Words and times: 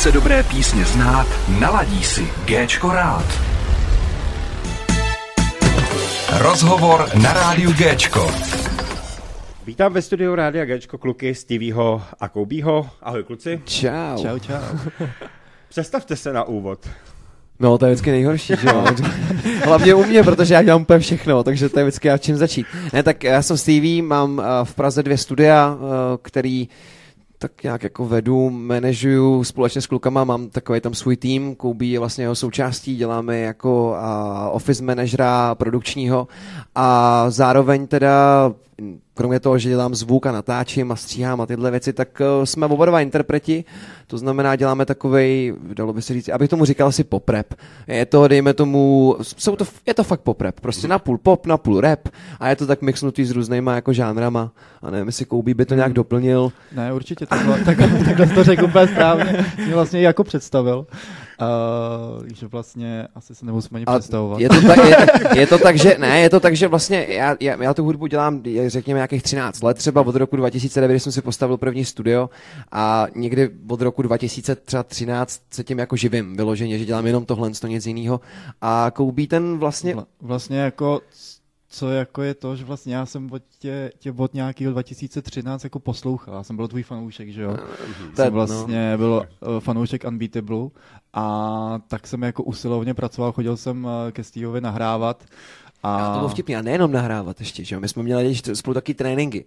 chce 0.00 0.12
dobré 0.12 0.42
písně 0.42 0.84
znát, 0.84 1.26
naladí 1.60 2.04
si 2.04 2.28
Géčko 2.44 2.92
rád. 2.92 3.24
Rozhovor 6.38 7.08
na 7.22 7.32
rádiu 7.32 7.72
Géčko. 7.72 8.30
Vítám 9.66 9.92
ve 9.92 10.02
studiu 10.02 10.34
Rádia 10.34 10.64
Géčko 10.64 10.98
kluky 10.98 11.34
Stevieho 11.34 12.02
a 12.20 12.28
Koubího. 12.28 12.90
Ahoj 13.02 13.22
kluci. 13.22 13.60
Čau. 13.64 14.22
Čau, 14.22 14.38
čau. 14.38 14.78
Představte 15.68 16.16
se 16.16 16.32
na 16.32 16.44
úvod. 16.44 16.88
No, 17.58 17.78
to 17.78 17.86
je 17.86 17.92
vždycky 17.92 18.10
nejhorší, 18.10 18.54
že 18.60 18.68
jo? 18.68 18.84
Hlavně 19.64 19.94
u 19.94 20.04
mě, 20.04 20.22
protože 20.22 20.54
já 20.54 20.62
dělám 20.62 20.82
úplně 20.82 20.98
všechno, 20.98 21.42
takže 21.42 21.68
to 21.68 21.78
je 21.78 21.84
vždycky 21.84 22.08
já 22.08 22.18
čím 22.18 22.36
začít. 22.36 22.66
Ne, 22.92 23.02
tak 23.02 23.24
já 23.24 23.42
jsem 23.42 23.56
Stevie, 23.56 24.02
mám 24.02 24.38
uh, 24.38 24.44
v 24.64 24.74
Praze 24.74 25.02
dvě 25.02 25.18
studia, 25.18 25.74
uh, 25.74 25.80
který 26.22 26.68
tak 27.42 27.62
nějak 27.62 27.82
jako 27.82 28.04
vedu, 28.04 28.50
manažuju 28.50 29.44
společně 29.44 29.80
s 29.80 29.86
klukama, 29.86 30.24
mám 30.24 30.48
takový 30.48 30.80
tam 30.80 30.94
svůj 30.94 31.16
tým, 31.16 31.54
Koubí 31.54 31.90
je 31.90 31.98
vlastně 31.98 32.24
jeho 32.24 32.34
součástí, 32.34 32.96
děláme 32.96 33.38
jako 33.38 33.96
office 34.50 34.84
manažera 34.84 35.54
produkčního 35.54 36.28
a 36.74 37.24
zároveň 37.30 37.86
teda 37.86 38.52
kromě 39.14 39.40
toho, 39.40 39.58
že 39.58 39.68
dělám 39.68 39.94
zvuk 39.94 40.26
a 40.26 40.32
natáčím 40.32 40.92
a 40.92 40.96
stříhám 40.96 41.40
a 41.40 41.46
tyhle 41.46 41.70
věci, 41.70 41.92
tak 41.92 42.20
uh, 42.20 42.44
jsme 42.44 42.66
oba 42.66 42.86
dva 42.86 43.00
interpreti, 43.00 43.64
to 44.06 44.18
znamená, 44.18 44.56
děláme 44.56 44.86
takovej, 44.86 45.54
dalo 45.74 45.92
by 45.92 46.02
se 46.02 46.14
říct, 46.14 46.28
abych 46.28 46.50
tomu 46.50 46.64
říkal 46.64 46.88
asi 46.88 47.04
poprep. 47.04 47.54
Je 47.86 48.06
to, 48.06 48.28
dejme 48.28 48.54
tomu, 48.54 49.16
jsou 49.22 49.56
to, 49.56 49.64
je 49.86 49.94
to 49.94 50.04
fakt 50.04 50.20
poprep, 50.20 50.60
prostě 50.60 50.88
na 50.88 50.98
půl 50.98 51.18
pop, 51.18 51.46
na 51.46 51.56
půl 51.56 51.80
rap 51.80 52.08
a 52.40 52.48
je 52.48 52.56
to 52.56 52.66
tak 52.66 52.82
mixnutý 52.82 53.24
s 53.24 53.30
různýma 53.30 53.74
jako 53.74 53.92
žánrama 53.92 54.52
a 54.82 54.90
nevím, 54.90 55.06
jestli 55.06 55.24
Koubí 55.24 55.54
by 55.54 55.64
to 55.64 55.74
nějak 55.74 55.92
doplnil. 55.92 56.52
Ne, 56.72 56.92
určitě, 56.92 57.26
takhle, 57.26 57.60
takhle, 57.64 57.88
takhle 58.04 58.26
to 58.26 58.44
řekl 58.44 58.64
úplně 58.64 58.86
správně, 58.86 59.46
mě 59.64 59.74
vlastně 59.74 60.00
jako 60.00 60.24
představil. 60.24 60.86
Uh, 61.40 62.26
že 62.34 62.46
vlastně 62.46 63.08
asi 63.14 63.34
se 63.34 63.46
nemusím 63.46 63.76
ani 63.76 63.84
představovat. 63.86 64.40
Je 64.40 64.48
to, 64.48 64.60
tak, 64.60 64.78
je, 64.84 64.96
je 65.40 65.46
to 65.46 65.58
tak, 65.58 65.78
že 65.78 65.96
ne, 65.98 66.20
je 66.20 66.30
to 66.30 66.40
tak, 66.40 66.56
že 66.56 66.68
vlastně 66.68 67.06
já, 67.08 67.36
já, 67.40 67.62
já 67.62 67.74
tu 67.74 67.84
hudbu 67.84 68.06
dělám, 68.06 68.42
řekněme, 68.66 68.98
nějakých 68.98 69.22
13 69.22 69.62
let, 69.62 69.76
třeba 69.76 70.00
od 70.00 70.16
roku 70.16 70.36
2009 70.36 71.00
jsem 71.00 71.12
si 71.12 71.22
postavil 71.22 71.56
první 71.56 71.84
studio 71.84 72.30
a 72.72 73.06
někdy 73.14 73.50
od 73.68 73.80
roku 73.80 74.02
2013 74.02 75.40
se 75.50 75.64
tím 75.64 75.78
jako 75.78 75.96
živím 75.96 76.36
vyloženě, 76.36 76.78
že 76.78 76.84
dělám 76.84 77.06
jenom 77.06 77.24
tohle, 77.24 77.50
to 77.50 77.66
nic 77.66 77.86
jiného. 77.86 78.20
A 78.60 78.90
Koubí 78.94 79.26
ten 79.26 79.58
vlastně... 79.58 79.94
Vla, 79.94 80.06
vlastně 80.20 80.58
jako 80.58 81.00
co 81.70 81.90
jako 81.90 82.22
je 82.22 82.34
to, 82.34 82.56
že 82.56 82.64
vlastně 82.64 82.94
já 82.94 83.06
jsem 83.06 83.32
od 83.32 83.42
tě, 83.58 83.92
tě 83.98 84.12
od 84.12 84.34
nějakého 84.34 84.72
2013 84.72 85.64
jako 85.64 85.78
poslouchal, 85.78 86.34
já 86.34 86.42
jsem 86.42 86.56
byl 86.56 86.68
tvůj 86.68 86.82
fanoušek, 86.82 87.28
že 87.28 87.42
jo? 87.42 87.50
Uh, 87.50 88.14
jsem 88.14 88.32
vlastně 88.32 88.92
no. 88.92 88.98
byl 88.98 89.26
uh, 89.40 89.60
fanoušek 89.60 90.04
Unbeatable 90.04 90.68
a 91.12 91.78
tak 91.88 92.06
jsem 92.06 92.22
jako 92.22 92.42
usilovně 92.42 92.94
pracoval, 92.94 93.32
chodil 93.32 93.56
jsem 93.56 93.84
uh, 93.84 93.90
ke 94.10 94.24
Steveovi 94.24 94.60
nahrávat. 94.60 95.24
A... 95.82 95.96
a 95.96 96.12
to 96.12 96.18
bylo 96.18 96.28
vtipný, 96.28 96.56
a 96.56 96.62
nejenom 96.62 96.92
nahrávat 96.92 97.40
ještě, 97.40 97.64
že 97.64 97.74
jo? 97.74 97.80
My 97.80 97.88
jsme 97.88 98.02
měli 98.02 98.34
spolu 98.54 98.74
taky 98.74 98.94
tréninky. 98.94 99.44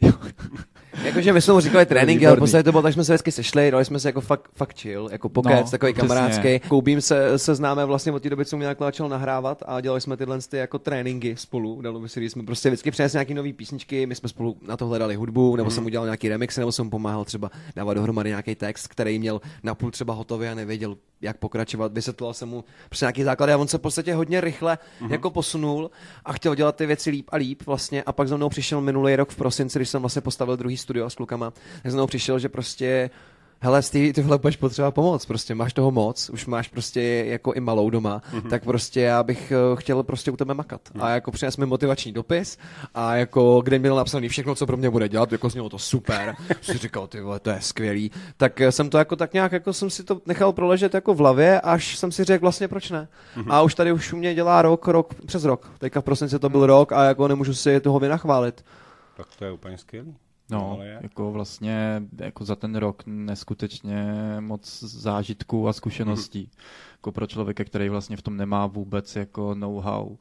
Jakože 1.04 1.32
my 1.32 1.40
jsme 1.40 1.54
mu 1.54 1.60
říkali 1.60 1.86
tréninky, 1.86 2.26
ale 2.26 2.36
posledně 2.36 2.64
to 2.64 2.72
bylo, 2.72 2.82
tak 2.82 2.92
jsme 2.92 3.04
se 3.04 3.12
vždycky 3.12 3.32
sešli, 3.32 3.70
dali 3.70 3.84
jsme 3.84 4.00
se 4.00 4.08
jako 4.08 4.20
fakt, 4.20 4.50
fakt 4.54 4.78
chill, 4.78 5.08
jako 5.12 5.28
pokec, 5.28 5.64
no, 5.64 5.70
takový 5.70 5.94
kamarádský. 5.94 6.60
Koubím 6.68 7.00
se, 7.00 7.38
se 7.38 7.54
známe 7.54 7.84
vlastně 7.84 8.12
od 8.12 8.22
té 8.22 8.30
doby, 8.30 8.44
co 8.44 8.56
mě 8.56 8.66
takhle 8.66 8.86
začal 8.86 9.08
nahrávat 9.08 9.62
a 9.66 9.80
dělali 9.80 10.00
jsme 10.00 10.16
tyhle 10.16 10.38
ty 10.48 10.56
jako 10.56 10.78
tréninky 10.78 11.36
spolu, 11.36 11.80
dalo 11.80 12.00
by 12.00 12.08
se 12.08 12.20
říct, 12.20 12.32
jsme 12.32 12.42
prostě 12.42 12.68
vždycky 12.68 12.90
přinesli 12.90 13.16
nějaký 13.16 13.34
nový 13.34 13.52
písničky, 13.52 14.06
my 14.06 14.14
jsme 14.14 14.28
spolu 14.28 14.56
na 14.68 14.76
to 14.76 14.86
hledali 14.86 15.14
hudbu, 15.14 15.56
nebo 15.56 15.70
mm. 15.70 15.74
jsem 15.74 15.86
udělal 15.86 16.06
nějaký 16.06 16.28
remix, 16.28 16.56
nebo 16.56 16.72
jsem 16.72 16.90
pomáhal 16.90 17.24
třeba 17.24 17.50
dávat 17.76 17.94
dohromady 17.94 18.30
nějaký 18.30 18.54
text, 18.54 18.88
který 18.88 19.18
měl 19.18 19.40
napůl 19.62 19.90
třeba 19.90 20.14
hotový 20.14 20.48
a 20.48 20.54
nevěděl, 20.54 20.96
jak 21.20 21.36
pokračovat. 21.36 21.92
Vysvětloval 21.92 22.34
jsem 22.34 22.48
mu 22.48 22.64
prostě 22.88 23.04
nějaký 23.04 23.22
základy 23.22 23.52
a 23.52 23.56
on 23.56 23.68
se 23.68 23.78
v 23.78 23.80
podstatě 23.80 24.14
hodně 24.14 24.40
rychle 24.40 24.78
mm-hmm. 25.00 25.12
jako 25.12 25.30
posunul 25.30 25.90
a 26.24 26.32
chtěl 26.32 26.54
dělat 26.54 26.76
ty 26.76 26.86
věci 26.86 27.10
líp 27.10 27.28
a 27.32 27.36
líp 27.36 27.62
vlastně 27.66 28.02
a 28.02 28.12
pak 28.12 28.28
za 28.28 28.36
mnou 28.36 28.48
přišel 28.48 28.80
minulý 28.80 29.16
rok 29.16 29.30
v 29.30 29.36
prosinci, 29.36 29.78
když 29.78 29.88
jsem 29.88 30.02
vlastně 30.02 30.22
postavil 30.22 30.56
druhý 30.56 30.76
studio 30.82 31.10
s 31.10 31.14
klukama, 31.14 31.52
tak 31.82 31.92
za 31.92 31.96
mnou 31.96 32.06
přišel, 32.06 32.38
že 32.38 32.48
prostě 32.48 33.10
hele, 33.62 33.82
ty 33.82 34.12
tyhle 34.12 34.38
budeš 34.38 34.56
potřeba 34.56 34.90
pomoc, 34.90 35.26
prostě 35.26 35.54
máš 35.54 35.72
toho 35.72 35.90
moc, 35.90 36.30
už 36.30 36.46
máš 36.46 36.68
prostě 36.68 37.02
jako 37.02 37.52
i 37.52 37.60
malou 37.60 37.90
doma, 37.90 38.22
mm-hmm. 38.32 38.50
tak 38.50 38.64
prostě 38.64 39.00
já 39.00 39.22
bych 39.22 39.52
uh, 39.72 39.78
chtěl 39.78 40.02
prostě 40.02 40.30
u 40.30 40.36
tebe 40.36 40.54
makat. 40.54 40.80
Mm. 40.94 41.02
A 41.02 41.10
jako 41.10 41.30
přines 41.30 41.56
mi 41.56 41.66
motivační 41.66 42.12
dopis 42.12 42.58
a 42.94 43.16
jako 43.16 43.60
kde 43.64 43.78
měl 43.78 43.96
napsaný 43.96 44.28
všechno, 44.28 44.54
co 44.54 44.66
pro 44.66 44.76
mě 44.76 44.90
bude 44.90 45.08
dělat, 45.08 45.32
jako 45.32 45.48
znělo 45.48 45.68
to 45.68 45.78
super, 45.78 46.36
si 46.62 46.78
říkal, 46.78 47.06
ty 47.06 47.20
vole, 47.20 47.40
to 47.40 47.50
je 47.50 47.60
skvělý. 47.60 48.10
Tak 48.36 48.60
eh, 48.60 48.72
jsem 48.72 48.90
to 48.90 48.98
jako 48.98 49.16
tak 49.16 49.32
nějak, 49.32 49.52
jako 49.52 49.72
jsem 49.72 49.90
si 49.90 50.04
to 50.04 50.20
nechal 50.26 50.52
proležet 50.52 50.94
jako 50.94 51.14
v 51.14 51.18
hlavě, 51.18 51.60
až 51.60 51.96
jsem 51.96 52.12
si 52.12 52.24
řekl 52.24 52.42
vlastně 52.42 52.68
proč 52.68 52.90
ne. 52.90 53.08
Mm-hmm. 53.36 53.52
A 53.52 53.62
už 53.62 53.74
tady 53.74 53.92
už 53.92 54.12
u 54.12 54.16
mě 54.16 54.34
dělá 54.34 54.62
rok, 54.62 54.88
rok, 54.88 55.14
přes 55.26 55.44
rok. 55.44 55.70
Teďka 55.78 56.00
v 56.00 56.04
prosinci 56.04 56.38
to 56.38 56.48
byl 56.48 56.60
mm. 56.60 56.66
rok 56.66 56.92
a 56.92 57.04
jako 57.04 57.28
nemůžu 57.28 57.54
si 57.54 57.80
toho 57.80 57.98
vynachválit. 57.98 58.64
Tak 59.16 59.26
to 59.38 59.44
je 59.44 59.52
úplně 59.52 59.78
skvělý. 59.78 60.16
No, 60.52 60.76
no 60.78 60.84
jako 60.84 61.32
vlastně 61.32 62.02
jako 62.18 62.44
za 62.44 62.56
ten 62.56 62.74
rok 62.74 63.02
neskutečně 63.06 64.14
moc 64.40 64.82
zážitků 64.82 65.68
a 65.68 65.72
zkušeností. 65.72 66.40
Mm. 66.40 66.62
Jako 66.92 67.12
pro 67.12 67.26
člověka, 67.26 67.64
který 67.64 67.88
vlastně 67.88 68.16
v 68.16 68.22
tom 68.22 68.36
nemá 68.36 68.66
vůbec 68.66 69.16
jako 69.16 69.54
know-how 69.54 70.16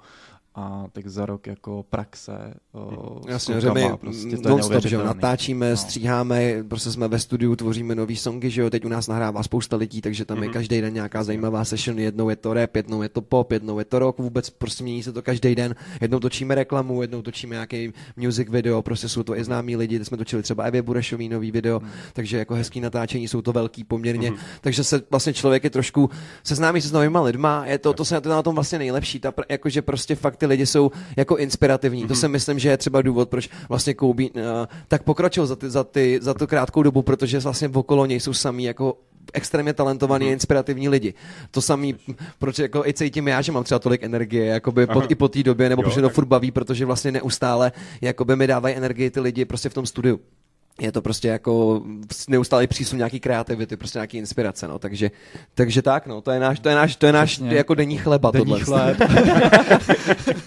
a 0.56 0.86
tak 0.92 1.08
za 1.08 1.26
rok 1.26 1.48
jako 1.48 1.86
praxe. 1.90 2.54
O, 2.74 3.22
Jasně, 3.28 3.62
že 3.62 3.72
my 3.72 3.90
prostě 4.00 4.38
to 4.38 4.50
non-stop, 4.50 4.86
že 4.86 4.98
natáčíme, 4.98 5.70
no. 5.70 5.78
stříháme, 5.78 6.64
prostě 6.64 6.92
jsme 6.92 7.08
ve 7.08 7.20
studiu, 7.20 7.56
tvoříme 7.56 7.96
nový 7.96 8.16
songy, 8.16 8.50
že 8.50 8.62
jo, 8.62 8.70
teď 8.70 8.86
u 8.86 8.90
nás 8.90 9.08
nahrává 9.08 9.44
spousta 9.44 9.76
lidí, 9.76 10.02
takže 10.02 10.26
tam 10.26 10.38
mm-hmm. 10.38 10.42
je 10.42 10.48
mhm. 10.48 10.54
každý 10.54 10.82
den 10.82 10.94
nějaká 10.94 11.24
zajímavá 11.24 11.66
session, 11.66 12.00
jednou 12.00 12.30
je 12.30 12.36
to 12.36 12.54
rap, 12.54 12.76
jednou 12.76 13.02
je 13.02 13.10
to 13.10 13.22
pop, 13.22 13.52
jednou 13.52 13.80
je 13.80 13.86
to 13.86 14.00
rock, 14.00 14.18
vůbec 14.18 14.50
prostě 14.50 14.84
mění 14.84 15.04
se 15.04 15.12
to 15.12 15.22
každý 15.22 15.56
den, 15.56 15.76
jednou 16.02 16.20
točíme 16.20 16.56
reklamu, 16.56 17.02
jednou 17.02 17.22
točíme 17.22 17.56
nějaký 17.56 17.94
music 18.18 18.50
video, 18.50 18.82
prostě 18.82 19.10
jsou 19.10 19.24
to 19.24 19.38
i 19.38 19.44
známí 19.44 19.76
lidi, 19.76 19.98
teď 19.98 20.08
jsme 20.08 20.18
točili 20.18 20.44
třeba 20.44 20.64
Evě 20.64 20.82
Burešový 20.82 21.30
nový 21.30 21.52
video, 21.52 21.80
mm. 21.80 21.88
takže 22.14 22.38
jako 22.38 22.54
hezký 22.54 22.82
natáčení, 22.82 23.28
jsou 23.28 23.42
to 23.42 23.54
velký 23.54 23.84
poměrně, 23.84 24.32
mm. 24.32 24.38
takže 24.62 24.84
se 24.84 25.02
vlastně 25.10 25.34
člověk 25.34 25.64
je 25.64 25.70
trošku 25.70 26.10
seznámí 26.44 26.82
se 26.82 26.88
s 26.88 26.92
novýma 26.92 27.22
lidma, 27.22 27.66
je 27.66 27.78
to, 27.78 27.94
to 27.94 28.06
se 28.06 28.22
na 28.26 28.44
tom 28.44 28.56
vlastně 28.56 28.80
nejlepší, 28.80 29.20
ta, 29.20 29.34
jakože 29.50 29.82
prostě 29.82 30.16
fakt 30.16 30.41
ty 30.42 30.46
lidi 30.46 30.66
jsou 30.66 30.92
jako 31.18 31.38
inspirativní. 31.38 32.04
Mm-hmm. 32.04 32.08
To 32.08 32.14
mhm. 32.14 32.22
si 32.22 32.28
myslím, 32.28 32.60
že 32.60 32.70
je 32.70 32.78
třeba 32.78 33.02
důvod, 33.02 33.30
proč 33.30 33.50
vlastně 33.70 33.94
Kobe 33.94 34.24
uh, 34.24 34.42
tak 34.88 35.04
pokročil 35.04 35.46
za, 35.46 35.56
ty, 35.56 35.70
za, 35.70 35.84
ty, 35.84 36.20
za 36.22 36.34
tu 36.34 36.48
krátkou 36.48 36.84
dobu, 36.84 37.02
protože 37.02 37.40
vlastně 37.40 37.70
okolo 37.74 38.06
něj 38.06 38.20
jsou 38.20 38.34
samý 38.34 38.64
jako 38.64 38.98
extrémně 39.34 39.74
talentovaní 39.74 40.26
mm. 40.26 40.34
inspirativní 40.34 40.90
lidi. 40.90 41.14
To 41.52 41.62
samý, 41.62 41.96
proč 42.40 42.60
jako 42.60 42.86
i 42.86 42.94
cítím 42.94 43.28
já, 43.28 43.42
že 43.42 43.52
mám 43.52 43.64
třeba 43.64 43.80
tolik 43.80 44.04
energie, 44.04 44.46
jakoby 44.46 44.88
po, 44.88 45.04
i 45.10 45.16
po 45.16 45.28
té 45.28 45.44
době, 45.44 45.70
nebo 45.70 45.82
jo, 45.82 45.90
protože 45.90 46.02
to 46.02 46.10
furt 46.10 46.26
baví, 46.26 46.52
protože 46.52 46.86
vlastně 46.86 47.12
neustále 47.12 47.72
jakoby 48.02 48.36
mi 48.36 48.48
dávají 48.48 48.76
energii 48.76 49.10
ty 49.10 49.20
lidi 49.20 49.46
prostě 49.46 49.70
v 49.70 49.74
tom 49.74 49.86
studiu 49.86 50.20
je 50.80 50.92
to 50.92 51.02
prostě 51.02 51.28
jako 51.28 51.84
neustálý 52.30 52.68
přísun 52.68 52.98
nějaký 52.98 53.20
kreativity, 53.20 53.78
prostě 53.78 54.00
nějaký 54.00 54.18
inspirace, 54.18 54.68
no, 54.68 54.80
takže, 54.80 55.12
takže 55.54 55.82
tak, 55.82 56.08
no, 56.08 56.22
to 56.22 56.32
je 56.32 56.40
náš, 56.40 56.60
to 56.60 56.70
je 56.70 56.76
náš, 56.76 56.96
to 56.96 57.06
je 57.06 57.12
náš 57.12 57.40
jako 57.40 57.76
denní 57.76 57.98
chleba, 57.98 58.32
denní 58.32 58.60
tohle. 58.60 58.96
Chleb. 58.96 58.98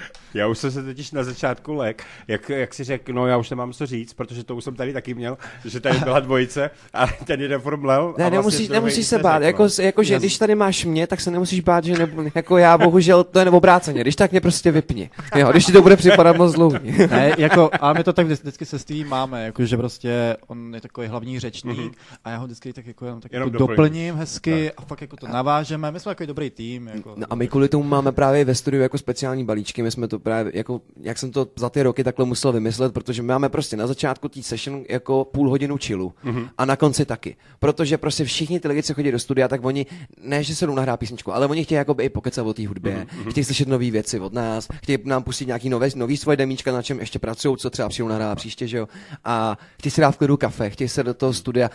Já 0.34 0.46
už 0.46 0.58
jsem 0.58 0.70
se 0.70 0.82
totiž 0.82 1.12
na 1.12 1.24
začátku 1.24 1.74
lek, 1.74 2.04
jak, 2.28 2.48
jak 2.48 2.74
si 2.74 2.84
řekl, 2.84 3.12
no 3.12 3.26
já 3.26 3.36
už 3.36 3.50
nemám 3.50 3.72
co 3.72 3.86
říct, 3.86 4.12
protože 4.12 4.44
to 4.44 4.56
už 4.56 4.64
jsem 4.64 4.74
tady 4.74 4.92
taky 4.92 5.14
měl, 5.14 5.38
že 5.64 5.80
tady 5.80 5.98
byla 5.98 6.20
dvojice 6.20 6.70
a 6.94 7.06
ten 7.06 7.40
jeden 7.40 7.60
formlel. 7.60 8.02
Ne, 8.06 8.12
vlastně 8.14 8.30
nemusíš, 8.30 8.68
nemusíš 8.68 9.06
se 9.06 9.18
bát, 9.18 9.42
jako, 9.42 9.68
jako 9.82 10.02
že 10.02 10.18
když 10.18 10.38
tady 10.38 10.54
máš 10.54 10.84
mě, 10.84 11.06
tak 11.06 11.20
se 11.20 11.30
nemusíš 11.30 11.60
bát, 11.60 11.84
že 11.84 11.98
nebudu, 11.98 12.30
jako 12.34 12.58
já 12.58 12.78
bohužel 12.78 13.24
to 13.24 13.38
je 13.38 13.50
obráceně, 13.50 14.00
když 14.00 14.16
tak 14.16 14.30
mě 14.30 14.40
prostě 14.40 14.70
vypni, 14.70 15.10
jo, 15.36 15.48
když 15.50 15.66
ti 15.66 15.72
to 15.72 15.82
bude 15.82 15.96
připadat 15.96 16.36
moc 16.36 16.52
dlouhý. 16.52 16.78
ne, 17.10 17.32
jako, 17.38 17.70
a 17.80 17.92
my 17.92 18.04
to 18.04 18.12
tak 18.12 18.26
vždycky 18.26 18.64
se 18.64 18.78
Stevie 18.78 19.04
máme, 19.04 19.44
jako 19.44 19.66
že 19.66 19.76
prostě 19.76 20.36
on 20.46 20.74
je 20.74 20.80
takový 20.80 21.06
hlavní 21.06 21.40
řečník 21.40 21.78
mm-hmm. 21.78 22.18
a 22.24 22.30
já 22.30 22.36
ho 22.36 22.44
vždycky 22.44 22.72
tak 22.72 22.86
jako, 22.86 23.04
jenom 23.04 23.20
tak 23.20 23.32
jenom 23.32 23.46
jako 23.48 23.58
doplním. 23.58 23.76
doplním 23.76 24.14
hezky 24.14 24.72
tak. 24.76 24.84
a 24.84 24.88
fakt 24.88 25.00
jako 25.00 25.16
to 25.16 25.26
navážeme, 25.28 25.92
my 25.92 26.00
jsme 26.00 26.10
takový 26.10 26.26
dobrý 26.26 26.50
tým. 26.50 26.88
Jako, 26.88 27.14
no 27.16 27.26
a 27.30 27.34
my 27.34 27.48
kvůli 27.48 27.68
tomu 27.68 27.84
máme 27.84 28.12
právě 28.12 28.44
ve 28.44 28.54
studiu 28.54 28.82
jako 28.82 28.98
speciální 28.98 29.44
balíčky, 29.44 29.82
my 29.82 29.90
jsme 29.90 30.08
to 30.08 30.18
právě, 30.20 30.52
jako, 30.54 30.80
jak 31.00 31.18
jsem 31.18 31.30
to 31.30 31.46
za 31.56 31.70
ty 31.70 31.82
roky 31.82 32.04
takhle 32.04 32.26
musel 32.26 32.52
vymyslet, 32.52 32.92
protože 32.92 33.22
my 33.22 33.28
máme 33.28 33.48
prostě 33.48 33.76
na 33.76 33.86
začátku 33.86 34.28
té 34.28 34.42
session 34.42 34.84
jako 34.88 35.24
půl 35.24 35.50
hodinu 35.50 35.76
chillu 35.78 36.12
mm-hmm. 36.24 36.48
a 36.58 36.64
na 36.64 36.76
konci 36.76 37.04
taky. 37.04 37.36
Protože 37.58 37.98
prostě 37.98 38.24
všichni 38.24 38.60
ty 38.60 38.68
lidi, 38.68 38.82
co 38.82 38.94
chodí 38.94 39.12
do 39.12 39.18
studia, 39.18 39.48
tak 39.48 39.64
oni, 39.64 39.86
ne, 40.22 40.42
že 40.42 40.54
se 40.54 40.66
jdou 40.66 40.74
nahrát 40.74 41.00
písničku, 41.00 41.34
ale 41.34 41.46
oni 41.46 41.64
chtějí 41.64 41.76
jako 41.76 41.96
i 42.00 42.08
pokecat 42.08 42.46
o 42.46 42.54
té 42.54 42.68
hudbě, 42.68 43.06
mm-hmm. 43.06 43.30
chtějí 43.30 43.44
slyšet 43.44 43.68
nové 43.68 43.90
věci 43.90 44.20
od 44.20 44.32
nás, 44.32 44.68
chtějí 44.74 44.98
nám 45.04 45.22
pustit 45.22 45.46
nějaký 45.46 45.68
nové, 45.68 45.88
nový 45.96 46.16
svoje 46.16 46.36
demíčka, 46.36 46.72
na 46.72 46.82
čem 46.82 47.00
ještě 47.00 47.18
pracují, 47.18 47.56
co 47.56 47.70
třeba 47.70 47.88
přijdou 47.88 48.08
nahrát 48.08 48.38
příště, 48.38 48.66
že 48.66 48.78
jo. 48.78 48.88
A 49.24 49.58
chtějí 49.78 49.90
si 49.90 50.00
dát 50.00 50.10
v 50.10 50.16
klidu 50.16 50.36
kafe, 50.36 50.70
chtějí 50.70 50.88
se 50.88 51.02
do 51.02 51.14
toho 51.14 51.32
studia. 51.32 51.70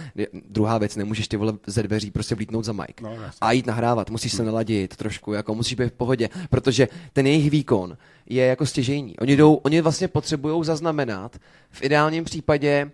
Druhá 0.49 0.77
věc, 0.77 0.95
nemůžeš 0.95 1.27
ty 1.27 1.37
vole 1.37 1.53
ze 1.67 1.83
dveří 1.83 2.11
prostě 2.11 2.35
vlítnout 2.35 2.65
za 2.65 2.73
mic 2.73 2.95
no, 3.01 3.17
a 3.41 3.51
jít 3.51 3.65
nahrávat, 3.65 4.09
musíš 4.09 4.33
se 4.33 4.43
naladit 4.43 4.95
trošku, 4.95 5.33
jako 5.33 5.55
musíš 5.55 5.73
být 5.73 5.89
v 5.89 5.91
pohodě, 5.91 6.29
protože 6.49 6.87
ten 7.13 7.27
jejich 7.27 7.49
výkon 7.49 7.97
je 8.25 8.45
jako 8.45 8.65
stěžejní. 8.65 9.17
Oni, 9.17 9.35
jdou, 9.37 9.53
oni 9.53 9.81
vlastně 9.81 10.07
potřebují 10.07 10.65
zaznamenat 10.65 11.37
v 11.71 11.83
ideálním 11.83 12.23
případě 12.23 12.91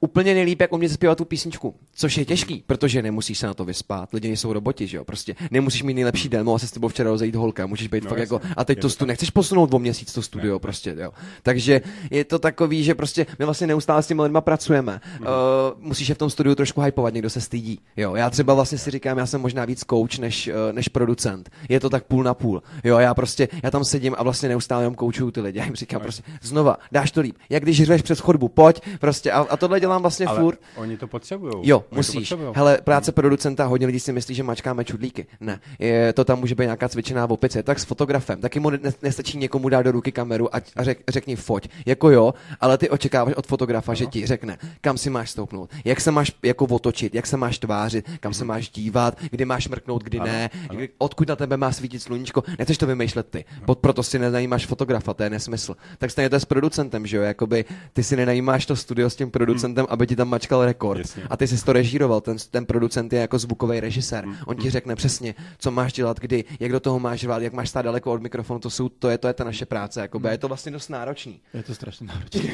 úplně 0.00 0.34
nejlíp, 0.34 0.60
jak 0.60 0.72
umět 0.72 0.88
zpívat 0.88 1.18
tu 1.18 1.24
písničku, 1.24 1.74
což 1.94 2.18
je 2.18 2.24
těžký, 2.24 2.64
protože 2.66 3.02
nemusíš 3.02 3.38
se 3.38 3.46
na 3.46 3.54
to 3.54 3.64
vyspat, 3.64 4.12
lidi 4.12 4.28
nejsou 4.28 4.52
roboti, 4.52 4.86
že 4.86 4.96
jo, 4.96 5.04
prostě 5.04 5.34
nemusíš 5.50 5.82
mít 5.82 5.94
nejlepší 5.94 6.28
demo 6.28 6.54
a 6.54 6.58
se 6.58 6.66
s 6.66 6.70
tebou 6.70 6.88
včera 6.88 7.10
rozejít 7.10 7.34
holka, 7.34 7.66
můžeš 7.66 7.88
být 7.88 8.04
no, 8.04 8.10
fakt 8.10 8.18
jasně. 8.18 8.34
jako, 8.34 8.48
a 8.56 8.64
teď 8.64 8.80
to 8.80 8.90
stu, 8.90 9.04
nechceš 9.04 9.30
posunout 9.30 9.74
o 9.74 9.78
měsíc 9.78 10.12
to 10.12 10.22
studio, 10.22 10.54
ne, 10.54 10.58
prostě, 10.58 10.96
jo. 10.98 11.10
Takže 11.42 11.80
je 12.10 12.24
to 12.24 12.38
takový, 12.38 12.84
že 12.84 12.94
prostě 12.94 13.26
my 13.38 13.44
vlastně 13.44 13.66
neustále 13.66 14.02
s 14.02 14.06
těmi 14.06 14.22
lidmi 14.22 14.38
pracujeme. 14.40 15.00
Mm. 15.20 15.26
Uh, 15.26 15.32
musíš 15.78 16.08
je 16.08 16.14
v 16.14 16.18
tom 16.18 16.30
studiu 16.30 16.54
trošku 16.54 16.80
hypovat, 16.80 17.14
někdo 17.14 17.30
se 17.30 17.40
stydí. 17.40 17.78
Jo, 17.96 18.14
já 18.14 18.30
třeba 18.30 18.54
vlastně 18.54 18.78
si 18.78 18.90
říkám, 18.90 19.18
já 19.18 19.26
jsem 19.26 19.40
možná 19.40 19.64
víc 19.64 19.84
coach 19.90 20.18
než, 20.18 20.48
uh, 20.48 20.54
než 20.72 20.88
producent. 20.88 21.50
Je 21.68 21.80
to 21.80 21.90
tak 21.90 22.04
půl 22.04 22.22
na 22.22 22.34
půl. 22.34 22.62
Jo, 22.84 22.98
já 22.98 23.14
prostě, 23.14 23.48
já 23.62 23.70
tam 23.70 23.84
sedím 23.84 24.14
a 24.18 24.22
vlastně 24.22 24.48
neustále 24.48 24.82
jenom 24.82 24.94
koučuju 24.94 25.30
ty 25.30 25.40
lidi. 25.40 25.58
Já 25.58 25.64
jim 25.64 25.74
říkám 25.74 26.00
no. 26.00 26.02
prostě, 26.02 26.22
znova, 26.42 26.76
dáš 26.92 27.10
to 27.10 27.20
líp. 27.20 27.36
Jak 27.50 27.62
když 27.62 27.82
řveš 27.82 28.02
přes 28.02 28.18
chodbu, 28.18 28.48
pojď, 28.48 28.80
prostě. 29.00 29.32
A, 29.32 29.40
a 29.40 29.56
tohle 29.56 29.80
dělám 29.80 29.89
vlastně 29.98 30.26
Ale 30.26 30.40
furt. 30.40 30.58
Oni 30.76 30.96
to 30.96 31.06
potřebují. 31.06 31.54
Jo, 31.62 31.84
oni 31.90 31.98
musíš. 31.98 32.34
Hele, 32.54 32.78
práce 32.84 33.12
producenta, 33.12 33.64
hodně 33.64 33.86
lidí 33.86 34.00
si 34.00 34.12
myslí, 34.12 34.34
že 34.34 34.42
mačkáme 34.42 34.84
čudlíky. 34.84 35.26
Ne, 35.40 35.60
je, 35.78 36.12
to 36.12 36.24
tam 36.24 36.38
může 36.38 36.54
být 36.54 36.64
nějaká 36.64 36.88
cvičená 36.88 37.30
opice. 37.30 37.62
Tak 37.62 37.78
s 37.78 37.84
fotografem. 37.84 38.40
Taky 38.40 38.60
mu 38.60 38.70
nestačí 39.02 39.38
někomu 39.38 39.68
dát 39.68 39.82
do 39.82 39.92
ruky 39.92 40.12
kameru 40.12 40.56
a, 40.56 40.60
a 40.76 40.84
řek, 40.84 41.02
řekni 41.08 41.36
foť. 41.36 41.68
Jako 41.86 42.10
jo, 42.10 42.34
ale 42.60 42.78
ty 42.78 42.90
očekáváš 42.90 43.34
od 43.34 43.46
fotografa, 43.46 43.92
no. 43.92 43.96
že 43.96 44.06
ti 44.06 44.26
řekne, 44.26 44.58
kam 44.80 44.98
si 44.98 45.10
máš 45.10 45.30
stoupnout, 45.30 45.70
jak 45.84 46.00
se 46.00 46.10
máš 46.10 46.32
jako 46.42 46.64
otočit, 46.64 47.14
jak 47.14 47.26
se 47.26 47.36
máš 47.36 47.58
tvářit, 47.58 48.10
kam 48.20 48.34
se 48.34 48.44
máš 48.44 48.68
dívat, 48.68 49.18
kdy 49.30 49.44
máš 49.44 49.68
mrknout, 49.68 50.04
kdy 50.04 50.18
ano, 50.18 50.32
ne, 50.32 50.50
ano. 50.68 50.80
odkud 50.98 51.28
na 51.28 51.36
tebe 51.36 51.56
má 51.56 51.72
svítit 51.72 52.02
sluníčko. 52.02 52.44
Nechceš 52.58 52.78
to 52.78 52.86
vymýšlet 52.86 53.26
ty. 53.30 53.44
No. 53.68 53.74
Proto 53.74 54.02
si 54.02 54.18
nenajímáš 54.18 54.66
fotografa, 54.66 55.14
to 55.14 55.22
je 55.22 55.30
nesmysl. 55.30 55.76
Tak 55.98 56.10
stejně 56.10 56.30
to 56.30 56.36
je 56.36 56.40
s 56.40 56.44
producentem, 56.44 57.06
že 57.06 57.16
jo? 57.16 57.22
Jakoby 57.22 57.64
ty 57.92 58.02
si 58.02 58.16
nenajímáš 58.16 58.66
to 58.66 58.76
studio 58.76 59.10
s 59.10 59.16
tím 59.16 59.30
producentem, 59.30 59.79
hmm. 59.80 59.92
aby 59.92 60.06
ti 60.06 60.16
tam 60.16 60.28
mačkal 60.28 60.64
rekord. 60.64 60.98
Jasně. 60.98 61.22
A 61.30 61.36
ty 61.36 61.48
jsi 61.48 61.64
to 61.64 61.72
režíroval, 61.72 62.20
ten, 62.20 62.36
ten 62.50 62.66
producent 62.66 63.12
je 63.12 63.20
jako 63.20 63.38
zvukový 63.38 63.80
režisér. 63.80 64.24
Hmm. 64.24 64.36
On 64.46 64.56
ti 64.56 64.62
hmm. 64.62 64.70
řekne 64.70 64.96
přesně, 64.96 65.34
co 65.58 65.70
máš 65.70 65.92
dělat, 65.92 66.20
kdy, 66.20 66.44
jak 66.60 66.72
do 66.72 66.80
toho 66.80 66.98
máš 66.98 67.20
řvát, 67.20 67.42
jak 67.42 67.52
máš 67.52 67.68
stát 67.68 67.82
daleko 67.82 68.12
od 68.12 68.22
mikrofonu, 68.22 68.60
to 68.60 68.70
jsou, 68.70 68.88
to 68.88 69.08
je, 69.08 69.18
to 69.18 69.28
je 69.28 69.34
ta 69.34 69.44
naše 69.44 69.66
práce. 69.66 70.00
Jakoby. 70.00 70.28
Hmm. 70.28 70.32
Je 70.32 70.38
to 70.38 70.48
vlastně 70.48 70.72
dost 70.72 70.88
náročný. 70.88 71.40
Je 71.54 71.62
to 71.62 71.74
strašně 71.74 72.06
náročné. 72.06 72.40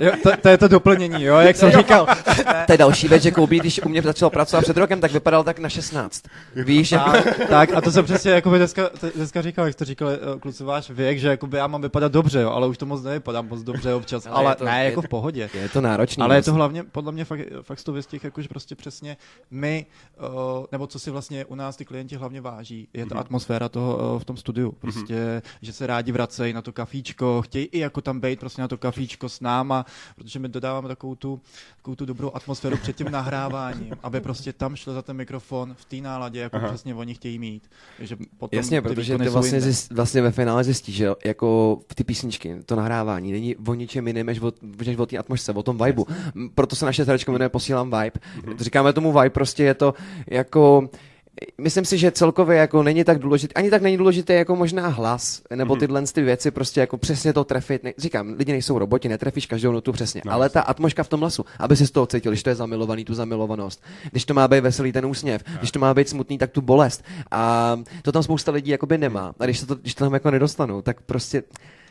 jo, 0.00 0.12
to, 0.22 0.30
to, 0.42 0.48
je 0.48 0.58
to 0.58 0.68
doplnění, 0.68 1.24
jo, 1.24 1.36
jak 1.36 1.56
jsem 1.56 1.70
říkal. 1.70 2.06
to 2.66 2.72
je 2.72 2.78
další 2.78 3.08
věc, 3.08 3.22
že 3.22 3.30
Koubí, 3.30 3.60
když 3.60 3.80
u 3.82 3.88
mě 3.88 4.02
začal 4.02 4.30
pracovat 4.30 4.62
před 4.62 4.76
rokem, 4.76 5.00
tak 5.00 5.12
vypadal 5.12 5.44
tak 5.44 5.58
na 5.58 5.68
16. 5.68 6.22
Víš? 6.54 6.90
Tak, 6.90 7.40
tak 7.48 7.74
a 7.74 7.80
to 7.80 7.92
jsem 7.92 8.04
přesně 8.04 8.30
jako 8.30 8.56
dneska, 8.56 8.90
dneska 9.14 9.42
říkal, 9.42 9.64
jak 9.64 9.74
jste 9.74 9.84
říkali, 9.84 10.14
eh, 10.14 10.40
kluci, 10.40 10.64
váš 10.64 10.90
věk, 10.90 11.18
že 11.18 11.28
jakoby 11.28 11.56
já 11.56 11.66
mám 11.66 11.82
vypadat 11.82 12.12
dobře, 12.12 12.40
jo, 12.40 12.50
ale 12.50 12.66
už 12.66 12.78
to 12.78 12.86
moc 12.86 13.02
nevypadám 13.02 13.48
moc 13.48 13.62
dobře 13.62 13.94
občas, 13.94 14.26
ale, 14.26 14.36
ale 14.36 14.54
to, 14.54 14.64
ne, 14.64 14.84
jako 14.84 15.02
to, 15.02 15.06
v 15.06 15.10
pohodě. 15.10 15.48
Je 15.56 15.68
to 15.68 15.80
náročné. 15.80 16.24
Ale 16.24 16.36
je 16.36 16.42
to 16.42 16.52
hlavně, 16.52 16.84
podle 16.84 17.12
mě 17.12 17.24
fakt, 17.24 17.40
fakt 17.62 17.78
z 17.78 17.84
toho 17.84 18.02
těch, 18.02 18.24
jako, 18.24 18.42
že 18.42 18.48
prostě 18.48 18.74
přesně 18.74 19.16
my, 19.50 19.86
uh, 20.18 20.64
nebo 20.72 20.86
co 20.86 20.98
si 20.98 21.10
vlastně 21.10 21.44
u 21.44 21.54
nás 21.54 21.76
ty 21.76 21.84
klienti 21.84 22.16
hlavně 22.16 22.40
váží, 22.40 22.88
je 22.92 23.06
ta 23.06 23.14
mm-hmm. 23.14 23.18
atmosféra 23.18 23.68
toho 23.68 24.14
uh, 24.14 24.18
v 24.18 24.24
tom 24.24 24.36
studiu. 24.36 24.66
Mhm. 24.66 24.76
Prostě, 24.80 25.14
mm-hmm. 25.14 25.42
že 25.62 25.72
se 25.72 25.86
rádi 25.86 26.12
vracejí 26.12 26.52
na 26.52 26.62
to 26.62 26.72
kafíčko, 26.72 27.42
chtějí 27.42 27.66
i 27.66 27.78
jako 27.78 28.00
tam 28.00 28.20
být 28.20 28.40
prostě 28.40 28.62
na 28.62 28.68
to 28.68 28.78
kafíčko 28.78 29.28
s 29.28 29.40
náma, 29.40 29.86
protože 30.16 30.38
my 30.38 30.48
dodáváme 30.48 30.88
takovou 30.88 31.14
tu, 31.14 31.40
takovou 31.76 31.94
tu 31.94 32.06
dobrou 32.06 32.30
atmosféru 32.34 32.76
před 32.76 32.96
tím 32.96 33.10
nahráváním, 33.10 33.92
aby 34.02 34.20
prostě 34.20 34.52
tam 34.52 34.76
šli 34.76 34.94
za 34.94 35.02
ten 35.02 35.16
mikrofon 35.16 35.74
v 35.78 35.84
té 35.84 35.96
náladě, 35.96 36.40
jako 36.40 36.56
Aha. 36.56 36.68
přesně 36.68 36.94
oni 36.94 37.14
chtějí 37.14 37.38
mít. 37.38 37.70
Že 37.98 38.16
potom 38.38 38.56
Jasně, 38.56 38.82
protože 38.82 39.18
ty 39.18 39.28
vlastně, 39.28 39.60
zjist, 39.60 39.92
vlastně 39.92 40.22
ve 40.22 40.30
finále 40.30 40.64
zjistíš, 40.64 40.96
že 40.96 41.10
jako 41.24 41.78
ty 41.94 42.04
písničky, 42.04 42.56
to 42.66 42.76
nahrávání, 42.76 43.32
není 43.32 43.56
o 43.56 43.74
ničem 43.74 44.06
jiném, 44.06 44.26
než 44.26 44.40
o, 44.40 44.52
než 44.86 44.96
o 44.96 45.06
té 45.06 45.18
atmosféře, 45.18 45.45
o 45.52 45.62
tom 45.62 45.78
vibu. 45.84 46.06
Proto 46.54 46.76
se 46.76 46.86
naše 46.86 47.04
hračka 47.04 47.32
jmenuje 47.32 47.48
Posílám 47.48 47.90
vibe. 47.90 48.10
Mm-hmm. 48.10 48.56
Říkáme 48.58 48.92
tomu 48.92 49.12
vibe, 49.12 49.30
prostě 49.30 49.64
je 49.64 49.74
to 49.74 49.94
jako 50.26 50.88
myslím 51.58 51.84
si, 51.84 51.98
že 51.98 52.10
celkově 52.10 52.58
jako 52.58 52.82
není 52.82 53.04
tak 53.04 53.18
důležité, 53.18 53.54
ani 53.54 53.70
tak 53.70 53.82
není 53.82 53.96
důležité 53.96 54.34
jako 54.34 54.56
možná 54.56 54.88
hlas, 54.88 55.42
nebo 55.54 55.74
mm-hmm. 55.74 55.78
tyhle 55.78 56.02
ty 56.02 56.22
věci, 56.22 56.50
prostě 56.50 56.80
jako 56.80 56.96
přesně 56.96 57.32
to 57.32 57.44
trefit. 57.44 57.84
Ne, 57.84 57.92
říkám, 57.98 58.34
lidi 58.38 58.52
nejsou 58.52 58.78
roboti, 58.78 59.08
netrefíš 59.08 59.46
každou 59.46 59.72
notu 59.72 59.92
přesně, 59.92 60.22
no, 60.24 60.32
ale 60.32 60.48
ta 60.48 60.60
atmosféra 60.60 61.04
v 61.04 61.08
tom 61.08 61.20
hlasu, 61.20 61.44
aby 61.58 61.76
si 61.76 61.86
z 61.86 61.90
toho 61.90 62.06
cítil, 62.06 62.32
když 62.32 62.42
to 62.42 62.50
je 62.50 62.54
zamilovaný, 62.54 63.04
tu 63.04 63.14
zamilovanost, 63.14 63.82
když 64.10 64.24
to 64.24 64.34
má 64.34 64.48
být 64.48 64.60
veselý 64.60 64.92
ten 64.92 65.06
úsměv, 65.06 65.42
no. 65.48 65.58
když 65.58 65.70
to 65.70 65.78
má 65.78 65.94
být 65.94 66.08
smutný, 66.08 66.38
tak 66.38 66.50
tu 66.50 66.60
bolest. 66.60 67.04
A 67.30 67.76
to 68.02 68.12
tam 68.12 68.22
spousta 68.22 68.52
lidí 68.52 68.70
jakoby 68.70 68.98
nemá. 68.98 69.34
A 69.38 69.44
když 69.44 69.60
to, 69.62 69.74
když 69.74 69.94
to 69.94 70.04
tam 70.04 70.14
jako 70.14 70.30
nedostanou, 70.30 70.82
tak 70.82 71.00
prostě 71.00 71.42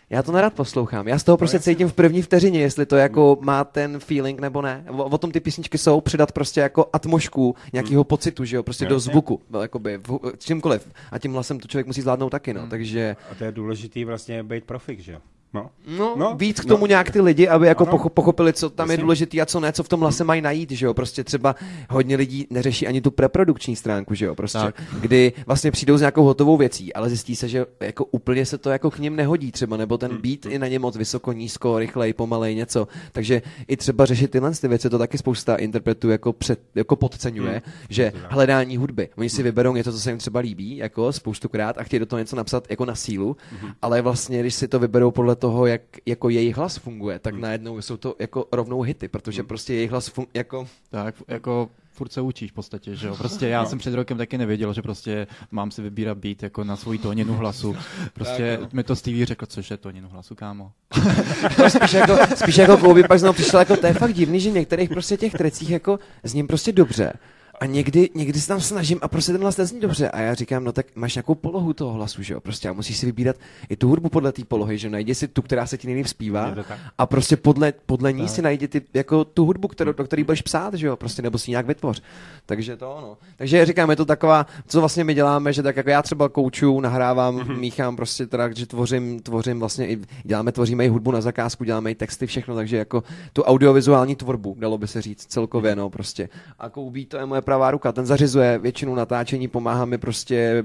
já 0.10 0.24
to 0.24 0.32
nerad 0.32 0.54
poslouchám. 0.54 1.08
Já 1.08 1.20
z 1.20 1.24
toho 1.24 1.38
prostě 1.38 1.60
cítím 1.60 1.88
v 1.88 1.94
první 1.94 2.22
vteřině, 2.22 2.60
jestli 2.60 2.86
to 2.86 2.96
jako 2.96 3.38
má 3.42 3.64
ten 3.64 4.00
feeling 4.00 4.40
nebo 4.40 4.62
ne. 4.62 4.86
O, 4.90 5.04
o 5.04 5.18
tom 5.18 5.32
ty 5.32 5.40
písničky 5.40 5.78
jsou 5.78 6.02
přidat 6.02 6.32
prostě 6.32 6.62
jako 6.62 6.90
atmošku 6.94 7.56
nějakého 7.74 8.02
hmm. 8.02 8.08
pocitu, 8.08 8.46
že 8.46 8.56
jo, 8.56 8.64
prostě 8.64 8.86
do 8.86 9.00
zvuku, 9.00 9.42
jakoby, 9.62 9.98
v, 9.98 10.20
čímkoliv. 10.38 10.90
A 11.12 11.20
tím 11.20 11.34
hlasem 11.34 11.60
to 11.60 11.68
člověk 11.68 11.88
musí 11.88 12.02
zvládnout 12.02 12.30
taky, 12.30 12.54
no, 12.54 12.62
hmm. 12.62 12.70
takže... 12.70 13.16
A 13.32 13.36
to 13.36 13.44
je 13.44 13.52
důležitý 13.52 14.06
vlastně 14.06 14.44
být 14.44 14.64
profik, 14.64 15.00
že 15.00 15.12
jo? 15.12 15.20
No. 15.56 15.70
No, 15.98 16.14
no, 16.18 16.36
víc 16.36 16.60
k 16.60 16.66
tomu 16.66 16.82
no. 16.82 16.88
nějak 16.88 17.12
ty 17.12 17.22
lidi, 17.22 17.48
aby 17.48 17.68
jako 17.68 17.88
ano. 17.88 18.10
pochopili, 18.10 18.54
co 18.54 18.70
tam 18.70 18.90
Jasně. 18.90 18.94
je 18.94 19.04
důležité 19.04 19.42
a 19.42 19.46
co 19.46 19.60
ne, 19.60 19.74
co 19.74 19.84
v 19.84 19.90
tom 19.90 20.00
hlase 20.00 20.24
mají 20.24 20.42
najít, 20.42 20.72
že 20.72 20.86
jo. 20.86 20.94
Prostě 20.94 21.24
třeba 21.24 21.56
hodně 21.90 22.16
lidí 22.16 22.48
neřeší 22.50 22.88
ani 22.88 23.02
tu 23.02 23.12
preprodukční 23.12 23.76
stránku, 23.76 24.14
že 24.14 24.26
jo. 24.26 24.36
Prostě, 24.36 24.60
tak. 24.60 24.76
kdy 25.00 25.34
vlastně 25.46 25.72
přijdou 25.72 25.98
s 25.98 26.02
nějakou 26.02 26.24
hotovou 26.24 26.58
věcí, 26.58 26.94
ale 26.94 27.10
zjistí 27.10 27.36
se, 27.36 27.50
že 27.50 27.66
jako 27.80 28.06
úplně 28.06 28.46
se 28.46 28.58
to 28.58 28.70
jako 28.70 28.92
k 28.92 29.00
ním 29.00 29.16
nehodí 29.16 29.52
třeba, 29.52 29.78
nebo 29.78 29.98
ten 29.98 30.12
hmm. 30.12 30.22
beat 30.22 30.46
je 30.46 30.60
na 30.60 30.68
ně 30.68 30.80
moc 30.80 30.98
vysoko, 30.98 31.32
nízko, 31.32 31.80
rychlej, 31.80 32.14
pomalej, 32.14 32.56
něco. 32.56 32.88
Takže 33.12 33.42
i 33.68 33.78
třeba 33.78 34.06
řešit 34.06 34.32
tyhle 34.32 34.52
ty 34.52 34.68
věci, 34.68 34.90
to 34.90 34.98
taky 34.98 35.18
spousta 35.18 35.56
interpretů 35.56 36.10
jako, 36.10 36.34
před, 36.34 36.60
jako 36.76 36.96
podceňuje, 36.96 37.52
hmm. 37.52 37.62
že 37.90 38.14
hledání 38.30 38.78
hudby. 38.78 39.10
Oni 39.18 39.30
si 39.30 39.38
hmm. 39.38 39.44
vyberou 39.44 39.76
něco, 39.76 39.92
co 39.92 40.00
se 40.00 40.12
jim 40.12 40.18
třeba 40.18 40.40
líbí, 40.40 40.78
jako 40.78 41.14
spoustukrát 41.14 41.78
a 41.78 41.84
chtějí 41.84 42.00
do 42.00 42.06
toho 42.06 42.20
něco 42.20 42.36
napsat 42.36 42.68
jako 42.70 42.86
na 42.86 42.96
sílu, 42.96 43.38
hmm. 43.62 43.72
ale 43.82 44.02
vlastně, 44.02 44.40
když 44.40 44.56
si 44.56 44.68
to 44.68 44.80
vyberou 44.80 45.12
podle 45.12 45.36
toho, 45.36 45.45
jak 45.66 45.82
jako 46.06 46.30
jejich 46.30 46.58
hlas 46.58 46.78
funguje, 46.78 47.20
tak 47.20 47.34
hmm. 47.34 47.42
najednou 47.42 47.82
jsou 47.82 47.98
to 47.98 48.16
jako 48.20 48.48
rovnou 48.52 48.82
hity, 48.82 49.08
protože 49.08 49.42
hmm. 49.42 49.48
prostě 49.48 49.74
jejich 49.74 49.92
hlas 49.92 50.14
fun- 50.14 50.28
jako... 50.34 50.68
Tak, 50.90 51.16
jako 51.28 51.70
furt 51.96 52.12
se 52.12 52.22
učíš 52.22 52.52
v 52.52 52.54
podstatě, 52.54 52.96
že 52.96 53.08
jo. 53.08 53.16
Prostě 53.18 53.48
já 53.48 53.62
no. 53.62 53.70
jsem 53.70 53.80
před 53.80 53.94
rokem 53.94 54.18
taky 54.18 54.38
nevěděl, 54.38 54.74
že 54.74 54.82
prostě 54.82 55.28
mám 55.52 55.72
si 55.72 55.82
vybírat 55.82 56.18
být 56.18 56.44
jako 56.44 56.64
na 56.64 56.76
svoji 56.76 57.00
tóninu 57.00 57.34
hlasu. 57.34 57.76
Prostě 58.14 58.58
tak, 58.60 58.74
no. 58.74 58.78
mi 58.78 58.84
to 58.84 58.96
Stevie 58.96 59.26
řekl, 59.26 59.46
což 59.46 59.72
je 59.72 59.78
tóninu 59.78 60.10
hlasu, 60.10 60.36
kámo. 60.36 60.72
no, 61.60 61.70
spíš 61.70 61.94
jako, 61.94 62.18
spíš 62.36 62.58
jako 62.58 62.78
Kouby 62.78 63.04
pak 63.04 63.20
znovu 63.20 63.34
přišel 63.34 63.60
jako, 63.60 63.78
to 63.78 63.88
je 63.88 63.94
fakt 63.94 64.14
divný, 64.14 64.40
že 64.40 64.52
některých 64.52 64.90
prostě 64.90 65.18
těch 65.18 65.34
trecích 65.34 65.70
jako 65.70 66.00
s 66.24 66.34
ním 66.34 66.48
prostě 66.48 66.72
dobře. 66.72 67.14
A 67.60 67.66
někdy, 67.66 68.10
někdy 68.16 68.42
se 68.42 68.48
tam 68.48 68.62
snažím 68.62 69.00
a 69.02 69.08
prostě 69.08 69.32
ten 69.32 69.42
hlas 69.42 69.58
nezní 69.58 69.80
dobře. 69.80 70.10
A 70.10 70.22
já 70.22 70.34
říkám, 70.34 70.64
no 70.64 70.72
tak 70.72 70.86
máš 70.96 71.16
nějakou 71.16 71.36
polohu 71.36 71.74
toho 71.74 71.94
hlasu, 71.94 72.24
že 72.24 72.34
jo? 72.34 72.40
Prostě 72.40 72.70
a 72.70 72.74
musíš 72.74 72.98
si 72.98 73.06
vybírat 73.06 73.36
i 73.70 73.76
tu 73.76 73.90
hudbu 73.90 74.10
podle 74.10 74.32
té 74.32 74.46
polohy, 74.46 74.78
že 74.78 74.90
najdi 74.90 75.16
si 75.16 75.28
tu, 75.28 75.42
která 75.42 75.66
se 75.66 75.78
ti 75.78 75.88
nejlíp 75.88 76.08
zpívá 76.08 76.56
a 76.98 77.06
prostě 77.06 77.38
podle, 77.38 77.74
podle 77.86 78.14
ní 78.14 78.22
tak. 78.22 78.30
si 78.30 78.42
najdi 78.42 78.68
ty, 78.68 78.82
jako 78.94 79.26
tu 79.26 79.46
hudbu, 79.46 79.68
kterou, 79.68 79.94
do 79.94 80.04
které 80.04 80.24
budeš 80.24 80.42
psát, 80.42 80.74
že 80.74 80.88
jo? 80.88 80.96
Prostě 80.96 81.22
nebo 81.22 81.38
si 81.38 81.52
nějak 81.52 81.66
vytvoř. 81.66 82.02
Takže 82.46 82.78
to 82.78 82.96
ono. 82.96 83.18
Takže 83.36 83.66
říkám, 83.66 83.90
je 83.90 83.96
to 83.96 84.06
taková, 84.06 84.46
co 84.68 84.80
vlastně 84.80 85.04
my 85.04 85.14
děláme, 85.14 85.54
že 85.54 85.64
tak 85.64 85.76
jako 85.76 85.90
já 85.90 86.02
třeba 86.02 86.30
kouču, 86.30 86.80
nahrávám, 86.80 87.38
mm-hmm. 87.38 87.58
míchám 87.60 87.96
prostě 87.96 88.28
teda, 88.28 88.50
že 88.54 88.66
tvořím, 88.66 89.20
tvořím 89.20 89.60
vlastně 89.60 89.88
i, 89.88 89.98
děláme, 90.24 90.52
tvoříme 90.52 90.86
i 90.86 90.88
hudbu 90.88 91.12
na 91.12 91.22
zakázku, 91.22 91.64
děláme 91.64 91.92
i 91.92 91.96
texty, 91.96 92.28
všechno, 92.28 92.56
takže 92.56 92.78
jako 92.78 93.04
tu 93.34 93.44
audiovizuální 93.44 94.16
tvorbu, 94.16 94.56
dalo 94.60 94.78
by 94.78 94.88
se 94.88 95.02
říct, 95.02 95.26
celkově, 95.26 95.72
mm-hmm. 95.72 95.78
no 95.78 95.90
prostě. 95.90 96.30
A 96.60 96.70
Koubí 96.70 97.06
to 97.06 97.18
je 97.18 97.26
moje 97.26 97.42
pravá 97.46 97.72
ruka, 97.72 97.92
ten 97.92 98.06
zařizuje 98.06 98.58
většinu 98.58 98.96
natáčení, 98.96 99.48
pomáhá 99.48 99.86
mi 99.86 99.98
prostě 99.98 100.64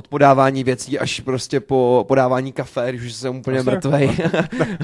od 0.00 0.08
podávání 0.08 0.64
věcí 0.64 0.98
až 0.98 1.20
prostě 1.20 1.60
po 1.60 2.04
podávání 2.08 2.52
kafe, 2.52 2.92
když 2.92 3.02
už 3.02 3.12
jsem 3.12 3.36
úplně 3.36 3.62
mrtvej. 3.62 4.10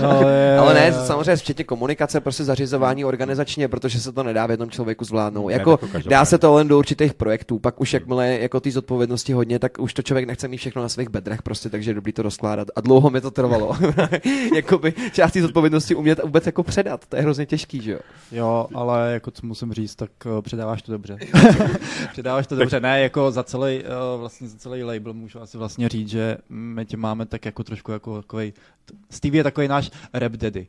no, 0.03 0.29
je, 0.29 0.59
Ale 0.59 0.75
ne, 0.75 0.93
samozřejmě 0.93 1.37
včetně 1.37 1.65
komunikace, 1.65 2.21
prostě 2.21 2.45
zařizování 2.45 3.05
organizačně, 3.05 3.69
protože 3.69 4.01
se 4.01 4.13
to 4.13 4.23
nedá 4.23 4.47
v 4.47 4.51
jednom 4.51 4.71
člověku 4.71 5.05
zvládnout. 5.05 5.49
Jako, 5.49 5.79
jako 5.93 6.09
dá 6.09 6.25
se 6.25 6.39
to 6.39 6.55
len 6.55 6.69
do 6.69 6.79
určitých 6.79 7.15
projektů, 7.15 7.59
pak 7.59 7.81
už 7.81 7.93
jakmile 7.93 8.29
jako 8.29 8.61
ty 8.61 8.71
zodpovědnosti 8.71 9.33
hodně, 9.33 9.59
tak 9.59 9.79
už 9.79 9.95
to 9.95 10.03
člověk 10.03 10.27
nechce 10.27 10.49
mít 10.49 10.57
všechno 10.57 10.83
na 10.83 10.89
svých 10.89 11.09
bedrech, 11.09 11.43
prostě, 11.43 11.69
takže 11.69 11.91
je 11.91 11.95
dobrý 11.95 12.13
to 12.13 12.23
rozkládat. 12.23 12.69
A 12.77 12.81
dlouho 12.81 13.11
mi 13.11 13.21
to 13.21 13.31
trvalo. 13.31 13.77
Jakoby 14.55 14.95
část 15.13 15.33
té 15.33 15.43
zodpovědnosti 15.43 15.95
umět 15.95 16.21
vůbec 16.25 16.47
jako 16.47 16.63
předat, 16.63 17.07
to 17.07 17.17
je 17.17 17.23
hrozně 17.23 17.47
těžký, 17.47 17.81
že 17.83 17.93
jo? 17.93 17.99
Jo, 18.33 18.67
ale 18.75 19.13
jako 19.13 19.31
co 19.31 19.47
musím 19.47 19.73
říct, 19.73 19.95
tak 19.95 20.11
uh, 20.27 20.43
předáváš 20.43 20.83
to 20.83 20.93
dobře. 20.93 21.17
předáváš 22.13 22.47
to 22.47 22.57
dobře, 22.57 22.81
ne 22.81 23.01
jako 23.01 23.31
za 23.31 23.43
celý, 23.43 23.83
uh, 23.85 24.21
vlastně 24.21 24.49
za 24.49 24.59
celý 24.59 24.85
label 24.85 25.06
label 25.07 25.21
můžu 25.21 25.41
asi 25.41 25.59
vlastně 25.59 25.89
říct, 25.89 26.09
že 26.09 26.37
my 26.49 26.85
tě 26.85 26.97
máme 26.97 27.27
tak 27.27 27.45
jako 27.45 27.65
trošku 27.65 27.93
jako 27.93 28.23
takový. 28.23 28.53
Stevie 29.11 29.41
je 29.41 29.45
takový 29.45 29.69
náš 29.69 29.91
rap 30.13 30.33
daddy. 30.33 30.67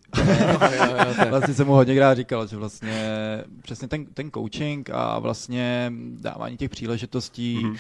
vlastně 1.29 1.53
jsem 1.53 1.67
mu 1.67 1.74
hodněkrát 1.74 2.17
říkal, 2.17 2.48
že 2.48 2.58
vlastně 2.58 3.44
přesně 3.62 3.88
ten, 3.88 4.06
ten 4.06 4.32
coaching 4.32 4.89
a 4.89 5.20
vlastně 5.20 5.94
dávání 6.20 6.58
těch 6.58 6.70
příležitostí, 6.70 7.60
mm-hmm. 7.63 7.77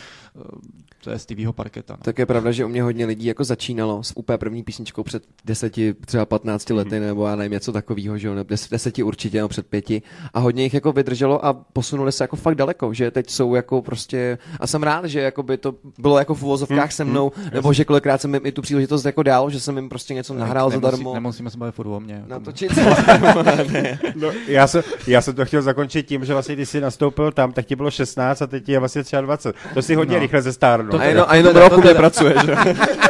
to 1.03 1.09
je 1.09 1.19
Stevieho 1.19 1.53
parketa. 1.53 1.93
No. 1.93 2.03
Tak 2.03 2.19
je 2.19 2.25
pravda, 2.25 2.51
že 2.51 2.65
u 2.65 2.67
mě 2.67 2.83
hodně 2.83 3.05
lidí 3.05 3.25
jako 3.25 3.43
začínalo 3.43 4.03
s 4.03 4.17
úplně 4.17 4.37
první 4.37 4.63
písničkou 4.63 5.03
před 5.03 5.23
deseti, 5.45 5.93
třeba 5.93 6.25
15 6.25 6.69
lety, 6.69 6.89
mm-hmm. 6.89 6.99
nebo 6.99 7.27
já 7.27 7.35
nevím, 7.35 7.51
něco 7.51 7.71
takového, 7.71 8.17
že 8.17 8.27
jo, 8.27 8.35
deseti 8.71 9.03
určitě, 9.03 9.41
no 9.41 9.47
před 9.47 9.67
pěti. 9.67 10.01
A 10.33 10.39
hodně 10.39 10.63
jich 10.63 10.73
jako 10.73 10.91
vydrželo 10.91 11.45
a 11.45 11.53
posunuli 11.53 12.11
se 12.11 12.23
jako 12.23 12.35
fakt 12.35 12.55
daleko, 12.55 12.93
že 12.93 13.11
teď 13.11 13.29
jsou 13.29 13.55
jako 13.55 13.81
prostě, 13.81 14.37
a 14.59 14.67
jsem 14.67 14.83
rád, 14.83 15.05
že 15.05 15.19
jako 15.19 15.43
by 15.43 15.57
to 15.57 15.75
bylo 15.97 16.17
jako 16.17 16.35
v 16.37 16.43
uvozovkách 16.43 16.85
mm, 16.85 16.91
se 16.91 17.03
mnou, 17.03 17.31
mm, 17.37 17.49
nebo 17.53 17.73
že 17.73 17.85
kolikrát 17.85 18.21
jsem 18.21 18.33
jim 18.33 18.45
i 18.45 18.51
tu 18.51 18.61
příležitost 18.61 19.05
jako 19.05 19.23
dál, 19.23 19.49
že 19.49 19.59
jsem 19.59 19.77
jim 19.77 19.89
prostě 19.89 20.13
něco 20.13 20.33
nahrál 20.33 20.69
nemusí, 20.69 20.85
zadarmo. 20.85 21.13
Nemusíme 21.13 21.49
se 21.49 21.57
bavit 21.57 21.75
furt 21.75 21.87
o 21.87 21.99
mě. 21.99 22.23
Natočit 22.27 22.71
no, 24.15 24.31
já, 24.47 24.67
jsem, 24.67 24.83
já 25.07 25.21
jsem 25.21 25.35
to 25.35 25.45
chtěl 25.45 25.61
zakončit 25.61 26.07
tím, 26.07 26.25
že 26.25 26.33
vlastně 26.33 26.55
když 26.55 26.69
jsi 26.69 26.81
nastoupil 26.81 27.31
tam, 27.31 27.51
tak 27.51 27.65
ti 27.65 27.75
bylo 27.75 27.91
16 27.91 28.41
a 28.41 28.47
teď 28.47 28.65
ti 28.65 28.71
je 28.71 28.79
vlastně 28.79 29.03
23. 29.21 29.59
To 29.73 29.81
si 29.81 29.95
hodně 29.95 30.15
no. 30.15 30.21
rychle 30.21 30.41
ze 30.41 30.53
stárnu. 30.53 30.99
A 30.99 31.03
jenom, 31.03 31.25
a 31.27 31.35
jenom 31.35 31.55
roku 31.55 31.81
nepracuješ. 31.81 32.37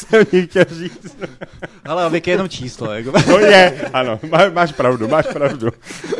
jsem 0.00 0.24
ní 0.32 0.46
chtěl 0.46 0.64
říct. 0.70 1.16
Ale 1.84 2.10
věk 2.10 2.26
je 2.26 2.34
jenom 2.34 2.48
číslo. 2.48 2.92
Jako. 2.92 3.12
No 3.28 3.38
je, 3.38 3.88
ano, 3.92 4.20
má, 4.30 4.48
máš 4.48 4.72
pravdu, 4.72 5.08
máš 5.08 5.26
pravdu. 5.26 5.68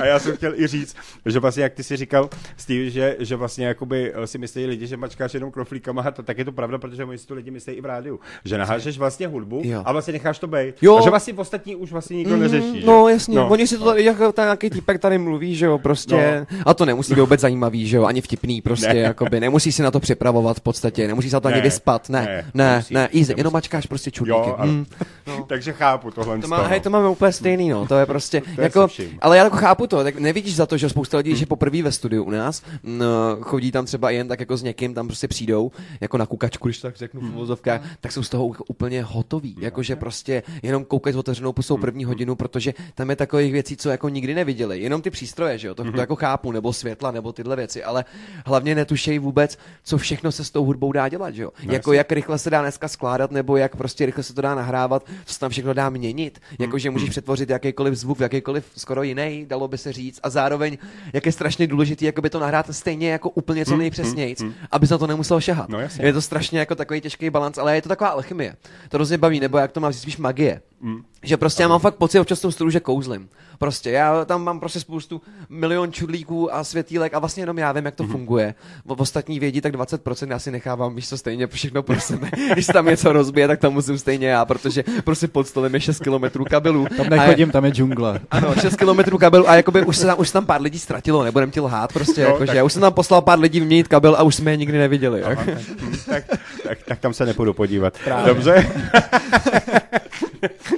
A 0.00 0.04
já 0.04 0.18
jsem 0.18 0.36
chtěl 0.36 0.54
i 0.54 0.66
říct, 0.66 0.96
že 1.26 1.38
vlastně, 1.40 1.62
jak 1.62 1.74
ty 1.74 1.82
si 1.82 1.96
říkal, 1.96 2.30
Steve, 2.56 2.90
že, 2.90 3.16
že 3.18 3.36
vlastně 3.36 3.66
jakoby 3.66 4.12
eh, 4.14 4.26
si 4.26 4.38
myslí 4.38 4.66
lidi, 4.66 4.86
že 4.86 4.96
mačkáš 4.96 5.34
jenom 5.34 5.50
kroflíkama, 5.50 6.10
to 6.10 6.22
tak 6.22 6.38
je 6.38 6.44
to 6.44 6.52
pravda, 6.52 6.78
protože 6.78 7.04
oni 7.04 7.18
si 7.18 7.26
to 7.26 7.34
lidi 7.34 7.50
myslí 7.50 7.72
i 7.72 7.80
v 7.80 7.84
rádiu. 7.84 8.20
Že 8.44 8.58
nahážeš 8.58 8.98
vlastně 8.98 9.26
hudbu 9.26 9.62
jo. 9.64 9.82
a 9.84 9.92
vlastně 9.92 10.12
necháš 10.12 10.38
to 10.38 10.46
být. 10.46 10.74
Jo. 10.82 10.98
A 10.98 11.00
že 11.00 11.10
vlastně 11.10 11.32
v 11.32 11.40
ostatní 11.40 11.76
už 11.76 11.92
vlastně 11.92 12.16
nikdo 12.16 12.36
mm, 12.36 12.42
neřeší. 12.42 12.82
No 12.86 13.08
jasně, 13.08 13.36
no. 13.36 13.48
oni 13.48 13.66
si 13.66 13.78
to 13.78 13.84
tady, 13.84 14.04
jako 14.04 14.32
ten 14.32 14.44
nějaký 14.44 14.70
týpek 14.70 15.00
tady 15.00 15.18
mluví, 15.18 15.54
že 15.54 15.66
jo, 15.66 15.78
prostě. 15.78 16.46
No. 16.50 16.58
A 16.66 16.74
to 16.74 16.84
nemusí 16.84 17.14
být 17.14 17.20
vůbec 17.20 17.40
zajímavý, 17.40 17.86
že 17.86 17.96
jo, 17.96 18.04
ani 18.04 18.20
vtipný 18.20 18.60
prostě, 18.60 18.94
ne. 18.94 19.00
jakoby, 19.00 19.40
nemusí 19.40 19.72
si 19.72 19.82
na 19.82 19.90
to 19.90 20.00
připravovat 20.00 20.56
v 20.56 20.60
podstatě, 20.60 21.06
nemusí 21.06 21.30
se 21.30 21.36
na 21.36 21.40
to 21.40 21.48
ne. 21.48 21.54
ani 21.54 21.62
vyspat, 21.62 22.08
ne, 22.08 22.20
ne, 22.20 22.44
ne, 22.54 22.84
ne, 22.90 23.08
easy, 23.14 23.34
jenom 23.36 23.56
mačkáš 23.70 23.86
prostě 23.86 24.10
čudlíky. 24.10 24.50
Mm. 24.64 24.86
No. 25.26 25.44
Takže 25.48 25.72
chápu 25.72 26.10
tohle. 26.10 26.38
To, 26.38 26.48
má, 26.48 26.62
hej, 26.62 26.80
to 26.80 26.90
máme 26.90 27.08
úplně 27.08 27.32
stejný, 27.32 27.68
no. 27.68 27.86
To 27.86 27.94
je 27.94 28.06
prostě, 28.06 28.42
to 28.56 28.60
jako, 28.60 28.88
ale 29.20 29.36
já 29.36 29.44
jako 29.44 29.56
chápu 29.56 29.86
to, 29.86 30.04
tak 30.04 30.18
nevidíš 30.18 30.56
za 30.56 30.66
to, 30.66 30.76
že 30.76 30.88
spousta 30.88 31.16
lidí, 31.16 31.36
že 31.36 31.46
poprvé 31.46 31.82
ve 31.82 31.92
studiu 31.92 32.24
u 32.24 32.30
nás, 32.30 32.62
no, 32.82 33.06
chodí 33.40 33.72
tam 33.72 33.86
třeba 33.86 34.10
jen 34.10 34.28
tak 34.28 34.40
jako 34.40 34.56
s 34.56 34.62
někým, 34.62 34.94
tam 34.94 35.06
prostě 35.06 35.28
přijdou, 35.28 35.70
jako 36.00 36.18
na 36.18 36.26
kukačku, 36.26 36.68
když 36.68 36.78
tak 36.78 36.96
řeknu 36.96 37.20
v 37.20 37.24
hmm. 37.24 37.32
vozovkách, 37.32 37.80
tak 38.00 38.12
jsou 38.12 38.22
z 38.22 38.28
toho 38.28 38.46
úplně 38.68 39.02
hotoví. 39.02 39.56
Jakože 39.60 39.96
prostě 39.96 40.42
jenom 40.62 40.84
koukat 40.84 41.14
s 41.14 41.16
otevřenou 41.16 41.52
pusou 41.52 41.74
hmm. 41.74 41.80
první 41.80 42.04
hodinu, 42.04 42.34
protože 42.34 42.74
tam 42.94 43.10
je 43.10 43.16
takových 43.16 43.52
věcí, 43.52 43.76
co 43.76 43.90
jako 43.90 44.08
nikdy 44.08 44.34
neviděli. 44.34 44.80
Jenom 44.80 45.02
ty 45.02 45.10
přístroje, 45.10 45.58
že 45.58 45.68
jo, 45.68 45.74
to, 45.74 45.82
to 45.82 45.90
hmm. 45.90 45.98
jako 45.98 46.16
chápu, 46.16 46.52
nebo 46.52 46.72
světla, 46.72 47.10
nebo 47.10 47.32
tyhle 47.32 47.56
věci, 47.56 47.84
ale 47.84 48.04
hlavně 48.46 48.74
netušejí 48.74 49.18
vůbec, 49.18 49.58
co 49.84 49.98
všechno 49.98 50.32
se 50.32 50.44
s 50.44 50.50
tou 50.50 50.64
hudbou 50.64 50.92
dá 50.92 51.08
dělat, 51.08 51.34
že 51.34 51.42
jo. 51.42 51.50
No, 51.64 51.72
jako 51.72 51.92
jak 51.92 52.12
rychle 52.12 52.38
se 52.38 52.50
dá 52.50 52.62
dneska 52.62 52.88
skládat, 52.88 53.30
nebo 53.30 53.56
jak 53.60 53.76
prostě 53.76 54.06
rychle 54.06 54.22
se 54.24 54.34
to 54.34 54.42
dá 54.42 54.54
nahrávat, 54.54 55.06
co 55.24 55.34
se 55.34 55.40
tam 55.40 55.50
všechno 55.50 55.74
dá 55.74 55.90
měnit. 55.90 56.40
Jakože 56.58 56.90
můžeš 56.90 57.10
přetvořit 57.10 57.50
jakýkoliv 57.50 57.94
zvuk 57.94 58.18
v 58.18 58.22
jakýkoliv 58.22 58.64
skoro 58.76 59.02
jiný, 59.02 59.46
dalo 59.48 59.68
by 59.68 59.78
se 59.78 59.92
říct. 59.92 60.20
A 60.22 60.30
zároveň, 60.30 60.78
jak 61.12 61.26
je 61.26 61.32
strašně 61.32 61.66
důležitý, 61.66 62.04
jako 62.04 62.22
by 62.22 62.30
to 62.30 62.40
nahrát 62.40 62.66
stejně 62.70 63.10
jako 63.10 63.30
úplně 63.30 63.64
co 63.64 63.76
nejpřesněji, 63.76 64.36
aby 64.70 64.86
se 64.86 64.94
na 64.94 64.98
to 64.98 65.06
nemusel 65.06 65.40
šahat. 65.40 65.68
No, 65.68 65.78
je 66.00 66.12
to 66.12 66.22
strašně 66.22 66.58
jako 66.58 66.74
takový 66.74 67.00
těžký 67.00 67.30
balans, 67.30 67.58
ale 67.58 67.74
je 67.74 67.82
to 67.82 67.88
taková 67.88 68.10
alchymie. 68.10 68.56
To 68.88 68.96
hrozně 68.96 69.18
baví, 69.18 69.40
nebo 69.40 69.58
jak 69.58 69.72
to 69.72 69.80
má 69.80 69.92
spíš 69.92 70.16
magie. 70.16 70.60
Mm. 70.80 71.02
Že 71.22 71.36
prostě 71.36 71.62
já 71.62 71.68
mám 71.68 71.80
fakt 71.80 71.94
pocit 71.94 72.20
občas 72.20 72.40
tou 72.40 72.50
studiu, 72.50 72.70
že 72.70 72.80
kouzlim. 72.80 73.28
Prostě 73.58 73.90
já 73.90 74.24
tam 74.24 74.44
mám 74.44 74.60
prostě 74.60 74.80
spoustu 74.80 75.22
milion 75.48 75.92
čudlíků 75.92 76.54
a 76.54 76.64
světílek 76.64 77.14
a 77.14 77.18
vlastně 77.18 77.42
jenom 77.42 77.58
já 77.58 77.72
vím, 77.72 77.84
jak 77.84 77.94
to 77.94 78.04
mm-hmm. 78.04 78.10
funguje. 78.10 78.54
V 78.84 79.00
ostatní 79.00 79.40
vědí 79.40 79.60
tak 79.60 79.74
20% 79.74 80.30
já 80.30 80.38
si 80.38 80.50
nechávám, 80.50 80.94
víš 80.94 81.08
co, 81.08 81.18
stejně 81.18 81.46
všechno 81.46 81.82
pro 81.82 82.00
sebe. 82.00 82.30
Když 82.52 82.66
tam 82.66 82.86
něco 82.86 83.12
rozbije, 83.12 83.48
tak 83.48 83.60
tam 83.60 83.72
musím 83.72 83.98
stejně 83.98 84.28
já, 84.28 84.44
protože 84.44 84.84
prostě 85.04 85.28
pod 85.28 85.48
stolem 85.48 85.74
je 85.74 85.80
6 85.80 85.98
km 85.98 86.44
kabelů. 86.44 86.86
Tam 86.96 87.08
nechodím, 87.08 87.48
je, 87.48 87.52
tam 87.52 87.64
je 87.64 87.70
džungle. 87.70 88.20
Ano, 88.30 88.54
6 88.54 88.76
km 88.76 89.16
kabelů 89.18 89.48
a 89.48 89.54
jakoby 89.56 89.82
už 89.82 89.96
se 89.96 90.06
tam, 90.06 90.20
už 90.20 90.28
se 90.28 90.32
tam 90.32 90.46
pár 90.46 90.62
lidí 90.62 90.78
ztratilo, 90.78 91.24
nebudem 91.24 91.50
ti 91.50 91.60
lhát 91.60 91.92
prostě, 91.92 92.24
no, 92.24 92.28
jako, 92.28 92.46
tak... 92.46 92.56
já 92.56 92.64
už 92.64 92.72
jsem 92.72 92.82
tam 92.82 92.92
poslal 92.92 93.22
pár 93.22 93.38
lidí 93.38 93.60
vyměnit 93.60 93.88
kabel 93.88 94.14
a 94.14 94.22
už 94.22 94.34
jsme 94.34 94.50
je 94.50 94.56
nikdy 94.56 94.78
neviděli. 94.78 95.22
Aha, 95.22 95.44
tak, 95.44 95.58
tak, 96.06 96.40
tak, 96.70 96.82
tak, 96.82 96.98
tam 96.98 97.14
se 97.14 97.26
nepůjdu 97.26 97.52
podívat. 97.52 97.98
Právě. 98.04 98.34
Dobře. 98.34 98.66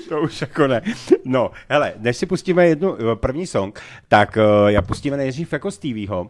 to 0.08 0.20
už 0.20 0.40
jako 0.40 0.66
ne. 0.66 0.82
No, 1.24 1.50
hele, 1.68 1.92
než 1.98 2.16
si 2.16 2.26
pustíme 2.26 2.66
jednu 2.66 2.94
eh, 2.94 3.16
první 3.16 3.46
song, 3.46 3.80
tak 4.08 4.36
uh, 4.36 4.68
já 4.68 4.82
pustíme 4.82 5.16
nejdřív 5.16 5.52
jako 5.52 5.70
Stevieho, 5.70 6.22
uh, 6.22 6.28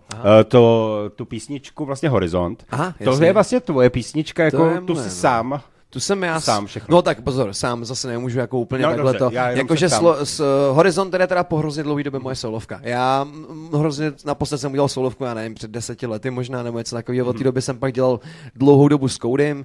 to, 0.49 1.11
tu 1.16 1.25
písničku 1.25 1.85
vlastně 1.85 2.09
Horizont. 2.09 2.66
Aha, 2.71 2.95
to 3.04 3.25
je 3.25 3.33
vlastně 3.33 3.61
tvoje 3.61 3.90
písnička, 3.90 4.45
jako 4.45 4.81
tu 4.87 4.95
si 4.95 5.04
no. 5.04 5.11
sám 5.11 5.61
tu 5.92 6.00
jsem 6.00 6.22
já... 6.22 6.40
Sám 6.40 6.66
všechno. 6.66 6.96
No 6.96 7.02
tak 7.02 7.20
pozor, 7.20 7.52
sám 7.52 7.84
zase 7.84 8.08
nemůžu 8.08 8.38
jako 8.38 8.58
úplně 8.58 8.82
no, 8.82 8.88
takhle 8.88 9.12
dobře, 9.12 9.18
to. 9.18 9.58
Jakože 9.58 9.88
slo, 9.88 10.26
s, 10.26 10.40
uh, 10.40 10.46
Horizont 10.76 11.11
teda 11.11 11.26
teda 11.26 11.44
po 11.44 11.56
hrozně 11.56 11.82
dlouhý 11.82 12.04
době 12.04 12.20
moje 12.20 12.37
solovka. 12.37 12.80
Já 12.82 13.22
m, 13.22 13.68
hrozně 13.75 14.12
naposled 14.25 14.58
jsem 14.58 14.72
udělal 14.72 14.88
solovku, 14.88 15.25
já 15.25 15.34
nevím, 15.34 15.54
před 15.54 15.70
deseti 15.70 16.06
lety 16.06 16.30
možná, 16.30 16.62
nebo 16.62 16.78
něco 16.78 16.96
takového. 16.96 17.26
Od 17.26 17.32
té 17.32 17.38
hmm. 17.38 17.44
doby 17.44 17.62
jsem 17.62 17.78
pak 17.78 17.92
dělal 17.92 18.20
dlouhou 18.54 18.88
dobu 18.88 19.08
s 19.08 19.18
Codem, 19.18 19.58
uh, 19.58 19.64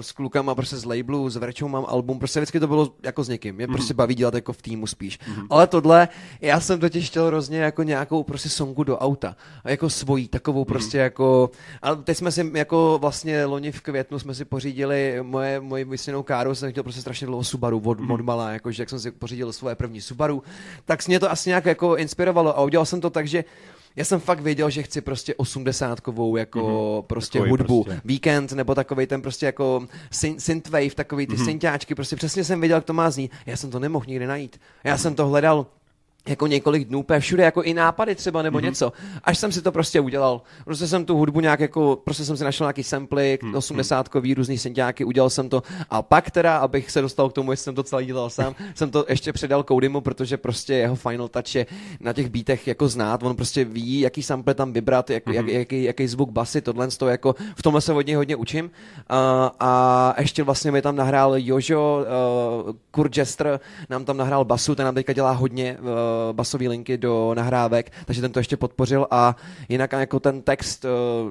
s 0.00 0.12
klukama 0.12 0.54
prostě 0.54 0.76
z 0.76 0.84
labelu, 0.84 1.30
s 1.30 1.36
Verčou 1.36 1.68
mám 1.68 1.86
album, 1.88 2.18
prostě 2.18 2.40
vždycky 2.40 2.60
to 2.60 2.66
bylo 2.66 2.92
jako 3.02 3.24
s 3.24 3.28
někým. 3.28 3.54
Mě 3.54 3.64
hmm. 3.64 3.74
prostě 3.74 3.94
baví 3.94 4.14
dělat 4.14 4.34
jako 4.34 4.52
v 4.52 4.62
týmu 4.62 4.86
spíš. 4.86 5.18
Hmm. 5.22 5.46
Ale 5.50 5.66
tohle, 5.66 6.08
já 6.40 6.60
jsem 6.60 6.80
totiž 6.80 7.06
chtěl 7.06 7.26
hrozně 7.26 7.58
jako 7.58 7.82
nějakou 7.82 8.22
prostě 8.22 8.48
songu 8.48 8.84
do 8.84 8.98
auta. 8.98 9.36
A 9.64 9.70
jako 9.70 9.90
svojí, 9.90 10.28
takovou 10.28 10.64
prostě 10.64 10.98
jako... 10.98 11.50
A 11.82 11.94
teď 11.94 12.16
jsme 12.16 12.32
si 12.32 12.50
jako 12.54 12.98
vlastně 13.00 13.44
loni 13.44 13.72
v 13.72 13.80
květnu 13.80 14.18
jsme 14.18 14.34
si 14.34 14.44
pořídili 14.44 15.18
moje, 15.22 15.60
moje 15.68 15.84
vysněnou 15.84 16.22
káru 16.22 16.54
jsem 16.54 16.70
chtěl 16.70 16.82
prostě 16.82 17.00
strašně 17.00 17.26
dlouho 17.26 17.44
Subaru 17.44 17.82
od, 17.84 18.00
mm. 18.00 18.10
od 18.10 18.20
malá, 18.20 18.50
jakože 18.50 18.82
jak 18.82 18.90
jsem 18.90 19.00
si 19.00 19.10
pořídil 19.10 19.52
svoje 19.52 19.74
první 19.74 20.00
Subaru, 20.00 20.42
tak 20.84 21.06
mě 21.06 21.20
to 21.20 21.30
asi 21.30 21.50
nějak 21.50 21.66
jako 21.66 21.96
inspirovalo 21.96 22.58
a 22.58 22.62
udělal 22.62 22.86
jsem 22.86 23.00
to 23.00 23.10
tak, 23.10 23.28
že 23.28 23.44
já 23.96 24.04
jsem 24.04 24.20
fakt 24.20 24.40
věděl, 24.40 24.70
že 24.70 24.82
chci 24.82 25.00
prostě 25.00 25.34
osmdesátkovou 25.34 26.36
jako 26.36 26.60
mm-hmm. 26.60 27.02
prostě 27.02 27.38
takový 27.38 27.50
hudbu, 27.50 27.84
prostě. 27.84 28.02
víkend 28.04 28.52
nebo 28.52 28.74
takový 28.74 29.06
ten 29.06 29.22
prostě 29.22 29.46
jako 29.46 29.86
synthwave, 30.38 30.94
takový 30.94 31.26
ty 31.26 31.34
mm-hmm. 31.34 31.44
synťáčky, 31.44 31.94
prostě 31.94 32.16
přesně 32.16 32.44
jsem 32.44 32.60
věděl, 32.60 32.76
jak 32.76 32.84
to 32.84 32.92
má 32.92 33.10
znít. 33.10 33.32
Já 33.46 33.56
jsem 33.56 33.70
to 33.70 33.78
nemohl 33.78 34.04
nikdy 34.08 34.26
najít. 34.26 34.60
Já 34.84 34.98
jsem 34.98 35.14
to 35.14 35.26
hledal 35.26 35.66
jako 36.28 36.46
několik 36.46 36.88
dnů, 36.88 36.98
úplně 36.98 37.20
všude 37.20 37.42
jako 37.42 37.62
i 37.62 37.74
nápady 37.74 38.14
třeba 38.14 38.42
nebo 38.42 38.58
mm-hmm. 38.58 38.62
něco. 38.62 38.92
Až 39.24 39.38
jsem 39.38 39.52
si 39.52 39.62
to 39.62 39.72
prostě 39.72 40.00
udělal. 40.00 40.42
Prostě 40.64 40.86
jsem 40.86 41.04
tu 41.04 41.16
hudbu 41.16 41.40
nějak 41.40 41.60
jako, 41.60 41.98
prostě 42.04 42.24
jsem 42.24 42.36
si 42.36 42.44
našel 42.44 42.64
nějaký 42.64 42.82
samplik, 42.82 43.42
mm-hmm. 43.42 43.56
80 43.56 44.08
různý 44.36 44.58
synťáky, 44.58 45.04
udělal 45.04 45.30
jsem 45.30 45.48
to. 45.48 45.62
A 45.90 46.02
pak 46.02 46.30
teda, 46.30 46.58
abych 46.58 46.90
se 46.90 47.00
dostal 47.00 47.28
k 47.28 47.32
tomu, 47.32 47.50
jestli 47.50 47.64
jsem 47.64 47.74
to 47.74 47.82
celý 47.82 48.06
dělal 48.06 48.30
sám, 48.30 48.54
jsem 48.74 48.90
to 48.90 49.04
ještě 49.08 49.32
předal 49.32 49.62
Codymu, 49.62 50.00
protože 50.00 50.36
prostě 50.36 50.74
jeho 50.74 50.96
final 50.96 51.28
touch 51.28 51.54
je 51.54 51.66
na 52.00 52.12
těch 52.12 52.28
beatech 52.28 52.66
jako 52.68 52.88
znát, 52.88 53.22
on 53.22 53.36
prostě 53.36 53.64
ví, 53.64 54.00
jaký 54.00 54.22
sample 54.22 54.54
tam 54.54 54.72
vybrat, 54.72 55.10
jak, 55.10 55.26
mm-hmm. 55.26 55.32
jak, 55.32 55.48
jaký, 55.48 55.82
jaký 55.82 56.06
zvuk 56.06 56.30
basy, 56.30 56.60
tohle 56.60 56.88
to 56.88 57.08
jako 57.08 57.34
v 57.56 57.62
tomhle 57.62 57.80
se 57.80 57.92
hodně 57.92 58.16
hodně 58.16 58.36
učím. 58.36 58.64
Uh, 58.64 58.70
a 59.60 60.14
ještě 60.18 60.42
vlastně 60.42 60.70
mi 60.70 60.82
tam 60.82 60.96
nahrál 60.96 61.34
Jožo, 61.36 62.00
uh, 62.66 62.72
Kurt 62.90 63.16
Jester, 63.16 63.60
nám 63.90 64.04
tam 64.04 64.16
nahrál 64.16 64.44
basu, 64.44 64.74
ten 64.74 64.84
nám 64.84 64.94
teďka 64.94 65.12
dělá 65.12 65.30
hodně 65.30 65.76
uh, 65.80 65.88
basové 66.32 66.68
linky 66.68 66.98
do 66.98 67.34
nahrávek, 67.34 67.92
takže 68.04 68.20
ten 68.20 68.32
to 68.32 68.40
ještě 68.40 68.56
podpořil 68.56 69.06
a 69.10 69.36
jinak 69.68 69.92
jako 69.92 70.20
ten 70.20 70.42
text 70.42 70.84
uh, 70.84 70.90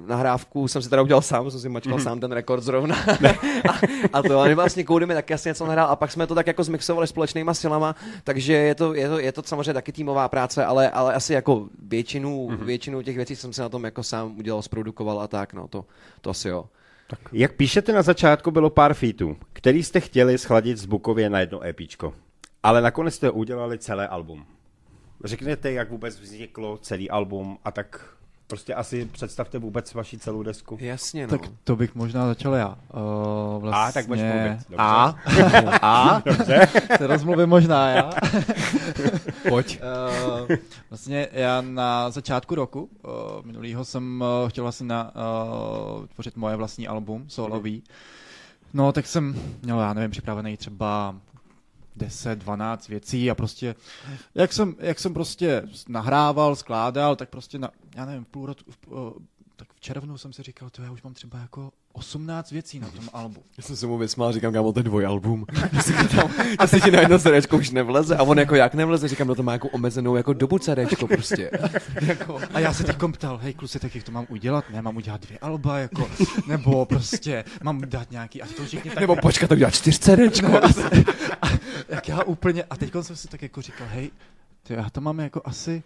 nahrávku 0.09 0.67
jsem 0.67 0.81
si 0.81 0.89
teda 0.89 1.01
udělal 1.01 1.21
sám, 1.21 1.51
jsem 1.51 1.59
si 1.59 1.69
mačkal 1.69 1.97
mm-hmm. 1.97 2.03
sám 2.03 2.19
ten 2.19 2.31
rekord 2.31 2.63
zrovna 2.63 2.95
a, 3.69 3.79
a, 4.13 4.21
to, 4.21 4.39
a 4.39 4.55
vlastně 4.55 4.85
Cody 4.85 5.05
mi 5.05 5.13
taky 5.13 5.33
asi 5.33 5.49
něco 5.49 5.65
nahrál 5.65 5.87
a 5.89 5.95
pak 5.95 6.11
jsme 6.11 6.27
to 6.27 6.35
tak 6.35 6.47
jako 6.47 6.63
zmixovali 6.63 7.07
společnýma 7.07 7.53
silama, 7.53 7.95
takže 8.23 8.53
je 8.53 8.75
to, 8.75 8.93
je 8.93 9.09
to, 9.09 9.19
je 9.19 9.31
to 9.31 9.43
samozřejmě 9.43 9.73
taky 9.73 9.91
týmová 9.91 10.29
práce, 10.29 10.65
ale, 10.65 10.89
ale 10.89 11.13
asi 11.13 11.33
jako 11.33 11.67
většinu, 11.87 12.47
mm-hmm. 12.47 12.63
většinu 12.63 13.01
těch 13.01 13.15
věcí 13.15 13.35
jsem 13.35 13.53
si 13.53 13.61
na 13.61 13.69
tom 13.69 13.83
jako 13.83 14.03
sám 14.03 14.37
udělal, 14.37 14.61
zprodukoval 14.61 15.21
a 15.21 15.27
tak, 15.27 15.53
no 15.53 15.67
to, 15.67 15.85
to 16.21 16.29
asi 16.29 16.49
jo. 16.49 16.65
Tak. 17.09 17.19
Jak 17.31 17.53
píšete 17.53 17.93
na 17.93 18.01
začátku, 18.01 18.51
bylo 18.51 18.69
pár 18.69 18.93
featů, 18.93 19.37
který 19.53 19.83
jste 19.83 19.99
chtěli 19.99 20.37
schladit 20.37 20.77
zvukově 20.77 21.29
na 21.29 21.39
jedno 21.39 21.63
EPčko, 21.63 22.13
ale 22.63 22.81
nakonec 22.81 23.15
jste 23.15 23.31
udělali 23.31 23.77
celé 23.77 24.07
album. 24.07 24.45
Řekněte, 25.23 25.71
jak 25.71 25.89
vůbec 25.89 26.19
vzniklo 26.19 26.77
celý 26.77 27.09
album 27.09 27.57
a 27.65 27.71
tak 27.71 28.17
prostě 28.47 28.73
asi 28.73 29.05
představte 29.05 29.59
vůbec 29.59 29.93
vaši 29.93 30.17
celou 30.17 30.43
desku. 30.43 30.77
Jasně, 30.81 31.27
no. 31.27 31.37
Tak 31.37 31.51
to 31.63 31.75
bych 31.75 31.95
možná 31.95 32.27
začal 32.27 32.53
já. 32.53 32.67
Uh, 32.67 33.61
vlastně... 33.61 33.83
A, 33.83 33.91
tak 33.91 34.07
budeš 34.07 34.23
mluvit. 34.23 34.51
Dobře. 34.69 34.75
A? 34.77 35.15
A? 35.81 36.21
Dobře. 36.25 36.67
Rozmluvím 36.99 37.49
možná 37.49 37.89
já. 37.89 38.11
Pojď. 39.49 39.81
Uh, 40.49 40.55
vlastně 40.89 41.27
já 41.31 41.61
na 41.61 42.09
začátku 42.09 42.55
roku 42.55 42.81
uh, 42.81 43.11
minulýho 43.45 43.85
jsem 43.85 44.21
uh, 44.43 44.49
chtěl 44.49 44.63
vlastně 44.63 44.87
na, 44.87 45.11
uh, 45.15 46.05
tvořit 46.05 46.37
moje 46.37 46.55
vlastní 46.55 46.87
album, 46.87 47.25
solový. 47.27 47.83
No, 48.73 48.91
tak 48.91 49.07
jsem 49.07 49.35
měl, 49.61 49.79
já 49.79 49.93
nevím, 49.93 50.11
připravený 50.11 50.57
třeba 50.57 51.15
10, 51.97 52.39
12 52.39 52.87
věcí 52.87 53.31
a 53.31 53.35
prostě, 53.35 53.75
jak 54.35 54.53
jsem, 54.53 54.75
jak 54.79 54.99
jsem 54.99 55.13
prostě 55.13 55.63
nahrával, 55.87 56.55
skládal, 56.55 57.15
tak 57.15 57.29
prostě 57.29 57.59
na, 57.59 57.71
já 57.95 58.05
nevím, 58.05 58.25
půl 58.25 58.45
roku, 58.45 58.63
tak 59.55 59.73
v 59.73 59.79
červnu 59.79 60.17
jsem 60.17 60.33
si 60.33 60.43
říkal, 60.43 60.69
to 60.69 60.81
já 60.81 60.91
už 60.91 61.03
mám 61.03 61.13
třeba 61.13 61.39
jako 61.39 61.71
18 61.97 62.51
věcí 62.51 62.79
na 62.79 62.87
tom 62.87 63.09
albu. 63.13 63.43
Já 63.57 63.63
jsem 63.63 63.75
se 63.75 63.87
mu 63.87 63.97
vysmál, 63.97 64.31
říkám, 64.31 64.53
kámo, 64.53 64.73
to 64.73 64.79
je 64.79 64.83
dvojalbum. 64.83 65.45
a 66.59 66.67
se 66.67 66.79
ti 66.79 66.91
na 66.91 66.99
jedno 66.99 67.19
CDčko 67.19 67.57
už 67.57 67.69
nevleze. 67.69 68.15
A 68.15 68.23
on 68.23 68.39
jako 68.39 68.55
jak 68.55 68.73
nevleze, 68.73 69.07
říkám, 69.07 69.27
no 69.27 69.35
to 69.35 69.43
má 69.43 69.51
jako 69.51 69.67
omezenou 69.67 70.15
jako 70.15 70.33
dobu 70.33 70.59
CDčko 70.59 71.07
prostě. 71.07 71.51
jako. 72.01 72.39
A 72.53 72.59
já 72.59 72.73
se 72.73 72.83
teď 72.83 72.97
ptal, 73.11 73.37
hej 73.37 73.53
kluci, 73.53 73.79
tak 73.79 73.95
jak 73.95 74.03
to 74.03 74.11
mám 74.11 74.25
udělat? 74.29 74.65
Ne, 74.73 74.81
mám 74.81 74.97
udělat 74.97 75.21
dvě 75.21 75.39
alba, 75.39 75.77
jako, 75.77 76.09
nebo 76.47 76.85
prostě 76.85 77.43
mám 77.63 77.81
dát 77.85 78.11
nějaký, 78.11 78.41
a 78.41 78.47
to 78.57 78.65
řekni 78.65 78.91
tak. 78.91 78.99
Nebo 78.99 79.15
počkat, 79.15 79.47
to 79.47 79.53
udělat 79.53 79.73
čtyř 79.73 79.99
CDčko. 79.99 80.47
No, 80.47 80.63
a, 80.63 80.67
a, 81.41 81.47
jak 81.89 82.07
já 82.07 82.23
úplně, 82.23 82.63
a 82.63 82.75
teď 82.75 82.93
jsem 83.01 83.15
si 83.15 83.27
tak 83.27 83.41
jako 83.41 83.61
říkal, 83.61 83.87
hej, 83.91 84.11
to 84.63 84.73
já 84.73 84.89
to 84.89 85.01
mám 85.01 85.19
jako 85.19 85.41
asi 85.45 85.83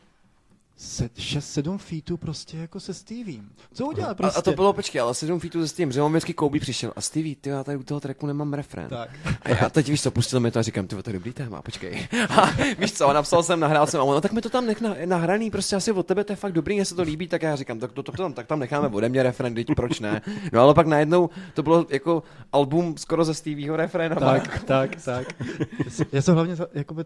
6-7 0.82 1.78
feetů 1.78 2.18
prostě 2.18 2.58
jako 2.58 2.80
se 2.80 2.94
Steviem. 2.94 3.50
Co 3.74 3.86
udělá 3.86 4.14
prostě? 4.14 4.36
A, 4.36 4.40
a 4.40 4.42
to 4.42 4.52
bylo, 4.52 4.74
počkej, 4.74 5.02
ale 5.02 5.14
7 5.14 5.40
feetů 5.40 5.62
se 5.62 5.68
Steviem, 5.68 5.92
že 5.92 6.02
on 6.02 6.12
vždycky 6.12 6.34
Kobe 6.34 6.60
přišel 6.60 6.94
a 6.96 7.02
Stevie, 7.02 7.36
ty 7.36 7.50
já 7.50 7.64
tady 7.64 7.78
u 7.78 7.84
toho 7.84 8.00
tracku 8.00 8.28
nemám 8.28 8.54
refrén. 8.54 8.90
Tak. 8.90 9.10
A 9.42 9.50
já 9.50 9.70
teď 9.70 9.90
víš 9.90 10.02
co, 10.02 10.12
pustil 10.12 10.40
mi 10.40 10.52
to 10.52 10.60
a 10.60 10.62
říkám, 10.62 10.88
ty 10.88 10.96
to 11.04 11.10
je 11.10 11.14
dobrý 11.14 11.34
téma, 11.34 11.62
počkej. 11.62 12.08
A 12.30 12.50
víš 12.78 12.94
co, 12.94 13.14
napsal 13.14 13.44
jsem, 13.44 13.60
nahrál 13.60 13.88
jsem 13.88 14.00
a 14.00 14.04
on, 14.04 14.16
no, 14.16 14.22
tak 14.22 14.32
mi 14.32 14.42
to 14.42 14.50
tam 14.50 14.66
nech 14.66 14.82
na, 14.82 14.96
nahraný, 15.06 15.52
prostě 15.52 15.76
asi 15.76 15.92
od 15.92 16.06
tebe 16.06 16.24
to 16.24 16.32
je 16.32 16.36
fakt 16.38 16.52
dobrý, 16.52 16.76
mě 16.76 16.86
se 16.86 16.96
to 16.96 17.02
líbí, 17.02 17.28
tak 17.28 17.42
já 17.42 17.56
říkám, 17.56 17.80
tak 17.80 17.92
to, 17.92 18.04
to, 18.04 18.12
to 18.12 18.18
tam, 18.18 18.34
tak 18.34 18.48
tam 18.48 18.60
necháme 18.60 18.88
ode 18.88 19.10
mě 19.10 19.24
refrén, 19.24 19.56
teď 19.56 19.68
proč 19.76 20.00
ne? 20.00 20.22
No 20.54 20.62
ale 20.62 20.74
pak 20.74 20.88
najednou 20.88 21.30
to 21.54 21.64
bylo 21.64 21.86
jako 21.90 22.24
album 22.52 22.98
skoro 22.98 23.26
ze 23.26 23.34
Stevieho 23.34 23.76
refrénu. 23.76 24.16
Tak, 24.16 24.64
tak, 24.64 25.04
tak. 25.06 25.28
Já 26.12 26.22
jsem 26.22 26.34
hlavně 26.36 26.56
jakoby 26.74 27.06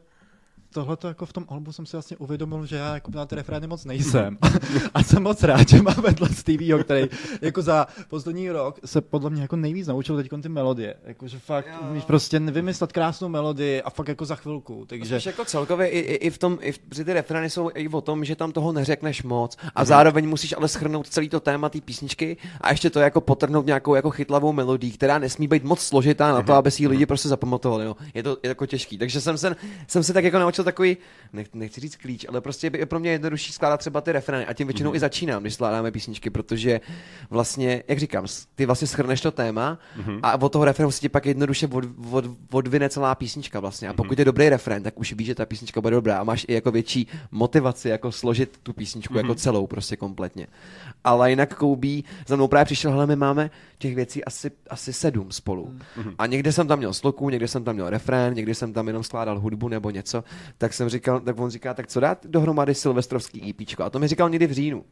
tohle 0.75 0.97
jako 1.07 1.25
v 1.25 1.33
tom 1.33 1.45
albu 1.49 1.71
jsem 1.71 1.85
si 1.85 1.95
vlastně 1.95 2.17
uvědomil, 2.17 2.65
že 2.65 2.75
já 2.75 2.93
jako 2.93 3.11
na 3.11 3.25
ty 3.25 3.35
refrény 3.35 3.67
moc 3.67 3.85
nejsem. 3.85 4.37
a 4.93 5.03
jsem 5.03 5.23
moc 5.23 5.43
rád, 5.43 5.69
že 5.69 5.81
mám 5.81 6.01
vedle 6.01 6.29
Stevieho, 6.29 6.83
který 6.83 7.09
jako 7.41 7.61
za 7.61 7.87
poslední 8.09 8.51
rok 8.51 8.79
se 8.85 9.01
podle 9.01 9.29
mě 9.29 9.41
jako 9.41 9.55
nejvíc 9.55 9.87
naučil 9.87 10.15
teď 10.17 10.29
ty 10.41 10.49
melodie. 10.49 10.95
Jako, 11.03 11.27
že 11.27 11.39
fakt 11.39 11.67
jo. 11.67 11.89
umíš 11.89 12.03
prostě 12.03 12.39
vymyslet 12.39 12.91
krásnou 12.91 13.29
melodii 13.29 13.81
a 13.81 13.89
fakt 13.89 14.07
jako 14.07 14.25
za 14.25 14.35
chvilku. 14.35 14.85
Takže... 14.87 15.19
jako 15.25 15.45
celkově 15.45 15.87
i, 15.87 15.99
i, 15.99 16.15
i, 16.15 16.29
v 16.29 16.37
tom, 16.37 16.57
i 16.61 16.71
v, 16.71 16.79
ty 17.05 17.13
refrény 17.13 17.49
jsou 17.49 17.69
i 17.75 17.89
o 17.89 18.01
tom, 18.01 18.25
že 18.25 18.35
tam 18.35 18.51
toho 18.51 18.71
neřekneš 18.71 19.23
moc 19.23 19.57
a 19.75 19.81
mm. 19.81 19.85
zároveň 19.85 20.29
musíš 20.29 20.53
ale 20.57 20.67
schrnout 20.67 21.07
celý 21.07 21.29
to 21.29 21.39
téma 21.39 21.69
té 21.69 21.81
písničky 21.81 22.37
a 22.61 22.71
ještě 22.71 22.89
to 22.89 22.99
jako 22.99 23.21
potrhnout 23.21 23.65
nějakou 23.65 23.95
jako 23.95 24.09
chytlavou 24.09 24.53
melodii, 24.53 24.91
která 24.91 25.19
nesmí 25.19 25.47
být 25.47 25.63
moc 25.63 25.79
složitá 25.79 26.27
na 26.33 26.41
to, 26.41 26.51
mhm. 26.51 26.57
aby 26.59 26.71
si 26.71 26.83
ji 26.83 26.87
lidi 26.87 27.05
prostě 27.05 27.29
zapamatovali. 27.29 27.85
No. 27.85 27.95
Je 28.13 28.23
to 28.23 28.37
je 28.43 28.47
jako 28.47 28.65
těžký. 28.65 28.97
Takže 28.97 29.21
jsem 29.21 29.37
se, 29.37 29.55
jsem 29.87 30.03
se 30.03 30.13
tak 30.13 30.23
jako 30.23 30.39
naučil 30.39 30.64
takový, 30.65 30.97
nech, 31.33 31.47
nechci 31.53 31.81
říct 31.81 31.95
klíč, 31.95 32.25
ale 32.29 32.41
prostě 32.41 32.71
je 32.73 32.85
pro 32.85 32.99
mě 32.99 33.11
jednodušší 33.11 33.53
skládat 33.53 33.77
třeba 33.77 34.01
ty 34.01 34.11
refrény 34.11 34.45
a 34.45 34.53
tím 34.53 34.67
většinou 34.67 34.91
mm-hmm. 34.91 34.95
i 34.95 34.99
začínám, 34.99 35.41
když 35.41 35.53
skládáme 35.53 35.91
písničky, 35.91 36.29
protože 36.29 36.81
vlastně, 37.29 37.83
jak 37.87 37.99
říkám, 37.99 38.25
ty 38.55 38.65
vlastně 38.65 38.87
schrneš 38.87 39.21
to 39.21 39.31
téma 39.31 39.79
mm-hmm. 39.97 40.19
a 40.23 40.41
od 40.41 40.51
toho 40.51 40.65
refrénu 40.65 40.91
se 40.91 41.01
ti 41.01 41.09
pak 41.09 41.25
jednoduše 41.25 41.67
od, 41.67 41.85
od, 42.11 42.25
odvine 42.51 42.89
celá 42.89 43.15
písnička 43.15 43.59
vlastně. 43.59 43.89
A 43.89 43.93
pokud 43.93 44.13
mm-hmm. 44.13 44.21
je 44.21 44.25
dobrý 44.25 44.49
refrén, 44.49 44.83
tak 44.83 44.99
už 44.99 45.13
víš, 45.13 45.27
že 45.27 45.35
ta 45.35 45.45
písnička 45.45 45.81
bude 45.81 45.95
dobrá 45.95 46.19
a 46.19 46.23
máš 46.23 46.45
i 46.47 46.53
jako 46.53 46.71
větší 46.71 47.07
motivaci 47.31 47.89
jako 47.89 48.11
složit 48.11 48.59
tu 48.63 48.73
písničku 48.73 49.13
mm-hmm. 49.13 49.17
jako 49.17 49.27
mhm. 49.27 49.35
celou 49.35 49.67
prostě 49.67 49.95
kompletně. 49.95 50.47
Ale 51.03 51.29
jinak 51.29 51.55
Koubí 51.55 52.03
za 52.27 52.35
mnou 52.35 52.47
právě 52.47 52.65
přišel, 52.65 52.91
hele, 52.91 53.07
my 53.07 53.15
máme 53.15 53.51
těch 53.77 53.95
věcí 53.95 54.25
asi, 54.25 54.51
asi 54.69 54.93
sedm 54.93 55.31
spolu. 55.31 55.73
Mm-hmm. 55.97 56.15
A 56.17 56.25
někde 56.25 56.51
jsem 56.51 56.67
tam 56.67 56.77
měl 56.77 56.93
sloku, 56.93 57.29
někde 57.29 57.47
jsem 57.47 57.63
tam 57.63 57.75
měl 57.75 57.89
refrén, 57.89 58.33
někde 58.33 58.55
jsem 58.55 58.73
tam 58.73 58.87
jenom 58.87 59.03
skládal 59.03 59.39
hudbu 59.39 59.67
nebo 59.67 59.89
něco, 59.89 60.23
tak 60.57 60.73
jsem 60.73 60.89
říkal, 60.89 61.19
tak 61.19 61.39
on 61.39 61.49
říká, 61.49 61.73
tak 61.73 61.87
co 61.87 61.99
dát 61.99 62.25
dohromady 62.25 62.75
silvestrovský 62.75 63.49
EP. 63.49 63.79
A 63.79 63.89
to 63.89 63.99
mi 63.99 64.07
říkal 64.07 64.29
někdy 64.29 64.47
v 64.47 64.51
říjnu. 64.51 64.85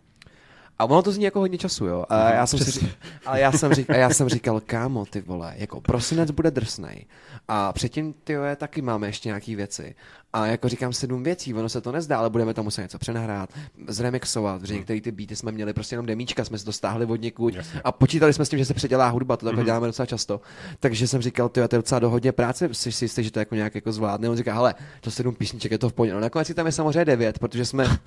A 0.79 0.85
ono 0.85 1.01
to 1.01 1.11
zní 1.11 1.23
jako 1.23 1.39
hodně 1.39 1.57
času, 1.57 1.85
jo. 1.85 2.05
A 2.09 2.29
já 2.29 2.47
jsem, 2.47 2.59
si, 2.59 2.91
ale 3.25 3.39
já 3.39 3.51
jsem, 3.51 3.73
říkal, 3.73 3.95
já 3.95 4.09
jsem 4.09 4.29
říkal, 4.29 4.61
kámo, 4.65 5.05
ty 5.05 5.21
vole, 5.21 5.53
jako 5.57 5.81
prosinec 5.81 6.31
bude 6.31 6.51
drsnej. 6.51 7.05
A 7.47 7.73
předtím, 7.73 8.13
ty 8.23 8.33
jo, 8.33 8.41
taky 8.55 8.81
máme 8.81 9.07
ještě 9.07 9.29
nějaký 9.29 9.55
věci. 9.55 9.95
A 10.35 10.47
jako 10.47 10.69
říkám 10.69 10.93
sedm 10.93 11.23
věcí, 11.23 11.53
ono 11.53 11.69
se 11.69 11.81
to 11.81 11.91
nezdá, 11.91 12.17
ale 12.17 12.29
budeme 12.29 12.53
tam 12.53 12.65
muset 12.65 12.81
něco 12.81 12.99
přenahrát, 12.99 13.49
zremixovat, 13.87 14.61
protože 14.61 14.73
některé 14.73 15.01
ty 15.01 15.11
beaty 15.11 15.35
jsme 15.35 15.51
měli 15.51 15.73
prostě 15.73 15.93
jenom 15.93 16.05
demíčka, 16.05 16.45
jsme 16.45 16.57
si 16.57 16.65
to 16.65 16.71
stáhli 16.71 17.05
od 17.05 17.21
někud 17.21 17.53
a 17.83 17.91
počítali 17.91 18.33
jsme 18.33 18.45
s 18.45 18.49
tím, 18.49 18.59
že 18.59 18.65
se 18.65 18.73
předělá 18.73 19.09
hudba, 19.09 19.37
to 19.37 19.45
takhle 19.45 19.63
mm-hmm. 19.63 19.65
děláme 19.65 19.87
docela 19.87 20.05
často. 20.05 20.41
Takže 20.79 21.07
jsem 21.07 21.21
říkal, 21.21 21.49
ty 21.49 21.67
to 21.67 21.75
je 21.75 21.79
docela 21.79 21.99
do 21.99 22.09
hodně 22.09 22.31
práce, 22.31 22.69
jsi 22.71 22.91
si 22.91 23.05
jistý, 23.05 23.23
že 23.23 23.31
to 23.31 23.39
jako 23.39 23.55
nějak 23.55 23.75
jako 23.75 23.91
zvládne. 23.91 24.29
On 24.29 24.37
říká, 24.37 24.53
hele, 24.53 24.75
to 25.01 25.11
sedm 25.11 25.35
písniček 25.35 25.71
je 25.71 25.77
to 25.77 25.89
v 25.89 25.93
pohodě. 25.93 26.13
No 26.13 26.19
nakonec 26.19 26.53
tam 26.53 26.65
je 26.65 26.71
samozřejmě 26.71 27.05
devět, 27.05 27.39
protože 27.39 27.65
jsme 27.65 27.97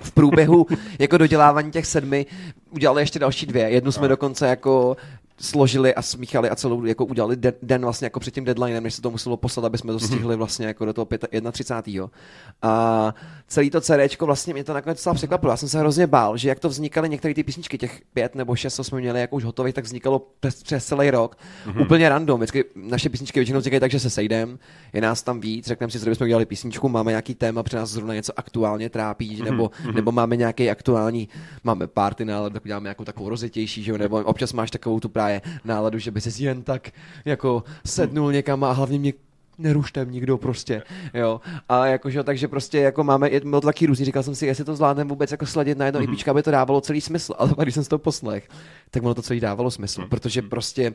v 0.00 0.12
průběhu 0.12 0.66
jako 0.98 1.18
dodělávání 1.18 1.70
těch 1.70 1.86
sedmi 2.08 2.26
udělali 2.70 3.02
ještě 3.02 3.18
další 3.18 3.46
dvě. 3.46 3.70
Jednu 3.70 3.92
jsme 3.92 4.02
no. 4.02 4.08
dokonce 4.08 4.46
jako 4.46 4.96
složili 5.40 5.94
a 5.94 6.02
smíchali 6.02 6.50
a 6.50 6.56
celou 6.56 6.84
jako 6.84 7.04
udělali 7.04 7.36
den, 7.36 7.52
den 7.62 7.82
vlastně 7.82 8.06
jako 8.06 8.20
před 8.20 8.34
tím 8.34 8.44
deadlinem, 8.44 8.84
než 8.84 8.94
se 8.94 9.02
to 9.02 9.10
muselo 9.10 9.36
poslat, 9.36 9.64
aby 9.64 9.78
jsme 9.78 9.92
to 9.92 9.98
mhm. 9.98 10.06
stihli 10.06 10.36
vlastně 10.36 10.66
jako 10.66 10.84
do 10.84 10.92
toho 10.92 11.08
31. 11.52 12.08
A 12.62 13.14
celý 13.48 13.70
to 13.70 13.80
CD 13.80 14.20
vlastně 14.20 14.54
mě 14.54 14.64
to 14.64 14.74
nakonec 14.74 14.98
docela 14.98 15.14
překvapilo. 15.14 15.52
Já 15.52 15.56
jsem 15.56 15.68
se 15.68 15.78
hrozně 15.78 16.06
bál, 16.06 16.36
že 16.36 16.48
jak 16.48 16.60
to 16.60 16.68
vznikaly 16.68 17.08
některé 17.08 17.34
ty 17.34 17.42
písničky, 17.42 17.78
těch 17.78 18.00
pět 18.12 18.34
nebo 18.34 18.56
šest, 18.56 18.74
co 18.74 18.84
jsme 18.84 19.00
měli 19.00 19.20
jako 19.20 19.36
už 19.36 19.44
hotových, 19.44 19.74
tak 19.74 19.84
vznikalo 19.84 20.26
přes, 20.40 20.62
přes 20.62 20.86
celý 20.86 21.10
rok. 21.10 21.36
Mm-hmm. 21.66 21.82
Úplně 21.82 22.08
random. 22.08 22.40
Vždycky 22.40 22.64
naše 22.74 23.08
písničky 23.08 23.40
většinou 23.40 23.58
vznikají 23.58 23.80
tak, 23.80 23.90
že 23.90 24.00
se 24.00 24.10
sejdem, 24.10 24.58
je 24.92 25.00
nás 25.00 25.22
tam 25.22 25.40
víc, 25.40 25.66
řekneme 25.66 25.90
si, 25.90 25.98
že 25.98 26.10
bychom 26.10 26.24
udělali 26.24 26.46
písničku, 26.46 26.88
máme 26.88 27.10
nějaký 27.10 27.34
téma, 27.34 27.62
při 27.62 27.76
nás 27.76 27.90
zrovna 27.90 28.14
něco 28.14 28.32
aktuálně 28.36 28.90
trápí, 28.90 29.36
mm-hmm. 29.36 29.44
nebo, 29.44 29.70
mhm. 29.84 29.94
nebo 29.94 30.12
máme 30.12 30.36
nějaký 30.36 30.70
aktuální, 30.70 31.28
máme 31.64 31.86
party 31.86 32.24
náladu, 32.24 32.52
tak 32.52 32.64
uděláme 32.64 32.84
nějakou 32.84 33.04
takovou 33.04 33.28
rozetější, 33.28 33.82
že 33.82 33.90
jo? 33.90 33.98
nebo 33.98 34.16
občas 34.16 34.52
máš 34.52 34.70
takovou 34.70 35.00
tu 35.00 35.08
právě 35.08 35.27
náladu, 35.64 35.98
že 35.98 36.10
by 36.10 36.20
se 36.20 36.42
jen 36.42 36.62
tak 36.62 36.90
jako 37.24 37.64
sednul 37.86 38.32
někam 38.32 38.64
a 38.64 38.72
hlavně 38.72 38.98
mě 38.98 39.12
nerušte 39.58 40.06
nikdo 40.10 40.38
prostě, 40.38 40.82
jo. 41.14 41.40
A 41.68 41.86
jakože, 41.86 42.22
takže 42.22 42.48
prostě 42.48 42.78
jako 42.78 43.04
máme, 43.04 43.30
je, 43.30 43.40
to 43.40 43.60
taky 43.60 43.86
různý, 43.86 44.04
říkal 44.04 44.22
jsem 44.22 44.34
si, 44.34 44.46
jestli 44.46 44.64
to 44.64 44.76
zvládneme 44.76 45.08
vůbec 45.08 45.30
jako 45.30 45.46
sladit 45.46 45.78
na 45.78 45.86
jedno 45.86 46.00
mm-hmm. 46.00 46.12
IPčka, 46.12 46.30
aby 46.30 46.42
to 46.42 46.50
dávalo 46.50 46.80
celý 46.80 47.00
smysl, 47.00 47.34
ale 47.38 47.54
když 47.62 47.74
jsem 47.74 47.84
si 47.84 47.90
to 47.90 47.98
poslech, 47.98 48.48
tak 48.90 49.02
ono 49.02 49.14
to 49.14 49.22
celý 49.22 49.40
dávalo 49.40 49.70
smysl, 49.70 50.02
mm-hmm. 50.02 50.08
protože 50.08 50.42
prostě 50.42 50.94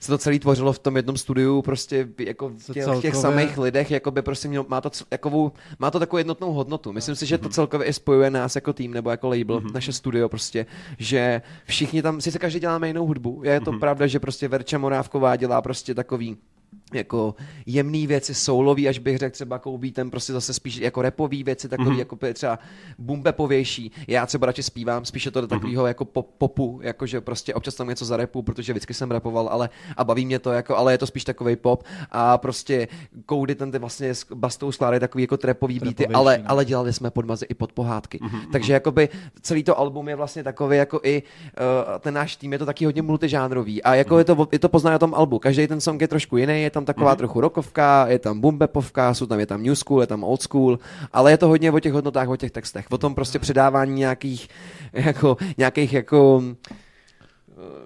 se 0.00 0.08
to 0.08 0.18
celý 0.18 0.38
tvořilo 0.38 0.72
v 0.72 0.78
tom 0.78 0.96
jednom 0.96 1.16
studiu, 1.16 1.62
prostě 1.62 2.08
jako 2.18 2.48
v 2.48 2.72
těch, 2.72 2.84
těch 3.00 3.14
samých 3.14 3.58
lidech, 3.58 3.90
jako 3.90 4.10
by 4.10 4.22
prostě 4.22 4.48
mělo, 4.48 4.66
má 4.68 4.80
to, 4.80 4.90
jakovou, 5.10 5.52
má 5.78 5.90
to 5.90 5.98
takovou 5.98 6.18
jednotnou 6.18 6.52
hodnotu. 6.52 6.92
Myslím 6.92 7.14
si, 7.14 7.26
že 7.26 7.38
to 7.38 7.44
mhm. 7.44 7.52
celkově 7.52 7.86
i 7.86 7.92
spojuje 7.92 8.30
nás 8.30 8.54
jako 8.54 8.72
tým 8.72 8.94
nebo 8.94 9.10
jako 9.10 9.28
label, 9.28 9.60
mm-hmm. 9.60 9.74
naše 9.74 9.92
studio 9.92 10.28
prostě, 10.28 10.66
že 10.98 11.42
všichni 11.64 12.02
tam, 12.02 12.20
si 12.20 12.32
se 12.32 12.38
každý 12.38 12.60
děláme 12.60 12.86
jinou 12.86 13.06
hudbu. 13.06 13.40
Je 13.44 13.60
to 13.60 13.72
mm-hmm. 13.72 13.78
pravda, 13.78 14.06
že 14.06 14.20
prostě 14.20 14.48
Verča 14.48 14.78
Morávková 14.78 15.36
dělá 15.36 15.62
prostě 15.62 15.94
takový 15.94 16.36
jako 16.94 17.34
jemný 17.66 18.06
věci, 18.06 18.34
soulový, 18.34 18.88
až 18.88 18.98
bych 18.98 19.18
řekl 19.18 19.34
třeba 19.34 19.58
koubí 19.58 19.92
ten 19.92 20.10
prostě 20.10 20.32
zase 20.32 20.54
spíš 20.54 20.76
jako 20.76 21.02
repový 21.02 21.42
věci, 21.44 21.68
takový 21.68 21.90
mm-hmm. 21.90 21.98
jako 21.98 22.18
třeba 22.32 22.58
bumbepovější. 22.98 23.92
Já 24.08 24.26
třeba 24.26 24.46
radši 24.46 24.62
zpívám, 24.62 25.04
spíše 25.04 25.30
to 25.30 25.40
do 25.40 25.46
mhm. 25.46 25.50
takového 25.50 25.84
mm-hmm. 25.84 25.88
jako 25.88 26.04
pop, 26.04 26.30
popu, 26.38 26.80
jakože 26.82 27.20
prostě 27.20 27.54
občas 27.54 27.74
tam 27.74 27.88
něco 27.88 28.04
za 28.04 28.16
repu, 28.16 28.42
protože 28.42 28.72
vždycky 28.72 28.94
jsem 28.94 29.10
repoval, 29.10 29.48
ale 29.48 29.68
a 29.96 30.04
baví 30.04 30.26
mě 30.26 30.38
to, 30.38 30.52
jako, 30.52 30.76
ale 30.76 30.92
je 30.92 30.98
to 30.98 31.06
spíš 31.06 31.24
takový 31.24 31.56
pop 31.56 31.84
a 32.10 32.38
prostě 32.38 32.88
koudy 33.26 33.54
ten 33.54 33.72
ty 33.72 33.78
vlastně 33.78 34.14
s 34.14 34.26
bastou 34.34 34.72
skládají 34.72 35.00
takový 35.00 35.24
jako 35.24 35.36
trepový 35.36 35.80
beaty, 35.80 36.06
ale, 36.06 36.38
no. 36.38 36.44
ale 36.46 36.64
dělali 36.64 36.92
jsme 36.92 37.10
podmazy 37.10 37.46
i 37.48 37.54
pod 37.54 37.72
pohádky. 37.72 38.18
Mm-hmm. 38.18 38.50
Takže 38.52 38.72
jakoby 38.72 39.08
celý 39.40 39.62
to 39.62 39.78
album 39.78 40.08
je 40.08 40.16
vlastně 40.16 40.42
takový 40.42 40.76
jako 40.76 41.00
i 41.02 41.22
uh, 41.22 41.98
ten 42.00 42.14
náš 42.14 42.36
tým 42.36 42.52
je 42.52 42.58
to 42.58 42.66
taky 42.66 42.84
hodně 42.84 43.02
multižánrový 43.02 43.82
a 43.82 43.94
jako 43.94 44.14
mm-hmm. 44.14 44.18
je 44.18 44.24
to, 44.24 44.48
je 44.52 44.58
to 44.58 44.68
pozná 44.68 44.90
na 44.90 44.98
tom 44.98 45.14
albu. 45.14 45.38
Každý 45.38 45.66
ten 45.66 45.80
song 45.80 46.00
je 46.00 46.08
trošku 46.08 46.36
jiný, 46.36 46.62
je 46.62 46.70
tam 46.70 46.83
taková 46.84 47.14
mm-hmm. 47.14 47.16
trochu 47.16 47.40
rokovka, 47.40 48.06
je 48.08 48.18
tam 48.18 48.40
bumbepovka, 48.40 49.14
jsou 49.14 49.26
tam, 49.26 49.40
je 49.40 49.46
tam 49.46 49.62
new 49.62 49.74
school, 49.74 50.00
je 50.00 50.06
tam 50.06 50.24
old 50.24 50.42
school, 50.42 50.78
ale 51.12 51.30
je 51.30 51.38
to 51.38 51.48
hodně 51.48 51.70
o 51.70 51.80
těch 51.80 51.92
hodnotách, 51.92 52.28
o 52.28 52.36
těch 52.36 52.50
textech, 52.50 52.86
o 52.90 52.98
tom 52.98 53.14
prostě 53.14 53.38
předávání 53.38 53.94
nějakých, 53.94 54.48
jako, 54.92 55.36
nějakých 55.58 55.92
jako 55.92 56.42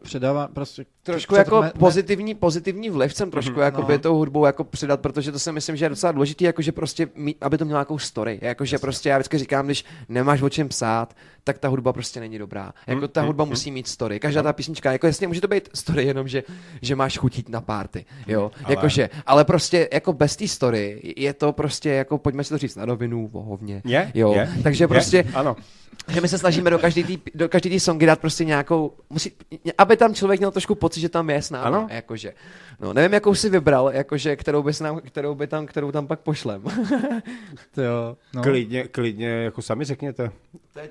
předává 0.02 0.48
prostě... 0.48 0.84
Trošku 1.02 1.34
jako 1.34 1.62
me, 1.62 1.72
pozitivní, 1.78 2.34
pozitivní 2.34 2.90
vliv 2.90 3.14
jsem 3.14 3.30
trošku 3.30 3.56
mm, 3.56 3.60
jako 3.60 3.86
no. 3.88 3.98
tou 3.98 4.16
hudbou 4.16 4.46
jako 4.46 4.64
přidat, 4.64 5.00
protože 5.00 5.32
to 5.32 5.38
si 5.38 5.52
myslím, 5.52 5.76
že 5.76 5.84
je 5.84 5.88
docela 5.88 6.12
důležité, 6.12 6.44
jakože 6.44 6.72
prostě 6.72 7.08
mít, 7.14 7.36
aby 7.40 7.58
to 7.58 7.64
mělo 7.64 7.78
nějakou 7.78 7.98
story. 7.98 8.38
Jakože 8.42 8.74
Jasně. 8.74 8.82
prostě 8.82 9.08
já 9.08 9.18
vždycky 9.18 9.38
říkám, 9.38 9.66
když 9.66 9.84
nemáš 10.08 10.42
o 10.42 10.48
čem 10.48 10.68
psát, 10.68 11.16
tak 11.44 11.58
ta 11.58 11.68
hudba 11.68 11.92
prostě 11.92 12.20
není 12.20 12.38
dobrá. 12.38 12.72
Jako 12.86 13.00
mm, 13.00 13.08
ta 13.08 13.22
hudba 13.22 13.44
mm, 13.44 13.50
musí 13.50 13.70
mít 13.70 13.88
story. 13.88 14.20
Každá 14.20 14.42
ta 14.42 14.52
písnička, 14.52 14.92
jako 14.92 15.06
jasně 15.06 15.28
může 15.28 15.40
to 15.40 15.48
být 15.48 15.68
story 15.74 16.04
jenom, 16.04 16.28
že, 16.28 16.42
že 16.82 16.96
máš 16.96 17.18
chutit 17.18 17.48
na 17.48 17.60
párty, 17.60 18.04
jo. 18.26 18.50
Ale... 18.64 18.74
Jakože, 18.74 19.10
ale 19.26 19.44
prostě 19.44 19.88
jako 19.92 20.12
bez 20.12 20.36
té 20.36 20.48
story 20.48 21.14
je 21.16 21.32
to 21.32 21.52
prostě 21.52 21.90
jako, 21.90 22.18
pojďme 22.18 22.44
si 22.44 22.50
to 22.50 22.58
říct 22.58 22.76
na 22.76 22.84
rovinu, 22.84 23.28
vohovně. 23.28 23.82
Je, 23.84 24.10
jo. 24.14 24.32
Je, 24.32 24.50
Takže 24.62 24.84
je, 24.84 24.88
prostě, 24.88 25.24
ano 25.34 25.56
že 26.08 26.20
my 26.20 26.28
se 26.28 26.38
snažíme 26.38 26.70
do 26.70 27.48
každé 27.48 27.70
tý 27.70 27.80
songy 27.80 28.06
dát 28.06 28.20
prostě 28.20 28.44
nějakou, 28.44 28.92
musí, 29.10 29.32
aby 29.78 29.96
tam 29.96 30.14
člověk 30.14 30.40
měl 30.40 30.50
trošku 30.50 30.74
pocit, 30.74 31.00
že 31.00 31.08
tam 31.08 31.30
je 31.30 31.42
s 31.42 31.50
námi, 31.50 31.66
ano? 31.66 31.86
jakože. 31.90 32.34
No, 32.80 32.92
nevím, 32.92 33.12
jakou 33.12 33.34
si 33.34 33.50
vybral, 33.50 33.90
jakože, 33.92 34.36
kterou, 34.36 34.62
bys 34.62 34.80
nám, 34.80 35.00
kterou, 35.00 35.34
by 35.34 35.46
tam, 35.46 35.66
kterou 35.66 35.92
tam 35.92 36.06
pak 36.06 36.20
pošlem. 36.20 36.62
to 37.74 37.82
jo, 37.82 38.16
no. 38.34 38.42
Klidně, 38.42 38.84
klidně, 38.84 39.28
jako 39.28 39.62
sami 39.62 39.84
řekněte. 39.84 40.30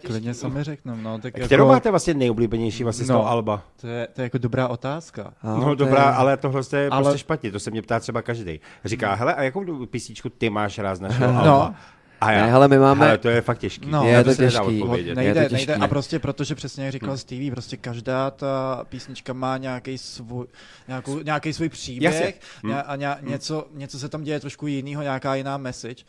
Klidně 0.06 0.34
sami 0.34 0.64
řekneme, 0.64 1.04
no. 1.04 1.20
Tak 1.20 1.34
Kterou 1.34 1.64
jako... 1.64 1.74
máte 1.74 1.90
vlastně 1.90 2.14
nejoblíbenější 2.14 2.84
vlastně 2.84 3.04
no, 3.04 3.06
z 3.06 3.08
toho 3.08 3.24
no, 3.24 3.30
Alba? 3.30 3.64
To 3.82 3.88
je, 3.88 4.08
to 4.14 4.22
je 4.22 4.24
jako 4.24 4.38
dobrá 4.38 4.68
otázka. 4.68 5.34
No, 5.44 5.58
no 5.58 5.76
dobrá, 5.76 6.04
je... 6.04 6.16
ale 6.16 6.38
tohle 6.38 6.62
je 6.78 6.90
ale... 6.90 7.04
prostě 7.04 7.18
špatně, 7.18 7.52
to 7.52 7.60
se 7.60 7.72
mě 7.72 7.82
ptá 7.82 8.00
třeba 8.00 8.22
každý. 8.22 8.60
Říká, 8.86 9.14
hele, 9.14 9.36
a 9.36 9.44
jakou 9.44 9.86
písničku 9.86 10.30
ty 10.30 10.50
máš 10.50 10.80
rád 10.80 10.96
z 10.96 11.00
našeho 11.00 11.34
no. 11.34 11.40
Alba? 11.40 11.76
A 12.22 12.32
já, 12.32 12.46
ne, 12.46 12.52
hele, 12.52 12.68
my 12.68 12.80
máme... 12.80 13.06
Hele, 13.06 13.18
to 13.18 13.30
je 13.30 13.42
fakt 13.42 13.58
těžký. 13.58 13.88
No, 13.90 14.08
je 14.08 14.24
to 14.24 14.36
těžký. 14.36 14.84
Nejde, 15.14 15.24
je 15.24 15.34
to 15.34 15.40
těžký. 15.40 15.56
nejde. 15.56 15.76
A 15.76 15.88
prostě, 15.88 16.20
protože 16.20 16.56
přesně 16.56 16.84
jak 16.86 16.92
říkal 16.92 17.10
hmm. 17.10 17.18
Stevie, 17.18 17.52
prostě 17.52 17.78
každá 17.78 18.32
ta 18.32 18.86
písnička 18.90 19.34
má 19.34 19.58
nějaký 19.58 19.98
svůj, 19.98 20.48
nějakou, 20.88 21.20
nějaký 21.20 21.54
svůj 21.54 21.70
příběh 21.70 22.40
hmm. 22.64 22.74
a 22.86 22.96
ně, 22.96 23.16
něco, 23.22 23.68
něco 23.74 24.00
se 24.00 24.10
tam 24.10 24.24
děje 24.24 24.40
trošku 24.40 24.68
jiného, 24.68 25.02
nějaká 25.02 25.36
jiná 25.36 25.58
message. 25.58 26.04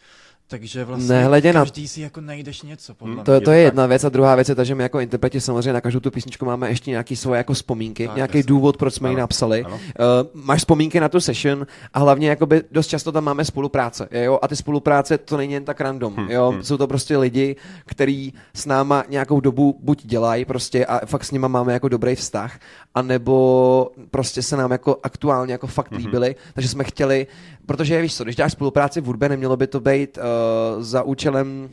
Takže 0.50 0.84
vlastně 0.84 1.14
Nehledě 1.14 1.52
každý 1.52 1.82
na... 1.82 1.88
si 1.88 2.00
jako 2.00 2.20
najdeš 2.20 2.62
něco, 2.62 2.94
podle 2.94 3.14
hmm. 3.14 3.24
to, 3.24 3.40
to 3.40 3.50
je 3.50 3.60
jedna 3.60 3.86
věc 3.86 4.04
a 4.04 4.08
druhá 4.08 4.34
věc 4.34 4.48
je 4.48 4.54
ta, 4.54 4.64
že 4.64 4.74
my 4.74 4.82
jako 4.82 5.00
interpreti 5.00 5.40
samozřejmě 5.40 5.72
na 5.72 5.80
každou 5.80 6.00
tu 6.00 6.10
písničku 6.10 6.44
máme 6.44 6.68
ještě 6.68 6.90
nějaký 6.90 7.16
svoje 7.16 7.38
jako 7.38 7.52
vzpomínky, 7.52 8.06
tak, 8.06 8.16
nějaký 8.16 8.38
jasný. 8.38 8.48
důvod, 8.48 8.76
proč 8.76 8.94
jsme 8.94 9.10
ji 9.10 9.16
napsali. 9.16 9.64
Ano. 9.64 9.74
Uh, 9.74 9.80
máš 10.44 10.58
vzpomínky 10.58 11.00
na 11.00 11.08
tu 11.08 11.20
session 11.20 11.66
a 11.94 11.98
hlavně 11.98 12.28
jakoby 12.28 12.62
dost 12.72 12.86
často 12.86 13.12
tam 13.12 13.24
máme 13.24 13.44
spolupráce, 13.44 14.08
jo, 14.10 14.38
a 14.42 14.48
ty 14.48 14.56
spolupráce 14.56 15.18
to 15.18 15.36
není 15.36 15.52
jen 15.52 15.64
tak 15.64 15.80
random, 15.80 16.14
hmm. 16.14 16.30
jo, 16.30 16.50
hmm. 16.50 16.62
jsou 16.62 16.76
to 16.76 16.86
prostě 16.86 17.16
lidi, 17.16 17.56
kteří 17.86 18.34
s 18.54 18.66
náma 18.66 19.04
nějakou 19.08 19.40
dobu 19.40 19.78
buď 19.80 20.06
dělají 20.06 20.44
prostě 20.44 20.86
a 20.86 21.06
fakt 21.06 21.24
s 21.24 21.30
nima 21.30 21.48
máme 21.48 21.72
jako 21.72 21.88
dobrý 21.88 22.14
vztah, 22.14 22.58
anebo 22.94 23.90
prostě 24.10 24.42
se 24.42 24.56
nám 24.56 24.70
jako 24.70 24.96
aktuálně 25.02 25.52
jako 25.52 25.66
fakt 25.66 25.92
hmm. 25.92 26.04
líbili, 26.04 26.36
takže 26.54 26.68
jsme 26.68 26.84
chtěli 26.84 27.26
Protože 27.68 28.02
víš 28.02 28.16
co, 28.16 28.24
když 28.24 28.36
dáš 28.36 28.52
spolupráci 28.52 29.00
v 29.00 29.04
hudbě, 29.04 29.28
nemělo 29.28 29.56
by 29.56 29.66
to 29.66 29.80
být 29.80 30.18
uh, 30.18 30.24
za 30.78 31.02
účelem 31.02 31.68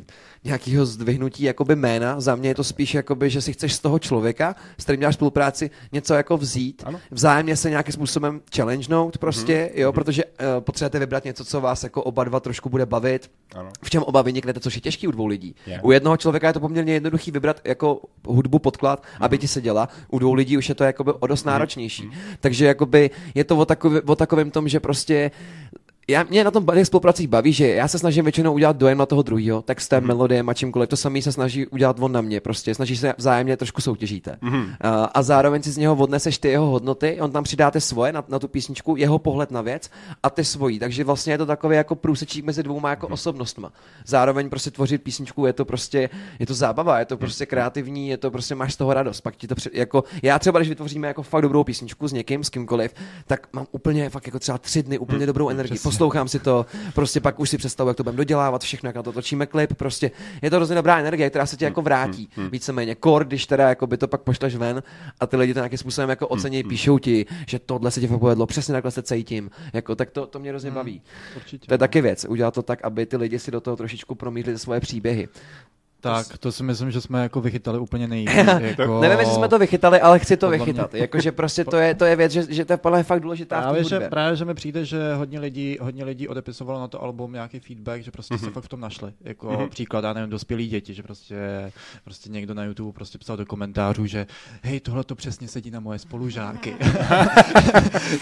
nějakého 0.46 0.86
zdvihnutí 0.86 1.44
jakoby 1.44 1.76
jména. 1.76 2.20
Za 2.22 2.36
mě 2.36 2.50
je 2.50 2.56
to 2.56 2.64
spíš 2.64 2.94
jakoby, 2.94 3.30
že 3.30 3.42
si 3.42 3.54
chceš 3.54 3.74
z 3.74 3.80
toho 3.80 4.00
člověka, 4.00 4.56
s 4.78 4.84
kterým 4.84 5.00
děláš 5.00 5.16
spolupráci, 5.16 5.70
něco 5.92 6.14
jako 6.14 6.38
vzít, 6.38 6.84
ano. 6.86 7.00
vzájemně 7.12 7.56
se 7.56 7.70
nějakým 7.70 7.94
způsobem 7.94 8.42
challengenout 8.56 9.18
prostě, 9.18 9.54
mm-hmm. 9.54 9.80
jo, 9.80 9.90
mhm. 9.90 9.94
protože 9.94 10.26
uh, 10.26 10.32
potřebujete 10.60 11.00
vybrat 11.00 11.26
něco, 11.26 11.46
co 11.46 11.62
vás 11.62 11.84
jako 11.84 12.04
oba 12.04 12.24
dva 12.24 12.40
trošku 12.40 12.70
bude 12.70 12.86
bavit, 12.86 13.32
ano. 13.56 13.70
v 13.84 13.90
čem 13.90 14.04
oba 14.04 14.22
vyniknete, 14.22 14.60
což 14.60 14.76
je 14.76 14.82
těžký 14.82 15.08
u 15.08 15.12
dvou 15.12 15.26
lidí. 15.26 15.56
Yeah. 15.68 15.86
U 15.86 15.92
jednoho 15.92 16.18
člověka 16.18 16.48
je 16.48 16.54
to 16.54 16.60
poměrně 16.60 16.94
jednoduchý 16.94 17.32
vybrat 17.32 17.62
jako 17.64 18.02
hudbu 18.28 18.60
podklad, 18.60 19.02
mm-hmm. 19.02 19.26
aby 19.26 19.38
ti 19.38 19.48
se 19.48 19.62
děla, 19.62 19.90
u 20.10 20.20
dvou 20.20 20.34
lidí 20.34 20.58
už 20.58 20.70
je 20.70 20.76
to 20.76 20.84
jakoby 20.84 21.12
o 21.20 21.28
dost 21.28 21.44
mhm. 21.44 21.52
náročnější. 21.52 22.04
Mm-hmm. 22.04 22.38
Takže 22.40 22.66
jakoby 22.66 23.10
je 23.36 23.44
to 23.44 23.58
o, 23.58 23.66
takový, 23.66 24.00
o 24.00 24.16
takovém 24.16 24.52
tom, 24.52 24.68
že 24.68 24.80
prostě 24.80 25.32
já, 26.08 26.24
mě 26.24 26.44
na 26.44 26.52
tom 26.52 26.66
těch 26.74 26.88
spolupracích 26.88 27.28
baví, 27.28 27.54
že 27.54 27.68
já 27.68 27.88
se 27.88 28.00
snažím 28.00 28.26
většinou 28.26 28.54
udělat 28.54 28.78
dojem 28.78 28.98
na 28.98 29.06
toho 29.06 29.22
druhého, 29.22 29.62
textem, 29.62 30.04
mm-hmm. 30.04 30.08
melodiem 30.08 30.50
a 30.50 30.54
čímkoliv. 30.54 30.90
To 30.90 30.98
samý 30.98 31.22
se 31.22 31.32
snaží 31.32 31.68
udělat 31.68 31.98
on 32.00 32.12
na 32.12 32.22
mě, 32.22 32.42
prostě. 32.42 32.76
Snaží 32.76 32.98
se 32.98 33.14
vzájemně 33.18 33.58
trošku 33.58 33.82
soutěžíte. 33.82 34.38
Mm-hmm. 34.44 34.64
Uh, 34.64 34.70
a 35.14 35.24
zároveň 35.24 35.64
si 35.64 35.72
z 35.72 35.78
něho 35.78 35.96
odneseš 35.96 36.38
ty 36.38 36.48
jeho 36.48 36.66
hodnoty, 36.66 37.18
on 37.22 37.32
tam 37.32 37.44
přidáte 37.44 37.82
svoje 37.82 38.14
na, 38.14 38.24
na 38.28 38.40
tu 38.40 38.48
písničku, 38.48 38.96
jeho 38.96 39.20
pohled 39.20 39.52
na 39.52 39.62
věc 39.62 39.90
a 40.24 40.30
ty 40.30 40.44
svojí. 40.44 40.80
Takže 40.80 41.04
vlastně 41.04 41.34
je 41.34 41.38
to 41.38 41.46
takový 41.46 41.76
jako 41.76 41.96
průsečík 41.96 42.46
mezi 42.46 42.64
dvouma 42.64 42.90
jako 42.90 43.08
mm-hmm. 43.08 43.14
osobnostma. 43.14 43.72
Zároveň 44.06 44.50
prostě 44.50 44.72
tvořit 44.72 45.04
písničku 45.04 45.46
je 45.46 45.54
to 45.54 45.66
prostě, 45.66 46.10
je 46.40 46.46
to 46.46 46.54
zábava, 46.54 47.00
je 47.00 47.06
to 47.06 47.18
prostě 47.18 47.44
mhm. 47.44 47.50
kreativní, 47.50 48.08
je 48.08 48.18
to 48.18 48.32
prostě 48.32 48.56
máš 48.56 48.74
z 48.74 48.78
toho 48.78 48.94
radost. 48.94 49.22
Pak 49.22 49.36
ti 49.36 49.48
to 49.48 49.56
při, 49.56 49.70
jako, 49.74 50.04
já 50.24 50.40
třeba, 50.40 50.60
když 50.60 50.70
vytvoříme 50.70 51.08
jako 51.08 51.24
fakt 51.24 51.42
dobrou 51.42 51.64
písničku 51.64 52.08
s 52.08 52.14
někým, 52.14 52.44
s 52.44 52.50
kýmkoliv, 52.50 52.94
tak 53.28 53.48
mám 53.54 53.68
úplně 53.72 54.10
fakt 54.10 54.26
jako 54.26 54.40
třeba 54.40 54.58
tři 54.58 54.84
dny 54.84 55.00
úplně 55.00 55.20
mm, 55.20 55.26
dobrou 55.26 55.50
energii 55.50 55.78
poslouchám 55.96 56.28
si 56.28 56.40
to, 56.40 56.66
prostě 56.94 57.20
pak 57.20 57.40
už 57.40 57.50
si 57.50 57.58
představu, 57.58 57.90
jak 57.90 57.98
to 57.98 58.04
budeme 58.04 58.18
dodělávat, 58.18 58.62
všechno, 58.62 58.88
jak 58.88 58.96
na 58.96 59.04
to 59.04 59.12
točíme 59.12 59.46
klip, 59.46 59.74
prostě 59.74 60.12
je 60.42 60.50
to 60.50 60.56
hrozně 60.56 60.76
dobrá 60.76 61.00
energie, 61.00 61.30
která 61.30 61.46
se 61.46 61.58
ti 61.58 61.66
jako 61.66 61.82
vrátí, 61.82 62.30
hmm, 62.36 62.44
hmm. 62.44 62.52
víceméně. 62.52 62.96
Kor, 62.96 63.26
když 63.26 63.46
teda 63.46 63.70
jako 63.70 63.88
by 63.88 63.98
to 63.98 64.08
pak 64.08 64.22
pošleš 64.22 64.56
ven 64.56 64.84
a 65.20 65.28
ty 65.28 65.38
lidi 65.38 65.54
to 65.54 65.60
nějakým 65.60 65.78
způsobem 65.78 66.10
jako 66.10 66.28
ocení, 66.28 66.62
hmm. 66.62 66.70
píšou 66.70 67.00
ti, 67.00 67.26
že 67.48 67.60
tohle 67.60 67.92
se 67.92 68.02
ti 68.02 68.08
povedlo, 68.08 68.46
přesně 68.46 68.72
takhle 68.72 68.92
se 68.92 69.04
cítím, 69.04 69.50
jako, 69.74 69.96
tak 69.96 70.12
to, 70.12 70.28
to 70.28 70.40
mě 70.40 70.50
hrozně 70.50 70.72
baví. 70.72 71.02
Určitě. 71.36 71.68
To 71.68 71.74
je 71.74 71.78
taky 71.78 72.02
věc, 72.02 72.26
udělat 72.30 72.54
to 72.54 72.62
tak, 72.62 72.84
aby 72.84 73.06
ty 73.06 73.18
lidi 73.18 73.40
si 73.40 73.52
do 73.52 73.62
toho 73.62 73.78
trošičku 73.78 74.16
promítli 74.16 74.60
svoje 74.60 74.80
příběhy. 74.80 75.28
Tak, 76.06 76.38
to 76.38 76.52
si 76.52 76.64
myslím, 76.64 76.92
že 76.92 77.02
jsme 77.02 77.24
jako 77.24 77.42
vychytali 77.42 77.80
úplně 77.80 78.08
nejvíc. 78.08 78.32
jako... 78.60 79.02
Nevím, 79.02 79.20
jestli 79.20 79.36
jsme 79.36 79.48
to 79.48 79.60
vychytali, 79.60 80.02
ale 80.02 80.20
chci 80.20 80.38
to 80.38 80.50
vychytat. 80.50 80.94
Jakože 80.94 81.32
prostě 81.32 81.66
to 81.66 81.78
je, 81.78 81.96
to 81.96 82.06
je 82.06 82.16
věc, 82.16 82.32
že, 82.32 82.46
že 82.50 82.66
to 82.66 82.74
je 82.74 82.78
podle 82.78 83.04
fakt 83.04 83.20
důležitá 83.20 83.62
právě, 83.62 83.84
v 83.84 83.88
že, 83.88 84.00
právě, 84.00 84.36
že 84.36 84.46
mi 84.46 84.54
přijde, 84.54 84.86
že 84.86 85.14
hodně 85.14 85.40
lidí, 85.40 85.78
hodně 85.82 86.04
lidí 86.04 86.28
odepisovalo 86.28 86.80
na 86.80 86.88
to 86.88 87.04
album 87.04 87.34
nějaký 87.34 87.60
feedback, 87.60 88.04
že 88.04 88.12
prostě 88.12 88.34
mm-hmm. 88.34 88.40
se 88.40 88.46
mhm. 88.46 88.54
fakt 88.54 88.64
v 88.64 88.68
tom 88.68 88.80
našli. 88.80 89.14
Jako 89.22 89.48
mm-hmm. 89.48 89.70
příklad, 89.70 90.04
já 90.04 90.14
nevím, 90.14 90.30
dospělí 90.30 90.68
děti, 90.68 90.94
že 90.94 91.04
prostě, 91.04 91.72
prostě 92.04 92.30
někdo 92.30 92.54
na 92.54 92.64
YouTube 92.64 92.94
prostě 92.94 93.18
psal 93.18 93.38
do 93.38 93.46
komentářů, 93.46 94.06
že 94.06 94.28
hej, 94.62 94.80
tohle 94.80 95.04
to 95.04 95.16
přesně 95.16 95.48
sedí 95.48 95.72
na 95.72 95.80
moje 95.80 96.00
spolužáky. 96.00 96.76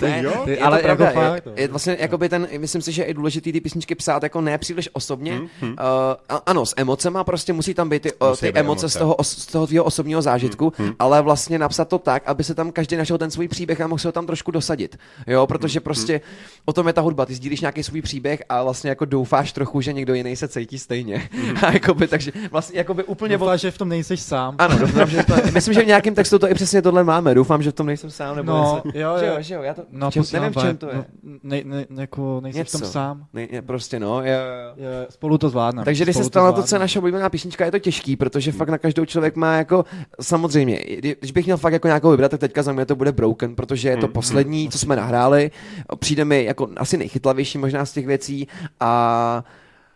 ne, 0.01 0.21
jo? 0.23 0.41
Ty, 0.45 0.59
ale 0.59 0.81
jako 0.83 1.05
fakt, 1.05 1.45
je, 1.45 1.61
je, 1.61 1.67
vlastně, 1.67 1.97
jakoby 1.99 2.29
ten, 2.29 2.47
myslím 2.57 2.81
si, 2.81 2.91
že 2.91 3.03
je 3.03 3.13
důležitý 3.13 3.51
ty 3.51 3.61
písničky 3.61 3.95
psát 3.95 4.23
jako 4.23 4.41
ne 4.41 4.57
příliš 4.57 4.89
osobně. 4.93 5.39
Mm-hmm. 5.39 5.71
Uh, 5.71 6.37
ano, 6.45 6.65
s 6.65 6.73
emocema 6.77 7.23
prostě 7.23 7.53
musí 7.53 7.72
tam 7.73 7.89
být 7.89 8.01
ty, 8.01 8.13
o, 8.13 8.35
ty 8.35 8.47
emoce, 8.47 8.59
emoce 8.59 8.89
z 8.89 8.93
toho, 8.93 9.15
z 9.21 9.45
toho 9.45 9.67
tvého 9.67 9.83
osobního 9.83 10.21
zážitku, 10.21 10.73
hmm, 10.77 10.87
hmm. 10.87 10.95
ale 10.99 11.21
vlastně 11.21 11.59
napsat 11.59 11.85
to 11.85 11.99
tak, 11.99 12.23
aby 12.25 12.43
se 12.43 12.55
tam 12.55 12.71
každý 12.71 12.95
našel 12.95 13.17
ten 13.17 13.31
svůj 13.31 13.47
příběh 13.47 13.81
a 13.81 13.87
mohl 13.87 13.99
se 13.99 14.07
ho 14.07 14.11
tam 14.11 14.25
trošku 14.25 14.51
dosadit. 14.51 14.97
Jo, 15.27 15.47
protože 15.47 15.79
hmm, 15.79 15.83
prostě 15.83 16.13
hmm. 16.13 16.21
o 16.65 16.73
tom 16.73 16.87
je 16.87 16.93
ta 16.93 17.01
hudba. 17.01 17.25
Ty 17.25 17.35
sdílíš 17.35 17.61
nějaký 17.61 17.83
svůj 17.83 18.01
příběh 18.01 18.43
a 18.49 18.63
vlastně 18.63 18.89
jako 18.89 19.05
doufáš 19.05 19.51
trochu, 19.51 19.81
že 19.81 19.93
někdo 19.93 20.13
jiný 20.13 20.35
se 20.35 20.47
cítí 20.47 20.79
stejně. 20.79 21.29
Hmm. 21.31 21.57
a 21.63 21.71
jakoby, 21.71 22.07
takže 22.07 22.31
vlastně 22.51 22.77
jakoby 22.77 23.03
úplně... 23.03 23.37
Doufáš, 23.37 23.61
že 23.61 23.71
v 23.71 23.77
tom 23.77 23.89
nejseš 23.89 24.21
sám. 24.21 24.55
Ano, 24.57 24.79
doufám, 24.79 25.09
že 25.09 25.23
to, 25.23 25.33
myslím, 25.53 25.73
že 25.73 25.83
v 25.83 25.87
nějakém 25.87 26.15
textu 26.15 26.39
to 26.39 26.49
i 26.49 26.53
přesně 26.53 26.81
tohle 26.81 27.03
máme. 27.03 27.35
Doufám, 27.35 27.63
že 27.63 27.71
v 27.71 27.73
tom 27.73 27.87
nejsem 27.87 28.09
sám. 28.09 28.35
Nebo 28.35 28.51
no, 28.51 28.81
něco. 28.85 28.97
jo, 28.99 29.09
jo. 29.11 29.19
Že 29.19 29.25
jo, 29.25 29.35
že 29.39 29.53
jo, 29.53 29.61
já 29.61 29.73
to, 29.73 29.81
no, 29.91 30.11
čem, 30.11 30.23
nevím, 30.33 30.51
v 30.51 30.61
čem 30.61 30.77
to 30.77 30.87
je. 30.89 30.95
No, 30.95 31.05
ne, 31.43 31.61
ne, 31.63 31.85
jako 31.89 32.41
něco. 32.45 32.77
v 32.77 32.81
tom 32.81 32.89
sám. 32.89 33.25
Ne, 33.33 33.47
prostě 33.61 33.99
no, 33.99 34.21
jo, 34.21 34.25
jo. 34.25 34.83
jo 34.83 35.05
spolu 35.09 35.37
to 35.37 35.49
zvládneme. 35.49 35.85
Takže 35.85 36.03
když 36.03 36.15
se 36.15 36.23
stalo 36.23 36.53
to, 36.53 36.63
co 36.63 36.75
je 36.75 36.79
naše 36.79 36.99
oblíbená 36.99 37.29
písnička, 37.29 37.62
je 37.65 37.71
to 37.71 37.79
těžký, 37.79 38.15
protože 38.15 38.51
fakt 38.51 38.69
na 38.69 38.77
každou 38.77 39.05
člověk 39.05 39.35
má 39.35 39.55
jako, 39.55 39.85
samozřejmě, 40.21 40.79
když 41.19 41.31
bych 41.31 41.45
měl 41.45 41.57
fakt 41.57 41.73
jako 41.73 41.87
nějakou 41.87 42.11
vybrat, 42.11 42.31
tak 42.31 42.39
teďka 42.39 42.63
za 42.63 42.73
mě 42.73 42.85
to 42.85 42.95
bude 42.95 43.11
Broken, 43.11 43.55
protože 43.55 43.89
je 43.89 43.97
to 43.97 44.07
mm, 44.07 44.13
poslední, 44.13 44.69
co 44.69 44.79
jsme 44.79 44.95
nahráli, 44.95 45.51
přijde 45.99 46.25
mi 46.25 46.43
jako 46.43 46.69
asi 46.77 46.97
nejchytlavější 46.97 47.57
možná 47.57 47.85
z 47.85 47.93
těch 47.93 48.07
věcí 48.07 48.47
a 48.79 49.43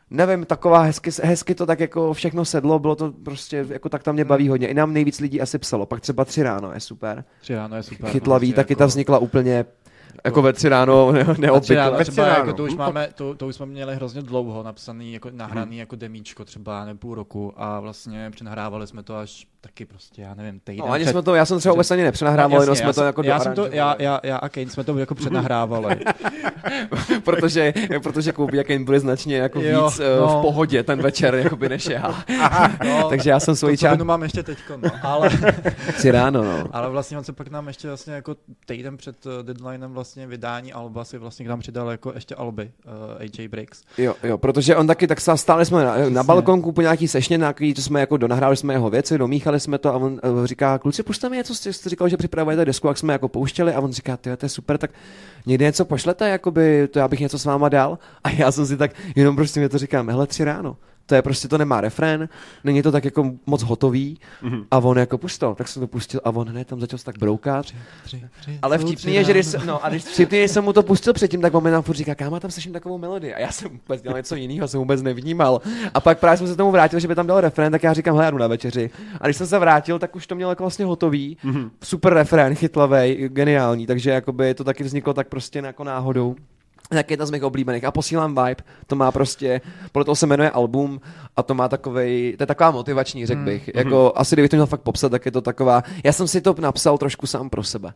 nevím, 0.09 0.45
taková 0.45 0.81
hezky, 0.81 1.09
hezky 1.23 1.55
to 1.55 1.65
tak 1.65 1.79
jako 1.79 2.13
všechno 2.13 2.45
sedlo, 2.45 2.79
bylo 2.79 2.95
to 2.95 3.11
prostě, 3.11 3.65
jako 3.69 3.89
tak 3.89 4.03
tam 4.03 4.15
mě 4.15 4.25
baví 4.25 4.49
hodně. 4.49 4.67
I 4.67 4.73
nám 4.73 4.93
nejvíc 4.93 5.19
lidí 5.19 5.41
asi 5.41 5.57
psalo, 5.57 5.85
pak 5.85 6.01
třeba 6.01 6.25
tři 6.25 6.43
ráno 6.43 6.71
je 6.73 6.79
super. 6.79 7.23
Tři 7.41 7.55
ráno 7.55 7.75
je 7.75 7.83
super. 7.83 8.09
Chytlavý, 8.09 8.49
no, 8.49 8.53
taky 8.53 8.73
jako... 8.73 8.79
ta 8.79 8.85
vznikla 8.85 9.17
úplně 9.17 9.65
jako 10.25 10.41
ve 10.41 10.53
tři 10.53 10.69
ráno 10.69 11.11
neobvykle. 11.37 11.91
Ve 11.91 12.05
třeba 12.05 12.27
ráno. 12.27 12.39
Jako 12.39 12.53
to, 12.53 12.63
už 12.63 12.75
máme, 12.75 13.09
to, 13.15 13.35
to 13.35 13.47
už 13.47 13.55
jsme 13.55 13.65
měli 13.65 13.95
hrozně 13.95 14.21
dlouho 14.21 14.63
napsaný, 14.63 15.13
jako 15.13 15.29
nahraný 15.31 15.71
hmm. 15.71 15.79
jako 15.79 15.95
demíčko 15.95 16.45
třeba 16.45 16.85
nebo 16.85 16.99
půl 16.99 17.15
roku 17.15 17.53
a 17.55 17.79
vlastně 17.79 18.31
přenahrávali 18.31 18.87
jsme 18.87 19.03
to 19.03 19.17
až 19.17 19.47
taky 19.67 19.85
prostě, 19.85 20.21
já 20.21 20.33
nevím, 20.33 20.59
týden. 20.59 20.85
No, 20.85 20.91
ani 20.91 21.03
před... 21.03 21.11
jsme 21.11 21.21
to, 21.21 21.35
já 21.35 21.45
jsem 21.45 21.59
třeba 21.59 21.73
vůbec 21.73 21.91
ani 21.91 22.03
nepřenahrával, 22.03 22.57
no, 22.57 22.63
jenom 22.63 22.75
jsme 22.75 22.93
to 22.93 23.03
jako 23.03 23.23
já, 23.23 23.39
jsem 23.39 23.55
to, 23.55 23.67
já, 23.71 23.95
já, 23.99 24.19
já 24.23 24.37
a 24.37 24.49
Kane 24.49 24.69
jsme 24.69 24.83
to 24.83 24.97
jako 24.97 25.15
přednahrávali. 25.15 25.99
protože, 27.23 27.73
protože 28.03 28.31
Kobe 28.31 28.59
a 28.59 28.63
Kane 28.63 28.85
byli 28.85 28.99
značně 28.99 29.37
jako 29.37 29.61
jo, 29.61 29.85
víc 29.85 29.99
eh, 29.99 30.19
no. 30.19 30.39
v 30.39 30.41
pohodě 30.41 30.83
ten 30.83 31.01
večer, 31.01 31.35
jako 31.35 31.55
by 31.55 31.69
než 31.69 31.85
já. 31.85 32.23
no, 32.85 33.03
Takže 33.09 33.29
já 33.29 33.39
jsem 33.39 33.55
svoji 33.55 33.77
část... 33.77 33.99
mám 33.99 34.23
ještě 34.23 34.43
teďko, 34.43 34.77
no, 34.77 34.89
ale... 35.01 35.29
Tři 35.97 36.11
ráno, 36.11 36.43
no. 36.43 36.63
Ale 36.71 36.89
vlastně 36.89 37.17
on 37.17 37.23
se 37.23 37.33
pak 37.33 37.51
nám 37.51 37.67
ještě 37.67 37.87
vlastně 37.87 38.13
jako 38.13 38.35
týden 38.65 38.97
před 38.97 39.15
eh, 39.25 39.43
deadlinem 39.43 39.93
vlastně 39.93 40.27
vydání 40.27 40.73
Alba 40.73 41.05
si 41.05 41.17
vlastně 41.17 41.45
k 41.45 41.49
nám 41.49 41.59
přidal 41.59 41.91
jako 41.91 42.11
ještě 42.15 42.35
Alby, 42.35 42.71
uh, 42.85 42.91
eh, 43.19 43.29
AJ 43.39 43.47
Breaks. 43.47 43.81
Jo, 43.97 44.15
jo, 44.23 44.37
protože 44.37 44.75
on 44.75 44.87
taky 44.87 45.07
tak 45.07 45.21
stále 45.35 45.65
jsme 45.65 45.85
na, 45.85 46.09
na 46.09 46.23
balkonku 46.23 46.71
po 46.71 46.81
nějaký 46.81 47.07
sešně, 47.07 47.37
na 47.37 47.53
který, 47.53 47.73
to 47.73 47.81
jsme 47.81 47.99
jako 47.99 48.17
donahráli 48.17 48.57
jsme 48.57 48.73
jeho 48.73 48.89
věci, 48.89 49.17
domíchali 49.17 49.56
nahrávali 49.57 49.59
jsme 49.59 49.77
to 49.77 49.89
a 49.89 49.97
on 49.97 50.19
uh, 50.23 50.45
říká, 50.45 50.77
kluci, 50.77 51.03
pušte 51.03 51.29
mi 51.29 51.37
něco, 51.37 51.55
jste 51.55 51.89
říkal, 51.89 52.09
že 52.09 52.17
připravujete 52.17 52.65
desku, 52.65 52.87
jak 52.87 52.97
jsme 52.97 53.13
jako 53.13 53.27
pouštěli 53.27 53.73
a 53.73 53.81
on 53.81 53.91
říká, 53.91 54.17
ty 54.17 54.37
to 54.37 54.45
je 54.45 54.49
super, 54.49 54.77
tak 54.77 54.91
někdy 55.45 55.65
něco 55.65 55.85
pošlete, 55.85 56.29
jakoby, 56.29 56.87
to 56.87 56.99
já 56.99 57.07
bych 57.07 57.19
něco 57.19 57.39
s 57.39 57.45
váma 57.45 57.69
dal. 57.69 57.99
A 58.23 58.29
já 58.29 58.51
jsem 58.51 58.65
si 58.65 58.77
tak, 58.77 58.91
jenom 59.15 59.35
prostě 59.35 59.59
mě 59.59 59.69
to 59.69 59.77
říkám, 59.77 60.09
hele, 60.09 60.27
tři 60.27 60.43
ráno 60.43 60.77
to 61.07 61.15
je 61.15 61.21
prostě, 61.21 61.47
to 61.47 61.57
nemá 61.57 61.81
refrén, 61.81 62.29
není 62.63 62.81
to 62.81 62.91
tak 62.91 63.05
jako 63.05 63.31
moc 63.45 63.63
hotový 63.63 64.19
mm-hmm. 64.43 64.65
a 64.71 64.77
on 64.77 64.97
jako 64.97 65.17
pustil, 65.17 65.55
tak 65.55 65.67
jsem 65.67 65.79
to 65.79 65.87
pustil 65.87 66.21
a 66.23 66.29
on 66.29 66.47
hned 66.49 66.67
tam 66.67 66.79
začal 66.79 66.99
se 66.99 67.05
tak 67.05 67.17
broukat. 67.17 67.65
Tři, 67.65 67.75
tři, 68.03 68.23
tři, 68.41 68.59
Ale 68.61 68.77
vtipný 68.77 69.13
je, 69.13 69.23
že 69.23 69.31
když, 69.31 69.47
no, 69.65 69.85
a 69.85 69.89
když 69.89 70.03
vtipný, 70.03 70.37
když 70.37 70.51
jsem 70.51 70.63
mu 70.63 70.73
to 70.73 70.83
pustil 70.83 71.13
předtím, 71.13 71.41
tak 71.41 71.53
on 71.53 71.63
mi 71.63 71.71
tam 71.71 71.83
furt 71.83 71.95
říká, 71.95 72.15
káma, 72.15 72.39
tam 72.39 72.51
slyším 72.51 72.73
takovou 72.73 72.97
melodii 72.97 73.33
a 73.33 73.39
já 73.39 73.51
jsem 73.51 73.71
vůbec 73.71 74.01
dělal 74.01 74.19
něco 74.19 74.35
jiného, 74.35 74.67
jsem 74.67 74.79
vůbec 74.79 75.01
nevnímal. 75.01 75.61
A 75.93 75.99
pak 75.99 76.19
právě 76.19 76.37
jsem 76.37 76.47
se 76.47 76.55
tomu 76.55 76.71
vrátil, 76.71 76.99
že 76.99 77.07
by 77.07 77.15
tam 77.15 77.27
dal 77.27 77.41
refrén, 77.41 77.71
tak 77.71 77.83
já 77.83 77.93
říkám, 77.93 78.17
hele, 78.17 78.31
na 78.31 78.47
večeři. 78.47 78.89
A 79.21 79.27
když 79.27 79.37
jsem 79.37 79.47
se 79.47 79.59
vrátil, 79.59 79.99
tak 79.99 80.15
už 80.15 80.27
to 80.27 80.35
mělo 80.35 80.51
jako 80.51 80.63
vlastně 80.63 80.85
hotový, 80.85 81.37
mm-hmm. 81.45 81.69
super 81.83 82.13
refrén, 82.13 82.55
chytlavý, 82.55 83.13
geniální, 83.27 83.87
takže 83.87 84.09
jakoby 84.11 84.53
to 84.53 84.63
taky 84.63 84.83
vzniklo 84.83 85.13
tak 85.13 85.27
prostě 85.27 85.59
jako 85.59 85.83
náhodou 85.83 86.35
tak 86.89 87.11
jedna 87.11 87.25
z 87.25 87.31
mých 87.31 87.43
oblíbených. 87.43 87.83
A 87.83 87.91
posílám 87.91 88.35
vibe, 88.35 88.63
to 88.87 88.95
má 88.95 89.11
prostě, 89.11 89.61
podle 89.91 90.05
toho 90.05 90.15
se 90.15 90.27
jmenuje 90.27 90.49
album 90.49 91.01
a 91.35 91.43
to 91.43 91.53
má 91.53 91.67
takovej, 91.69 92.37
to 92.37 92.43
je 92.43 92.47
taková 92.47 92.71
motivační, 92.71 93.25
řekl 93.25 93.37
hmm. 93.37 93.45
bych. 93.45 93.67
Mm. 93.67 93.73
Jako, 93.75 94.13
asi 94.15 94.35
kdybych 94.35 94.51
to 94.51 94.55
měl 94.55 94.65
fakt 94.65 94.81
popsat, 94.81 95.11
tak 95.11 95.25
je 95.25 95.31
to 95.31 95.41
taková, 95.41 95.83
já 96.03 96.13
jsem 96.13 96.27
si 96.27 96.41
to 96.41 96.55
napsal 96.59 96.97
trošku 96.97 97.27
sám 97.27 97.49
pro 97.49 97.63
sebe. 97.63 97.93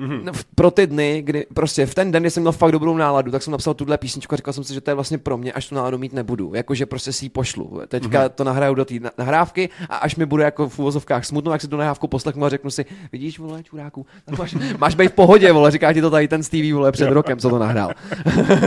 Mm-hmm. 0.00 0.32
Pro 0.54 0.70
ty 0.70 0.86
dny, 0.86 1.22
kdy 1.22 1.46
prostě 1.54 1.86
v 1.86 1.94
ten 1.94 2.12
den, 2.12 2.22
kdy 2.22 2.30
jsem 2.30 2.42
měl 2.42 2.52
fakt 2.52 2.72
dobrou 2.72 2.96
náladu, 2.96 3.30
tak 3.30 3.42
jsem 3.42 3.50
napsal 3.50 3.74
tuhle 3.74 3.98
písničku 3.98 4.34
a 4.34 4.36
říkal 4.36 4.52
jsem 4.54 4.64
si, 4.64 4.74
že 4.74 4.80
to 4.80 4.90
je 4.90 4.94
vlastně 4.94 5.18
pro 5.18 5.38
mě, 5.38 5.52
až 5.52 5.68
tu 5.68 5.74
náladu 5.74 5.98
mít 5.98 6.12
nebudu. 6.12 6.54
Jakože 6.54 6.86
prostě 6.86 7.12
si 7.12 7.24
ji 7.24 7.28
pošlu. 7.28 7.80
Teďka 7.88 8.24
mm-hmm. 8.24 8.30
to 8.30 8.44
nahraju 8.44 8.74
do 8.74 8.84
té 8.84 8.94
nahrávky 9.18 9.68
a 9.88 9.96
až 9.96 10.16
mi 10.16 10.26
bude 10.26 10.44
jako 10.44 10.68
v 10.68 10.78
úvozovkách 10.78 11.24
smutno, 11.24 11.52
jak 11.52 11.60
si 11.60 11.68
tu 11.68 11.76
nahrávku 11.76 12.08
poslechnu 12.08 12.44
a 12.44 12.48
řeknu 12.48 12.70
si, 12.70 12.86
vidíš, 13.12 13.38
vole, 13.38 13.62
čuráku, 13.62 14.06
máš, 14.38 14.56
máš 14.78 14.94
být 14.94 15.08
v 15.08 15.14
pohodě, 15.14 15.52
vole, 15.52 15.70
říká 15.70 15.92
ti 15.92 16.00
to 16.00 16.10
tady 16.10 16.28
ten 16.28 16.42
Stevie, 16.42 16.74
vole, 16.74 16.92
před 16.92 17.10
rokem, 17.10 17.38
co 17.38 17.50
to 17.50 17.58
nahrál. 17.58 17.90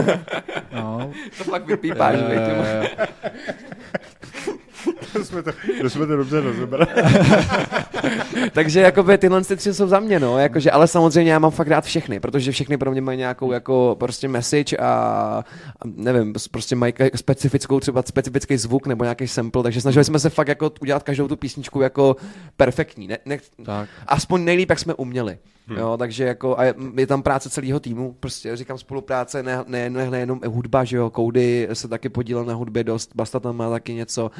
no. 0.74 1.10
to 1.38 1.44
fakt 1.44 1.66
vypípáš, 1.66 2.16
uh, 2.16 2.26
to, 5.12 5.24
jsme 5.24 5.42
to, 5.42 5.50
to 5.80 5.90
jsme 5.90 6.06
to 6.06 6.16
dobře 6.16 6.40
rozebrali. 6.40 6.86
Takže 8.52 8.80
jakoby 8.80 9.18
tyhle 9.18 9.44
ty 9.44 9.56
tři 9.56 9.74
jsou 9.74 9.88
za 9.88 10.00
mě, 10.00 10.20
no, 10.20 10.38
jakože, 10.38 10.70
ale 10.70 10.86
samozřejmě 10.86 11.32
já 11.32 11.38
mám 11.38 11.50
fakt 11.50 11.68
rád 11.68 11.84
všechny, 11.84 12.20
protože 12.20 12.52
všechny 12.52 12.76
pro 12.76 12.90
mě 12.90 13.00
mají 13.00 13.18
nějakou 13.18 13.52
jako 13.52 13.96
prostě 14.00 14.28
message 14.28 14.76
a, 14.76 14.84
a 14.86 15.44
nevím, 15.84 16.34
prostě 16.50 16.76
mají 16.76 16.92
specifickou 17.14 17.80
třeba 17.80 18.02
specifický 18.02 18.56
zvuk 18.56 18.86
nebo 18.86 19.04
nějaký 19.04 19.28
sample, 19.28 19.62
takže 19.62 19.80
snažili 19.80 20.04
jsme 20.04 20.18
se 20.18 20.30
fakt 20.30 20.48
jako 20.48 20.72
udělat 20.80 21.02
každou 21.02 21.28
tu 21.28 21.36
písničku 21.36 21.80
jako 21.80 22.16
perfektní, 22.56 23.08
ne, 23.08 23.18
ne, 23.26 23.38
tak. 23.64 23.88
aspoň 24.06 24.44
nejlíp, 24.44 24.70
jak 24.70 24.78
jsme 24.78 24.94
uměli. 24.94 25.38
Hmm. 25.66 25.78
Jo, 25.78 25.96
takže 25.96 26.24
jako, 26.24 26.58
a 26.58 26.64
je, 26.64 26.74
je 26.96 27.06
tam 27.06 27.22
práce 27.22 27.50
celého 27.50 27.80
týmu, 27.80 28.16
prostě 28.20 28.56
říkám 28.56 28.78
spolupráce, 28.78 29.42
ne, 29.42 29.64
ne, 29.66 29.90
ne, 29.90 30.10
nejenom 30.10 30.40
hudba, 30.46 30.84
že 30.84 30.96
jo, 30.96 31.10
Cody 31.16 31.68
se 31.72 31.88
taky 31.88 32.08
podílel 32.08 32.44
na 32.44 32.54
hudbě 32.54 32.84
dost, 32.84 33.10
Basta 33.14 33.40
tam 33.40 33.56
má 33.56 33.70
taky 33.70 33.94
něco, 33.94 34.30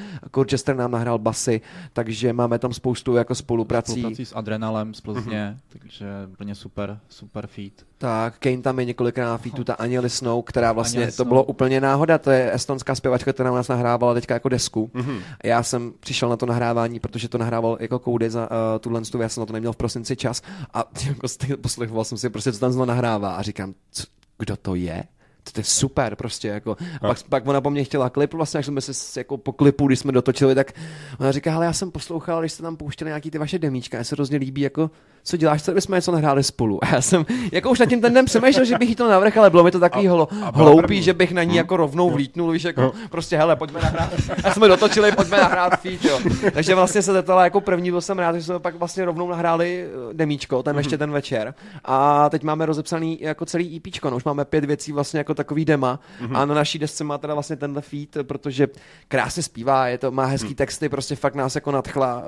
Colchester 0.63 0.77
nám 0.77 0.91
nahrál 0.91 1.19
basy, 1.19 1.61
takže 1.93 2.33
máme 2.33 2.59
tam 2.59 2.73
spoustu 2.73 3.17
jako 3.17 3.35
spoluprací. 3.35 3.93
Spoluprací 3.93 4.25
s 4.25 4.37
Adrenalem 4.37 4.95
z 4.95 5.01
Plzně, 5.01 5.23
mm-hmm. 5.23 5.79
takže 5.79 6.07
úplně 6.33 6.55
super, 6.55 6.99
super 7.09 7.47
feat. 7.47 7.73
Tak, 7.99 8.39
Kane 8.39 8.59
tam 8.59 8.79
je 8.79 8.85
několikrát 8.85 9.27
na 9.27 9.39
featu, 9.39 9.65
ta 9.65 9.75
Anieli 9.75 10.11
Snow, 10.11 10.43
která 10.45 10.73
vlastně, 10.73 10.99
Anieli 10.99 11.13
to 11.13 11.15
Snow. 11.15 11.29
bylo 11.29 11.45
úplně 11.45 11.81
náhoda, 11.81 12.19
to 12.19 12.31
je 12.31 12.55
estonská 12.55 12.95
zpěvačka, 12.95 13.33
která 13.33 13.51
nás 13.51 13.69
nahrávala 13.69 14.15
teďka 14.15 14.35
jako 14.35 14.49
desku. 14.49 14.91
Mm-hmm. 14.95 15.23
Já 15.45 15.63
jsem 15.63 15.93
přišel 16.01 16.29
na 16.29 16.37
to 16.37 16.47
nahrávání, 16.47 17.01
protože 17.01 17.29
to 17.29 17.39
nahrával 17.39 17.77
jako 17.81 17.99
Cody 17.99 18.31
za 18.31 18.51
uh, 18.51 18.57
tuhle 18.81 19.03
já 19.21 19.29
jsem 19.29 19.41
na 19.41 19.47
to 19.47 19.53
neměl 19.53 19.73
v 19.73 19.77
prosinci 19.77 20.17
čas 20.17 20.43
a 20.75 20.85
jako 21.07 21.27
poslechoval 21.61 22.05
jsem 22.05 22.19
si 22.19 22.31
prostě, 22.31 22.53
co 22.53 22.59
tam 22.59 22.87
nahrává 22.87 23.35
a 23.35 23.43
říkám, 23.43 23.75
co, 23.91 24.05
kdo 24.39 24.57
to 24.57 24.75
je? 24.75 25.05
To 25.53 25.61
je 25.61 25.65
super 25.65 26.17
prostě, 26.17 26.49
jako. 26.49 26.77
A 27.01 27.07
pak, 27.09 27.23
pak 27.23 27.47
ona 27.47 27.61
po 27.61 27.71
mně 27.71 27.85
chtěla 27.85 28.11
klip, 28.11 28.35
vlastně, 28.35 28.59
jak 28.59 28.65
jsme 28.65 28.81
se 28.81 29.21
jako 29.21 29.37
po 29.37 29.53
klipu, 29.53 29.87
když 29.87 29.99
jsme 29.99 30.13
dotočili, 30.13 30.55
tak 30.55 30.73
ona 31.21 31.33
říká, 31.33 31.55
ale 31.55 31.67
já 31.67 31.73
jsem 31.73 31.91
poslouchal, 31.91 32.41
když 32.41 32.53
jste 32.53 32.63
tam 32.63 32.77
pouštěli 32.77 33.09
nějaký 33.09 33.31
ty 33.31 33.39
vaše 33.39 33.59
demíčka, 33.59 33.99
já 33.99 34.05
se 34.05 34.15
hrozně 34.15 34.39
líbí, 34.39 34.61
jako 34.61 34.91
co 35.25 35.37
děláš, 35.37 35.63
co 35.63 35.73
bychom 35.73 35.95
něco 35.95 36.13
nahráli 36.13 36.43
spolu. 36.43 36.85
A 36.85 36.89
já 36.95 37.01
jsem 37.01 37.27
jako 37.53 37.71
už 37.71 37.79
nad 37.79 37.87
tím 37.87 38.01
ten 38.01 38.15
den 38.15 38.25
přemýšlel, 38.25 38.65
že 38.65 38.79
bych 38.79 38.89
jí 38.89 38.95
to 38.95 39.09
navrhl, 39.09 39.41
ale 39.41 39.51
bylo 39.51 39.65
mi 39.65 39.71
to 39.71 39.81
takový 39.81 40.07
hlo, 40.07 40.29
hloupý, 40.55 41.03
že 41.03 41.15
bych 41.15 41.33
na 41.33 41.43
ní 41.43 41.49
hmm. 41.49 41.57
jako 41.57 41.77
rovnou 41.77 42.11
vlítnul, 42.11 42.51
víš, 42.51 42.65
jako 42.65 42.81
no. 42.81 42.93
prostě 43.11 43.37
hele, 43.37 43.57
pojďme 43.57 43.81
nahrát. 43.81 44.13
A 44.45 44.51
jsme 44.51 44.69
dotočili, 44.69 45.13
pojďme 45.13 45.37
nahrát 45.37 45.81
feed, 45.81 46.05
jo. 46.05 46.21
Takže 46.53 46.75
vlastně 46.75 47.03
se 47.03 47.13
zeptala 47.13 47.45
jako 47.45 47.61
první, 47.61 47.91
byl 47.91 48.01
jsem 48.01 48.19
rád, 48.19 48.37
že 48.37 48.43
jsme 48.43 48.59
pak 48.59 48.75
vlastně 48.75 49.05
rovnou 49.05 49.29
nahráli 49.29 49.87
eh, 49.87 50.15
demíčko, 50.15 50.63
ten 50.63 50.79
ještě 50.79 50.99
ten 50.99 51.11
večer. 51.11 51.55
A 51.85 52.31
teď 52.31 52.43
máme 52.43 52.67
rozepsaný 52.67 53.19
jako 53.21 53.47
celý 53.47 53.77
EPčko, 53.77 54.11
no, 54.11 54.17
už 54.17 54.25
máme 54.25 54.45
pět 54.45 54.65
věcí 54.65 54.93
vlastně 54.93 55.19
jako 55.19 55.35
takový 55.35 55.65
dema 55.65 56.01
a 56.35 56.45
na 56.45 56.55
naší 56.55 56.79
desce 56.79 57.05
má 57.05 57.19
teda 57.19 57.35
vlastně 57.35 57.57
tenhle 57.57 57.83
feed, 57.83 58.17
protože 58.23 58.69
krásně 59.09 59.43
zpívá, 59.43 59.89
je 59.89 59.99
to, 59.99 60.11
má 60.11 60.25
hezký 60.25 60.55
texty, 60.55 60.89
prostě 60.89 61.17
fakt 61.17 61.35
nás 61.35 61.55
jako 61.55 61.71
nadchla. 61.71 62.23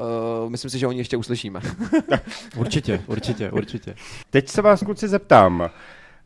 Uh, 0.45 0.51
myslím 0.51 0.71
si, 0.71 0.79
že 0.79 0.87
oni 0.87 0.99
ještě 0.99 1.17
uslyšíme. 1.17 1.61
Určitě 2.57 2.84
určitě, 2.93 3.05
určitě, 3.07 3.51
určitě. 3.51 3.95
Teď 4.31 4.49
se 4.49 4.63
vás, 4.63 4.83
kluci, 4.83 5.09
zeptám. 5.09 5.71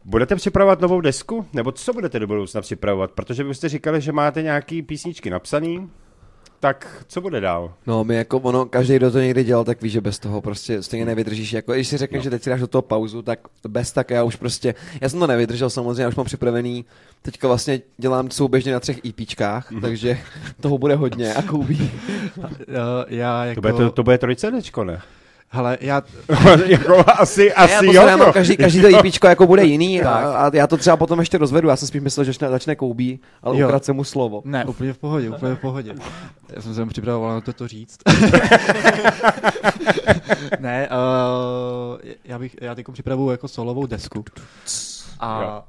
Budete 0.04 0.36
připravovat 0.36 0.80
novou 0.80 1.00
desku? 1.00 1.46
Nebo 1.52 1.72
co 1.72 1.92
budete 1.92 2.18
do 2.18 2.26
budoucna 2.26 2.60
připravovat? 2.60 3.10
Protože 3.10 3.44
vy 3.44 3.54
jste 3.54 3.68
říkali, 3.68 4.00
že 4.00 4.12
máte 4.12 4.42
nějaký 4.42 4.82
písničky 4.82 5.30
napsaný. 5.30 5.90
Tak 6.60 7.04
co 7.08 7.20
bude 7.20 7.40
dál? 7.40 7.74
No, 7.86 8.04
my 8.04 8.14
jako 8.14 8.38
ono, 8.38 8.66
každý, 8.66 8.96
kdo 8.96 9.10
to 9.10 9.18
někdy 9.18 9.44
dělal, 9.44 9.64
tak 9.64 9.82
ví, 9.82 9.90
že 9.90 10.00
bez 10.00 10.18
toho 10.18 10.40
prostě 10.40 10.82
stejně 10.82 11.04
nevydržíš. 11.04 11.52
Jako, 11.52 11.72
když 11.72 11.88
si 11.88 11.96
řekneš, 11.96 12.20
no. 12.20 12.22
že 12.24 12.30
teď 12.30 12.42
si 12.42 12.50
dáš 12.50 12.60
do 12.60 12.66
toho 12.66 12.82
pauzu, 12.82 13.22
tak 13.22 13.38
bez 13.68 13.92
tak 13.92 14.10
já 14.10 14.22
už 14.22 14.36
prostě, 14.36 14.74
já 15.00 15.08
jsem 15.08 15.20
to 15.20 15.26
nevydržel 15.26 15.70
samozřejmě, 15.70 16.02
já 16.02 16.08
už 16.08 16.16
mám 16.16 16.26
připravený, 16.26 16.84
teďka 17.22 17.48
vlastně 17.48 17.80
dělám 17.98 18.30
souběžně 18.30 18.72
na 18.72 18.80
třech 18.80 19.04
EPčkách, 19.04 19.72
mm-hmm. 19.72 19.80
takže 19.80 20.18
toho 20.60 20.78
bude 20.78 20.94
hodně 20.94 21.34
a 21.34 21.42
koubí. 21.42 21.90
já 23.08 23.44
jako... 23.44 23.60
to, 23.60 23.68
bude, 23.68 23.84
to, 23.84 23.90
to 23.90 24.02
bude 24.02 24.18
trojcedečko, 24.18 24.84
ne? 24.84 25.00
Hele, 25.50 25.78
já... 25.80 26.02
jako 26.66 27.04
asi, 27.06 27.52
asi 27.52 27.94
já 27.94 28.11
jo. 28.11 28.32
Každý, 28.32 28.56
každý 28.56 28.80
to 28.80 28.88
IPčko 28.88 29.26
jako 29.26 29.46
bude 29.46 29.64
jiný 29.64 30.02
a, 30.02 30.11
a, 30.46 30.56
já 30.56 30.66
to 30.66 30.76
třeba 30.76 30.96
potom 30.96 31.18
ještě 31.18 31.38
rozvedu. 31.38 31.68
Já 31.68 31.76
jsem 31.76 31.88
spíš 31.88 32.02
myslel, 32.02 32.24
že 32.24 32.32
začne 32.32 32.76
koubí, 32.76 33.20
ale 33.42 33.64
ukradl 33.64 33.84
se 33.84 33.92
mu 33.92 34.04
slovo. 34.04 34.42
Ne, 34.44 34.64
úplně 34.64 34.92
v 34.92 34.98
pohodě, 34.98 35.30
úplně 35.30 35.54
v 35.54 35.58
pohodě. 35.58 35.94
Já 36.52 36.62
jsem 36.62 36.74
se 36.74 36.87
připravoval 36.87 37.34
na 37.34 37.40
to, 37.40 37.52
to 37.52 37.68
říct. 37.68 37.98
ne, 40.61 40.88
uh, 40.88 41.98
já, 42.24 42.38
bych, 42.38 42.56
já 42.61 42.74
teď 42.74 42.87
připravuju 42.92 43.30
jako 43.30 43.48
solovou 43.48 43.87
desku. 43.87 44.24
A... 45.20 45.62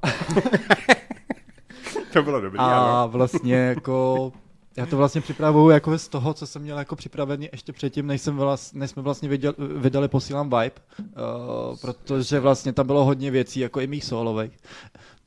to 2.13 2.24
bylo 2.24 2.42
dobrý. 2.42 2.60
A 2.60 3.06
vlastně 3.06 3.56
jako 3.56 4.32
já 4.80 4.86
to 4.86 4.98
vlastně 4.98 5.22
připravuju 5.22 5.70
jako 5.70 5.98
z 5.98 6.08
toho, 6.08 6.34
co 6.34 6.48
jsem 6.48 6.62
měl 6.62 6.78
jako 6.78 6.96
připravený 6.96 7.50
ještě 7.52 7.74
předtím, 7.74 8.08
než, 8.08 8.22
jsem 8.22 8.38
vlast, 8.38 8.76
než 8.76 8.92
jsme 8.92 9.02
vlastně 9.02 9.30
viděli, 9.30 9.56
vydali 9.58 10.08
Posílám 10.08 10.50
Vibe, 10.50 10.72
uh, 11.00 11.78
protože 11.82 12.39
vlastně 12.39 12.74
tam 12.74 12.88
bylo 12.88 13.06
hodně 13.06 13.32
věcí, 13.32 13.60
jako 13.60 13.80
i 13.80 13.88
mých 13.88 14.06
solových. 14.06 14.52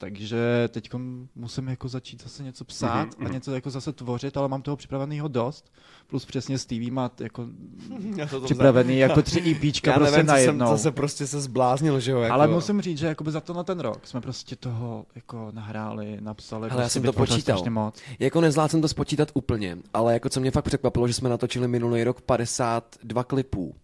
Takže 0.03 0.69
teď 0.69 0.91
musím 1.35 1.69
jako 1.69 1.88
začít 1.88 2.23
zase 2.23 2.43
něco 2.43 2.65
psát 2.65 3.09
mm-hmm. 3.09 3.21
a 3.21 3.25
mhm. 3.25 3.33
něco 3.33 3.55
jako 3.55 3.71
zase 3.71 3.93
tvořit, 3.93 4.37
ale 4.37 4.49
mám 4.49 4.62
toho 4.62 4.77
připraveného 4.77 5.29
dost. 5.29 5.73
Plus 6.07 6.25
přesně 6.25 6.59
Stevie 6.59 6.91
má 6.91 7.11
jako 7.21 7.47
připravený 8.45 8.99
jako 8.99 9.23
tři 9.23 9.41
EPčka 9.67 9.91
Já 9.91 9.97
prostě 9.97 10.17
nevím, 10.17 10.27
najednou. 10.27 10.67
Jsem 10.67 10.77
zase 10.77 10.91
prostě 10.91 11.27
se 11.27 11.41
zbláznil, 11.41 12.01
že 12.01 12.11
jo. 12.12 12.21
Jako... 12.21 12.35
Ale 12.35 12.49
musím 12.49 12.81
říct, 12.81 12.99
že 12.99 13.17
za 13.27 13.41
to 13.41 13.53
na 13.53 13.65
ten 13.65 13.81
rok 13.81 14.07
jsme 14.07 14.21
prostě 14.21 14.57
toho 14.57 15.07
jako 15.15 15.49
nahráli, 15.53 16.19
napsali. 16.21 16.61
Ale 16.61 16.69
prostě 16.69 16.83
já 16.83 16.88
jsem 16.88 17.03
to 17.03 17.12
počítal. 17.12 17.65
Moc. 17.71 18.01
Jako 18.19 18.41
nezvládl 18.41 18.69
jsem 18.69 18.83
to 18.83 18.88
spočítat 18.88 19.29
úplně, 19.35 19.79
ale 19.95 20.12
jako 20.12 20.29
co 20.29 20.41
mě 20.41 20.51
fakt 20.51 20.65
překvapilo, 20.65 21.09
že 21.09 21.15
jsme 21.15 21.29
natočili 21.29 21.69
minulý 21.69 22.05
rok 22.05 22.21
52 22.21 23.25
klipů 23.25 23.75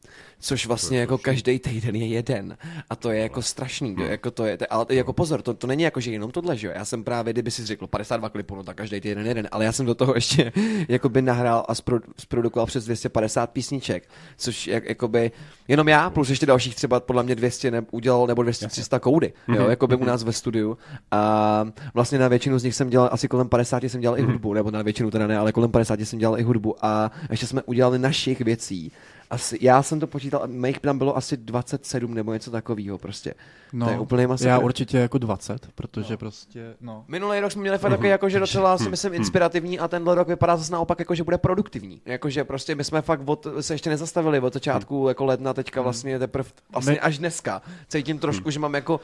což 0.41 0.67
vlastně 0.67 0.99
jako 0.99 1.19
každý 1.19 1.59
týden 1.59 1.97
je 1.97 2.07
jeden. 2.07 2.57
A 2.91 2.97
to 2.97 3.11
je 3.11 3.21
jako 3.21 3.43
strašný, 3.43 3.97
jo? 3.99 4.07
jako 4.07 4.31
to 4.31 4.45
je, 4.45 4.59
ale 4.71 4.87
jako 4.91 5.13
pozor, 5.13 5.43
to, 5.43 5.55
to 5.55 5.67
není 5.67 5.83
jako, 5.83 6.01
že 6.01 6.13
jenom 6.13 6.31
tohle, 6.31 6.57
že 6.57 6.67
jo? 6.67 6.73
Já 6.77 6.85
jsem 6.85 7.05
právě, 7.05 7.33
kdyby 7.33 7.51
si 7.51 7.67
řekl 7.67 7.87
52 7.87 8.29
klipů, 8.29 8.57
no 8.57 8.65
tak 8.65 8.77
každý 8.77 9.01
týden 9.01 9.27
jeden, 9.27 9.49
ale 9.53 9.65
já 9.65 9.73
jsem 9.73 9.87
do 9.87 9.95
toho 9.95 10.15
ještě 10.15 10.53
jakoby 10.89 11.23
nahrál 11.23 11.65
a 11.69 11.75
zprodukoval 12.19 12.67
přes 12.67 12.85
250 12.85 13.51
písniček, 13.51 14.09
což 14.37 14.67
jak, 14.67 14.89
jakoby, 14.89 15.31
jenom 15.69 15.89
já, 15.89 16.11
plus 16.11 16.31
ještě 16.31 16.47
dalších 16.47 16.75
třeba 16.75 17.01
podle 17.01 17.23
mě 17.23 17.35
200 17.35 17.71
ne, 17.71 17.83
udělal, 17.91 18.27
nebo 18.27 18.43
200-300 18.43 19.01
koudy, 19.01 19.33
jo, 19.49 19.55
mhm. 19.61 19.71
jakoby 19.71 19.95
u 19.95 19.99
mhm. 19.99 20.07
nás 20.07 20.23
ve 20.23 20.33
studiu. 20.33 20.79
A 21.11 21.65
vlastně 21.95 22.19
na 22.19 22.29
většinu 22.29 22.59
z 22.59 22.65
nich 22.65 22.75
jsem 22.75 22.91
dělal, 22.91 23.09
asi 23.13 23.29
kolem 23.29 23.49
50 23.49 23.85
jsem 23.85 24.01
dělal 24.01 24.19
i 24.19 24.23
mhm. 24.23 24.33
hudbu, 24.33 24.55
nebo 24.55 24.71
na 24.71 24.83
většinu 24.83 25.11
teda 25.11 25.27
ne, 25.27 25.39
ale 25.39 25.53
kolem 25.53 25.71
50 25.71 26.01
jsem 26.01 26.19
dělal 26.19 26.39
i 26.39 26.43
hudbu 26.43 26.85
a 26.85 27.11
ještě 27.31 27.47
jsme 27.47 27.63
udělali 27.63 27.99
našich 27.99 28.41
věcí 28.41 28.93
asi, 29.31 29.59
já 29.61 29.83
jsem 29.83 30.01
to 30.01 30.07
počítal, 30.07 30.43
mých 30.47 30.81
tam 30.81 30.99
bylo 30.99 31.17
asi 31.17 31.37
27 31.37 32.15
nebo 32.15 32.33
něco 32.33 32.51
takového 32.51 32.99
prostě. 32.99 33.35
No, 33.73 33.87
to 33.87 33.93
je 33.93 33.99
úplně 33.99 34.27
masakr. 34.27 34.49
Já 34.49 34.59
určitě 34.59 34.99
jako 34.99 35.19
20, 35.19 35.69
protože 35.75 36.13
no. 36.13 36.17
prostě, 36.17 36.75
no. 36.81 37.05
Minulý 37.09 37.41
rok 37.41 37.53
jsme 37.53 37.61
měli 37.61 37.79
fakt 37.79 37.91
takový, 37.91 38.09
jako, 38.09 38.29
že 38.29 38.41
docela 38.41 38.79
si 38.79 38.89
myslím 38.89 39.15
inspirativní 39.15 39.79
a 39.79 39.89
tenhle 39.89 40.15
rok 40.15 40.29
vypadá 40.29 40.57
zase 40.57 40.73
naopak, 40.73 40.99
jako, 40.99 41.15
že 41.15 41.25
bude 41.25 41.39
produktivní. 41.39 42.01
Jako, 42.07 42.31
že 42.31 42.45
prostě 42.45 42.75
my 42.75 42.85
jsme 42.85 43.03
fakt 43.03 43.21
od, 43.25 43.47
se 43.61 43.75
ještě 43.75 43.91
nezastavili 43.91 44.41
od 44.41 44.55
začátku 44.55 45.09
jako 45.09 45.25
ledna, 45.25 45.55
teďka 45.55 45.83
vlastně 45.83 46.19
teprve 46.19 46.51
vlastně 46.73 47.01
až 47.01 47.19
dneska. 47.19 47.63
Cítím 47.89 48.19
trošku, 48.19 48.51
že 48.51 48.59
mám 48.59 48.75
jako 48.75 49.01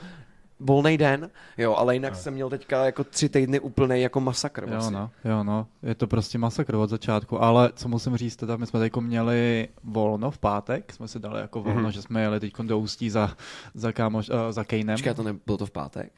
volný 0.61 0.99
den, 0.99 1.31
jo, 1.59 1.75
ale 1.75 1.95
jinak 1.95 2.13
no. 2.13 2.19
jsem 2.19 2.35
měl 2.35 2.51
teďka 2.51 2.85
jako 2.85 3.05
tři 3.05 3.29
týdny 3.29 3.61
úplný 3.61 4.01
jako 4.01 4.21
masakr. 4.21 4.67
Vlastně. 4.67 4.97
Jo, 4.97 5.11
no, 5.25 5.31
jo, 5.31 5.45
no, 5.45 5.67
je 5.83 5.95
to 5.95 6.07
prostě 6.07 6.39
masakr 6.39 6.75
od 6.75 6.91
začátku, 6.91 7.43
ale 7.43 7.73
co 7.75 7.89
musím 7.89 8.17
říct, 8.17 8.37
teda 8.37 8.57
my 8.57 8.67
jsme 8.67 8.81
teď 8.81 8.97
měli 8.97 9.69
volno 9.85 10.31
v 10.31 10.39
pátek, 10.39 10.93
jsme 10.93 11.09
si 11.09 11.19
dali 11.19 11.41
jako 11.41 11.63
volno, 11.63 11.89
mm-hmm. 11.89 11.93
že 11.93 12.03
jsme 12.03 12.23
jeli 12.23 12.41
teď 12.41 12.53
do 12.63 12.79
Ústí 12.79 13.11
za, 13.11 13.37
za, 13.75 13.93
kámoš, 13.93 14.29
uh, 14.29 14.37
za 14.51 14.65
Kejnem. 14.65 14.95
Počkej, 14.97 15.15
to 15.15 15.23
nebylo 15.23 15.59
to 15.59 15.67
v 15.67 15.71
pátek? 15.71 16.13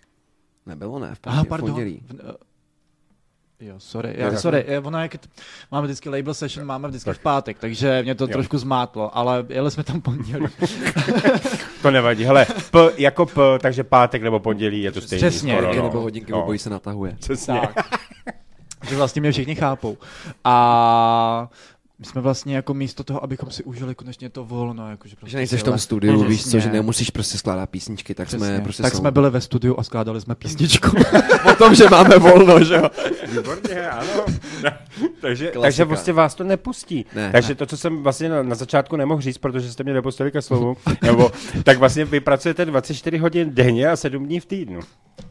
Nebylo, 0.67 0.99
ne, 0.99 1.15
v, 1.15 1.21
pátek, 1.21 1.41
ah, 1.41 1.49
pardon, 1.49 1.71
v 1.71 1.73
pondělí. 1.73 2.03
V, 2.07 2.13
uh, 2.13 2.31
Jo, 3.61 3.75
sorry, 3.79 4.15
já, 4.17 4.37
sorry, 4.37 4.79
ono 4.79 5.03
jak 5.03 5.17
máme 5.71 5.87
vždycky 5.87 6.09
label 6.09 6.35
session, 6.35 6.67
máme 6.67 6.89
vždycky 6.89 7.13
v 7.13 7.19
pátek, 7.19 7.59
takže 7.59 8.03
mě 8.03 8.15
to 8.15 8.25
jo. 8.25 8.29
trošku 8.29 8.59
zmátlo, 8.59 9.17
ale 9.17 9.45
jeli 9.49 9.71
jsme 9.71 9.85
tam 9.85 10.01
pondělí. 10.01 10.47
to 11.83 11.91
nevadí, 11.91 12.25
hele, 12.25 12.47
p, 12.71 12.91
jako 12.97 13.27
p, 13.27 13.59
takže 13.59 13.85
pátek 13.85 14.23
nebo 14.23 14.41
pondělí 14.41 14.83
je 14.83 14.93
to 14.93 15.01
stejný. 15.01 15.29
Přesně, 15.29 15.53
skoro, 15.53 15.75
no. 15.75 15.83
nebo 15.83 16.01
hodinky, 16.01 16.33
no. 16.33 16.43
obojí 16.43 16.59
se 16.59 16.71
natahuje. 16.71 17.17
Přesně. 17.21 17.61
Tak. 17.61 17.87
že 18.89 18.97
vlastně 18.97 19.21
mě 19.21 19.33
všichni 19.33 19.55
chápou. 19.55 19.99
A 20.45 21.49
my 21.99 22.05
jsme 22.05 22.21
vlastně 22.21 22.57
jako 22.57 22.75
místo 22.75 23.05
toho, 23.05 23.25
abychom 23.25 23.51
si 23.51 23.65
užili 23.65 23.95
konečně 23.95 24.29
to 24.31 24.45
volno. 24.45 24.91
Jako, 24.91 25.09
že, 25.09 25.17
prostě 25.17 25.31
že 25.31 25.37
nejseš 25.37 25.61
v 25.61 25.65
tom 25.65 25.79
studiu, 25.79 26.25
víš 26.25 26.51
co, 26.51 26.59
že 26.59 26.71
nemusíš 26.73 27.11
prostě 27.11 27.39
skládat 27.39 27.71
písničky, 27.71 28.15
tak 28.15 28.29
Přesně. 28.29 28.47
jsme 28.47 28.61
prostě 28.61 28.83
Tak 28.83 28.93
jsou... 28.93 28.99
jsme 28.99 29.11
byli 29.11 29.31
ve 29.31 29.41
studiu 29.41 29.75
a 29.79 29.83
skládali 29.83 30.21
jsme 30.21 30.35
písničku. 30.35 30.97
o 31.53 31.55
tom, 31.55 31.75
že 31.75 31.89
máme 31.91 32.19
volno, 32.19 32.65
že 32.65 32.75
jo. 32.75 32.91
Výborně, 33.33 33.89
ano. 33.91 34.25
takže, 35.21 35.53
takže 35.61 35.85
prostě 35.87 36.13
vás 36.13 36.35
to 36.35 36.45
nepustí. 36.45 37.07
Ne, 37.15 37.33
takže 37.33 37.49
ne. 37.49 37.55
to, 37.55 37.67
co 37.67 37.77
jsem 37.77 38.03
vlastně 38.03 38.29
na, 38.29 38.43
na 38.43 38.55
začátku 38.55 38.97
nemohl 38.97 39.21
říct, 39.21 39.39
protože 39.39 39.73
jste 39.73 39.85
mě 39.85 39.95
nepustili 39.95 40.33
ke 40.33 40.43
slovu, 40.43 40.77
nebo, 41.03 41.33
tak 41.65 41.79
vlastně 41.79 42.05
vy 42.05 42.21
pracujete 42.21 42.65
24 42.65 43.19
hodin 43.19 43.55
denně 43.55 43.89
a 43.89 43.97
7 43.97 44.27
dní 44.27 44.41
v 44.41 44.47
týdnu. 44.47 44.81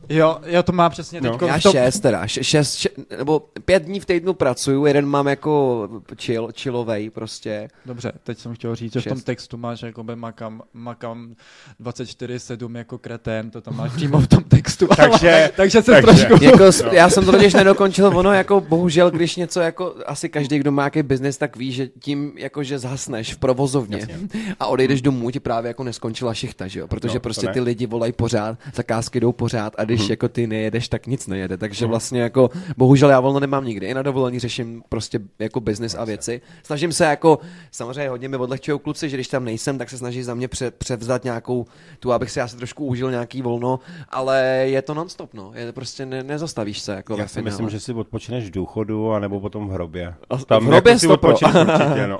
Jo, 0.09 0.37
já 0.43 0.63
to 0.63 0.71
mám 0.71 0.91
přesně 0.91 1.21
teď. 1.21 1.41
No. 1.41 1.47
Já 1.47 1.59
šest 1.59 1.99
teda, 1.99 2.27
šest, 2.27 2.45
šest, 2.45 2.87
nebo 3.17 3.39
pět 3.65 3.83
dní 3.83 3.99
v 3.99 4.05
týdnu 4.05 4.33
pracuju, 4.33 4.85
jeden 4.85 5.05
mám 5.05 5.27
jako 5.27 5.87
chill, 6.21 6.49
chillovej 6.61 7.09
prostě. 7.09 7.67
Dobře, 7.85 8.11
teď 8.23 8.37
jsem 8.37 8.55
chtěl 8.55 8.75
říct, 8.75 8.93
že 8.93 8.99
v 8.99 9.07
tom 9.07 9.21
textu 9.21 9.57
máš 9.57 9.81
jako 9.81 10.03
by 10.03 10.15
makam, 10.15 10.61
makam 10.73 11.35
24-7 11.81 12.77
jako 12.77 12.97
kretén, 12.97 13.51
to 13.51 13.61
tam 13.61 13.77
máš 13.77 13.91
přímo 13.91 14.19
v 14.19 14.27
tom 14.27 14.43
textu. 14.43 14.87
takže, 14.97 15.51
takže 15.55 15.81
se 15.81 15.91
takže. 15.91 16.25
trošku... 16.25 16.43
Jako, 16.43 16.63
no. 16.85 16.91
Já 16.91 17.09
jsem 17.09 17.25
to 17.25 17.31
totiž 17.31 17.53
nedokončil, 17.53 18.17
ono 18.17 18.33
jako 18.33 18.61
bohužel, 18.61 19.11
když 19.11 19.35
něco 19.35 19.59
jako 19.59 19.95
asi 20.05 20.29
každý, 20.29 20.59
kdo 20.59 20.71
má 20.71 20.81
nějaký 20.81 21.03
biznis, 21.03 21.37
tak 21.37 21.57
ví, 21.57 21.71
že 21.71 21.87
tím 21.87 22.33
jako, 22.37 22.63
že 22.63 22.79
zhasneš 22.79 23.33
v 23.33 23.37
provozovně 23.37 23.97
Jasně. 23.97 24.17
a 24.59 24.67
odejdeš 24.67 25.01
domů, 25.01 25.31
ti 25.31 25.39
právě 25.39 25.67
jako 25.67 25.83
neskončila 25.83 26.33
šichta, 26.33 26.67
že 26.67 26.79
jo? 26.79 26.87
Protože 26.87 27.13
no, 27.13 27.19
prostě 27.19 27.47
ty 27.47 27.59
lidi 27.59 27.85
volají 27.85 28.13
pořád, 28.13 28.57
zakázky 28.75 29.19
jdou 29.19 29.31
pořád 29.31 29.73
a 29.77 29.83
když 29.83 30.01
hmm. 30.01 30.09
jako 30.09 30.27
ty 30.29 30.47
nejedeš, 30.47 30.87
tak 30.87 31.07
nic 31.07 31.27
nejede. 31.27 31.57
Takže 31.57 31.85
hmm. 31.85 31.89
vlastně 31.89 32.21
jako, 32.21 32.49
bohužel 32.77 33.09
já 33.09 33.19
volno 33.19 33.39
nemám 33.39 33.65
nikdy. 33.65 33.87
I 33.87 33.93
na 33.93 34.01
dovolení 34.01 34.39
řeším 34.39 34.83
prostě 34.89 35.19
jako 35.39 35.59
business 35.59 35.95
a 35.95 36.05
věci. 36.05 36.41
Snažím 36.63 36.91
se 36.91 37.05
jako, 37.05 37.39
samozřejmě 37.71 38.09
hodně 38.09 38.29
mi 38.29 38.37
odlehčují 38.37 38.79
kluci, 38.79 39.09
že 39.09 39.17
když 39.17 39.27
tam 39.27 39.45
nejsem, 39.45 39.77
tak 39.77 39.89
se 39.89 39.97
snaží 39.97 40.23
za 40.23 40.33
mě 40.33 40.47
pře- 40.47 40.71
převzat 40.71 41.23
nějakou 41.23 41.65
tu, 41.99 42.13
abych 42.13 42.31
si 42.31 42.41
asi 42.41 42.57
trošku 42.57 42.85
užil 42.85 43.11
nějaký 43.11 43.41
volno, 43.41 43.79
ale 44.09 44.41
je 44.65 44.81
to 44.81 44.93
nonstop, 44.93 45.33
no. 45.33 45.51
Je 45.55 45.71
prostě 45.71 46.05
ne, 46.05 46.23
nezastavíš 46.23 46.79
se. 46.79 46.93
Jako 46.93 47.17
já 47.17 47.27
si 47.27 47.33
finále. 47.33 47.51
myslím, 47.51 47.69
že 47.69 47.79
si 47.79 47.93
odpočineš 47.93 48.45
v 48.45 48.51
důchodu, 48.51 49.11
anebo 49.11 49.39
potom 49.39 49.67
v 49.67 49.71
hrobě. 49.71 50.13
Tam 50.45 50.63
v 50.65 50.67
hrobě 50.67 50.91
jako 50.91 50.99
si 50.99 51.07
odpočineš 51.07 51.55
určitě, 51.61 52.07
no. 52.07 52.19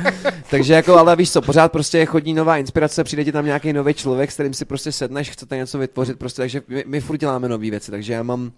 Takže 0.50 0.74
jako, 0.74 0.98
ale 0.98 1.16
víš 1.16 1.32
co, 1.32 1.42
pořád 1.42 1.72
prostě 1.72 2.06
chodí 2.06 2.34
nová 2.34 2.56
inspirace, 2.56 3.04
přijde 3.04 3.24
ti 3.24 3.32
tam 3.32 3.44
nějaký 3.44 3.72
nový 3.72 3.94
člověk, 3.94 4.30
s 4.30 4.34
kterým 4.34 4.54
si 4.54 4.64
prostě 4.64 4.92
sedneš, 4.92 5.30
chcete 5.30 5.56
něco 5.56 5.78
vytvořit, 5.78 6.18
prostě, 6.18 6.42
takže 6.42 6.62
my, 6.68 6.84
my 6.86 7.00
furt 7.00 7.16
děláme 7.16 7.48
nové 7.48 7.70
věci, 7.70 7.90
takže 7.90 8.12
já 8.12 8.22
mám 8.22 8.52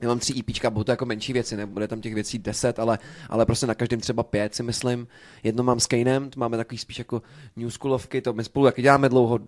já 0.00 0.08
mám 0.08 0.18
tři 0.18 0.34
EPčka, 0.38 0.70
budou 0.70 0.84
to 0.84 0.90
jako 0.90 1.06
menší 1.06 1.32
věci, 1.32 1.56
nebude 1.56 1.88
tam 1.88 2.00
těch 2.00 2.14
věcí 2.14 2.38
deset, 2.38 2.78
ale, 2.78 2.98
ale 3.28 3.46
prostě 3.46 3.66
na 3.66 3.74
každém 3.74 4.00
třeba 4.00 4.22
pět 4.22 4.54
si 4.54 4.62
myslím. 4.62 5.06
Jedno 5.42 5.64
mám 5.64 5.80
s 5.80 5.86
Kanem, 5.86 6.30
to 6.30 6.40
máme 6.40 6.56
takový 6.56 6.78
spíš 6.78 6.98
jako 6.98 7.22
new 7.56 7.70
schoolovky, 7.70 8.20
to 8.20 8.32
my 8.32 8.44
spolu 8.44 8.66
jak 8.66 8.82
děláme 8.82 9.08
dlouho, 9.08 9.38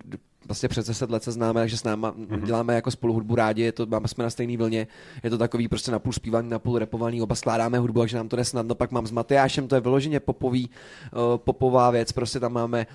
vlastně 0.47 0.69
přes 0.69 0.87
10 0.87 1.11
let 1.11 1.23
se 1.23 1.33
známe, 1.33 1.61
takže 1.61 1.77
s 1.77 1.85
náma 1.85 2.13
mm-hmm. 2.13 2.45
děláme 2.45 2.75
jako 2.75 2.91
spolu 2.91 3.13
hudbu 3.13 3.35
rádi, 3.35 3.63
je 3.63 3.73
to, 3.73 3.87
máme 3.87 4.09
jsme 4.09 4.25
na 4.25 4.31
stejný 4.31 4.57
vlně, 4.57 4.87
je 5.23 5.31
to 5.31 5.39
takový 5.39 5.69
prostě 5.69 5.91
napůl 5.91 6.13
zpívání, 6.13 6.49
napůl 6.49 6.79
repovaný, 6.79 7.23
oba 7.23 7.35
skládáme 7.35 7.79
hudbu, 7.79 8.01
takže 8.01 8.17
nám 8.17 8.29
to 8.29 8.37
nesnadno, 8.37 8.75
pak 8.75 8.91
mám 8.91 9.07
s 9.07 9.11
Matyášem, 9.11 9.69
to 9.69 9.75
je 9.75 9.81
vyloženě 9.81 10.21
popový, 10.21 10.71
uh, 11.13 11.21
popová 11.37 11.91
věc, 11.91 12.13
prostě 12.13 12.41
tam 12.41 12.53
máme 12.53 12.87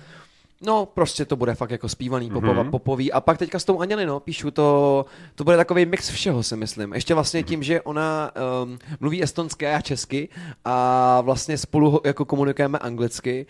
No, 0.66 0.86
prostě 0.86 1.24
to 1.24 1.36
bude 1.36 1.54
fakt 1.54 1.70
jako 1.70 1.88
zpívaný, 1.88 2.30
popova, 2.30 2.64
mm-hmm. 2.64 2.70
popový. 2.70 3.12
A 3.12 3.20
pak 3.20 3.38
teďka 3.38 3.58
s 3.58 3.64
tou 3.64 3.80
Anělinou 3.80 4.20
píšu, 4.20 4.50
to, 4.50 5.06
to 5.34 5.44
bude 5.44 5.56
takový 5.56 5.86
mix 5.86 6.10
všeho, 6.10 6.42
si 6.42 6.56
myslím. 6.56 6.92
Ještě 6.92 7.14
vlastně 7.14 7.42
tím, 7.42 7.62
že 7.62 7.82
ona 7.82 8.30
um, 8.62 8.78
mluví 9.00 9.22
estonsky 9.22 9.66
a 9.66 9.80
česky 9.80 10.28
a 10.64 11.20
vlastně 11.20 11.58
spolu 11.58 12.00
jako 12.04 12.24
komunikujeme 12.24 12.78
anglicky, 12.78 13.46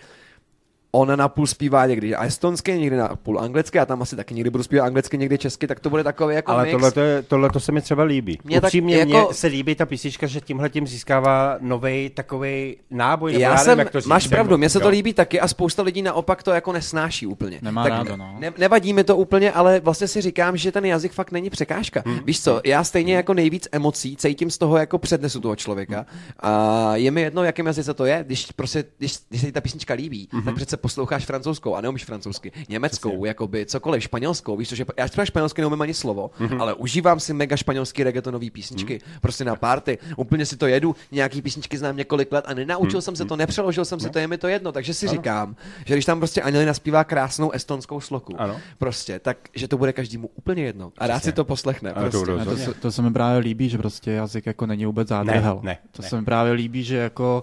ona 0.94 1.16
na 1.16 1.28
půl 1.28 1.46
zpívá 1.46 1.86
někdy 1.86 2.14
a 2.14 2.24
estonsky, 2.24 2.78
někdy 2.78 2.96
na 2.96 3.16
půl 3.16 3.40
anglicky, 3.40 3.78
a 3.78 3.86
tam 3.86 4.02
asi 4.02 4.16
taky 4.16 4.34
někdy 4.34 4.50
budu 4.50 4.64
zpívat 4.64 4.86
anglicky, 4.86 5.18
někdy 5.18 5.38
česky, 5.38 5.66
tak 5.66 5.80
to 5.80 5.90
bude 5.90 6.04
takový 6.04 6.34
jako 6.34 6.52
Ale 6.52 6.62
mix. 6.62 6.72
tohle, 6.72 6.92
to 6.92 7.00
je, 7.00 7.22
tohle 7.22 7.50
to 7.50 7.60
se 7.60 7.72
mi 7.72 7.80
třeba 7.80 8.02
líbí. 8.02 8.38
Mě 8.44 8.60
Upřímně 8.60 8.98
tak, 8.98 9.08
jako... 9.08 9.34
se 9.34 9.46
líbí 9.46 9.74
ta 9.74 9.86
písnička, 9.86 10.26
že 10.26 10.40
tímhle 10.40 10.70
tím 10.70 10.86
získává 10.86 11.56
nový 11.60 12.10
takový 12.14 12.76
náboj. 12.90 13.32
Já, 13.32 13.38
já 13.38 13.56
jsem, 13.56 13.78
jak 13.78 13.90
to 13.90 14.00
říct, 14.00 14.08
máš 14.08 14.28
pravdu, 14.28 14.58
mně 14.58 14.68
se 14.68 14.80
to 14.80 14.88
líbí 14.88 15.12
taky 15.12 15.40
a 15.40 15.48
spousta 15.48 15.82
lidí 15.82 16.02
naopak 16.02 16.42
to 16.42 16.50
jako 16.50 16.72
nesnáší 16.72 17.26
úplně. 17.26 17.58
Nemá 17.62 17.82
tak 17.82 17.92
rádo, 17.92 18.16
no. 18.16 18.36
ne, 18.38 18.52
nevadí 18.58 18.92
mi 18.92 19.04
to 19.04 19.16
úplně, 19.16 19.52
ale 19.52 19.80
vlastně 19.80 20.08
si 20.08 20.20
říkám, 20.20 20.56
že 20.56 20.72
ten 20.72 20.84
jazyk 20.84 21.12
fakt 21.12 21.32
není 21.32 21.50
překážka. 21.50 22.02
Hmm. 22.06 22.18
Víš 22.24 22.42
co, 22.42 22.60
já 22.64 22.84
stejně 22.84 23.16
jako 23.16 23.34
nejvíc 23.34 23.68
emocí 23.72 24.16
cítím 24.16 24.50
z 24.50 24.58
toho 24.58 24.76
jako 24.76 24.98
přednesu 24.98 25.40
toho 25.40 25.56
člověka 25.56 26.06
a 26.40 26.96
je 26.96 27.10
mi 27.10 27.20
jedno, 27.20 27.44
jakým 27.44 27.66
jazyce 27.66 27.94
to 27.94 28.04
je, 28.04 28.24
když 28.26 28.52
prostě, 28.52 28.84
když, 28.98 29.18
když 29.28 29.40
se 29.40 29.46
ti 29.46 29.52
ta 29.52 29.60
písnička 29.60 29.94
líbí, 29.94 30.28
hmm. 30.32 30.42
tak 30.42 30.54
přece 30.54 30.76
posloucháš 30.84 31.24
francouzskou 31.24 31.74
a 31.74 31.80
neumíš 31.80 32.04
francouzsky, 32.04 32.52
německou, 32.68 33.08
Přesně. 33.08 33.28
jakoby 33.28 33.66
cokoliv, 33.66 34.02
španělskou, 34.02 34.56
víš, 34.56 34.68
že 34.68 34.84
já 34.96 35.08
třeba 35.08 35.24
španělsky 35.24 35.60
neumím 35.60 35.82
ani 35.82 35.94
slovo, 35.94 36.30
mm-hmm. 36.40 36.60
ale 36.60 36.74
užívám 36.74 37.20
si 37.20 37.32
mega 37.32 37.56
španělský 37.56 38.04
reggaetonový 38.04 38.50
písničky, 38.50 38.98
mm-hmm. 38.98 39.20
prostě 39.20 39.44
na 39.44 39.56
party, 39.56 39.98
úplně 40.16 40.46
si 40.46 40.56
to 40.56 40.66
jedu, 40.66 40.96
nějaký 41.12 41.42
písničky 41.42 41.78
znám 41.78 41.96
několik 41.96 42.32
let 42.32 42.44
a 42.48 42.54
nenaučil 42.54 43.00
mm-hmm. 43.00 43.02
jsem 43.02 43.16
se 43.16 43.24
to, 43.24 43.36
nepřeložil 43.36 43.84
jsem 43.84 44.00
si 44.00 44.06
no. 44.06 44.12
to, 44.12 44.18
je 44.18 44.26
mi 44.26 44.38
to 44.38 44.48
jedno, 44.48 44.72
takže 44.72 44.94
si 44.94 45.06
ano. 45.06 45.16
říkám, 45.16 45.56
že 45.86 45.94
když 45.94 46.04
tam 46.04 46.18
prostě 46.18 46.42
Angelina 46.42 46.74
zpívá 46.74 47.04
krásnou 47.04 47.50
estonskou 47.50 48.00
sloku, 48.00 48.40
ano. 48.40 48.56
prostě, 48.78 49.18
tak, 49.18 49.36
že 49.54 49.68
to 49.68 49.78
bude 49.78 49.92
každému 49.92 50.30
úplně 50.34 50.62
jedno 50.62 50.92
a 50.98 51.06
rád 51.06 51.24
si 51.24 51.32
to 51.32 51.44
poslechne. 51.44 51.92
Ano, 51.92 52.10
prostě. 52.10 52.64
to, 52.66 52.74
to, 52.74 52.80
to, 52.80 52.92
se 52.92 53.02
mi 53.02 53.12
právě 53.12 53.38
líbí, 53.38 53.68
že 53.68 53.78
prostě 53.78 54.10
jazyk 54.10 54.46
jako 54.46 54.66
není 54.66 54.86
vůbec 54.86 55.08
zádrhel. 55.08 55.60
Ne, 55.62 55.70
ne, 55.70 55.78
to 55.92 56.02
ne. 56.02 56.08
se 56.08 56.20
mi 56.20 56.24
právě 56.24 56.52
líbí, 56.52 56.84
že 56.84 56.96
jako 56.96 57.42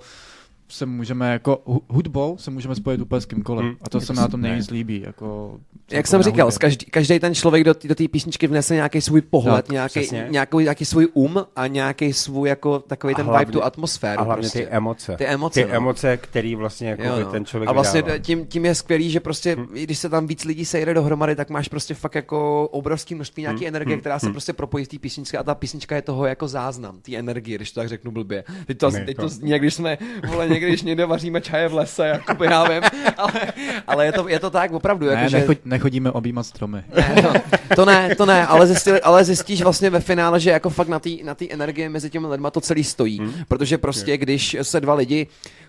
se 0.71 0.85
můžeme 0.85 1.31
jako 1.31 1.81
hudbou 1.87 2.37
se 2.37 2.51
můžeme 2.51 2.75
spojit 2.75 3.01
úplně 3.01 3.21
s 3.21 3.25
kýmkoliv. 3.25 3.65
Hmm. 3.65 3.75
A 3.81 3.89
to 3.89 4.01
se 4.01 4.13
mi 4.13 4.19
na 4.19 4.27
tom 4.27 4.41
nejvíc 4.41 4.69
líbí. 4.69 5.01
Jako, 5.05 5.59
Jak 5.91 6.07
jsem 6.07 6.23
říkal, 6.23 6.51
každý, 6.59 6.85
každý 6.85 7.19
ten 7.19 7.35
člověk 7.35 7.63
do 7.63 7.95
té 7.95 8.07
písničky 8.07 8.47
vnese 8.47 8.75
nějaký 8.75 9.01
svůj 9.01 9.21
pohled, 9.21 9.69
no, 9.69 9.73
nějaký, 9.73 10.09
nějaký, 10.29 10.57
nějaký 10.57 10.85
svůj 10.85 11.07
um 11.13 11.45
a 11.55 11.67
nějaký 11.67 12.13
svůj 12.13 12.49
jako 12.49 12.79
takový 12.79 13.15
ten 13.15 13.25
hlavně, 13.25 13.45
vibe, 13.45 13.51
tu 13.51 13.63
atmosféru. 13.63 14.21
A 14.21 14.23
hlavně 14.23 14.41
prostě. 14.41 14.59
ty 14.59 14.67
emoce. 14.67 15.15
Ty 15.17 15.25
emoce, 15.25 15.63
ty 15.63 15.69
no. 15.69 15.75
emoce 15.75 16.17
který 16.17 16.55
vlastně 16.55 16.89
jako 16.89 17.03
jo, 17.03 17.19
no. 17.19 17.31
ten 17.31 17.45
člověk 17.45 17.69
A 17.69 17.73
vlastně 17.73 18.03
tím, 18.21 18.45
tím 18.45 18.65
je 18.65 18.75
skvělý, 18.75 19.09
že 19.09 19.19
prostě, 19.19 19.55
hmm. 19.55 19.67
když 19.73 19.97
se 19.97 20.09
tam 20.09 20.27
víc 20.27 20.45
lidí 20.45 20.65
sejde 20.65 20.93
dohromady, 20.93 21.35
tak 21.35 21.49
máš 21.49 21.67
prostě 21.67 21.93
fakt 21.93 22.15
jako 22.15 22.67
obrovský 22.71 23.15
množství 23.15 23.41
nějaké 23.41 23.59
hmm. 23.59 23.67
energie, 23.67 23.95
hmm. 23.95 23.99
která 23.99 24.19
se 24.19 24.25
hmm. 24.25 24.33
prostě 24.33 24.53
propojí 24.53 24.85
v 24.85 24.87
té 24.87 24.99
písničce 24.99 25.37
a 25.37 25.43
ta 25.43 25.55
písnička 25.55 25.95
je 25.95 26.01
toho 26.01 26.25
jako 26.25 26.47
záznam, 26.47 27.01
té 27.01 27.15
energie, 27.15 27.57
když 27.57 27.71
to 27.71 27.79
tak 27.79 27.89
řeknu 27.89 28.11
blbě. 28.11 28.43
Teď 28.65 28.77
to, 28.77 28.91
teď 28.91 29.17
to, 29.17 29.29
někdy 29.41 29.71
jsme, 29.71 29.97
vole, 30.27 30.49
někdy, 30.49 30.60
když 30.67 30.83
někde 30.83 31.05
vaříme 31.05 31.41
čaje 31.41 31.67
v 31.67 31.73
lese, 31.73 32.07
jako 32.07 32.43
já 32.43 32.69
vím, 32.69 32.81
ale, 33.17 33.33
ale 33.87 34.05
je, 34.05 34.11
to, 34.11 34.27
je 34.27 34.39
to 34.39 34.49
tak 34.49 34.71
opravdu. 34.71 35.07
Ne, 35.07 35.29
jako, 35.31 35.53
že... 35.53 35.59
nechodíme 35.65 36.11
objímat 36.11 36.43
stromy. 36.43 36.83
Ne, 36.95 37.15
no, 37.23 37.33
to 37.75 37.85
ne, 37.85 38.15
to 38.15 38.25
ne, 38.25 38.47
ale, 38.47 38.67
zjistili, 38.67 39.01
ale 39.01 39.23
zjistíš 39.23 39.61
vlastně 39.61 39.89
ve 39.89 39.99
finále, 39.99 40.39
že 40.39 40.49
jako 40.49 40.69
fakt 40.69 40.87
na 40.87 40.99
té 40.99 41.09
na 41.23 41.35
energie 41.49 41.89
mezi 41.89 42.09
těmi 42.09 42.27
lidma 42.27 42.51
to 42.51 42.61
celý 42.61 42.83
stojí, 42.83 43.19
hmm. 43.19 43.33
protože 43.47 43.77
prostě 43.77 44.17
když 44.17 44.57
se 44.61 44.79
dva 44.79 44.93
lidi 44.93 45.27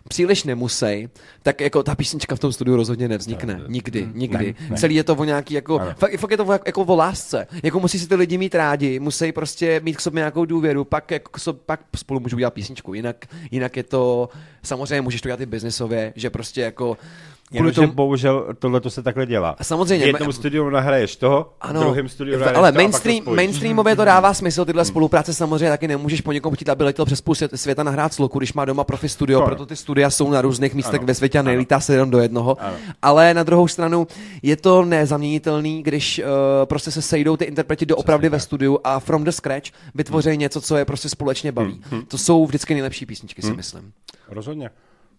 příliš 0.09 0.45
nemusej, 0.45 1.09
tak 1.43 1.61
jako 1.61 1.83
ta 1.83 1.95
písnička 1.95 2.37
v 2.37 2.39
tom 2.39 2.53
studiu 2.53 2.77
rozhodně 2.77 3.09
nevznikne. 3.09 3.55
Ne, 3.55 3.65
nikdy, 3.69 4.09
nikdy. 4.15 4.55
Ne, 4.61 4.69
ne. 4.71 4.77
Celý 4.77 4.95
je 4.95 5.05
to 5.05 5.15
o 5.15 5.25
nějaký 5.25 5.55
jako, 5.55 5.79
fakt, 5.79 6.17
fakt, 6.19 6.31
je 6.31 6.37
to 6.37 6.53
jako, 6.53 6.65
jako 6.67 6.83
o 6.83 6.97
lásce. 6.97 7.47
Jako 7.63 7.81
musí 7.81 7.99
si 7.99 8.09
ty 8.09 8.15
lidi 8.15 8.39
mít 8.39 8.55
rádi, 8.55 9.01
musí 9.01 9.33
prostě 9.33 9.81
mít 9.85 9.97
k 9.97 10.01
sobě 10.01 10.21
nějakou 10.21 10.45
důvěru, 10.45 10.85
pak, 10.85 11.11
jako, 11.11 11.53
pak 11.67 11.81
spolu 11.97 12.21
můžou 12.21 12.37
udělat 12.37 12.55
písničku. 12.55 12.95
Jinak, 12.95 13.27
jinak 13.51 13.77
je 13.77 13.83
to, 13.83 14.29
samozřejmě 14.63 14.82
můžeš 15.03 15.21
to 15.21 15.29
dělat 15.29 15.41
i 15.41 15.47
biznesově, 15.47 16.13
že 16.17 16.31
prostě 16.31 16.61
jako 16.61 16.99
Jenomže 17.53 17.81
tom... 17.81 17.91
bohužel 17.91 18.47
tohle 18.59 18.81
to 18.81 18.91
se 18.91 19.03
takhle 19.03 19.27
dělá. 19.27 19.57
A 19.59 19.65
samozřejmě. 19.65 20.05
V 20.05 20.09
jednom 20.09 20.27
me... 20.27 20.33
studiu 20.33 20.71
nahraješ 20.71 21.17
toho, 21.17 21.53
ano, 21.61 21.81
v 21.81 21.83
druhém 21.83 22.09
studiu 22.09 22.39
nahraješ 22.39 22.59
ale 22.59 22.73
toho 22.73 22.83
mainstream, 22.83 23.25
to 23.25 23.35
mainstreamově 23.35 23.97
to 23.97 24.05
dává 24.05 24.35
smysl, 24.35 24.65
tyhle 24.65 24.85
spolupráce 24.85 25.35
samozřejmě 25.35 25.69
taky 25.69 25.89
nemůžeš 25.89 26.21
po 26.21 26.33
někom 26.33 26.55
chtít, 26.55 26.69
aby 26.69 26.85
letěl 26.85 27.05
přes 27.05 27.21
půl 27.21 27.35
světa 27.35 27.83
nahrát 27.83 28.15
sloku, 28.15 28.39
když 28.39 28.53
má 28.53 28.65
doma 28.65 28.85
profi 28.85 29.09
studio, 29.09 29.41
no. 29.41 29.47
proto 29.47 29.67
ty 29.67 29.77
studia 29.77 30.11
jsou 30.11 30.31
na 30.31 30.41
různých 30.43 30.75
místech 30.75 31.01
ano. 31.01 31.07
ve 31.07 31.15
světě 31.15 31.39
a 31.39 31.43
nelítá 31.43 31.81
se 31.81 31.93
jenom 31.93 32.11
do 32.11 32.19
jednoho. 32.19 32.57
Ano. 32.61 32.77
Ale 33.03 33.35
na 33.35 33.43
druhou 33.43 33.69
stranu 33.69 34.07
je 34.43 34.57
to 34.57 34.85
nezaměnitelný, 34.85 35.83
když 35.83 36.19
uh, 36.19 36.25
prostě 36.65 36.91
se 36.91 37.03
sejdou 37.03 37.37
ty 37.37 37.45
interpreti 37.45 37.87
do 37.87 37.97
opravdy 37.97 38.29
ve 38.29 38.41
studiu 38.41 38.79
a 38.85 39.01
from 39.01 39.25
the 39.25 39.31
scratch 39.31 39.71
vytvoří 39.95 40.31
hmm. 40.31 40.39
něco, 40.39 40.61
co 40.61 40.77
je 40.77 40.85
prostě 40.85 41.09
společně 41.09 41.53
baví. 41.53 41.81
Hmm. 41.91 42.03
To 42.03 42.19
jsou 42.19 42.47
vždycky 42.47 42.75
nejlepší 42.75 43.07
písničky, 43.07 43.43
si 43.43 43.49
hmm. 43.49 43.57
myslím. 43.57 43.93
Rozhodně 44.29 44.71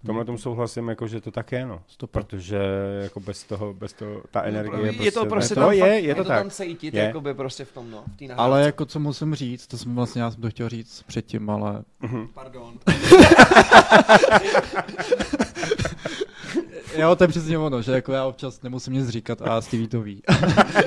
tomhle 0.06 0.26
tomu 0.26 0.38
souhlasím, 0.38 0.90
jako, 0.90 1.08
že 1.08 1.22
to 1.22 1.32
tak 1.32 1.52
je, 1.52 1.66
no. 1.66 1.82
Stop. 1.88 2.12
Protože 2.12 2.60
jako 3.04 3.20
bez 3.20 3.44
toho, 3.44 3.74
bez 3.74 3.94
toho, 3.94 4.22
ta 4.32 4.42
energie 4.42 4.86
je, 4.86 4.92
prostě... 4.92 5.04
Je 5.04 5.12
to 5.12 5.26
prostě, 5.26 5.30
prostě 5.30 5.56
tam, 5.56 5.66
to 5.66 5.72
je, 5.72 6.00
je, 6.00 6.16
to, 6.16 6.24
to 6.24 6.28
tak. 6.28 6.42
tam 6.42 6.50
cítit, 6.50 6.94
je. 6.94 7.04
jakoby 7.04 7.34
prostě 7.34 7.66
v 7.66 7.72
tom, 7.72 7.92
no, 7.92 8.04
v 8.20 8.34
Ale 8.38 8.62
jako 8.66 8.86
co 8.86 9.00
musím 9.00 9.36
říct, 9.36 9.68
to 9.68 9.78
jsem 9.78 9.96
vlastně, 9.96 10.22
já 10.22 10.32
jsem 10.32 10.42
to 10.42 10.50
chtěl 10.50 10.70
říct 10.70 11.04
předtím, 11.04 11.50
ale... 11.50 11.84
Uh-huh. 12.04 12.28
Pardon. 12.34 12.74
jo, 16.98 17.16
to 17.16 17.24
je 17.24 17.28
přesně 17.28 17.58
ono, 17.58 17.82
že 17.82 17.92
jako 17.92 18.12
já 18.12 18.26
občas 18.26 18.62
nemusím 18.62 18.94
nic 18.94 19.10
říkat 19.10 19.42
a 19.42 19.62
Stevie 19.62 19.88
to 19.88 20.02
ví. 20.02 20.22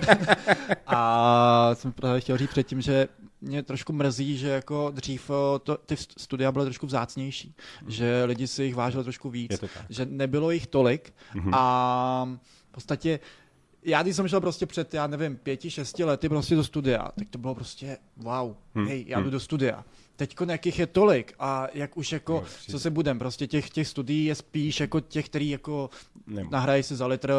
a 0.86 1.70
jsem 1.74 1.92
právě 1.92 2.20
chtěl 2.20 2.36
říct 2.36 2.50
předtím, 2.50 2.80
že 2.80 3.08
mě 3.40 3.62
trošku 3.62 3.92
mrzí, 3.92 4.38
že 4.38 4.48
jako 4.48 4.90
dřív 4.90 5.30
eh, 5.30 5.58
to, 5.58 5.76
ty 5.76 5.96
studia 5.96 6.52
byly 6.52 6.64
trošku 6.64 6.86
vzácnější, 6.86 7.54
mm. 7.82 7.90
že 7.90 8.24
lidi 8.24 8.46
si 8.46 8.64
jich 8.64 8.74
vážili 8.74 9.04
trošku 9.04 9.30
víc, 9.30 9.64
že 9.88 10.06
nebylo 10.06 10.50
jich 10.50 10.66
tolik 10.66 11.14
mm-hmm. 11.34 11.50
a 11.52 12.28
v 12.68 12.72
podstatě 12.72 13.20
já 13.86 14.02
když 14.02 14.16
jsem 14.16 14.28
šel 14.28 14.40
prostě 14.40 14.66
před, 14.66 14.94
já 14.94 15.06
nevím, 15.06 15.36
pěti, 15.36 15.70
šesti 15.70 16.04
lety 16.04 16.28
prostě 16.28 16.54
do 16.54 16.64
studia, 16.64 17.12
tak 17.18 17.28
to 17.30 17.38
bylo 17.38 17.54
prostě 17.54 17.98
wow, 18.16 18.54
hmm. 18.74 18.86
hej, 18.86 19.04
já 19.08 19.18
jdu 19.18 19.24
hmm. 19.24 19.32
do 19.32 19.40
studia 19.40 19.84
teď 20.16 20.36
jakých 20.48 20.78
je 20.78 20.86
tolik 20.86 21.34
a 21.38 21.66
jak 21.74 21.96
už 21.96 22.12
jako, 22.12 22.32
no, 22.32 22.48
co 22.70 22.78
se 22.78 22.90
budem, 22.90 23.18
prostě 23.18 23.46
těch, 23.46 23.70
těch 23.70 23.88
studií 23.88 24.24
je 24.24 24.34
spíš 24.34 24.80
jako 24.80 25.00
těch, 25.00 25.26
který 25.26 25.50
jako 25.50 25.90
nahrají 26.50 26.82
si 26.82 26.96
za 26.96 27.06
litr, 27.06 27.32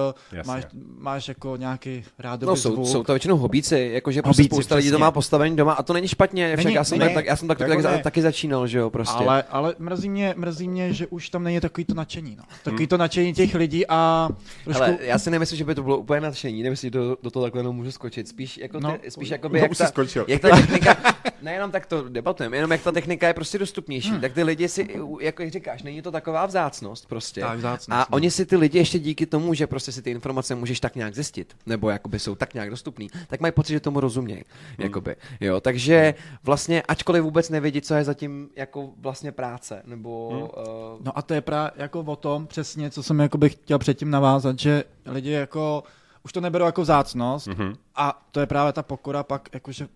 máš, 0.45 0.63
máš 0.97 1.28
jako 1.28 1.55
nějaký 1.57 2.03
rádový 2.19 2.49
no, 2.49 2.55
jsou, 2.55 2.73
zvuk. 2.73 2.88
jsou 2.88 3.03
to 3.03 3.13
většinou 3.13 3.38
hobíci, 3.38 3.89
jakože 3.93 4.21
prostě 4.21 4.41
hobíci, 4.41 4.55
spousta 4.55 4.75
lidí 4.75 4.91
to 4.91 4.99
má 4.99 5.11
postavení 5.11 5.55
doma 5.55 5.73
a 5.73 5.84
to 5.84 5.93
není 5.93 6.07
špatně, 6.07 6.55
však 6.57 6.65
není, 6.65 6.75
já 6.75 6.84
jsem, 6.84 6.99
ne, 6.99 7.09
tak, 7.09 7.25
já 7.25 7.36
jsem 7.36 7.47
tak, 7.47 7.57
tak, 7.57 7.67
tak, 7.67 7.82
tak, 7.82 8.03
taky 8.03 8.21
začínal, 8.21 8.67
že 8.67 8.78
jo, 8.78 8.89
prostě. 8.89 9.23
Ale, 9.23 9.43
ale 9.43 9.75
mrzí, 9.80 10.09
mě, 10.09 10.34
mrzí 10.38 10.67
mě, 10.67 10.93
že 10.93 11.07
už 11.07 11.30
tam 11.30 11.43
není 11.43 11.59
takový 11.59 11.86
to 11.86 11.93
nadšení, 11.93 12.36
no. 12.36 12.43
Takový 12.63 12.84
hmm. 12.84 12.88
to 12.88 12.97
nadšení 12.97 13.34
těch 13.34 13.55
lidí 13.55 13.88
a 13.88 14.30
trošku... 14.63 14.84
Ale 14.84 14.97
já 15.01 15.19
si 15.19 15.32
nemyslím, 15.32 15.57
že 15.57 15.63
by 15.63 15.75
to 15.75 15.84
bylo 15.84 15.97
úplně 15.97 16.21
nadšení, 16.21 16.63
nemyslím, 16.63 16.88
že 16.88 16.91
do, 16.91 17.17
do 17.23 17.32
toho 17.32 17.43
takhle 17.45 17.63
můžu 17.63 17.91
skočit, 17.91 18.28
spíš 18.28 18.57
jako, 18.57 18.80
no, 18.80 18.97
ty, 18.97 19.11
spíš 19.11 19.30
jako 19.30 19.49
by, 19.49 19.59
jak, 19.59 19.78
ta, 19.78 19.91
jak 20.28 20.41
ta 20.41 20.49
technika, 20.49 20.97
nejenom 21.41 21.71
tak 21.71 21.86
to 21.86 22.09
debatujeme, 22.09 22.66
jenom 22.68 22.72
jak 22.72 22.84
ta 22.84 22.91
technika 22.91 23.28
je 23.28 23.34
prostě 23.34 23.57
dostupnější, 23.57 24.09
hmm. 24.09 24.22
tak 24.22 24.34
ty 24.34 24.43
lidi 24.43 24.68
si, 24.68 24.88
jako 25.22 25.43
jak 25.43 25.51
říkáš, 25.51 25.84
není 25.84 26.01
to 26.01 26.11
taková 26.11 26.45
vzácnost 26.45 27.07
prostě. 27.07 27.41
Tak, 27.41 27.57
vzácnost, 27.57 27.91
a 27.91 27.99
no. 27.99 28.05
oni 28.09 28.32
si 28.32 28.45
ty 28.45 28.55
lidi 28.55 28.78
ještě 28.78 28.99
díky 28.99 29.26
tomu, 29.26 29.53
že 29.53 29.68
prostě 29.68 29.91
si 29.91 30.01
ty 30.01 30.11
informace 30.11 30.55
můžeš 30.55 30.80
tak 30.80 30.95
nějak 30.95 31.15
zjistit, 31.15 31.55
nebo 31.65 31.89
jakoby 31.89 32.20
jsou 32.20 32.36
tak 32.36 32.53
nějak 32.53 32.70
dostupný, 32.70 33.09
tak 33.28 33.39
mají 33.39 33.51
pocit, 33.51 33.74
že 33.74 33.80
tomu 33.80 33.99
rozumějí. 33.99 34.43
Hmm. 34.78 34.84
Jakoby, 34.88 35.15
jo, 35.41 35.61
takže 35.61 36.13
vlastně, 36.43 36.82
ačkoliv 36.82 37.24
vůbec 37.24 37.49
nevědí, 37.49 37.82
co 37.82 37.93
je 37.93 38.03
zatím 38.03 38.49
jako 38.55 38.89
vlastně 38.97 39.32
práce, 39.32 39.82
nebo... 39.86 40.30
Hmm. 40.30 40.41
Uh... 40.41 41.05
No 41.05 41.18
a 41.18 41.22
to 41.22 41.34
je 41.34 41.41
právě 41.41 41.72
jako 41.76 41.99
o 41.99 42.15
tom 42.15 42.47
přesně, 42.47 42.89
co 42.89 43.03
jsem 43.03 43.20
jako 43.20 43.38
bych 43.38 43.53
chtěl 43.53 43.80
předtím 43.80 44.11
navázat, 44.11 44.59
že 44.59 44.84
lidi 45.05 45.32
jako 45.32 45.84
už 46.28 46.34
to 46.34 46.41
neberu 46.41 46.65
jako 46.65 46.86
zácnost 46.86 47.47
mm-hmm. 47.47 47.75
a 47.95 48.28
to 48.32 48.39
je 48.39 48.45
právě 48.45 48.73
ta 48.73 48.84
pokora 48.84 49.23
pak, 49.23 49.49
jakože 49.53 49.88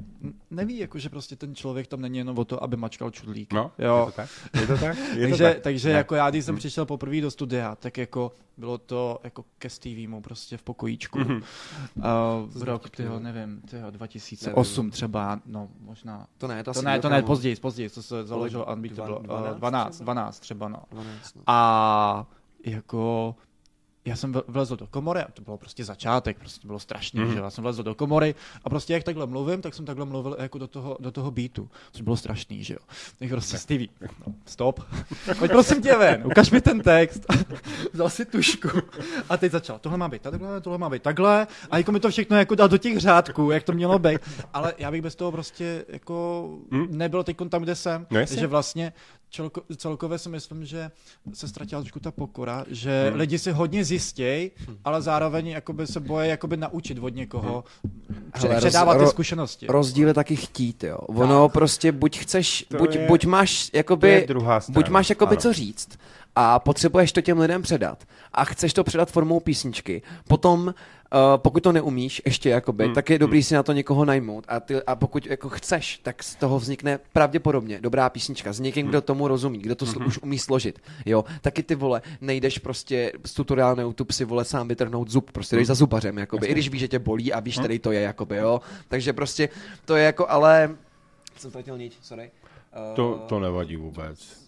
neví, 0.52 0.78
jakože 0.78 1.10
prostě 1.10 1.36
ten 1.36 1.56
člověk 1.56 1.88
tam 1.88 2.02
není 2.02 2.18
jenom 2.18 2.38
o 2.38 2.46
to, 2.46 2.64
aby 2.64 2.78
mačkal 2.78 3.12
čudlík. 3.12 3.54
No, 3.54 3.72
jo. 3.80 4.00
je 4.00 4.06
to 4.06 4.12
tak. 4.12 4.30
Je 4.62 4.68
to 4.68 4.78
tak. 4.78 4.98
Je 5.16 5.28
takže, 5.28 5.48
to 5.48 5.54
tak. 5.54 5.64
takže 5.64 5.90
ne. 5.90 5.96
jako 5.96 6.16
já, 6.16 6.30
když 6.30 6.46
jsem 6.46 6.56
mm. 6.56 6.60
přišel 6.60 6.86
poprvé 6.86 7.22
do 7.22 7.32
studia, 7.32 7.76
tak 7.76 7.98
jako 7.98 8.32
bylo 8.58 8.78
to 8.78 9.20
jako 9.24 9.46
ke 9.58 9.70
Stevemu 9.70 10.22
prostě 10.22 10.58
v 10.58 10.64
pokojíčku. 10.64 11.20
Mm-hmm. 11.20 11.44
Uh, 12.56 12.64
rok, 12.64 12.90
tyho, 12.90 13.20
nevím, 13.20 13.62
tyho 13.62 13.92
2008 13.92 14.82
nevím. 14.82 14.92
třeba, 14.92 15.40
no 15.46 15.68
možná. 15.80 16.28
To 16.38 16.48
ne, 16.48 16.64
to, 16.64 16.74
to 16.74 16.82
ne, 16.82 17.00
to 17.00 17.10
ne, 17.10 17.22
později, 17.22 17.56
později, 17.56 17.90
to 17.90 18.04
se 18.04 18.26
založilo 18.26 18.66
Unbeatable. 18.74 19.20
12, 19.20 19.58
12, 19.58 20.02
12 20.02 20.40
třeba, 20.40 20.68
no. 20.68 20.84
12, 20.92 21.36
no. 21.36 21.42
A 21.48 22.28
jako 22.66 23.36
já 24.06 24.16
jsem 24.16 24.34
vlezl 24.47 24.76
do 24.76 24.88
komory, 24.88 25.20
a 25.20 25.32
to 25.32 25.41
bylo 25.41 25.58
prostě 25.58 25.86
začátek, 25.86 26.39
prostě 26.39 26.68
bylo 26.68 26.80
strašně, 26.80 27.22
mm. 27.22 27.34
že 27.34 27.39
já 27.39 27.49
jsem 27.49 27.62
vlezl 27.64 27.84
do 27.84 27.95
komory 27.95 28.36
a 28.64 28.70
prostě 28.70 28.93
jak 28.93 29.04
takhle 29.04 29.28
mluvím, 29.28 29.62
tak 29.62 29.74
jsem 29.74 29.86
takhle 29.86 30.06
mluvil 30.06 30.38
jako 30.39 30.58
do 30.58 30.68
toho, 30.68 30.97
do 30.99 31.12
toho 31.12 31.32
beatu, 31.32 31.70
což 31.91 32.02
bylo 32.02 32.18
strašný, 32.18 32.64
že 32.64 32.74
jo. 32.74 32.80
Tak 33.20 33.30
prostě 33.30 33.58
Stevie, 33.58 33.88
no, 34.02 34.34
stop, 34.45 34.80
pojď 35.39 35.52
prosím 35.52 35.82
tě 35.82 35.95
ven, 35.95 36.22
ukaž 36.26 36.52
mi 36.52 36.62
ten 36.62 36.82
text. 36.82 37.26
Vzal 37.93 38.10
si 38.10 38.26
tušku 38.26 38.70
a 39.30 39.38
teď 39.38 39.52
začal, 39.52 39.80
tohle 39.80 39.97
má 39.97 40.08
být 40.08 40.22
takhle, 40.22 40.62
tohle 40.62 40.78
má 40.78 40.89
být 40.89 41.04
takhle 41.04 41.47
a 41.72 41.78
jako 41.78 41.91
mi 41.91 41.99
to 41.99 42.10
všechno 42.10 42.38
jako 42.38 42.56
dal 42.56 42.70
do 42.70 42.78
těch 42.78 42.97
řádků, 42.97 43.52
jak 43.52 43.64
to 43.64 43.74
mělo 43.74 43.99
být, 43.99 44.22
ale 44.54 44.74
já 44.78 44.91
bych 44.91 45.02
bez 45.02 45.16
toho 45.16 45.32
prostě 45.32 45.86
jako 45.88 46.47
mm. 46.72 46.88
nebyl 46.97 47.24
teď 47.24 47.38
tam, 47.49 47.62
kde 47.62 47.76
jsem, 47.76 48.08
no 48.12 48.26
že 48.26 48.47
vlastně 48.47 48.93
čelko, 49.32 49.62
celkově 49.78 50.18
si 50.18 50.30
myslím, 50.30 50.66
že 50.66 50.92
se 51.34 51.48
ztratila 51.48 51.82
trošku 51.82 52.00
ta 52.00 52.12
pokora, 52.12 52.66
že 52.68 53.08
hmm. 53.10 53.20
lidi 53.20 53.40
si 53.40 53.52
hodně 53.52 53.86
zjistějí, 53.86 54.52
hmm. 54.56 54.78
ale 54.84 55.02
zároveň 55.02 55.48
jakoby 55.48 55.88
se 55.88 56.00
boje 56.00 56.28
jakoby 56.30 56.58
naučit 56.58 56.98
od 57.02 57.16
někoho, 57.16 57.64
hmm. 57.84 58.32
Hele, 58.34 58.58
předávat 58.58 58.94
roz, 58.94 59.10
ty 59.10 59.10
zkušenosti. 59.10 59.68
Rozdíl 59.70 60.08
je 60.08 60.14
taky 60.14 60.36
chtít, 60.36 60.84
jo. 60.84 60.98
Ono 60.98 61.48
tak. 61.48 61.54
prostě 61.54 61.92
buď 61.92 62.20
chceš, 62.20 62.66
buď, 62.78 62.96
je, 62.96 63.08
buď 63.08 63.26
máš 63.26 63.70
jakoby, 63.74 64.28
buď 64.70 64.90
máš 64.90 65.10
jakoby 65.10 65.36
ano. 65.36 65.42
co 65.42 65.54
říct, 65.54 66.00
a 66.36 66.60
potřebuješ 66.60 67.12
to 67.12 67.22
těm 67.22 67.40
lidem 67.40 67.62
předat 67.62 68.04
a 68.34 68.46
chceš 68.46 68.74
to 68.74 68.84
předat 68.84 69.12
formou 69.12 69.40
písničky, 69.40 70.02
potom 70.28 70.68
uh, 70.68 70.74
pokud 71.38 71.64
to 71.64 71.72
neumíš 71.72 72.22
ještě 72.26 72.50
jakoby, 72.50 72.86
hmm. 72.86 72.94
tak 72.94 73.10
je 73.10 73.20
dobrý 73.20 73.38
hmm. 73.38 73.44
si 73.44 73.54
na 73.54 73.64
to 73.64 73.74
někoho 73.74 74.06
najmout 74.06 74.46
a, 74.48 74.60
ty, 74.60 74.84
a 74.84 74.96
pokud 74.96 75.26
jako 75.26 75.50
chceš, 75.50 76.00
tak 76.04 76.24
z 76.24 76.36
toho 76.36 76.60
vznikne 76.60 77.00
pravděpodobně 77.14 77.80
dobrá 77.82 78.10
písnička 78.10 78.54
s 78.54 78.60
někým, 78.60 78.86
hmm. 78.86 78.90
kdo 78.90 79.02
tomu 79.02 79.28
rozumí, 79.28 79.60
kdo 79.60 79.76
to 79.76 79.86
hmm. 79.86 80.08
už 80.08 80.20
umí 80.24 80.40
složit, 80.40 80.80
jo, 81.06 81.26
taky 81.42 81.64
ty 81.64 81.76
vole, 81.76 82.02
nejdeš 82.22 82.58
prostě 82.58 83.12
z 83.26 83.34
tutoriálu 83.34 83.76
na 83.76 83.84
YouTube 83.84 84.14
si 84.14 84.26
vole 84.26 84.46
sám 84.46 84.68
vytrhnout 84.68 85.10
zub, 85.10 85.32
prostě 85.32 85.56
jdeš 85.56 85.62
hmm. 85.62 85.68
za 85.68 85.76
zubařem, 85.76 86.18
jakoby, 86.18 86.48
i 86.48 86.52
když 86.52 86.70
víš, 86.70 86.80
že 86.80 86.88
tě 86.88 87.00
bolí 87.00 87.34
a 87.34 87.40
víš, 87.40 87.56
hmm. 87.58 87.64
který 87.64 87.80
to 87.80 87.92
je, 87.92 88.02
jakoby, 88.02 88.38
jo, 88.38 88.62
takže 88.88 89.14
prostě 89.14 89.50
to 89.86 89.96
je 89.96 90.06
jako, 90.06 90.30
ale 90.30 90.76
jsem 91.38 91.52
chtěl 91.62 91.78
nič, 91.78 91.94
sorry. 92.02 92.32
Uh, 92.90 92.96
to, 92.96 93.26
to 93.30 93.40
nevadí 93.40 93.76
vůbec. 93.76 94.41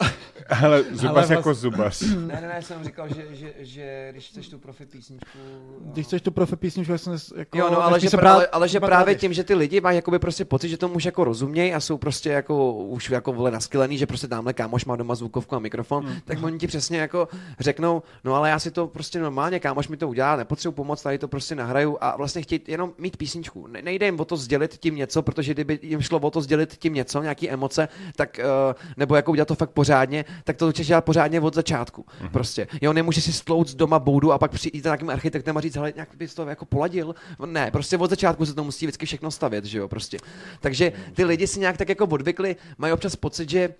Ale 0.62 0.82
zubař 0.92 1.30
Ale 1.30 1.36
jako 1.36 1.54
zubař. 1.54 2.02
Ne, 2.20 2.40
ne, 2.40 2.48
ne, 2.48 2.62
jsem 2.62 2.84
říkal, 2.84 3.08
že, 3.08 3.26
že, 3.30 3.54
že 3.58 4.08
když 4.12 4.28
chceš 4.28 4.48
tu 4.48 4.58
profi 4.58 4.86
písničku... 4.86 5.38
Když 5.80 6.06
chceš 6.06 6.22
tu 6.22 6.30
profi 6.30 6.56
písničku, 6.56 6.98
jsem 6.98 7.16
jako... 7.36 7.58
Jo, 7.58 7.68
no, 7.70 7.82
ale 7.82 8.00
že, 8.00 8.10
pra, 8.10 8.32
ale, 8.32 8.46
ale 8.46 8.68
že 8.68 8.80
právě 8.80 9.14
tím, 9.14 9.32
že 9.32 9.44
ty 9.44 9.54
lidi 9.54 9.80
mají 9.80 9.96
jakoby 9.96 10.18
prostě 10.18 10.44
pocit, 10.44 10.68
že 10.68 10.76
tomu 10.76 10.94
už 10.94 11.04
jako 11.04 11.24
rozumějí 11.24 11.74
a 11.74 11.80
jsou 11.80 11.98
prostě 11.98 12.30
jako 12.30 12.74
už 12.74 13.10
jako 13.10 13.32
vole 13.32 13.50
naskylený, 13.50 13.98
že 13.98 14.06
prostě 14.06 14.28
tamhle 14.28 14.52
kámoš 14.52 14.84
má 14.84 14.96
doma 14.96 15.14
zvukovku 15.14 15.56
a 15.56 15.58
mikrofon, 15.58 16.06
hmm. 16.06 16.20
tak 16.24 16.42
oni 16.42 16.58
ti 16.58 16.66
přesně 16.66 16.98
jako 16.98 17.28
řeknou, 17.60 18.02
no 18.24 18.34
ale 18.34 18.50
já 18.50 18.58
si 18.58 18.70
to 18.70 18.86
prostě 18.86 19.20
normálně, 19.20 19.60
kámoš 19.60 19.88
mi 19.88 19.96
to 19.96 20.08
udělá, 20.08 20.36
nepotřebuji 20.36 20.72
pomoc, 20.72 21.02
tady 21.02 21.18
to 21.18 21.28
prostě 21.28 21.54
nahraju 21.54 21.98
a 22.00 22.16
vlastně 22.16 22.42
chtějí 22.42 22.60
jenom 22.66 22.92
mít 22.98 23.16
písničku. 23.16 23.66
Ne, 23.66 23.82
nejde 23.82 24.06
jim 24.06 24.20
o 24.20 24.24
to 24.24 24.36
sdělit 24.36 24.78
tím 24.78 24.96
něco, 24.96 25.22
protože 25.22 25.54
kdyby 25.54 25.78
jim 25.82 26.00
šlo 26.00 26.18
o 26.18 26.30
to 26.30 26.40
sdělit 26.40 26.76
tím 26.78 26.94
něco, 26.94 27.22
nějaký 27.22 27.50
emoce, 27.50 27.88
tak 28.16 28.40
uh, 28.40 28.74
nebo 28.96 29.16
jako 29.16 29.30
udělat 29.30 29.48
to 29.48 29.54
fakt 29.54 29.70
pořádně, 29.90 30.24
tak 30.44 30.56
to 30.56 30.70
chceš 30.70 30.86
dělat 30.86 31.04
pořádně 31.04 31.40
od 31.40 31.54
začátku. 31.54 32.02
Mm-hmm. 32.02 32.30
Prostě. 32.30 32.66
Jo, 32.80 32.92
nemůžeš 32.92 33.24
si 33.24 33.32
stlout 33.32 33.68
z 33.68 33.74
doma 33.74 33.98
boudu 33.98 34.32
a 34.32 34.38
pak 34.38 34.50
přijít 34.50 34.84
za 34.84 34.90
nějakým 34.90 35.10
architektem 35.10 35.56
a 35.56 35.60
říct, 35.60 35.76
hele, 35.76 35.92
nějak 35.94 36.08
bys 36.16 36.34
to 36.34 36.46
jako 36.46 36.64
poladil. 36.64 37.14
Ne, 37.46 37.70
prostě 37.70 37.98
od 37.98 38.10
začátku 38.10 38.46
se 38.46 38.54
to 38.54 38.64
musí 38.64 38.86
vždycky 38.86 39.06
všechno 39.06 39.30
stavět, 39.30 39.64
že 39.64 39.78
jo, 39.78 39.88
prostě. 39.88 40.18
Takže 40.60 40.92
ty 41.14 41.24
lidi 41.24 41.46
si 41.46 41.60
nějak 41.60 41.76
tak 41.76 41.88
jako 41.88 42.06
odvykli, 42.06 42.56
mají 42.78 42.92
občas 42.92 43.16
pocit, 43.16 43.50
že 43.50 43.74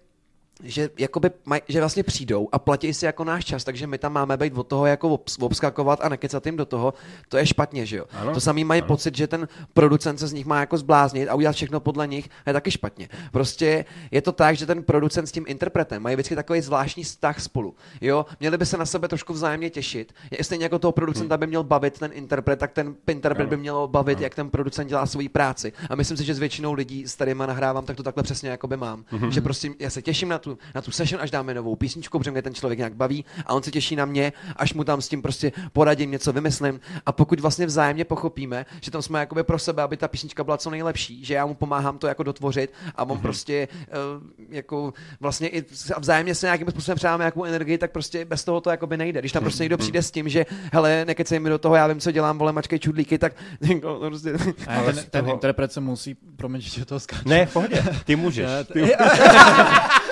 že, 0.62 0.90
jakoby 0.98 1.30
maj, 1.44 1.60
že 1.68 1.80
vlastně 1.80 2.02
přijdou 2.02 2.48
a 2.52 2.58
platí 2.58 2.94
si 2.94 3.04
jako 3.04 3.24
náš 3.24 3.44
čas, 3.44 3.64
takže 3.64 3.86
my 3.86 3.98
tam 3.98 4.12
máme 4.12 4.36
být 4.36 4.58
od 4.58 4.66
toho 4.66 4.86
jako 4.86 5.18
obskakovat 5.40 6.00
a 6.02 6.08
nekecat 6.08 6.46
jim 6.46 6.56
do 6.56 6.66
toho, 6.66 6.94
to 7.28 7.36
je 7.36 7.46
špatně, 7.46 7.86
že 7.86 7.96
jo. 7.96 8.04
Ano, 8.12 8.34
to 8.34 8.40
samý 8.40 8.64
mají 8.64 8.80
ano. 8.80 8.88
pocit, 8.88 9.16
že 9.16 9.26
ten 9.26 9.48
producent 9.72 10.18
se 10.18 10.26
z 10.26 10.32
nich 10.32 10.46
má 10.46 10.60
jako 10.60 10.78
zbláznit 10.78 11.28
a 11.28 11.34
udělat 11.34 11.52
všechno 11.52 11.80
podle 11.80 12.06
nich, 12.06 12.28
a 12.46 12.50
je 12.50 12.54
taky 12.54 12.70
špatně. 12.70 13.08
Prostě 13.32 13.84
je 14.10 14.22
to 14.22 14.32
tak, 14.32 14.56
že 14.56 14.66
ten 14.66 14.82
producent 14.82 15.28
s 15.28 15.32
tím 15.32 15.44
interpretem 15.46 16.02
mají 16.02 16.16
vždycky 16.16 16.36
takový 16.36 16.60
zvláštní 16.60 17.04
vztah 17.04 17.40
spolu. 17.40 17.74
Jo, 18.00 18.26
měli 18.40 18.58
by 18.58 18.66
se 18.66 18.76
na 18.76 18.86
sebe 18.86 19.08
trošku 19.08 19.32
vzájemně 19.32 19.70
těšit. 19.70 20.12
Stejně 20.42 20.64
jako 20.64 20.78
toho 20.78 20.92
producenta 20.92 21.34
hmm. 21.34 21.40
by 21.40 21.46
měl 21.46 21.64
bavit 21.64 21.98
ten 21.98 22.10
interpret, 22.14 22.58
tak 22.58 22.72
ten 22.72 22.94
interpret 23.06 23.44
ano. 23.44 23.50
by 23.50 23.56
měl 23.56 23.88
bavit, 23.88 24.18
ano. 24.18 24.22
jak 24.22 24.34
ten 24.34 24.50
producent 24.50 24.88
dělá 24.88 25.06
svoji 25.06 25.28
práci. 25.28 25.72
A 25.90 25.94
myslím 25.94 26.16
si, 26.16 26.24
že 26.24 26.34
s 26.34 26.38
většinou 26.38 26.72
lidí 26.72 27.08
s 27.08 27.14
kterými 27.14 27.44
nahrávám, 27.46 27.84
tak 27.84 27.96
to 27.96 28.02
takhle 28.02 28.22
přesně 28.22 28.50
jako 28.50 28.68
by 28.68 28.76
mám. 28.76 29.04
Hmm. 29.08 29.30
Že 29.30 29.40
prostě 29.40 29.70
já 29.78 29.90
se 29.90 30.02
těším 30.02 30.28
na 30.28 30.38
tu 30.38 30.49
tu, 30.50 30.58
na 30.74 30.82
tu 30.82 30.90
session, 30.90 31.22
až 31.22 31.30
dáme 31.30 31.54
novou 31.54 31.76
písničku, 31.76 32.18
protože 32.18 32.30
mě 32.30 32.42
ten 32.42 32.54
člověk 32.54 32.78
nějak 32.78 32.94
baví 32.94 33.24
a 33.46 33.54
on 33.54 33.62
se 33.62 33.70
těší 33.70 33.96
na 33.96 34.04
mě, 34.04 34.32
až 34.56 34.74
mu 34.74 34.84
tam 34.84 35.02
s 35.02 35.08
tím 35.08 35.22
prostě 35.22 35.52
poradím, 35.72 36.10
něco 36.10 36.32
vymyslím. 36.32 36.80
A 37.06 37.12
pokud 37.12 37.40
vlastně 37.40 37.66
vzájemně 37.66 38.04
pochopíme, 38.04 38.66
že 38.80 38.90
tam 38.90 39.02
jsme 39.02 39.20
jakoby 39.20 39.42
pro 39.42 39.58
sebe, 39.58 39.82
aby 39.82 39.96
ta 39.96 40.08
písnička 40.08 40.44
byla 40.44 40.56
co 40.56 40.70
nejlepší, 40.70 41.24
že 41.24 41.34
já 41.34 41.46
mu 41.46 41.54
pomáhám 41.54 41.98
to 41.98 42.06
jako 42.06 42.22
dotvořit 42.22 42.72
a 42.96 43.02
on 43.02 43.08
mm-hmm. 43.08 43.20
prostě 43.20 43.68
uh, 43.88 44.22
jako 44.50 44.92
vlastně 45.20 45.48
i 45.48 45.64
vzájemně 45.98 46.34
se 46.34 46.46
nějakým 46.46 46.70
způsobem 46.70 46.96
předáme 46.96 47.22
nějakou 47.22 47.44
energii, 47.44 47.78
tak 47.78 47.90
prostě 47.90 48.24
bez 48.24 48.44
toho 48.44 48.60
to 48.60 48.70
jakoby 48.70 48.96
nejde. 48.96 49.20
Když 49.20 49.32
tam 49.32 49.42
prostě 49.42 49.62
někdo 49.62 49.78
přijde 49.78 50.02
s 50.02 50.10
tím, 50.10 50.28
že 50.28 50.46
hele, 50.72 51.04
nekecej 51.04 51.40
mi 51.40 51.48
do 51.48 51.58
toho, 51.58 51.74
já 51.74 51.86
vím, 51.86 52.00
co 52.00 52.10
dělám, 52.10 52.38
vole 52.38 52.52
mačkej 52.52 52.78
čudlíky, 52.78 53.18
tak 53.18 53.32
jako, 53.60 53.98
prostě... 53.98 54.32
A 54.66 54.82
ten, 54.82 54.96
ten 55.10 55.24
toho... 55.24 55.32
interpret 55.32 55.72
se 55.72 55.80
musí, 55.80 56.16
promiň, 56.36 56.60
že 56.60 56.84
to 56.84 57.00
skáče. 57.00 57.28
Ne, 57.28 57.46
v 57.46 57.52
pohodě, 57.52 57.84
ty 58.04 58.16
můžeš. 58.16 58.46
Ty... 58.72 58.92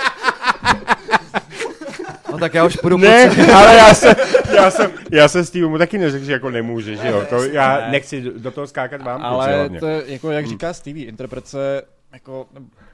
No 2.39 2.41
tak 2.41 2.55
já 2.55 2.65
už 2.65 2.77
půjdu 2.77 2.97
Ne, 2.97 3.29
ale 3.55 3.77
já 3.77 3.95
jsem, 3.95 4.15
já 4.55 4.71
jsem, 4.71 4.91
já 5.13 5.29
jsem 5.29 5.45
Steve 5.45 5.79
taky 5.79 5.99
neřekl, 5.99 6.25
že 6.25 6.33
jako 6.33 6.51
nemůže, 6.51 6.97
že 6.97 7.09
jo. 7.09 7.27
To 7.31 7.45
já 7.45 7.81
ne. 7.81 7.91
nechci 7.91 8.21
do 8.21 8.51
toho 8.51 8.67
skákat 8.67 9.03
vám. 9.03 9.23
Ale 9.23 9.71
to 9.81 9.87
je, 9.87 10.03
jako 10.07 10.31
jak 10.31 10.47
říká 10.47 10.73
Stevie, 10.73 11.07
interpretace 11.07 11.83
jako, 12.13 12.47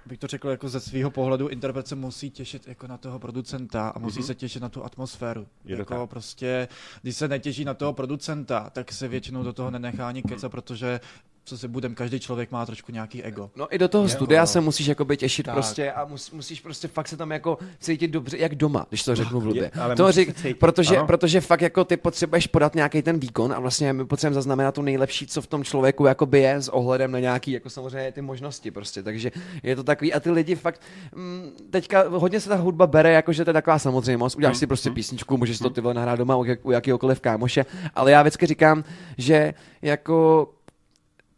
bych 0.07 0.19
to 0.19 0.27
řekl 0.27 0.49
jako 0.49 0.69
ze 0.69 0.81
svého 0.81 1.11
pohledu, 1.11 1.49
interpretace 1.49 1.95
musí 1.95 2.31
těšit 2.31 2.69
jako 2.69 2.87
na 2.87 2.97
toho 2.97 3.19
producenta 3.19 3.89
a 3.89 3.99
musí 3.99 4.21
mm-hmm. 4.21 4.27
se 4.27 4.35
těšit 4.35 4.63
na 4.63 4.69
tu 4.69 4.85
atmosféru. 4.85 5.47
Je 5.65 5.79
jako 5.79 6.01
tak. 6.01 6.11
prostě, 6.11 6.69
když 7.03 7.17
se 7.17 7.29
netěší 7.29 7.65
na 7.65 7.75
toho 7.75 7.93
producenta, 7.93 8.71
tak 8.71 8.93
se 8.93 9.09
většinou 9.09 9.43
do 9.43 9.53
toho 9.53 9.71
nenechá 9.71 10.09
ani 10.09 10.23
keca, 10.23 10.49
protože 10.49 11.01
co 11.45 11.59
si 11.59 11.69
budem, 11.69 11.95
každý 11.95 12.21
člověk 12.21 12.51
má 12.51 12.67
trošku 12.67 12.93
nějaký 12.93 13.23
ego. 13.23 13.51
No 13.57 13.75
i 13.75 13.79
do 13.79 13.89
toho 13.89 14.09
studia 14.09 14.41
no. 14.43 14.47
se 14.47 14.61
musíš 14.61 14.87
jakoby 14.87 15.17
těšit 15.17 15.47
tak. 15.47 15.55
prostě 15.55 15.93
a 15.93 16.05
mus, 16.05 16.31
musíš 16.31 16.61
prostě 16.61 16.89
fakt 16.89 17.09
se 17.09 17.17
tam 17.17 17.31
jako 17.31 17.59
cítit 17.81 18.09
dobře, 18.09 18.39
jak 18.39 18.55
doma, 18.55 18.87
když 18.89 19.03
to 19.03 19.15
řeknu 19.15 19.41
v 19.41 19.43
blbě. 19.43 19.71
To 19.97 20.13
řek, 20.13 20.59
protože, 20.59 20.97
protože 21.07 21.41
fakt 21.41 21.61
jako 21.61 21.85
ty 21.85 21.97
potřebuješ 21.97 22.47
podat 22.47 22.75
nějaký 22.75 23.03
ten 23.03 23.19
výkon 23.19 23.53
a 23.53 23.61
vlastně 23.61 23.93
my 23.93 24.05
potřebujeme 24.05 24.35
zaznamenat 24.35 24.75
to 24.75 24.83
nejlepší, 24.83 25.27
co 25.27 25.43
v 25.43 25.47
tom 25.47 25.65
člověku 25.65 26.07
jakoby 26.07 26.41
je 26.41 26.55
s 26.55 26.69
ohledem 26.69 27.13
na 27.13 27.19
nějaký 27.19 27.53
jako 27.53 27.71
samozřejmě 27.71 28.13
ty 28.13 28.23
možnosti 28.23 28.71
prostě, 28.71 29.03
takže 29.03 29.31
je 29.63 29.77
to 29.77 29.85
takový 29.85 30.13
a 30.13 30.21
ty 30.21 30.31
lidi 30.31 30.55
fakt 30.55 30.81
mm, 31.15 31.51
teďka 31.71 32.05
hodně 32.09 32.41
se 32.41 32.49
ta 32.49 32.57
hudba 32.57 32.87
bere, 32.87 33.13
jako 33.13 33.33
že 33.33 33.45
to 33.45 33.51
je 33.51 33.53
taková 33.53 33.79
samozřejmost, 33.79 34.37
uděláš 34.37 34.57
si 34.57 34.67
prostě 34.67 34.91
písničku, 34.91 35.37
můžeš 35.37 35.59
to 35.59 35.71
ty 35.71 35.83
nahrát 35.93 36.19
doma 36.19 36.37
u, 36.37 36.45
u 36.63 36.71
jakýkoliv 36.71 37.21
kámoše, 37.21 37.67
ale 37.95 38.11
já 38.11 38.23
vždycky 38.23 38.47
říkám, 38.47 38.85
že 39.19 39.55
jako 39.83 40.49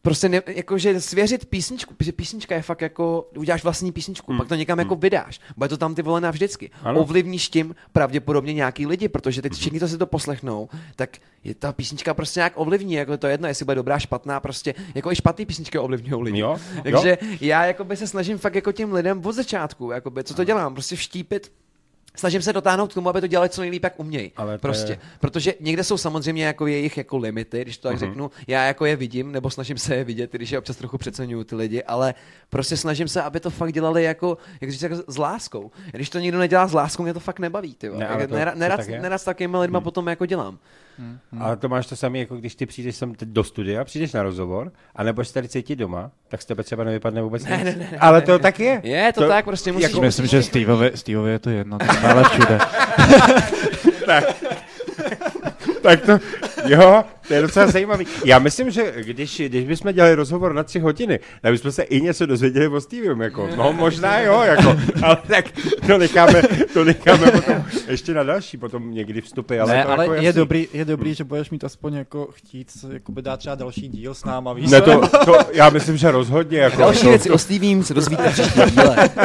prostě 0.07 0.29
ne, 0.29 0.43
jakože 0.47 1.01
svěřit 1.01 1.47
písničku, 1.47 1.95
protože 1.95 2.13
písnička 2.13 2.55
je 2.55 2.63
fakt 2.63 2.83
jako, 2.83 3.31
uděláš 3.37 3.63
vlastní 3.63 3.93
písničku, 3.93 4.33
hmm. 4.33 4.39
pak 4.39 4.49
to 4.49 4.55
někam 4.55 4.79
jako 4.79 4.95
hmm. 4.95 5.01
vydáš, 5.01 5.41
bude 5.57 5.69
to 5.69 5.77
tam 5.77 5.95
ty 5.95 6.03
vole 6.03 6.21
navždycky. 6.21 6.71
Ano. 6.83 7.01
Ovlivníš 7.01 7.49
tím 7.49 7.75
pravděpodobně 7.93 8.55
nějaký 8.55 8.87
lidi, 8.87 9.09
protože 9.09 9.43
teď 9.43 9.53
všichni, 9.53 9.81
co 9.81 9.89
si 9.89 9.99
to 9.99 10.07
poslechnou, 10.07 10.69
tak 10.97 11.17
je 11.45 11.55
ta 11.55 11.73
písnička 11.73 12.15
prostě 12.15 12.41
nějak 12.41 12.53
ovlivní, 12.57 12.95
jako 12.95 13.17
to 13.17 13.27
je 13.27 13.33
jedno, 13.33 13.49
jestli 13.49 13.65
bude 13.65 13.75
dobrá, 13.75 13.99
špatná, 13.99 14.41
prostě, 14.41 14.75
jako 14.95 15.13
i 15.13 15.17
špatný 15.17 15.47
písničky 15.47 15.79
ovlivňují 15.79 16.23
lidi. 16.23 16.39
Jo? 16.39 16.57
Takže 16.83 17.19
jo? 17.23 17.37
já 17.41 17.65
jako 17.65 17.85
by 17.85 17.97
se 17.97 18.07
snažím 18.07 18.39
fakt 18.39 18.55
jako 18.55 18.73
těm 18.73 18.93
lidem 18.93 19.23
od 19.25 19.33
začátku, 19.33 19.91
jakoby, 19.91 20.25
co 20.25 20.35
to 20.35 20.45
dělám, 20.45 20.75
prostě 20.75 20.97
vštípit 20.97 21.53
snažím 22.17 22.43
se 22.43 22.53
dotáhnout 22.53 22.91
k 22.91 22.95
tomu, 22.95 23.09
aby 23.09 23.21
to 23.21 23.27
dělali 23.27 23.49
co 23.49 23.61
nejlíp, 23.61 23.85
jak 23.85 24.01
umějí. 24.01 24.33
Ale 24.37 24.59
prostě. 24.59 24.93
Je... 24.93 24.99
Protože 25.21 25.55
někde 25.61 25.85
jsou 25.85 25.99
samozřejmě 25.99 26.45
jako 26.45 26.67
jejich 26.67 26.97
jako 26.97 27.17
limity, 27.17 27.63
když 27.63 27.79
to 27.79 27.89
tak 27.89 27.97
uh-huh. 27.97 28.01
řeknu. 28.01 28.31
Já 28.47 28.65
jako 28.65 28.85
je 28.85 28.97
vidím, 28.97 29.33
nebo 29.33 29.51
snažím 29.51 29.79
se 29.79 29.95
je 29.95 30.05
vidět, 30.05 30.33
když 30.33 30.51
je 30.51 30.59
občas 30.59 30.77
trochu 30.77 30.99
přeceňuju 30.99 31.45
ty 31.45 31.55
lidi, 31.55 31.83
ale 31.83 32.15
prostě 32.51 32.77
snažím 32.77 33.09
se, 33.09 33.23
aby 33.23 33.41
to 33.41 33.51
fakt 33.51 33.73
dělali 33.73 34.05
jako, 34.05 34.39
jak 34.61 34.71
říct, 34.71 34.83
jako 34.83 34.97
s 35.07 35.19
láskou. 35.19 35.71
Když 35.93 36.11
to 36.11 36.19
nikdo 36.19 36.39
nedělá 36.39 36.69
s 36.69 36.73
láskou, 36.73 37.03
mě 37.03 37.15
to 37.15 37.21
fakt 37.21 37.39
nebaví. 37.39 37.75
Ty. 37.75 37.89
Ne, 37.89 37.95
to, 38.29 38.35
nerad, 38.35 38.51
to 38.51 38.59
nerad, 38.59 38.89
nerad 38.89 39.19
s 39.19 39.25
takovými 39.25 39.57
lidma 39.57 39.79
hmm. 39.79 39.85
potom 39.85 40.07
jako 40.07 40.27
dělám. 40.27 40.59
Hmm. 40.99 41.19
Ale 41.41 41.57
to 41.57 41.69
máš 41.69 41.87
to 41.87 41.97
samé, 41.97 42.19
jako 42.19 42.37
když 42.37 42.55
ty 42.55 42.67
přijdeš 42.67 42.97
sem 42.97 43.15
do 43.25 43.45
studia, 43.45 43.85
přijdeš 43.85 44.13
na 44.13 44.23
rozhovor, 44.23 44.73
a 44.95 45.03
nebo 45.03 45.25
se 45.25 45.35
tady 45.35 45.49
cítit 45.49 45.77
doma, 45.77 46.11
tak 46.29 46.43
z 46.43 46.45
tebe 46.45 46.63
třeba 46.63 46.85
nevypadne 46.85 47.23
vůbec 47.23 47.45
ne, 47.45 47.57
nic. 47.57 47.65
Ne, 47.65 47.77
ne, 47.77 47.89
ne, 47.93 47.99
Ale 47.99 48.23
to 48.23 48.33
ne, 48.33 48.39
tak 48.39 48.61
je. 48.61 48.81
Je 48.85 49.13
to, 49.13 49.21
to 49.21 49.29
tak, 49.29 49.45
prostě 49.45 49.73
musíš... 49.73 49.89
Jako, 49.89 50.01
myslím, 50.01 50.27
že 50.27 50.43
Steveovi, 50.43 50.93
Steveovi 50.95 51.31
je 51.31 51.39
to 51.39 51.51
jedno, 51.51 51.79
to 51.79 51.85
stále 52.07 52.23
všude. 52.31 52.57
tak. 54.07 54.25
tak 55.83 55.99
to, 56.07 56.13
jo, 56.69 57.05
to 57.29 57.35
je 57.35 57.43
docela 57.43 57.67
zajímavý. 57.71 58.07
Já 58.25 58.39
myslím, 58.39 58.71
že 58.71 58.93
když, 58.97 59.43
když 59.47 59.65
bychom 59.65 59.93
dělali 59.93 60.15
rozhovor 60.15 60.53
na 60.53 60.63
tři 60.63 60.79
hodiny, 60.79 61.21
tak 61.43 61.53
bychom 61.53 61.73
se 61.73 61.83
i 61.83 62.01
něco 62.01 62.27
dozvěděli 62.27 62.69
o 62.69 62.81
Stevem, 62.81 63.21
jako, 63.21 63.49
no 63.57 63.73
možná 63.73 64.21
jo, 64.21 64.41
jako, 64.41 64.77
ale 65.03 65.19
tak 65.27 65.45
to 65.87 65.99
necháme, 65.99 66.43
to 66.73 66.85
necháme 66.85 67.31
potom 67.31 67.65
ještě 67.89 68.15
na 68.15 68.23
další, 68.23 68.57
potom 68.57 68.95
někdy 68.95 69.21
vstupy, 69.21 69.61
ale 69.61 69.75
ne, 69.75 69.85
to 69.85 69.91
ale 69.91 70.05
jako 70.05 70.15
je, 70.15 70.33
dobrý, 70.33 70.69
je 70.73 70.85
dobrý, 70.85 71.15
že 71.15 71.25
budeš 71.25 71.51
mít 71.51 71.65
aspoň 71.65 71.95
jako 71.95 72.29
chtít 72.33 72.73
jakoby 72.93 73.23
dát 73.23 73.37
třeba 73.37 73.55
další 73.55 73.89
díl 73.89 74.15
s 74.15 74.25
náma, 74.25 74.53
víš? 74.53 74.71
Ne, 74.71 74.81
to, 74.81 75.09
to, 75.25 75.39
já 75.53 75.71
myslím, 75.71 75.97
že 75.97 76.11
rozhodně. 76.11 76.59
Jako, 76.59 76.79
další 76.79 77.03
to, 77.03 77.09
věci 77.09 77.29
to... 77.29 77.35
o 77.35 77.39
Stevem 77.39 77.83
se 77.83 77.95
dozvíte 77.95 78.31
příští 78.31 78.61
díle. 78.71 79.11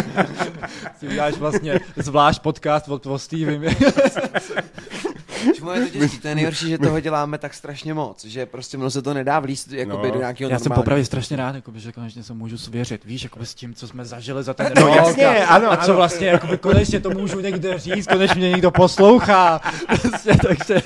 Si 0.99 1.07
uděláš 1.07 1.33
vlastně 1.37 1.79
zvlášť 1.95 2.41
podcast 2.41 2.89
o, 2.89 3.01
o 3.05 3.17
Stevem. 5.41 5.63
Moje 5.63 5.81
to 5.81 5.99
těžký, 5.99 6.19
to 6.19 6.27
je 6.27 6.35
nejhorší, 6.35 6.69
že 6.69 6.77
toho 6.77 6.99
děláme 6.99 7.37
tak 7.37 7.53
strašně 7.53 7.93
moc, 7.93 8.25
že 8.25 8.45
prostě 8.45 8.77
mno 8.77 8.91
se 8.91 9.01
to 9.01 9.13
nedá 9.13 9.39
vlíst 9.39 9.71
jakoby, 9.71 10.07
no. 10.07 10.13
do 10.13 10.19
nějakého 10.19 10.51
Já 10.51 10.59
jsem 10.59 10.71
popravdě 10.71 11.05
strašně 11.05 11.37
rád, 11.37 11.55
jakoby, 11.55 11.79
že 11.79 11.91
konečně 11.91 12.23
se 12.23 12.33
můžu 12.33 12.57
svěřit, 12.57 13.05
víš, 13.05 13.23
jakoby 13.23 13.45
s 13.45 13.55
tím, 13.55 13.73
co 13.73 13.87
jsme 13.87 14.05
zažili 14.05 14.43
za 14.43 14.53
ten 14.53 14.71
no, 14.75 14.87
rok. 14.87 14.95
Jasně, 14.95 15.25
a, 15.25 15.55
ano, 15.55 15.71
a 15.71 15.77
co 15.77 15.83
ano. 15.83 15.95
vlastně, 15.95 16.27
jakoby, 16.27 16.57
konečně 16.57 16.99
to 16.99 17.09
můžu 17.09 17.39
někde 17.39 17.79
říct, 17.79 18.07
konečně 18.07 18.35
mě 18.35 18.49
někdo 18.49 18.71
poslouchá. 18.71 19.61
Prostě, 20.01 20.31
takže 20.47 20.81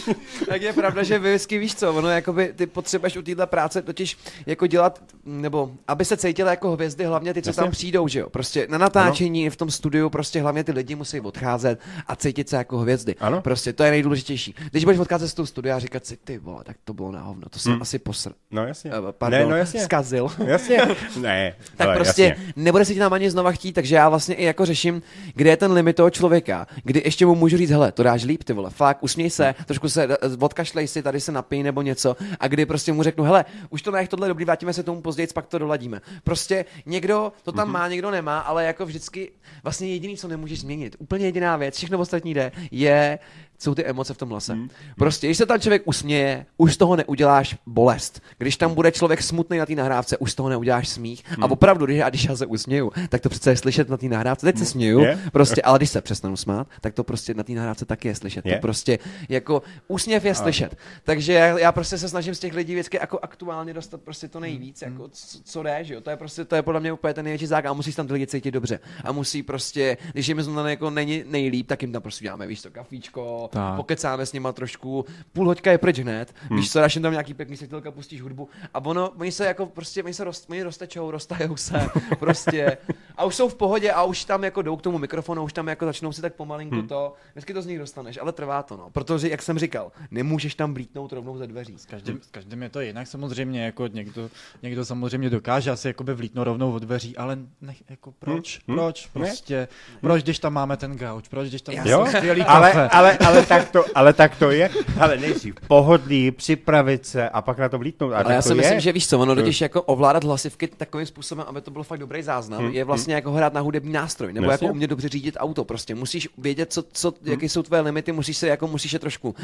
tak 0.48 0.62
je 0.62 0.72
pravda, 0.72 1.02
že 1.02 1.18
vždycky 1.18 1.58
víš 1.58 1.74
co, 1.74 1.94
ono 1.94 2.08
jakoby 2.08 2.52
ty 2.56 2.66
potřebuješ 2.66 3.16
u 3.16 3.22
téhle 3.22 3.46
práce 3.46 3.82
totiž 3.82 4.18
jako 4.46 4.66
dělat, 4.66 5.02
nebo 5.24 5.72
aby 5.88 6.04
se 6.04 6.16
cítila 6.16 6.50
jako 6.50 6.70
hvězdy, 6.70 7.04
hlavně 7.04 7.34
ty, 7.34 7.42
co 7.42 7.48
Jasně. 7.48 7.62
tam 7.62 7.70
přijdou, 7.70 8.08
že 8.08 8.20
jo. 8.20 8.30
Prostě 8.30 8.66
na 8.70 8.78
natáčení 8.78 9.42
ano. 9.42 9.50
v 9.50 9.56
tom 9.56 9.70
studiu 9.70 10.10
prostě 10.10 10.40
hlavně 10.40 10.64
ty 10.64 10.72
lidi 10.72 10.94
musí 10.94 11.20
odcházet 11.20 11.80
a 12.06 12.16
cítit 12.16 12.48
se 12.48 12.56
jako 12.56 12.78
hvězdy. 12.78 13.14
Ano. 13.20 13.42
Prostě 13.42 13.72
to 13.72 13.82
je 13.82 13.90
nejdůležitější. 13.90 14.54
Když 14.70 14.84
budeš 14.84 15.00
odcházet 15.00 15.28
z 15.28 15.34
toho 15.34 15.46
studia 15.46 15.76
a 15.76 15.78
říkat 15.78 16.06
si, 16.06 16.16
ty 16.16 16.38
vole, 16.38 16.64
tak 16.64 16.76
to 16.84 16.94
bylo 16.94 17.12
na 17.12 17.20
hovno, 17.20 17.48
to 17.50 17.58
jsem 17.58 17.72
hmm. 17.72 17.82
asi 17.82 17.98
posr. 17.98 18.32
No 18.50 18.66
jasně. 18.66 18.90
Uh, 18.90 19.10
pardon, 19.12 19.40
ne, 19.40 19.46
no 19.46 19.56
jasně. 19.56 19.80
zkazil. 19.80 20.28
Jasně. 20.46 20.80
ne. 21.20 21.54
tak 21.76 21.86
ale 21.86 21.96
prostě 21.96 22.22
jasně. 22.22 22.52
nebude 22.56 22.84
se 22.84 22.92
ti 22.94 22.98
tam 22.98 23.12
ani 23.12 23.30
znova 23.30 23.52
chtít, 23.52 23.72
takže 23.72 23.94
já 23.94 24.08
vlastně 24.08 24.34
i 24.34 24.44
jako 24.44 24.66
řeším, 24.66 25.02
kde 25.34 25.50
je 25.50 25.56
ten 25.56 25.72
limit 25.72 25.96
toho 25.96 26.10
člověka, 26.10 26.66
kdy 26.84 27.02
ještě 27.04 27.26
mu 27.26 27.34
můžu 27.34 27.56
říct, 27.56 27.70
hele, 27.70 27.92
to 27.92 28.02
dáš 28.02 28.24
líp, 28.24 28.44
ty 28.44 28.52
vole, 28.52 28.70
fakt, 28.70 28.98
usměj 29.00 29.30
se, 29.30 29.54
trošku 29.66 29.81
se 29.88 30.18
odkašlej 30.40 30.88
si, 30.88 31.02
tady 31.02 31.20
se 31.20 31.32
napij 31.32 31.62
nebo 31.62 31.82
něco 31.82 32.16
a 32.40 32.48
kdy 32.48 32.66
prostě 32.66 32.92
mu 32.92 33.02
řeknu, 33.02 33.24
hele, 33.24 33.44
už 33.70 33.82
to 33.82 33.90
nech 33.90 34.08
tohle 34.08 34.28
dobrý, 34.28 34.44
vrátíme 34.44 34.72
se 34.72 34.82
tomu 34.82 35.02
později, 35.02 35.28
pak 35.34 35.46
to 35.46 35.58
doladíme. 35.58 36.00
Prostě 36.24 36.64
někdo 36.86 37.32
to 37.42 37.52
tam 37.52 37.68
mm-hmm. 37.68 37.72
má, 37.72 37.88
někdo 37.88 38.10
nemá, 38.10 38.38
ale 38.38 38.64
jako 38.64 38.86
vždycky 38.86 39.32
vlastně 39.62 39.88
jediný, 39.88 40.16
co 40.16 40.28
nemůžeš 40.28 40.60
změnit, 40.60 40.96
úplně 40.98 41.26
jediná 41.26 41.56
věc, 41.56 41.76
všechno 41.76 41.98
ostatní 41.98 42.34
jde, 42.34 42.52
je 42.70 43.18
jsou 43.62 43.74
ty 43.74 43.84
emoce 43.84 44.14
v 44.14 44.18
tom 44.18 44.28
hlase. 44.28 44.52
Hmm. 44.52 44.68
Prostě, 44.96 45.26
když 45.26 45.38
se 45.38 45.46
tam 45.46 45.60
člověk 45.60 45.82
usměje, 45.84 46.46
už 46.56 46.74
z 46.74 46.76
toho 46.76 46.96
neuděláš 46.96 47.56
bolest. 47.66 48.22
Když 48.38 48.56
tam 48.56 48.74
bude 48.74 48.92
člověk 48.92 49.22
smutný 49.22 49.58
na 49.58 49.66
té 49.66 49.74
nahrávce, 49.74 50.16
už 50.18 50.32
z 50.32 50.34
toho 50.34 50.48
neuděláš 50.48 50.88
smích. 50.88 51.24
Hmm. 51.26 51.44
A 51.44 51.50
opravdu, 51.50 51.86
když 51.86 51.98
já, 51.98 52.08
když 52.08 52.24
já 52.24 52.36
se 52.36 52.46
usměju, 52.46 52.92
tak 53.08 53.20
to 53.20 53.28
přece 53.28 53.50
je 53.50 53.56
slyšet 53.56 53.88
na 53.88 53.96
té 53.96 54.06
nahrávce. 54.06 54.46
Teď 54.46 54.56
se 54.56 54.64
hmm. 54.64 54.70
směju, 54.70 55.00
yeah. 55.00 55.18
prostě, 55.32 55.62
ale 55.62 55.78
když 55.78 55.90
se 55.90 56.00
přestanu 56.00 56.36
smát, 56.36 56.66
tak 56.80 56.94
to 56.94 57.04
prostě 57.04 57.34
na 57.34 57.42
té 57.42 57.52
nahrávce 57.52 57.84
taky 57.84 58.08
je 58.08 58.14
slyšet. 58.14 58.46
Yeah. 58.46 58.58
To 58.58 58.62
prostě 58.62 58.98
jako 59.28 59.62
úsměv 59.88 60.24
je 60.24 60.34
slyšet. 60.34 60.76
Takže 61.04 61.32
já, 61.32 61.58
já, 61.58 61.72
prostě 61.72 61.98
se 61.98 62.08
snažím 62.08 62.34
z 62.34 62.38
těch 62.38 62.54
lidí 62.54 62.72
vždycky 62.72 62.96
jako 62.96 63.18
aktuálně 63.22 63.74
dostat 63.74 64.00
prostě 64.00 64.28
to 64.28 64.40
nejvíc, 64.40 64.82
hmm. 64.82 64.92
jako 64.92 65.08
co, 65.08 65.38
co 65.44 65.62
jde, 65.62 65.78
že 65.84 65.94
jo. 65.94 66.00
To 66.00 66.10
je 66.10 66.16
prostě, 66.16 66.44
to 66.44 66.56
je 66.56 66.62
podle 66.62 66.80
mě 66.80 66.92
úplně 66.92 67.14
ten 67.14 67.24
největší 67.24 67.46
základ 67.46 67.70
a 67.70 67.74
musí 67.74 67.92
tam 67.92 68.06
ty 68.06 68.12
lidi 68.12 68.26
cítit 68.26 68.50
dobře. 68.50 68.80
A 69.04 69.12
musí 69.12 69.42
prostě, 69.42 69.96
když 70.12 70.28
jim 70.28 70.42
zrovna 70.42 70.70
jako 70.70 70.90
není 70.90 71.24
nejlíp, 71.26 71.66
tak 71.66 71.82
jim 71.82 71.92
tam 71.92 72.02
prostě 72.02 72.24
děláme, 72.24 72.46
víš 72.46 72.62
to, 72.62 72.70
kafíčko, 72.70 73.48
tak. 73.52 73.76
pokecáme 73.76 74.26
s 74.26 74.32
nima 74.32 74.52
trošku, 74.52 75.04
půl 75.32 75.46
hoďka 75.46 75.70
je 75.70 75.78
pryč 75.78 75.98
hned, 75.98 76.34
hmm. 76.48 76.58
víš 76.58 76.72
co, 76.72 76.78
dáš 76.78 76.94
jim 76.96 77.02
tam 77.02 77.12
nějaký 77.12 77.34
pěkný 77.34 77.56
světilka, 77.56 77.90
pustíš 77.90 78.22
hudbu 78.22 78.48
a 78.74 78.84
ono, 78.84 79.10
oni 79.10 79.32
se 79.32 79.46
jako 79.46 79.66
prostě, 79.66 80.02
oni 80.02 80.14
se 80.14 80.24
rost, 80.24 80.50
oni 80.50 80.62
roztečou, 80.62 81.10
roztajou 81.10 81.56
se, 81.56 81.88
prostě 82.18 82.78
a 83.16 83.24
už 83.24 83.34
jsou 83.34 83.48
v 83.48 83.54
pohodě 83.54 83.92
a 83.92 84.02
už 84.02 84.24
tam 84.24 84.44
jako 84.44 84.62
jdou 84.62 84.76
k 84.76 84.82
tomu 84.82 84.98
mikrofonu, 84.98 85.42
už 85.42 85.52
tam 85.52 85.68
jako 85.68 85.84
začnou 85.84 86.12
si 86.12 86.22
tak 86.22 86.34
pomalinku 86.34 86.76
hmm. 86.76 86.88
to, 86.88 87.14
vždycky 87.32 87.54
to 87.54 87.62
z 87.62 87.66
nich 87.66 87.78
dostaneš, 87.78 88.18
ale 88.22 88.32
trvá 88.32 88.62
to, 88.62 88.76
no, 88.76 88.90
protože, 88.90 89.28
jak 89.28 89.42
jsem 89.42 89.58
říkal, 89.58 89.92
nemůžeš 90.10 90.54
tam 90.54 90.74
blítnout 90.74 91.12
rovnou 91.12 91.38
ze 91.38 91.46
dveří. 91.46 91.78
S 91.78 91.86
každým, 91.86 92.20
s 92.22 92.30
každým 92.30 92.62
je 92.62 92.68
to 92.68 92.80
jinak 92.80 93.06
samozřejmě, 93.06 93.64
jako 93.64 93.86
někdo, 93.86 94.30
někdo 94.62 94.84
samozřejmě 94.84 95.30
dokáže 95.30 95.70
asi 95.70 95.88
jakoby 95.88 96.14
vlítnout 96.14 96.44
rovnou 96.44 96.72
od 96.72 96.82
dveří, 96.82 97.16
ale 97.16 97.38
nech, 97.60 97.82
jako 97.90 98.12
proč, 98.12 98.60
hmm. 98.68 98.76
proč, 98.76 99.06
prostě, 99.06 99.56
ne? 99.56 99.68
proč, 100.00 100.22
když 100.22 100.38
tam 100.38 100.52
máme 100.52 100.76
ten 100.76 100.96
gauč, 100.96 101.28
proč, 101.28 101.48
když 101.48 101.62
tam 101.62 101.74
máme 101.74 102.10
skvělý 102.10 102.42
ale. 102.46 102.72
Ale, 102.88 103.18
ale, 103.18 103.41
ale, 103.50 103.60
tak 103.60 103.70
to, 103.70 103.84
ale 103.94 104.12
tak 104.12 104.36
to 104.36 104.50
je. 104.50 104.70
Ale 105.00 105.16
nejdřív 105.16 105.54
pohodlí, 105.68 106.30
připravit 106.30 107.06
se 107.06 107.28
a 107.28 107.42
pak 107.42 107.58
na 107.58 107.68
to 107.68 107.78
vlítnout. 107.78 108.12
A 108.12 108.18
ale 108.18 108.34
já 108.34 108.42
si 108.42 108.48
je. 108.48 108.54
myslím, 108.54 108.80
že 108.80 108.92
víš 108.92 109.08
co, 109.08 109.18
ono 109.18 109.34
totiž 109.34 109.60
jako 109.60 109.82
ovládat 109.82 110.24
hlasivky 110.24 110.68
takovým 110.68 111.06
způsobem, 111.06 111.44
aby 111.48 111.60
to 111.60 111.70
bylo 111.70 111.84
fakt 111.84 111.98
dobrý 111.98 112.22
záznam, 112.22 112.60
hmm. 112.60 112.72
je 112.72 112.84
vlastně 112.84 113.14
hmm. 113.14 113.18
jako 113.18 113.32
hrát 113.32 113.52
na 113.52 113.60
hudební 113.60 113.92
nástroj, 113.92 114.32
nebo 114.32 114.50
Jasně. 114.50 114.64
jako 114.64 114.74
umět 114.74 114.86
dobře 114.86 115.08
řídit 115.08 115.36
auto. 115.38 115.64
Prostě 115.64 115.94
musíš 115.94 116.28
vědět, 116.38 116.72
co, 116.72 116.82
co, 116.92 117.08
hmm. 117.08 117.32
jaké 117.32 117.48
jsou 117.48 117.62
tvoje 117.62 117.82
limity, 117.82 118.12
musíš 118.12 118.36
se 118.36 118.46
jako 118.46 118.66
musíš 118.66 118.92
je 118.92 118.98
trošku 118.98 119.34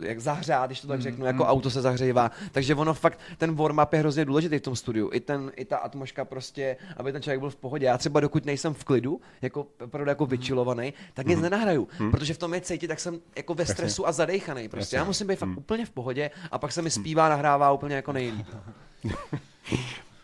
jak 0.00 0.20
zahřát, 0.20 0.66
když 0.66 0.80
to 0.80 0.88
tak 0.88 1.00
řeknu, 1.00 1.26
jako 1.26 1.42
hmm. 1.42 1.52
auto 1.52 1.70
se 1.70 1.82
zahřívá. 1.82 2.30
Takže 2.52 2.74
ono 2.74 2.94
fakt, 2.94 3.18
ten 3.38 3.54
warm-up 3.54 3.88
je 3.92 3.98
hrozně 3.98 4.24
důležitý 4.24 4.58
v 4.58 4.62
tom 4.62 4.76
studiu. 4.76 5.10
I, 5.12 5.20
ten, 5.20 5.52
i 5.56 5.64
ta 5.64 5.76
atmosféra 5.76 6.06
prostě, 6.24 6.76
aby 6.96 7.12
ten 7.12 7.22
člověk 7.22 7.40
byl 7.40 7.50
v 7.50 7.56
pohodě. 7.56 7.86
Já 7.86 7.98
třeba 7.98 8.20
dokud 8.20 8.44
nejsem 8.44 8.74
v 8.74 8.84
klidu, 8.84 9.20
jako 9.42 9.66
opravdu 9.84 10.08
jako 10.08 10.26
vyčilovaný, 10.26 10.94
tak 11.14 11.26
nic 11.26 11.36
mm. 11.36 11.42
nenahraju, 11.42 11.88
mm. 12.00 12.10
protože 12.10 12.34
v 12.34 12.38
tom 12.38 12.54
je 12.54 12.60
cítit, 12.60 12.88
tak 12.88 13.00
jsem 13.00 13.20
jako 13.36 13.54
ve 13.54 13.66
stresu 13.66 14.08
a 14.08 14.12
zadejchaný. 14.12 14.68
Prostě 14.68 14.96
já 14.96 15.04
musím 15.04 15.26
být 15.26 15.38
fakt 15.38 15.48
mm. 15.48 15.58
úplně 15.58 15.86
v 15.86 15.90
pohodě 15.90 16.30
a 16.50 16.58
pak 16.58 16.72
se 16.72 16.82
mi 16.82 16.90
zpívá, 16.90 17.28
nahrává 17.28 17.72
úplně 17.72 17.96
jako 17.96 18.12
nejlíp. 18.12 18.46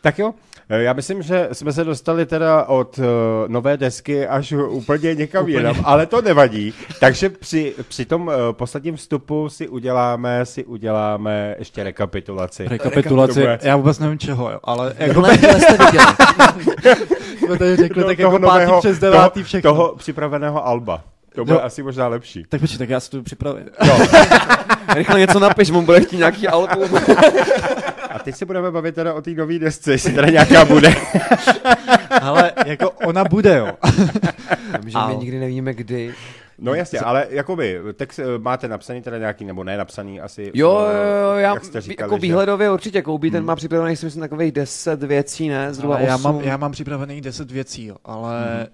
Tak 0.03 0.19
jo, 0.19 0.35
eh, 0.69 0.83
já 0.83 0.93
myslím, 0.93 1.23
že 1.23 1.49
jsme 1.53 1.73
se 1.73 1.85
dostali 1.85 2.27
teda 2.27 2.65
od 2.65 2.99
uh, 2.99 3.05
nové 3.47 3.77
desky 3.77 4.27
až 4.27 4.53
úplně 4.53 5.15
někam 5.15 5.43
úplně. 5.43 5.57
jinam, 5.57 5.77
ale 5.85 6.07
to 6.07 6.23
nevadí. 6.23 6.75
Takže 7.01 7.31
při, 7.31 7.75
při 7.89 8.05
tom 8.05 8.27
uh, 8.27 8.35
posledním 8.53 8.97
vstupu 8.97 9.49
si 9.49 9.69
uděláme, 9.69 10.47
si 10.47 10.65
uděláme 10.65 11.55
ještě 11.59 11.83
rekapitulaci. 11.83 12.69
Rekapitulaci, 12.69 13.41
rekapitulaci. 13.41 13.69
já 13.69 13.77
vůbec 13.77 13.99
nevím 13.99 14.19
čeho, 14.19 14.51
jo, 14.51 14.61
ale 14.65 14.95
jako... 14.99 15.23
jsme 17.39 17.59
tady 17.59 17.77
řekli, 17.77 18.05
tak 18.05 18.19
jako 18.19 18.31
pátý 18.31 18.43
nového, 18.43 18.81
přes 18.81 18.99
devátý 18.99 19.41
toho, 19.41 19.45
všechno. 19.45 19.71
Toho 19.71 19.95
připraveného 19.97 20.67
Alba. 20.67 21.05
To 21.35 21.45
bude 21.45 21.55
no, 21.55 21.65
asi 21.65 21.83
možná 21.83 22.09
lepší. 22.09 22.45
Tak 22.49 22.61
počkej, 22.61 22.79
tak 22.79 22.89
já 22.89 23.01
si 23.01 23.11
to 23.11 23.23
připravím. 23.23 23.65
No. 23.87 23.99
Rychle 24.95 25.21
něco 25.21 25.41
napiš, 25.41 25.71
mu 25.71 25.83
bude 25.83 26.01
chtít 26.01 26.17
nějaký 26.17 26.49
album. 26.49 26.99
A 28.11 28.19
teď 28.19 28.35
se 28.35 28.47
budeme 28.47 28.71
bavit 28.71 28.95
teda 28.95 29.15
o 29.15 29.23
té 29.23 29.31
nové 29.31 29.59
desce, 29.59 29.93
jestli 29.93 30.13
teda 30.13 30.29
nějaká 30.29 30.65
bude. 30.65 30.95
Ale 32.23 32.53
jako 32.67 32.91
ona 32.91 33.25
bude, 33.25 33.57
jo. 33.57 33.69
že 34.87 34.99
my 35.09 35.17
nikdy 35.17 35.41
nevíme, 35.41 35.75
kdy. 35.75 36.15
No 36.59 36.75
jasně, 36.75 36.99
Co? 36.99 37.07
ale 37.07 37.27
jakoby, 37.31 37.81
text 37.97 38.19
eh, 38.19 38.39
máte 38.39 38.69
napsaný 38.69 39.03
teda 39.03 39.19
nějaký, 39.19 39.45
nebo 39.45 39.65
ne 39.65 39.77
napsaný 39.77 40.21
asi. 40.21 40.51
Jo, 40.55 40.71
jo, 40.71 41.31
jo, 41.31 41.37
já 41.37 41.55
jak 41.55 41.65
jste 41.65 41.81
říkali, 41.81 42.11
jako 42.11 42.19
výhledově 42.19 42.67
že... 42.67 42.71
určitě 42.71 43.03
koubí, 43.03 43.31
ten 43.31 43.39
hmm. 43.39 43.47
má 43.47 43.57
připravených, 43.57 43.99
si 43.99 44.07
myslím, 44.07 44.21
takových 44.21 44.53
10 44.53 45.03
věcí, 45.03 45.49
ne? 45.49 45.75
Zhruba 45.75 46.01
já 46.01 46.17
mám, 46.17 46.41
já 46.41 46.57
mám 46.57 46.73
připravených 46.73 47.21
10 47.21 47.51
věcí, 47.51 47.87
jo, 47.87 47.97
ale 48.05 48.45
hmm 48.57 48.67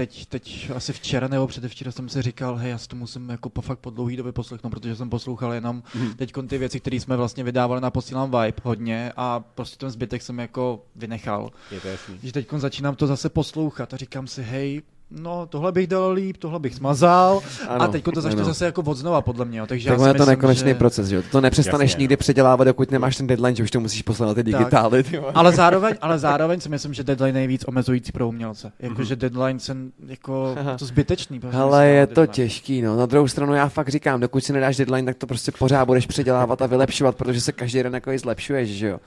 teď, 0.00 0.26
teď 0.26 0.70
asi 0.74 0.92
včera 0.92 1.28
nebo 1.28 1.46
předevčera 1.46 1.92
jsem 1.92 2.08
si 2.08 2.22
říkal, 2.22 2.56
hej, 2.56 2.70
já 2.70 2.78
si 2.78 2.88
to 2.88 2.96
musím 2.96 3.30
jako 3.30 3.48
po 3.48 3.60
fakt 3.60 3.78
po 3.78 3.90
dlouhý 3.90 4.16
době 4.16 4.32
poslechnout, 4.32 4.70
protože 4.70 4.96
jsem 4.96 5.10
poslouchal 5.10 5.52
jenom 5.52 5.82
mm. 5.94 6.14
teď 6.14 6.32
ty 6.46 6.58
věci, 6.58 6.80
které 6.80 6.96
jsme 6.96 7.16
vlastně 7.16 7.44
vydávali 7.44 7.80
na 7.80 7.90
Posílám 7.90 8.30
Vibe 8.30 8.62
hodně 8.62 9.12
a 9.16 9.40
prostě 9.40 9.76
ten 9.76 9.90
zbytek 9.90 10.22
jsem 10.22 10.38
jako 10.38 10.84
vynechal. 10.96 11.50
Je 11.70 11.80
to 11.80 11.88
jasný. 11.88 12.18
Že 12.22 12.32
teď 12.32 12.48
začínám 12.56 12.96
to 12.96 13.06
zase 13.06 13.28
poslouchat 13.28 13.94
a 13.94 13.96
říkám 13.96 14.26
si, 14.26 14.42
hej, 14.42 14.82
no 15.10 15.46
tohle 15.46 15.72
bych 15.72 15.86
dal 15.86 16.12
líp, 16.12 16.36
tohle 16.36 16.58
bych 16.58 16.74
smazal 16.74 17.40
ano, 17.68 17.82
a 17.82 17.88
teď 17.88 18.04
to 18.14 18.20
začne 18.20 18.40
ano. 18.40 18.48
zase 18.48 18.64
jako 18.64 18.82
od 18.82 18.94
znova 18.94 19.20
podle 19.20 19.44
mě. 19.44 19.62
Takže 19.66 19.88
tak 19.88 20.00
je 20.06 20.14
to 20.14 20.26
nekonečný 20.26 20.70
že... 20.70 20.74
proces, 20.74 21.08
že 21.08 21.16
jo? 21.16 21.22
To 21.32 21.40
nepřestaneš 21.40 21.90
Jasně, 21.90 22.02
nikdy 22.02 22.12
no. 22.12 22.16
předělávat, 22.16 22.64
dokud 22.64 22.90
nemáš 22.90 23.16
ten 23.16 23.26
deadline, 23.26 23.56
že 23.56 23.62
už 23.62 23.70
to 23.70 23.80
musíš 23.80 24.02
poslat 24.02 24.34
ty 24.34 24.42
digitály. 24.42 25.04
Ale 25.34 25.52
zároveň, 25.52 25.94
ale 26.00 26.18
zároveň 26.18 26.60
si 26.60 26.68
myslím, 26.68 26.94
že 26.94 27.04
deadline 27.04 27.28
je 27.28 27.32
nejvíc 27.32 27.64
omezující 27.66 28.12
pro 28.12 28.28
umělce. 28.28 28.72
Jakože 28.80 29.14
mm-hmm. 29.14 29.18
deadline 29.18 29.60
se 29.60 29.76
jako 30.06 30.56
to 30.78 30.84
zbytečný. 30.84 31.40
Ale 31.52 31.88
je 31.88 32.06
to 32.06 32.14
deadline. 32.14 32.34
těžký, 32.34 32.82
no. 32.82 32.96
Na 32.96 33.06
druhou 33.06 33.28
stranu 33.28 33.54
já 33.54 33.68
fakt 33.68 33.88
říkám, 33.88 34.20
dokud 34.20 34.44
si 34.44 34.52
nedáš 34.52 34.76
deadline, 34.76 35.06
tak 35.06 35.16
to 35.16 35.26
prostě 35.26 35.52
pořád 35.58 35.84
budeš 35.84 36.06
předělávat 36.06 36.62
a 36.62 36.66
vylepšovat, 36.66 37.16
protože 37.16 37.40
se 37.40 37.52
každý 37.52 37.82
den 37.82 37.94
jako 37.94 38.10
zlepšuješ, 38.18 38.70
že 38.70 38.86
jo? 38.86 38.98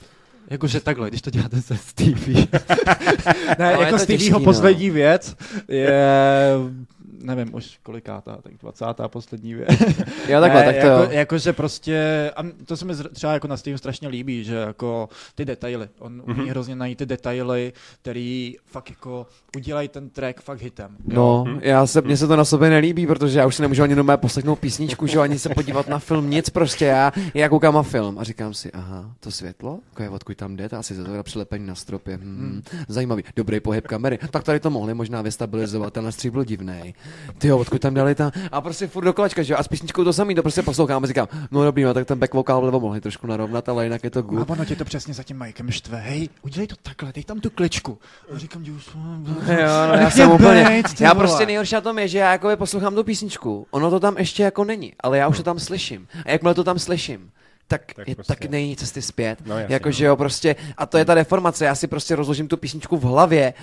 Jakože 0.50 0.80
takhle, 0.80 1.10
když 1.10 1.22
to 1.22 1.30
děláte 1.30 1.62
se 1.62 1.78
Stevie. 1.78 2.48
ne, 3.60 3.74
no, 3.76 3.82
jako 3.82 4.00
Stevieho 4.00 4.40
no. 4.40 4.46
poslední 4.46 4.90
věc 4.90 5.36
je 5.68 5.90
nevím 7.24 7.56
už 7.56 7.80
kolikátá, 7.84 8.38
tak 8.42 8.54
20. 8.58 8.86
poslední 9.08 9.54
věc. 9.54 9.70
jo, 10.28 10.42
takhle, 10.42 10.64
tak 10.64 10.76
to 10.76 10.88
jako, 10.88 11.12
Jakože 11.12 11.54
prostě, 11.54 12.32
a 12.36 12.44
to 12.66 12.78
se 12.78 12.86
mi 12.86 12.94
třeba 13.14 13.34
jako 13.34 13.48
na 13.48 13.58
Steam 13.58 13.78
strašně 13.78 14.08
líbí, 14.08 14.44
že 14.44 14.56
jako 14.56 15.10
ty 15.36 15.46
detaily, 15.46 15.90
on 16.00 16.22
mm-hmm. 16.22 16.40
umí 16.40 16.50
hrozně 16.50 16.76
najít 16.76 16.98
ty 16.98 17.06
detaily, 17.06 17.74
který 18.02 18.56
fakt 18.66 18.90
jako 18.90 19.28
udělají 19.56 19.88
ten 19.88 20.10
track 20.10 20.42
fakt 20.42 20.62
hitem. 20.62 20.98
Jo? 21.08 21.16
No, 21.16 21.44
mm-hmm. 21.44 21.60
já 21.62 21.88
se, 21.88 22.02
mně 22.02 22.18
se 22.18 22.28
to 22.28 22.36
na 22.36 22.46
sobě 22.46 22.70
nelíbí, 22.70 23.08
protože 23.08 23.40
já 23.40 23.46
už 23.46 23.56
si 23.56 23.62
nemůžu 23.62 23.84
ani 23.84 23.96
mé 23.96 24.18
poslechnout 24.18 24.60
písničku, 24.60 25.08
že 25.08 25.20
ani 25.20 25.40
se 25.40 25.50
podívat 25.50 25.88
na 25.88 26.00
film, 26.00 26.30
nic 26.30 26.50
prostě, 26.50 26.86
já, 26.86 27.12
já 27.34 27.50
koukám 27.50 27.74
na 27.74 27.84
film 27.84 28.20
a 28.20 28.24
říkám 28.24 28.54
si, 28.54 28.72
aha, 28.72 29.12
to 29.20 29.32
světlo, 29.32 29.80
jako 29.90 30.04
je, 30.04 30.10
odkud 30.10 30.38
tam 30.38 30.56
jde, 30.56 30.70
to 30.70 30.78
asi 30.78 31.04
to 31.04 31.14
je 31.14 31.24
přilepení 31.24 31.68
na 31.68 31.76
stropě, 31.76 32.16
hmm, 32.16 32.38
hmm. 32.38 32.62
zajímavý, 32.88 33.24
dobrý 33.36 33.60
pohyb 33.60 33.88
kamery, 33.88 34.20
tak 34.32 34.44
tady 34.44 34.60
to 34.60 34.70
mohli 34.70 34.94
možná 34.94 35.22
vystabilizovat, 35.22 35.94
ten 35.94 36.12
střík 36.12 36.34
byl 36.34 36.44
divný 36.44 36.94
ty 37.38 37.48
jo, 37.48 37.58
odkud 37.58 37.82
tam 37.82 37.94
dali 37.94 38.16
ta, 38.16 38.32
a 38.52 38.62
prostě 38.62 38.88
furt 38.88 39.04
do 39.04 39.14
kolečka, 39.14 39.44
že 39.44 39.54
jo, 39.54 39.60
a 39.60 39.64
s 39.64 39.68
písničkou 39.68 40.04
to 40.04 40.14
samý, 40.14 40.36
to 40.36 40.42
prostě 40.42 40.62
poslouchám 40.62 41.04
a 41.04 41.08
říkám, 41.08 41.28
no 41.52 41.64
dobrý, 41.64 41.84
no, 41.84 41.94
tak 41.94 42.08
ten 42.08 42.20
back 42.20 42.34
vocal 42.34 42.62
vlevo 42.62 42.80
mohli 42.80 43.02
trošku 43.02 43.28
narovnat, 43.28 43.70
ale 43.70 43.84
jinak 43.84 44.04
je 44.04 44.10
to 44.10 44.22
good. 44.22 44.50
A 44.50 44.54
ono 44.54 44.66
tě 44.66 44.76
to 44.76 44.86
přesně 44.86 45.14
za 45.14 45.24
tím 45.24 45.38
Mikem 45.38 45.72
štve, 45.72 45.98
hej, 45.98 46.30
udělej 46.42 46.68
to 46.68 46.76
takhle, 46.84 47.12
dej 47.16 47.24
tam 47.24 47.40
tu 47.40 47.50
kličku. 47.50 47.98
A 48.36 48.38
říkám, 48.38 48.66
že 48.66 48.72
už... 48.72 48.90
Jo, 49.48 49.88
no, 49.88 49.94
já 49.94 50.10
jsem 50.12 50.32
úplně, 50.32 50.84
já 51.00 51.16
prostě 51.16 51.46
nejhorší 51.46 51.76
na 51.76 51.82
tom 51.82 52.00
je, 52.00 52.08
že 52.08 52.18
já 52.18 52.32
jako 52.32 52.50
poslouchám 52.58 52.96
tu 52.96 53.04
písničku, 53.04 53.68
ono 53.72 53.90
to 53.90 54.00
tam 54.00 54.18
ještě 54.18 54.44
jako 54.44 54.64
není, 54.64 54.94
ale 55.00 55.18
já 55.18 55.28
už 55.28 55.38
to 55.38 55.44
tam 55.44 55.60
slyším. 55.60 56.08
A 56.26 56.32
jakmile 56.32 56.54
to 56.54 56.64
tam 56.64 56.80
slyším, 56.80 57.32
tak, 57.78 57.94
tak, 57.94 58.08
je, 58.08 58.16
prostě. 58.16 58.34
tak 58.34 58.46
není 58.46 58.76
cesty 58.76 59.02
zpět. 59.02 59.40
No, 59.46 59.60
Jakože 59.60 60.04
no. 60.04 60.10
jo, 60.10 60.16
prostě, 60.16 60.56
a 60.78 60.86
to 60.86 60.98
je 60.98 61.06
ta 61.06 61.14
deformace, 61.14 61.66
já 61.66 61.76
si 61.76 61.88
prostě 61.88 62.16
rozložím 62.16 62.48
tu 62.48 62.58
písničku 62.58 62.98
v 62.98 63.04
hlavě 63.04 63.54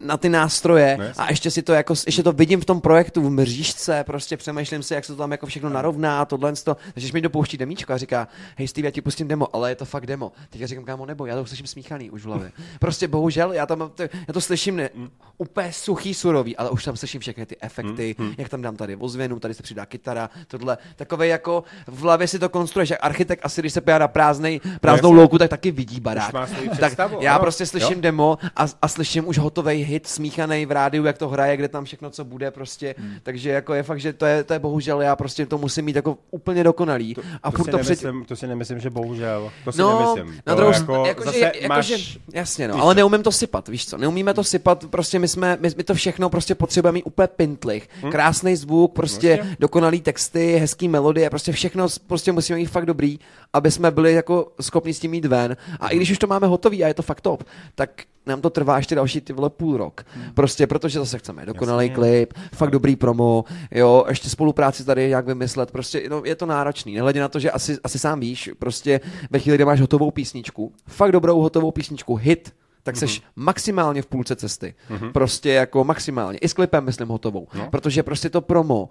na 0.00 0.16
ty 0.16 0.28
nástroje 0.28 0.96
no, 0.98 1.04
a 1.16 1.30
ještě 1.30 1.50
si 1.50 1.62
to 1.62 1.72
jako, 1.72 1.94
ještě 2.06 2.22
to 2.22 2.32
vidím 2.32 2.60
v 2.60 2.64
tom 2.64 2.80
projektu, 2.80 3.22
v 3.22 3.30
mřížce, 3.30 4.04
prostě 4.04 4.36
přemýšlím 4.36 4.82
si, 4.82 4.94
jak 4.94 5.04
se 5.04 5.12
to 5.12 5.18
tam 5.18 5.32
jako 5.32 5.46
všechno 5.46 5.68
narovná 5.68 6.20
a 6.20 6.24
tohle, 6.24 6.52
to, 6.52 6.76
takže 6.94 7.10
mi 7.12 7.20
dopouští 7.20 7.56
demíčko 7.56 7.92
a 7.92 7.96
říká, 7.96 8.28
hej 8.56 8.68
Steve, 8.68 8.86
já 8.86 8.90
ti 8.90 9.00
pustím 9.00 9.28
demo, 9.28 9.56
ale 9.56 9.70
je 9.70 9.76
to 9.76 9.84
fakt 9.84 10.06
demo. 10.06 10.32
Teď 10.50 10.60
já 10.60 10.66
říkám, 10.66 10.84
kámo, 10.84 11.06
nebo, 11.06 11.26
já 11.26 11.36
to 11.36 11.46
slyším 11.46 11.66
smíchaný 11.66 12.10
už 12.10 12.22
v 12.22 12.24
hlavě. 12.24 12.52
Prostě 12.78 13.08
bohužel, 13.08 13.52
já 13.52 13.66
tam, 13.66 13.90
já 13.98 14.32
to 14.32 14.40
slyším 14.40 14.76
ne, 14.76 14.90
mm. 14.94 15.10
úplně 15.38 15.72
suchý, 15.72 16.14
surový, 16.14 16.56
ale 16.56 16.70
už 16.70 16.84
tam 16.84 16.96
slyším 16.96 17.20
všechny 17.20 17.46
ty 17.46 17.56
efekty, 17.60 18.14
mm. 18.18 18.34
jak 18.38 18.48
tam 18.48 18.62
dám 18.62 18.76
tady 18.76 18.96
ozvěnu, 18.96 19.38
tady 19.40 19.54
se 19.54 19.62
přidá 19.62 19.86
kytara, 19.86 20.30
tohle, 20.46 20.78
takové 20.96 21.26
jako 21.26 21.64
v 21.86 22.00
hlavě 22.00 22.28
si 22.28 22.38
to 22.38 22.48
konstruuješ, 22.48 22.90
jak 22.90 23.00
architekt 23.02 23.46
asi 23.46 23.59
když 23.60 23.72
se 23.72 23.80
pojádá 23.80 24.08
prázdnej, 24.08 24.60
prázdnou 24.80 25.12
louku, 25.12 25.38
tak 25.38 25.50
taky 25.50 25.70
vidí 25.70 26.00
barák. 26.00 26.32
Tak 26.80 26.92
já 27.20 27.34
no, 27.34 27.40
prostě 27.40 27.66
slyším 27.66 27.96
jo. 27.96 28.00
demo 28.00 28.38
a, 28.56 28.66
a 28.82 28.88
slyším 28.88 29.28
už 29.28 29.38
hotový 29.38 29.72
hit 29.72 30.06
smíchaný 30.06 30.66
v 30.66 30.70
rádiu, 30.70 31.04
jak 31.04 31.18
to 31.18 31.28
hraje, 31.28 31.56
kde 31.56 31.68
tam 31.68 31.84
všechno, 31.84 32.10
co 32.10 32.24
bude 32.24 32.50
prostě. 32.50 32.94
Hmm. 32.98 33.14
Takže 33.22 33.50
jako 33.50 33.74
je 33.74 33.82
fakt, 33.82 34.00
že 34.00 34.12
to 34.12 34.26
je, 34.26 34.44
to 34.44 34.52
je 34.52 34.58
bohužel, 34.58 35.02
já 35.02 35.16
prostě 35.16 35.46
to 35.46 35.58
musím 35.58 35.84
mít 35.84 35.96
jako 35.96 36.18
úplně 36.30 36.64
dokonalý. 36.64 37.14
To, 37.14 37.22
a 37.42 37.50
to, 37.50 37.64
si, 37.64 37.70
to, 37.70 37.76
nemyslím, 37.76 37.96
před... 37.96 38.28
to 38.28 38.36
si 38.36 38.46
nemyslím, 38.46 38.80
že 38.80 38.90
bohužel. 38.90 39.50
To 39.64 39.72
si 39.72 39.80
no, 39.80 40.16
nemyslím. 40.16 40.40
Na 40.46 40.54
druhou 40.54 40.72
jako, 40.72 41.06
jako, 41.06 41.24
zase 41.24 41.38
jako, 41.38 41.68
máš... 41.68 41.86
že, 41.86 42.18
jasně, 42.32 42.68
no, 42.68 42.82
ale 42.82 42.94
neumím 42.94 43.22
to 43.22 43.32
sypat, 43.32 43.68
víš 43.68 43.86
co, 43.86 43.98
neumíme 43.98 44.34
to 44.34 44.44
sypat, 44.44 44.84
prostě 44.90 45.18
my 45.18 45.28
jsme, 45.28 45.58
my, 45.60 45.68
my 45.76 45.84
to 45.84 45.94
všechno 45.94 46.30
prostě 46.30 46.54
potřebujeme 46.54 46.94
mít 46.94 47.04
úplně 47.04 47.28
pintlich. 47.28 47.88
Hmm? 48.02 48.12
Krásný 48.12 48.56
zvuk, 48.56 48.92
prostě 48.92 49.36
vlastně? 49.36 49.56
dokonalý 49.60 50.00
texty, 50.00 50.56
hezký 50.56 50.88
melodie, 50.88 51.30
prostě 51.30 51.52
všechno 51.52 51.86
prostě 52.06 52.32
musíme 52.32 52.58
mít 52.58 52.66
fakt 52.66 52.86
dobrý, 52.86 53.18
aby 53.52 53.70
jsme 53.70 53.90
byli 53.90 54.14
jako 54.14 54.52
schopni 54.60 54.94
s 54.94 55.00
tím 55.00 55.14
jít 55.14 55.24
ven. 55.24 55.56
A 55.80 55.88
i 55.88 55.96
když 55.96 56.10
už 56.10 56.18
to 56.18 56.26
máme 56.26 56.46
hotový 56.46 56.84
a 56.84 56.88
je 56.88 56.94
to 56.94 57.02
fakt 57.02 57.20
top, 57.20 57.44
tak 57.74 57.90
nám 58.26 58.40
to 58.40 58.50
trvá 58.50 58.76
ještě 58.76 58.94
další 58.94 59.20
ty 59.20 59.32
vole 59.32 59.50
půl 59.50 59.76
rok. 59.76 60.04
Hmm. 60.14 60.34
Prostě 60.34 60.66
protože 60.66 60.98
zase 60.98 61.18
chceme 61.18 61.46
dokonalý 61.46 61.86
Jasně. 61.86 61.94
klip, 61.94 62.34
fakt 62.54 62.70
dobrý 62.70 62.96
promo, 62.96 63.44
jo, 63.70 64.04
ještě 64.08 64.28
spolupráci 64.28 64.84
tady 64.84 65.10
jak 65.10 65.26
vymyslet, 65.26 65.70
prostě 65.70 66.02
no, 66.10 66.22
je 66.24 66.34
to 66.34 66.46
náročný. 66.46 66.94
Nehledě 66.94 67.20
na 67.20 67.28
to, 67.28 67.38
že 67.38 67.50
asi, 67.50 67.78
asi 67.84 67.98
sám 67.98 68.20
víš, 68.20 68.50
prostě 68.58 69.00
ve 69.30 69.38
chvíli, 69.38 69.56
kdy 69.56 69.64
máš 69.64 69.80
hotovou 69.80 70.10
písničku, 70.10 70.72
fakt 70.86 71.12
dobrou 71.12 71.40
hotovou 71.40 71.70
písničku, 71.70 72.14
hit, 72.14 72.52
tak 72.82 72.96
seš 72.96 73.20
mm-hmm. 73.20 73.24
maximálně 73.36 74.02
v 74.02 74.06
půlce 74.06 74.36
cesty. 74.36 74.74
Mm-hmm. 74.90 75.12
Prostě 75.12 75.50
jako 75.50 75.84
maximálně. 75.84 76.38
I 76.38 76.48
s 76.48 76.52
klipem, 76.52 76.84
myslím, 76.84 77.08
hotovou. 77.08 77.48
No. 77.54 77.70
Protože 77.70 78.02
prostě 78.02 78.30
to 78.30 78.40
promo 78.40 78.88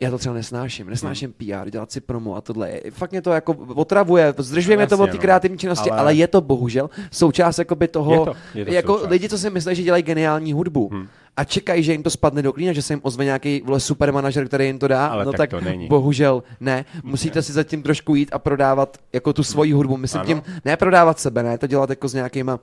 já 0.00 0.10
to 0.10 0.18
třeba 0.18 0.34
nesnáším, 0.34 0.90
nesnáším 0.90 1.34
hmm. 1.40 1.62
PR, 1.62 1.70
dělat 1.70 1.92
si 1.92 2.00
promo 2.00 2.36
a 2.36 2.40
tohle. 2.40 2.80
Fakt 2.90 3.10
mě 3.10 3.22
to 3.22 3.32
jako 3.32 3.52
otravuje, 3.52 4.34
zdržuje 4.38 4.76
mě 4.76 4.86
to 4.86 4.98
od 4.98 5.06
té 5.06 5.12
no. 5.12 5.18
kreativní 5.18 5.58
činnosti, 5.58 5.90
ale... 5.90 6.00
ale... 6.00 6.14
je 6.14 6.28
to 6.28 6.40
bohužel 6.40 6.90
součást 7.12 7.58
jakoby 7.58 7.88
toho, 7.88 8.12
je 8.12 8.18
to, 8.18 8.34
je 8.54 8.64
to 8.64 8.72
jako 8.72 8.94
součást. 8.94 9.10
lidi, 9.10 9.28
co 9.28 9.38
si 9.38 9.50
myslí, 9.50 9.74
že 9.74 9.82
dělají 9.82 10.02
geniální 10.02 10.52
hudbu. 10.52 10.88
Hmm 10.92 11.08
a 11.38 11.44
čekají, 11.44 11.82
že 11.82 11.92
jim 11.92 12.02
to 12.02 12.10
spadne 12.10 12.42
do 12.42 12.52
klína, 12.52 12.72
že 12.72 12.82
se 12.82 12.92
jim 12.92 13.00
ozve 13.02 13.24
nějaký 13.24 13.62
vole 13.64 13.80
super 13.80 14.12
manažer, 14.12 14.48
který 14.48 14.66
jim 14.66 14.78
to 14.78 14.88
dá, 14.88 15.06
Ale 15.06 15.24
no 15.24 15.32
tak, 15.32 15.38
tak 15.38 15.50
to 15.50 15.60
není. 15.60 15.88
bohužel 15.88 16.42
ne. 16.60 16.84
Musíte 17.02 17.38
ne. 17.38 17.42
si 17.42 17.52
zatím 17.52 17.82
trošku 17.82 18.14
jít 18.14 18.28
a 18.32 18.38
prodávat 18.38 18.98
jako 19.12 19.32
tu 19.32 19.42
svoji 19.42 19.72
hudbu. 19.72 19.96
Myslím 19.96 20.20
ano. 20.20 20.26
tím, 20.26 20.42
ne 20.64 20.76
prodávat 20.76 21.20
sebe, 21.20 21.42
ne 21.42 21.58
to 21.58 21.66
dělat 21.66 21.90
jako 21.90 22.08
s 22.08 22.14
nějakýma 22.14 22.60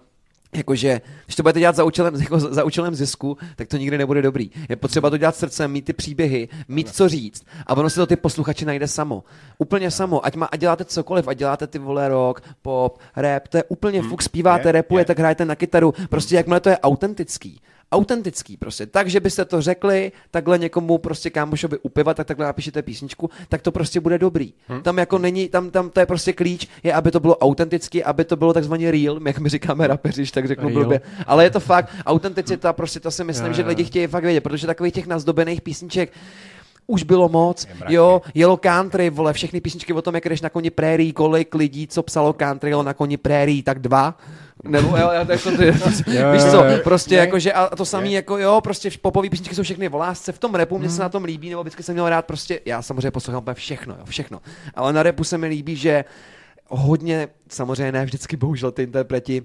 Jakože, 0.56 1.02
když 1.26 1.36
to 1.36 1.44
budete 1.44 1.60
dělat 1.60 1.76
za 1.76 1.84
účelem, 1.84 2.16
jako 2.22 2.40
za 2.40 2.64
účelem 2.64 2.96
zisku, 2.96 3.38
tak 3.56 3.68
to 3.68 3.78
nikdy 3.78 3.98
nebude 3.98 4.22
dobrý. 4.22 4.52
Je 4.70 4.76
potřeba 4.76 5.10
to 5.10 5.18
dělat 5.18 5.36
srdcem, 5.36 5.72
mít 5.72 5.86
ty 5.86 5.94
příběhy, 5.94 6.50
mít 6.68 6.96
co 6.96 7.10
říct. 7.10 7.46
A 7.68 7.78
ono 7.78 7.90
si 7.90 7.96
to 7.96 8.06
ty 8.06 8.16
posluchači 8.16 8.66
najde 8.66 8.88
samo. 8.88 9.24
Úplně 9.58 9.92
samo. 9.92 10.26
Ať, 10.26 10.36
má, 10.36 10.46
ať 10.46 10.60
děláte 10.60 10.86
cokoliv, 10.86 11.28
ať 11.28 11.38
děláte 11.38 11.68
ty 11.68 11.80
vole 11.80 12.10
rock, 12.10 12.42
pop, 12.62 13.00
rap, 13.16 13.48
to 13.48 13.58
je 13.58 13.64
úplně 13.64 14.00
hmm. 14.02 14.10
fuk, 14.10 14.22
zpíváte, 14.22 14.72
rapujete, 14.72 15.08
tak 15.08 15.20
hrajete 15.20 15.46
na 15.46 15.56
kytaru. 15.56 15.94
Prostě 16.10 16.36
jakmile 16.36 16.60
to 16.60 16.70
je 16.70 16.80
autentický, 16.80 17.62
autentický 17.96 18.58
prostě. 18.58 18.86
Tak, 18.86 19.10
že 19.10 19.20
byste 19.20 19.46
to 19.46 19.62
řekli 19.62 20.12
takhle 20.32 20.58
někomu 20.58 20.98
prostě 20.98 21.30
kámošovi 21.30 21.78
upivat, 21.82 22.18
tak 22.18 22.28
takhle 22.28 22.46
napíšete 22.46 22.82
písničku, 22.82 23.30
tak 23.50 23.62
to 23.62 23.72
prostě 23.72 24.00
bude 24.00 24.18
dobrý. 24.18 24.54
Hmm. 24.68 24.82
Tam 24.82 24.98
jako 24.98 25.18
není, 25.18 25.50
tam, 25.50 25.72
tam 25.72 25.90
to 25.90 26.00
je 26.00 26.06
prostě 26.06 26.34
klíč, 26.34 26.68
je, 26.84 26.94
aby 26.94 27.12
to 27.12 27.20
bylo 27.20 27.38
autentický, 27.38 28.04
aby 28.04 28.26
to 28.26 28.36
bylo 28.36 28.54
takzvaně 28.54 28.92
real, 28.92 29.20
jak 29.28 29.40
my 29.40 29.50
říkáme 29.50 29.88
rapeři, 29.88 30.26
tak 30.32 30.48
řeknu 30.48 30.70
blbě. 30.70 31.02
Ale 31.28 31.44
je 31.44 31.50
to 31.50 31.60
fakt, 31.60 31.90
autenticita, 32.06 32.74
prostě 32.74 33.00
to 33.00 33.12
si 33.12 33.24
myslím, 33.24 33.54
že 33.54 33.62
lidi 33.62 33.84
chtějí 33.84 34.08
fakt 34.08 34.24
vědět, 34.24 34.42
protože 34.42 34.68
takových 34.68 34.94
těch 34.94 35.08
nazdobených 35.08 35.62
písniček, 35.62 36.12
už 36.88 37.04
bylo 37.04 37.30
moc, 37.30 37.68
jo, 37.88 38.22
jelo 38.34 38.58
country, 38.58 39.10
vole, 39.10 39.34
všechny 39.34 39.62
písničky 39.62 39.94
o 39.94 40.02
tom, 40.02 40.16
jak 40.16 40.26
jdeš 40.26 40.42
na 40.42 40.50
koni 40.50 40.70
prairie, 40.70 41.14
kolik 41.14 41.56
lidí, 41.56 41.88
co 41.88 42.04
psalo 42.04 42.34
country, 42.34 42.70
jelo 42.70 42.84
na 42.84 42.94
koni 42.94 43.18
prairie, 43.18 43.64
tak 43.64 43.80
dva, 43.80 44.18
nebo 44.64 44.98
jo, 44.98 45.10
jako 45.30 45.52
ty, 45.52 45.72
víš 46.32 46.44
co, 46.52 46.64
prostě 46.84 47.16
jako, 47.16 47.40
že 47.40 47.54
a 47.54 47.76
to 47.76 47.86
samý 47.86 48.14
jako 48.14 48.38
jo, 48.38 48.62
prostě 48.62 48.90
popový 49.02 49.30
písničky 49.30 49.56
jsou 49.56 49.64
všechny 49.64 49.90
o 49.90 49.98
lásce, 49.98 50.32
v 50.32 50.40
tom 50.40 50.56
repu 50.56 50.78
mě 50.78 50.90
se 50.90 50.96
hmm. 50.96 51.02
na 51.02 51.10
tom 51.10 51.24
líbí, 51.24 51.50
nebo 51.50 51.64
vždycky 51.64 51.84
jsem 51.84 51.96
měl 51.96 52.10
rád 52.10 52.26
prostě, 52.26 52.60
já 52.66 52.82
samozřejmě 52.82 53.12
poslouchám 53.12 53.44
úplně 53.44 53.56
všechno, 53.56 53.96
jo, 54.00 54.06
všechno, 54.06 54.42
ale 54.76 54.94
na 54.94 55.04
repu 55.04 55.24
se 55.24 55.38
mi 55.38 55.48
líbí, 55.48 55.76
že 55.76 56.06
hodně, 56.70 57.28
samozřejmě 57.50 57.92
ne 57.92 58.06
vždycky 58.06 58.38
bohužel 58.38 58.72
ty 58.72 58.84
interpreti 58.84 59.44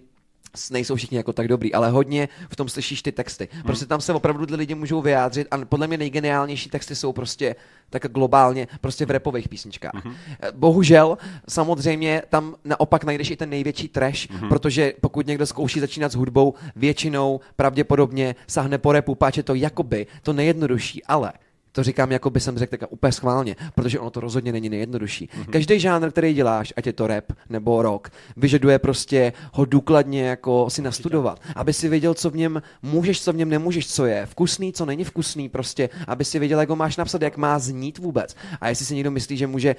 nejsou 0.70 0.96
všichni 0.96 1.16
jako 1.16 1.32
tak 1.32 1.48
dobrý, 1.48 1.74
ale 1.74 1.90
hodně 1.90 2.28
v 2.48 2.56
tom 2.56 2.68
slyšíš 2.68 3.02
ty 3.02 3.12
texty. 3.12 3.48
Hmm. 3.52 3.62
Prostě 3.62 3.86
tam 3.86 4.00
se 4.00 4.12
opravdu 4.12 4.46
ty 4.46 4.54
lidi 4.54 4.74
můžou 4.74 5.02
vyjádřit 5.02 5.46
a 5.50 5.58
podle 5.64 5.86
mě 5.86 5.98
nejgeniálnější 5.98 6.70
texty 6.70 6.94
jsou 6.94 7.12
prostě 7.12 7.56
tak 7.90 8.06
globálně 8.12 8.68
prostě 8.80 9.06
v 9.06 9.10
repových 9.10 9.48
písničkách. 9.48 9.92
Mm-hmm. 9.94 10.14
Bohužel, 10.54 11.18
samozřejmě 11.48 12.22
tam 12.28 12.54
naopak 12.64 13.04
najdeš 13.04 13.30
i 13.30 13.36
ten 13.36 13.50
největší 13.50 13.88
trash, 13.88 14.26
mm-hmm. 14.26 14.48
protože 14.48 14.92
pokud 15.00 15.26
někdo 15.26 15.46
zkouší 15.46 15.80
začínat 15.80 16.12
s 16.12 16.14
hudbou, 16.14 16.54
většinou 16.76 17.40
pravděpodobně 17.56 18.34
sahne 18.46 18.78
po 18.78 18.92
repu, 18.92 19.14
páče 19.14 19.42
to 19.42 19.54
jakoby 19.54 20.06
to 20.22 20.32
nejjednodušší, 20.32 21.04
ale 21.04 21.32
to 21.72 21.82
říkám, 21.82 22.12
jako 22.12 22.30
by 22.30 22.40
jsem 22.40 22.58
řekl 22.58 22.76
tak 22.76 22.92
úplně 22.92 23.12
schválně, 23.12 23.56
protože 23.74 24.00
ono 24.00 24.10
to 24.10 24.20
rozhodně 24.20 24.52
není 24.52 24.68
nejjednodušší. 24.68 25.28
Mm-hmm. 25.28 25.50
Každý 25.50 25.80
žánr, 25.80 26.10
který 26.10 26.34
děláš, 26.34 26.72
ať 26.76 26.86
je 26.86 26.92
to 26.92 27.06
rap 27.06 27.24
nebo 27.48 27.82
rock, 27.82 28.08
vyžaduje 28.36 28.78
prostě 28.78 29.32
ho 29.52 29.64
důkladně 29.64 30.22
jako 30.22 30.70
si 30.70 30.82
nastudovat, 30.82 31.40
aby 31.56 31.72
si 31.72 31.88
věděl, 31.88 32.14
co 32.14 32.30
v 32.30 32.36
něm 32.36 32.62
můžeš, 32.82 33.22
co 33.22 33.32
v 33.32 33.36
něm 33.36 33.48
nemůžeš, 33.48 33.88
co 33.88 34.06
je 34.06 34.26
vkusný, 34.26 34.72
co 34.72 34.86
není 34.86 35.04
vkusný, 35.04 35.48
prostě, 35.48 35.88
aby 36.06 36.24
si 36.24 36.38
věděl, 36.38 36.60
jak 36.60 36.68
ho 36.68 36.76
máš 36.76 36.96
napsat, 36.96 37.22
jak 37.22 37.36
má 37.36 37.58
znít 37.58 37.98
vůbec. 37.98 38.36
A 38.60 38.68
jestli 38.68 38.86
si 38.86 38.94
někdo 38.94 39.10
myslí, 39.10 39.36
že 39.36 39.46
může 39.46 39.76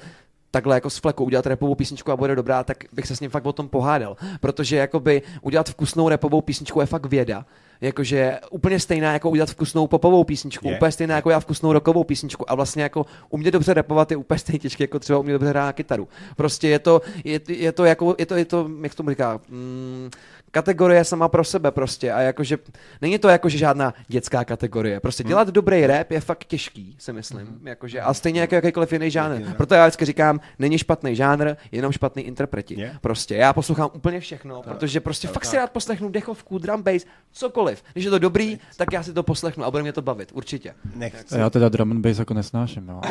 takhle 0.50 0.76
jako 0.76 0.90
s 0.90 0.98
flekou 0.98 1.24
udělat 1.24 1.46
repovou 1.46 1.74
písničku 1.74 2.12
a 2.12 2.16
bude 2.16 2.36
dobrá, 2.36 2.64
tak 2.64 2.84
bych 2.92 3.06
se 3.06 3.16
s 3.16 3.20
ním 3.20 3.30
fakt 3.30 3.46
o 3.46 3.52
tom 3.52 3.68
pohádal. 3.68 4.16
Protože 4.40 4.76
jakoby 4.76 5.22
udělat 5.40 5.68
vkusnou 5.68 6.08
repovou 6.08 6.40
písničku 6.40 6.80
je 6.80 6.86
fakt 6.86 7.06
věda 7.06 7.46
jakože 7.82 8.38
úplně 8.50 8.80
stejná 8.80 9.12
jako 9.12 9.30
udělat 9.30 9.50
vkusnou 9.50 9.86
popovou 9.86 10.24
písničku, 10.24 10.68
je. 10.68 10.76
úplně 10.76 10.92
stejná 10.92 11.16
jako 11.16 11.28
udělat 11.28 11.40
vkusnou 11.40 11.72
rokovou 11.72 12.04
písničku 12.04 12.50
a 12.50 12.54
vlastně 12.54 12.82
jako 12.82 13.06
umět 13.30 13.50
dobře 13.50 13.74
repovat 13.74 14.10
je 14.10 14.16
úplně 14.16 14.38
stejně 14.38 14.58
těžké, 14.58 14.84
jako 14.84 14.98
třeba 14.98 15.18
umět 15.18 15.32
dobře 15.32 15.48
hrát 15.48 15.66
na 15.66 15.72
kytaru. 15.72 16.08
Prostě 16.36 16.68
je 16.68 16.78
to, 16.78 17.02
je, 17.24 17.40
je 17.48 17.72
to 17.72 17.84
jako, 17.84 18.14
je 18.18 18.26
to, 18.26 18.36
je 18.36 18.44
to, 18.44 18.70
jak 18.82 18.94
to 18.94 19.10
říká, 19.10 19.40
mm, 19.48 20.10
kategorie 20.52 21.04
sama 21.04 21.28
pro 21.28 21.44
sebe 21.44 21.70
prostě 21.70 22.12
a 22.12 22.20
jakože 22.20 22.58
není 23.00 23.18
to 23.18 23.28
jakože 23.28 23.58
žádná 23.58 23.94
dětská 24.08 24.44
kategorie. 24.44 25.00
Prostě 25.00 25.24
dělat 25.24 25.48
hmm. 25.48 25.52
dobrý 25.52 25.86
rap 25.86 26.10
je 26.10 26.20
fakt 26.20 26.44
těžký, 26.44 26.96
si 26.98 27.12
myslím. 27.12 27.46
Hmm. 27.46 27.66
Jakože, 27.66 28.00
a 28.00 28.14
stejně 28.14 28.40
jako 28.40 28.54
jakýkoliv 28.54 28.92
jiný 28.92 29.10
žánr. 29.10 29.40
Ne. 29.40 29.54
Proto 29.56 29.74
já 29.74 29.84
vždycky 29.86 30.04
říkám, 30.04 30.40
není 30.58 30.78
špatný 30.78 31.16
žánr, 31.16 31.54
jenom 31.72 31.92
špatný 31.92 32.22
interpreti. 32.22 32.80
Yeah. 32.80 32.98
Prostě 33.00 33.34
já 33.34 33.52
poslouchám 33.52 33.90
úplně 33.92 34.20
všechno, 34.20 34.62
to, 34.62 34.70
protože 34.70 35.00
prostě 35.00 35.28
to, 35.28 35.34
fakt 35.34 35.42
to. 35.42 35.48
si 35.48 35.56
rád 35.56 35.70
poslechnu 35.70 36.08
dechovku, 36.08 36.58
drum 36.58 36.82
bass, 36.82 37.04
cokoliv. 37.32 37.82
Když 37.92 38.04
je 38.04 38.10
to 38.10 38.18
dobrý, 38.18 38.50
Nechci. 38.50 38.76
tak 38.76 38.92
já 38.92 39.02
si 39.02 39.12
to 39.12 39.22
poslechnu 39.22 39.64
a 39.64 39.70
bude 39.70 39.82
mě 39.82 39.92
to 39.92 40.02
bavit, 40.02 40.32
určitě. 40.32 40.74
Nechci. 40.94 41.38
Já 41.38 41.50
teda 41.50 41.68
drum 41.68 41.90
and 41.90 42.00
bass 42.00 42.18
jako 42.18 42.34
nesnáším, 42.34 42.86
no. 42.86 43.00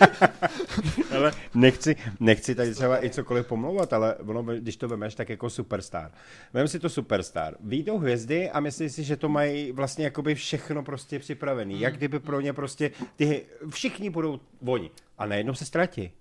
ale 1.16 1.32
nechci, 1.54 1.96
nechci 2.20 2.54
tady 2.54 2.74
třeba 2.74 3.04
i 3.04 3.10
cokoliv 3.10 3.46
pomlouvat, 3.46 3.92
ale 3.92 4.14
ono, 4.14 4.42
když 4.42 4.76
to 4.76 4.88
vemeš, 4.88 5.14
tak 5.14 5.28
jako 5.28 5.50
superstar. 5.50 6.10
Vem 6.52 6.68
si 6.68 6.78
to 6.78 6.88
superstar. 6.88 7.56
Výjdou 7.60 7.98
hvězdy 7.98 8.50
a 8.50 8.60
myslíš 8.60 8.92
si, 8.92 9.04
že 9.04 9.16
to 9.16 9.28
mají 9.28 9.72
vlastně 9.72 10.04
jakoby 10.04 10.34
všechno 10.34 10.82
prostě 10.82 11.18
připravený. 11.18 11.74
Mm. 11.74 11.80
Jak 11.80 11.96
kdyby 11.96 12.18
pro 12.18 12.40
ně 12.40 12.52
prostě 12.52 12.90
ty, 13.16 13.46
všichni 13.70 14.10
budou 14.10 14.40
oni. 14.66 14.90
A 15.18 15.26
najednou 15.26 15.54
se 15.54 15.64
ztratí. 15.64 16.12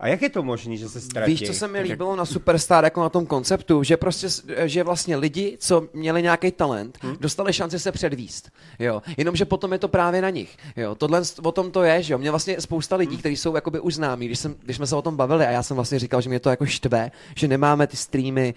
A 0.00 0.08
jak 0.08 0.22
je 0.22 0.30
to 0.30 0.42
možné, 0.42 0.76
že 0.76 0.88
se 0.88 1.00
ztratí? 1.00 1.30
Víš, 1.30 1.46
co 1.46 1.54
se 1.54 1.68
mi 1.68 1.80
líbilo 1.80 2.16
na 2.16 2.24
Superstar 2.24 2.84
jako 2.84 3.00
na 3.00 3.08
tom 3.08 3.26
konceptu, 3.26 3.82
že 3.82 3.96
prostě, 3.96 4.26
že 4.64 4.84
vlastně 4.84 5.16
lidi, 5.16 5.56
co 5.60 5.88
měli 5.92 6.22
nějaký 6.22 6.50
talent, 6.50 6.98
hmm? 7.02 7.16
dostali 7.20 7.52
šanci 7.52 7.78
se 7.78 7.92
předvíst, 7.92 8.50
jo. 8.78 9.02
Jenomže 9.16 9.44
potom 9.44 9.72
je 9.72 9.78
to 9.78 9.88
právě 9.88 10.22
na 10.22 10.30
nich, 10.30 10.56
jo. 10.76 10.94
Tohle 10.94 11.22
o 11.42 11.52
tom 11.52 11.70
to 11.70 11.82
je, 11.82 12.02
že 12.02 12.12
jo. 12.12 12.18
Mě 12.18 12.30
vlastně 12.30 12.60
spousta 12.60 12.96
lidí, 12.96 13.10
hmm? 13.10 13.20
kteří 13.20 13.36
jsou 13.36 13.54
jakoby 13.54 13.80
už 13.80 13.94
známí, 13.94 14.26
když, 14.26 14.38
jsem, 14.38 14.54
když 14.62 14.76
jsme 14.76 14.86
se 14.86 14.96
o 14.96 15.02
tom 15.02 15.16
bavili 15.16 15.46
a 15.46 15.50
já 15.50 15.62
jsem 15.62 15.74
vlastně 15.74 15.98
říkal, 15.98 16.20
že 16.20 16.28
mě 16.28 16.40
to 16.40 16.50
jako 16.50 16.66
štve, 16.66 17.10
že 17.36 17.48
nemáme 17.48 17.86
ty 17.86 17.96
streamy, 17.96 18.54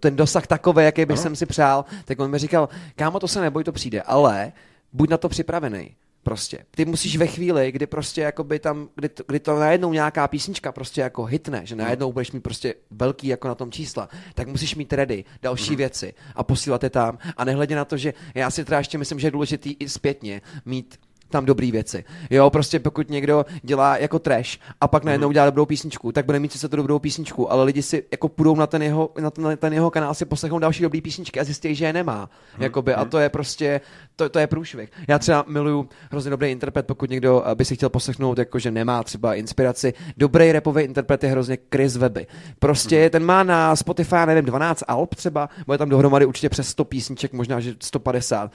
ten 0.00 0.16
dosah 0.16 0.46
takový, 0.46 0.84
jaký 0.84 1.04
bych 1.04 1.18
jsem 1.18 1.36
si 1.36 1.46
přál, 1.46 1.84
tak 2.04 2.20
on 2.20 2.30
mi 2.30 2.38
říkal, 2.38 2.68
kámo, 2.96 3.20
to 3.20 3.28
se 3.28 3.40
neboj, 3.40 3.64
to 3.64 3.72
přijde, 3.72 4.02
ale 4.02 4.52
buď 4.92 5.10
na 5.10 5.16
to 5.16 5.28
připravený. 5.28 5.94
Prostě. 6.24 6.58
Ty 6.70 6.84
musíš 6.84 7.16
ve 7.16 7.26
chvíli, 7.26 7.72
kdy 7.72 7.86
prostě 7.86 8.20
jakoby 8.20 8.58
tam, 8.58 8.88
kdy 8.94 9.08
to, 9.08 9.22
kdy 9.26 9.40
to 9.40 9.58
najednou 9.58 9.92
nějaká 9.92 10.28
písnička 10.28 10.72
prostě 10.72 11.00
jako 11.00 11.24
hitne, 11.24 11.60
že 11.66 11.76
najednou 11.76 12.12
budeš 12.12 12.32
mít 12.32 12.40
prostě 12.40 12.74
velký 12.90 13.26
jako 13.26 13.48
na 13.48 13.54
tom 13.54 13.72
čísla, 13.72 14.08
tak 14.34 14.48
musíš 14.48 14.74
mít 14.74 14.92
ready 14.92 15.24
další 15.42 15.70
mm. 15.70 15.76
věci 15.76 16.14
a 16.34 16.42
posílat 16.42 16.82
je 16.82 16.90
tam 16.90 17.18
a 17.36 17.44
nehledě 17.44 17.76
na 17.76 17.84
to, 17.84 17.96
že 17.96 18.14
já 18.34 18.50
si 18.50 18.64
teda 18.64 18.78
ještě 18.78 18.98
myslím, 18.98 19.18
že 19.18 19.26
je 19.26 19.30
důležitý 19.30 19.76
i 19.78 19.88
zpětně 19.88 20.42
mít 20.64 20.98
tam 21.34 21.44
dobrý 21.44 21.72
věci. 21.72 22.04
Jo, 22.30 22.50
prostě 22.50 22.78
pokud 22.78 23.10
někdo 23.10 23.46
dělá 23.62 23.96
jako 23.98 24.18
trash 24.18 24.58
a 24.80 24.88
pak 24.88 25.04
najednou 25.04 25.32
dělá 25.32 25.46
dobrou 25.46 25.66
písničku, 25.66 26.12
tak 26.12 26.26
bude 26.26 26.38
mít 26.38 26.52
sice 26.52 26.68
tu 26.68 26.76
dobrou 26.76 26.98
písničku, 26.98 27.52
ale 27.52 27.64
lidi 27.64 27.82
si 27.82 28.04
jako 28.10 28.28
půjdou 28.28 28.56
na 28.56 28.66
ten 28.66 28.82
jeho, 28.82 29.10
na 29.20 29.30
ten, 29.30 29.44
na 29.44 29.56
ten 29.56 29.72
jeho 29.72 29.90
kanál 29.90 30.14
si 30.14 30.24
poslechnou 30.24 30.58
další 30.58 30.82
dobrý 30.82 31.00
písničky 31.00 31.40
a 31.40 31.44
zjistí, 31.44 31.74
že 31.74 31.84
je 31.84 31.92
nemá. 31.92 32.30
Hmm. 32.52 32.62
Jakoby, 32.62 32.94
a 32.94 33.00
hmm. 33.00 33.10
to 33.10 33.18
je 33.18 33.28
prostě, 33.28 33.80
to, 34.16 34.28
to 34.28 34.38
je 34.38 34.46
průšvih. 34.46 34.90
Já 35.08 35.18
třeba 35.18 35.44
miluju 35.48 35.88
hrozně 36.10 36.30
dobrý 36.30 36.50
interpret, 36.50 36.86
pokud 36.86 37.10
někdo 37.10 37.44
by 37.54 37.64
si 37.64 37.76
chtěl 37.76 37.88
poslechnout, 37.88 38.38
jakože 38.38 38.70
nemá 38.70 39.02
třeba 39.02 39.34
inspiraci. 39.34 39.94
Dobrý 40.16 40.52
repový 40.52 40.82
interpret 40.82 41.24
je 41.24 41.30
hrozně 41.30 41.58
Chris 41.74 41.96
Webby. 41.96 42.26
Prostě 42.58 43.00
hmm. 43.00 43.10
ten 43.10 43.24
má 43.24 43.42
na 43.42 43.76
Spotify, 43.76 44.26
nevím, 44.26 44.44
12 44.44 44.84
alb 44.88 45.14
třeba, 45.14 45.48
bude 45.66 45.78
tam 45.78 45.88
dohromady 45.88 46.26
určitě 46.26 46.48
přes 46.48 46.68
100 46.68 46.84
písniček, 46.84 47.32
možná, 47.32 47.60
že 47.60 47.74
150 47.80 48.50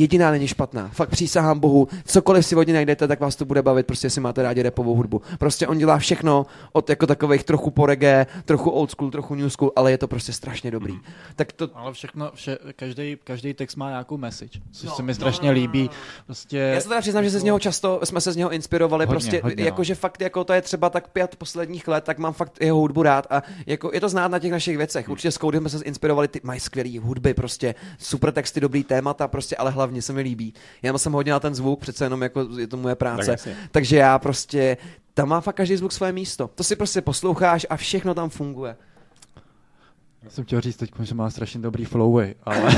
jediná 0.00 0.30
není 0.30 0.48
špatná. 0.48 0.88
Fakt 0.88 1.10
přísahám 1.10 1.58
Bohu, 1.58 1.88
cokoliv 2.04 2.46
si 2.46 2.54
vodně 2.54 2.74
najdete, 2.74 3.08
tak 3.08 3.20
vás 3.20 3.36
to 3.36 3.44
bude 3.44 3.62
bavit, 3.62 3.86
prostě 3.86 4.06
jestli 4.06 4.20
máte 4.20 4.42
rádi 4.42 4.62
repovou 4.62 4.94
hudbu. 4.94 5.22
Prostě 5.38 5.66
on 5.66 5.78
dělá 5.78 5.98
všechno 5.98 6.46
od 6.72 6.90
jako 6.90 7.06
takových 7.06 7.44
trochu 7.44 7.70
po 7.70 7.86
reggae, 7.86 8.26
trochu 8.44 8.70
old 8.70 8.90
school, 8.90 9.10
trochu 9.10 9.34
new 9.34 9.48
school, 9.48 9.72
ale 9.76 9.90
je 9.90 9.98
to 9.98 10.08
prostě 10.08 10.32
strašně 10.32 10.70
dobrý. 10.70 10.92
Mm. 10.92 11.00
Tak 11.36 11.52
to... 11.52 11.68
Ale 11.74 11.92
všechno, 11.92 12.30
vše, 12.34 12.58
každý, 12.76 13.16
každý 13.24 13.54
text 13.54 13.76
má 13.76 13.88
nějakou 13.88 14.16
message, 14.16 14.60
což 14.72 14.88
no, 14.88 14.94
se 14.94 15.02
mi 15.02 15.14
strašně 15.14 15.48
no, 15.48 15.54
no, 15.54 15.58
no, 15.58 15.60
líbí. 15.60 15.90
Prostě... 16.26 16.58
Já 16.58 16.80
se 16.80 16.88
teda 16.88 17.00
přiznám, 17.00 17.24
že 17.24 17.30
se 17.30 17.40
z 17.40 17.42
něho 17.42 17.58
často, 17.58 18.00
jsme 18.04 18.20
se 18.20 18.32
z 18.32 18.36
něho 18.36 18.50
inspirovali, 18.50 19.06
hodně, 19.06 19.14
prostě 19.14 19.40
hodně, 19.42 19.64
jakože 19.64 19.92
no. 19.92 19.98
fakt 19.98 20.20
jako 20.20 20.44
to 20.44 20.52
je 20.52 20.62
třeba 20.62 20.90
tak 20.90 21.08
pět 21.08 21.36
posledních 21.36 21.88
let, 21.88 22.04
tak 22.04 22.18
mám 22.18 22.32
fakt 22.32 22.58
jeho 22.60 22.78
hudbu 22.78 23.02
rád 23.02 23.26
a 23.30 23.42
jako 23.66 23.90
je 23.94 24.00
to 24.00 24.08
znát 24.08 24.28
na 24.28 24.38
těch 24.38 24.52
našich 24.52 24.76
věcech. 24.76 25.08
Určitě 25.08 25.30
s 25.30 25.38
Codem 25.38 25.68
jsme 25.68 25.78
se 25.78 25.84
inspirovali, 25.84 26.28
ty 26.28 26.40
mají 26.42 26.60
skvělý 26.60 26.98
hudby, 26.98 27.34
prostě 27.34 27.74
super 27.98 28.32
texty, 28.32 28.60
dobrý 28.60 28.84
témata, 28.84 29.28
prostě, 29.28 29.56
ale 29.56 29.70
hlavně 29.70 29.89
se 29.98 30.12
mi 30.12 30.20
líbí. 30.20 30.54
Já 30.82 30.98
jsem 30.98 31.12
hodně 31.12 31.32
na 31.32 31.40
ten 31.40 31.54
zvuk, 31.54 31.80
přece 31.80 32.04
jenom 32.04 32.22
jako 32.22 32.46
je 32.58 32.66
to 32.66 32.76
moje 32.76 32.94
práce. 32.94 33.36
Tak 33.36 33.54
Takže 33.70 33.96
já 33.96 34.18
prostě, 34.18 34.76
tam 35.14 35.28
má 35.28 35.40
fakt 35.40 35.56
každý 35.56 35.76
zvuk 35.76 35.92
své 35.92 36.12
místo. 36.12 36.50
To 36.54 36.64
si 36.64 36.76
prostě 36.76 37.00
posloucháš 37.00 37.66
a 37.70 37.76
všechno 37.76 38.14
tam 38.14 38.30
funguje. 38.30 38.76
Já 40.22 40.30
jsem 40.30 40.44
chtěl 40.44 40.60
říct 40.60 40.76
teď, 40.76 40.90
že 41.02 41.14
má 41.14 41.30
strašně 41.30 41.60
dobrý 41.60 41.84
flowy, 41.84 42.34
ale 42.44 42.60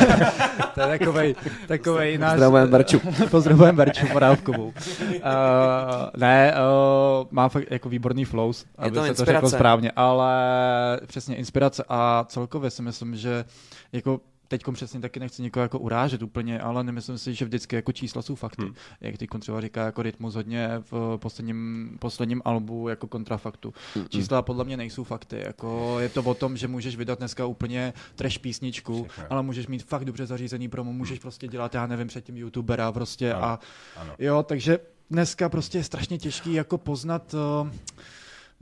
to 0.74 0.80
je 0.80 0.98
takovej, 0.98 1.34
takovej 1.66 2.18
náš... 2.18 2.32
Pozdravujem 2.32 2.70
Berču. 2.70 3.00
Pozdravujem 3.30 3.76
Berču 3.76 4.06
Morávkovou. 4.12 4.66
Uh, 4.66 4.72
ne, 6.16 6.54
uh, 6.54 7.26
má 7.30 7.48
fakt 7.48 7.64
jako 7.70 7.88
výborný 7.88 8.24
flows, 8.24 8.66
aby 8.78 8.90
to 8.90 9.02
se 9.02 9.08
inspirace. 9.08 9.40
to 9.40 9.46
řekl 9.46 9.56
správně, 9.56 9.90
ale 9.96 10.34
přesně 11.06 11.36
inspirace 11.36 11.84
a 11.88 12.24
celkově 12.28 12.70
si 12.70 12.82
myslím, 12.82 13.16
že 13.16 13.44
jako 13.92 14.20
teď 14.58 14.62
přesně 14.72 15.00
taky 15.00 15.20
nechci 15.20 15.42
někoho 15.42 15.62
jako 15.62 15.78
urážet 15.78 16.22
úplně, 16.22 16.60
ale 16.60 16.84
nemyslím 16.84 17.18
si, 17.18 17.34
že 17.34 17.44
vždycky 17.44 17.76
jako 17.76 17.92
čísla 17.92 18.22
jsou 18.22 18.34
fakty. 18.34 18.62
Hmm. 18.62 18.74
Jak 19.00 19.18
teď 19.18 19.30
třeba 19.40 19.60
říká 19.60 19.84
jako 19.84 20.02
rytmus 20.02 20.34
hodně 20.34 20.68
v 20.90 21.16
posledním, 21.16 21.96
posledním 22.00 22.42
albu 22.44 22.88
jako 22.88 23.06
kontrafaktu. 23.06 23.74
Hmm. 23.94 24.08
Čísla 24.08 24.42
podle 24.42 24.64
mě 24.64 24.76
nejsou 24.76 25.04
fakty. 25.04 25.42
Jako 25.46 25.96
je 26.00 26.08
to 26.08 26.22
o 26.22 26.34
tom, 26.34 26.56
že 26.56 26.68
můžeš 26.68 26.96
vydat 26.96 27.18
dneska 27.18 27.46
úplně 27.46 27.92
trash 28.14 28.38
písničku, 28.38 29.04
Všechno. 29.04 29.32
ale 29.32 29.42
můžeš 29.42 29.66
mít 29.66 29.84
fakt 29.84 30.04
dobře 30.04 30.26
zařízený 30.26 30.68
promo, 30.68 30.92
můžeš 30.92 31.18
prostě 31.18 31.48
dělat, 31.48 31.74
já 31.74 31.86
nevím, 31.86 32.08
předtím 32.08 32.36
youtubera 32.36 32.92
prostě 32.92 33.32
ano. 33.32 33.44
a 33.44 33.60
ano. 33.96 34.14
jo, 34.18 34.42
takže 34.42 34.78
dneska 35.10 35.48
prostě 35.48 35.78
je 35.78 35.84
strašně 35.84 36.18
těžký 36.18 36.52
jako 36.52 36.78
poznat 36.78 37.34
uh, 37.34 37.70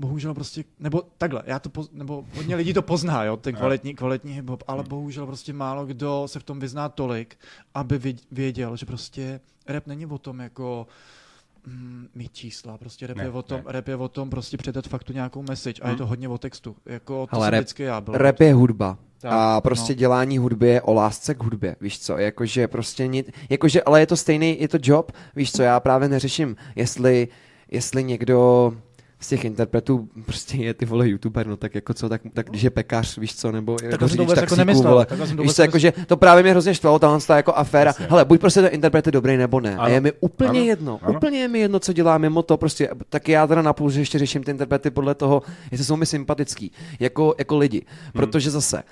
bohužel 0.00 0.34
prostě, 0.34 0.64
nebo 0.78 1.02
takhle, 1.18 1.42
já 1.46 1.58
to, 1.58 1.68
poz, 1.68 1.90
nebo 1.92 2.24
hodně 2.34 2.56
lidí 2.56 2.74
to 2.74 2.82
pozná, 2.82 3.24
jo, 3.24 3.36
ten 3.36 3.54
kvalitní, 3.54 3.94
kvalitní 3.94 4.40
hip-hop, 4.40 4.62
ale 4.66 4.82
bohužel 4.82 5.26
prostě 5.26 5.52
málo 5.52 5.86
kdo 5.86 6.22
se 6.26 6.40
v 6.40 6.42
tom 6.42 6.60
vyzná 6.60 6.88
tolik, 6.88 7.36
aby 7.74 8.16
věděl, 8.30 8.76
že 8.76 8.86
prostě 8.86 9.40
rap 9.66 9.86
není 9.86 10.06
o 10.06 10.18
tom 10.18 10.40
jako 10.40 10.86
mm, 11.66 12.08
mít 12.14 12.32
čísla, 12.32 12.78
prostě 12.78 13.06
rap, 13.06 13.16
ne, 13.16 13.24
je 13.24 13.30
o 13.30 13.42
tom, 13.42 13.62
rap 13.66 13.88
je 13.88 13.96
o 13.96 14.08
tom 14.08 14.30
prostě 14.30 14.56
předat 14.56 14.88
faktu 14.88 15.12
nějakou 15.12 15.42
message 15.42 15.82
a 15.82 15.84
hmm. 15.84 15.94
je 15.94 15.98
to 15.98 16.06
hodně 16.06 16.28
o 16.28 16.38
textu, 16.38 16.76
jako 16.86 17.26
to 17.26 17.36
Ale 17.36 17.50
rap, 17.50 17.60
vždycky 17.60 17.82
já 17.82 18.00
byl. 18.00 18.14
Rap 18.14 18.40
je 18.40 18.54
hudba. 18.54 18.98
Tak, 19.20 19.32
a 19.32 19.60
prostě 19.60 19.92
no. 19.92 19.96
dělání 19.96 20.38
hudby 20.38 20.68
je 20.68 20.82
o 20.82 20.94
lásce 20.94 21.34
k 21.34 21.42
hudbě, 21.42 21.76
víš 21.80 22.00
co, 22.00 22.18
jakože 22.18 22.68
prostě 22.68 23.06
nic, 23.06 23.26
jakože, 23.48 23.82
ale 23.82 24.00
je 24.00 24.06
to 24.06 24.16
stejný, 24.16 24.60
je 24.60 24.68
to 24.68 24.78
job, 24.82 25.12
víš 25.36 25.52
co, 25.52 25.62
já 25.62 25.80
právě 25.80 26.08
neřeším, 26.08 26.56
jestli, 26.76 27.28
jestli 27.70 28.04
někdo 28.04 28.72
z 29.20 29.28
těch 29.28 29.44
interpretů 29.44 30.08
prostě 30.26 30.56
je 30.56 30.74
ty 30.74 30.84
vole 30.84 31.08
youtuber, 31.08 31.46
no 31.46 31.56
tak 31.56 31.74
jako 31.74 31.94
co, 31.94 32.08
tak, 32.08 32.22
tak 32.32 32.50
když 32.50 32.62
je 32.62 32.70
pekař, 32.70 33.18
víš 33.18 33.36
co, 33.36 33.52
nebo 33.52 33.76
tak 33.76 33.90
jako 33.90 34.08
řidič 34.08 34.28
taxíku, 34.28 34.42
jako 34.42 34.56
nemyslel, 34.56 34.92
vole. 34.92 35.06
Víš 35.42 35.54
co, 35.54 35.62
jakože 35.62 35.92
to 36.06 36.16
právě 36.16 36.42
mě 36.42 36.52
hrozně 36.52 36.74
štvalo, 36.74 36.98
ta 36.98 37.18
jako 37.36 37.54
aféra, 37.54 37.88
Jasně. 37.88 38.06
hele, 38.10 38.24
buď 38.24 38.40
prostě 38.40 38.62
to 38.62 38.70
interpret 38.70 39.06
je 39.06 39.12
dobrý 39.12 39.36
nebo 39.36 39.60
ne. 39.60 39.72
Ano. 39.72 39.82
A 39.82 39.88
je 39.88 40.00
mi 40.00 40.12
úplně 40.20 40.60
ano. 40.60 40.68
jedno, 40.68 40.98
ano. 41.02 41.16
úplně 41.16 41.38
je 41.38 41.48
mi 41.48 41.58
jedno, 41.58 41.78
co 41.78 41.92
dělá 41.92 42.18
mimo 42.18 42.42
to, 42.42 42.56
prostě, 42.56 42.88
tak 43.08 43.28
já 43.28 43.46
teda 43.46 43.62
napůl, 43.62 43.90
že 43.90 44.00
ještě 44.00 44.18
řeším 44.18 44.44
ty 44.44 44.50
interprety 44.50 44.90
podle 44.90 45.14
toho, 45.14 45.42
jestli 45.70 45.84
jsou 45.86 45.96
mi 45.96 46.06
sympatický, 46.06 46.72
jako, 47.00 47.34
jako 47.38 47.58
lidi, 47.58 47.82
hmm. 47.86 48.12
protože 48.12 48.50
zase, 48.50 48.82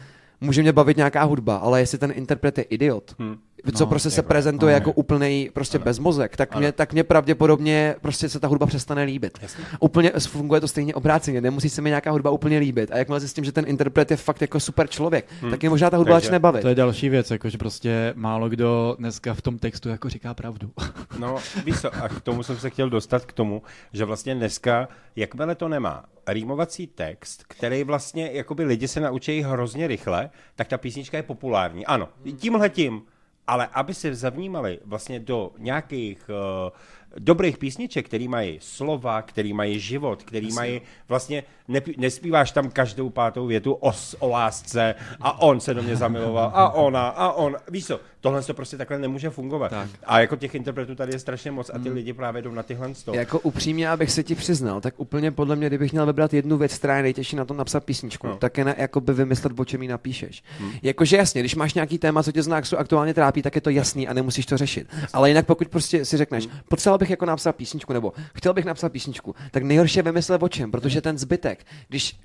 může 0.40 0.62
mě 0.62 0.72
bavit 0.72 0.96
nějaká 0.96 1.22
hudba, 1.22 1.56
ale 1.56 1.80
jestli 1.80 1.98
ten 1.98 2.12
interpret 2.14 2.58
je 2.58 2.64
idiot, 2.64 3.14
hmm 3.18 3.36
co 3.74 3.84
no, 3.84 3.90
prostě 3.90 4.10
se 4.10 4.18
jako, 4.18 4.28
prezentuje 4.28 4.72
no, 4.72 4.74
jako 4.74 4.92
úplný 4.92 5.50
prostě 5.52 5.78
ano. 5.78 5.84
bezmozek, 5.84 6.36
tak 6.36 6.56
mě, 6.56 6.72
tak 6.72 6.92
mě 6.92 7.04
pravděpodobně 7.04 7.94
prostě 8.00 8.28
se 8.28 8.40
ta 8.40 8.48
hudba 8.48 8.66
přestane 8.66 9.02
líbit. 9.02 9.38
Jasně. 9.42 9.64
Úplně 9.80 10.10
funguje 10.10 10.60
to 10.60 10.68
stejně 10.68 10.94
obráceně, 10.94 11.40
nemusí 11.40 11.68
se 11.68 11.82
mi 11.82 11.90
nějaká 11.90 12.10
hudba 12.10 12.30
úplně 12.30 12.58
líbit. 12.58 12.90
A 12.92 12.98
jakmile 12.98 13.20
zjistím, 13.20 13.44
že 13.44 13.52
ten 13.52 13.64
interpret 13.68 14.10
je 14.10 14.16
fakt 14.16 14.40
jako 14.40 14.60
super 14.60 14.88
člověk, 14.88 15.26
hmm. 15.40 15.50
tak 15.50 15.62
je 15.62 15.70
možná 15.70 15.90
ta 15.90 15.96
hudba 15.96 16.20
začne 16.20 16.38
bavit. 16.38 16.62
To 16.62 16.68
je 16.68 16.74
další 16.74 17.08
věc, 17.08 17.30
jako 17.30 17.48
že 17.48 17.58
prostě 17.58 18.12
málo 18.16 18.48
kdo 18.48 18.96
dneska 18.98 19.34
v 19.34 19.42
tom 19.42 19.58
textu 19.58 19.88
jako 19.88 20.08
říká 20.08 20.34
pravdu. 20.34 20.70
no, 21.18 21.36
víš 21.64 21.80
co, 21.80 21.94
a 21.94 22.08
k 22.08 22.20
tomu 22.20 22.42
jsem 22.42 22.58
se 22.58 22.70
chtěl 22.70 22.90
dostat 22.90 23.24
k 23.24 23.32
tomu, 23.32 23.62
že 23.92 24.04
vlastně 24.04 24.34
dneska, 24.34 24.88
jakmile 25.16 25.54
to 25.54 25.68
nemá 25.68 26.04
rýmovací 26.28 26.86
text, 26.86 27.44
který 27.48 27.84
vlastně, 27.84 28.30
jakoby 28.32 28.64
lidi 28.64 28.88
se 28.88 29.00
naučí 29.00 29.42
hrozně 29.42 29.86
rychle, 29.86 30.30
tak 30.56 30.68
ta 30.68 30.78
písnička 30.78 31.16
je 31.16 31.22
populární. 31.22 31.86
Ano, 31.86 32.08
tímhle 32.36 32.68
tím 32.68 33.02
ale 33.48 33.66
aby 33.72 33.94
se 33.94 34.14
zavnímali 34.14 34.78
vlastně 34.84 35.20
do 35.20 35.50
nějakých 35.58 36.30
uh, 36.30 36.70
dobrých 37.18 37.58
písniček, 37.58 38.06
který 38.06 38.28
mají 38.28 38.58
slova, 38.62 39.22
který 39.22 39.52
mají 39.52 39.80
život, 39.80 40.22
který 40.22 40.46
Jasně. 40.46 40.60
mají 40.60 40.80
vlastně, 41.08 41.42
ne, 41.68 41.80
nespíváš 41.96 42.50
tam 42.50 42.70
každou 42.70 43.10
pátou 43.10 43.46
větu 43.46 43.72
o, 43.72 43.92
o 44.18 44.28
lásce 44.28 44.94
a 45.20 45.42
on 45.42 45.60
se 45.60 45.74
do 45.74 45.82
mě 45.82 45.96
zamiloval 45.96 46.50
a 46.54 46.70
ona 46.70 47.08
a 47.08 47.32
on, 47.32 47.56
víš 47.70 47.86
co, 47.86 48.00
tohle 48.20 48.42
to 48.42 48.54
prostě 48.54 48.76
takhle 48.76 48.98
nemůže 48.98 49.30
fungovat. 49.30 49.68
Tak. 49.68 49.90
A 50.04 50.20
jako 50.20 50.36
těch 50.36 50.54
interpretů 50.54 50.94
tady 50.94 51.12
je 51.12 51.18
strašně 51.18 51.50
moc 51.50 51.70
a 51.70 51.78
ty 51.78 51.88
hmm. 51.88 51.96
lidi 51.96 52.12
právě 52.12 52.42
jdou 52.42 52.52
na 52.52 52.62
tyhle 52.62 52.94
sto. 52.94 53.14
Jako 53.14 53.38
upřímně, 53.38 53.90
abych 53.90 54.10
se 54.10 54.22
ti 54.22 54.34
přiznal, 54.34 54.80
tak 54.80 54.94
úplně 54.96 55.30
podle 55.30 55.56
mě, 55.56 55.66
kdybych 55.66 55.92
měl 55.92 56.06
vybrat 56.06 56.34
jednu 56.34 56.56
věc, 56.58 56.78
která 56.78 56.96
je 56.96 57.02
nejtěžší 57.02 57.36
na 57.36 57.44
tom 57.44 57.56
napsat 57.56 57.84
písničku, 57.84 58.26
no. 58.26 58.36
tak 58.36 58.58
je 58.58 58.64
na, 58.64 58.74
by 59.00 59.12
vymyslet, 59.12 59.60
o 59.60 59.64
čem 59.64 59.82
ji 59.82 59.88
napíšeš. 59.88 60.42
Hmm. 60.58 60.72
Jakože 60.82 61.16
jasně, 61.16 61.42
když 61.42 61.54
máš 61.54 61.74
nějaký 61.74 61.98
téma, 61.98 62.22
co 62.22 62.32
tě 62.32 62.42
zná, 62.42 62.60
aktuálně 62.76 63.14
trápí, 63.14 63.42
tak 63.42 63.54
je 63.54 63.60
to 63.60 63.70
jasný 63.70 64.08
a 64.08 64.12
nemusíš 64.12 64.46
to 64.46 64.56
řešit. 64.56 64.88
Ale 65.12 65.30
jinak 65.30 65.46
pokud 65.46 65.68
prostě 65.68 66.04
si 66.04 66.16
řekneš, 66.16 66.46
hmm. 66.46 66.58
potřeboval 66.68 66.97
bych 66.98 67.10
jako 67.10 67.26
napsat 67.26 67.56
písničku, 67.56 67.92
nebo 67.92 68.12
chtěl 68.34 68.54
bych 68.54 68.64
napsat 68.64 68.92
písničku, 68.92 69.34
tak 69.50 69.62
nejhorší 69.62 69.98
je 69.98 70.02
vymyslet 70.02 70.42
o 70.42 70.48
čem, 70.48 70.70
protože 70.70 71.00
ten 71.00 71.18
zbytek, 71.18 71.66
když 71.88 72.20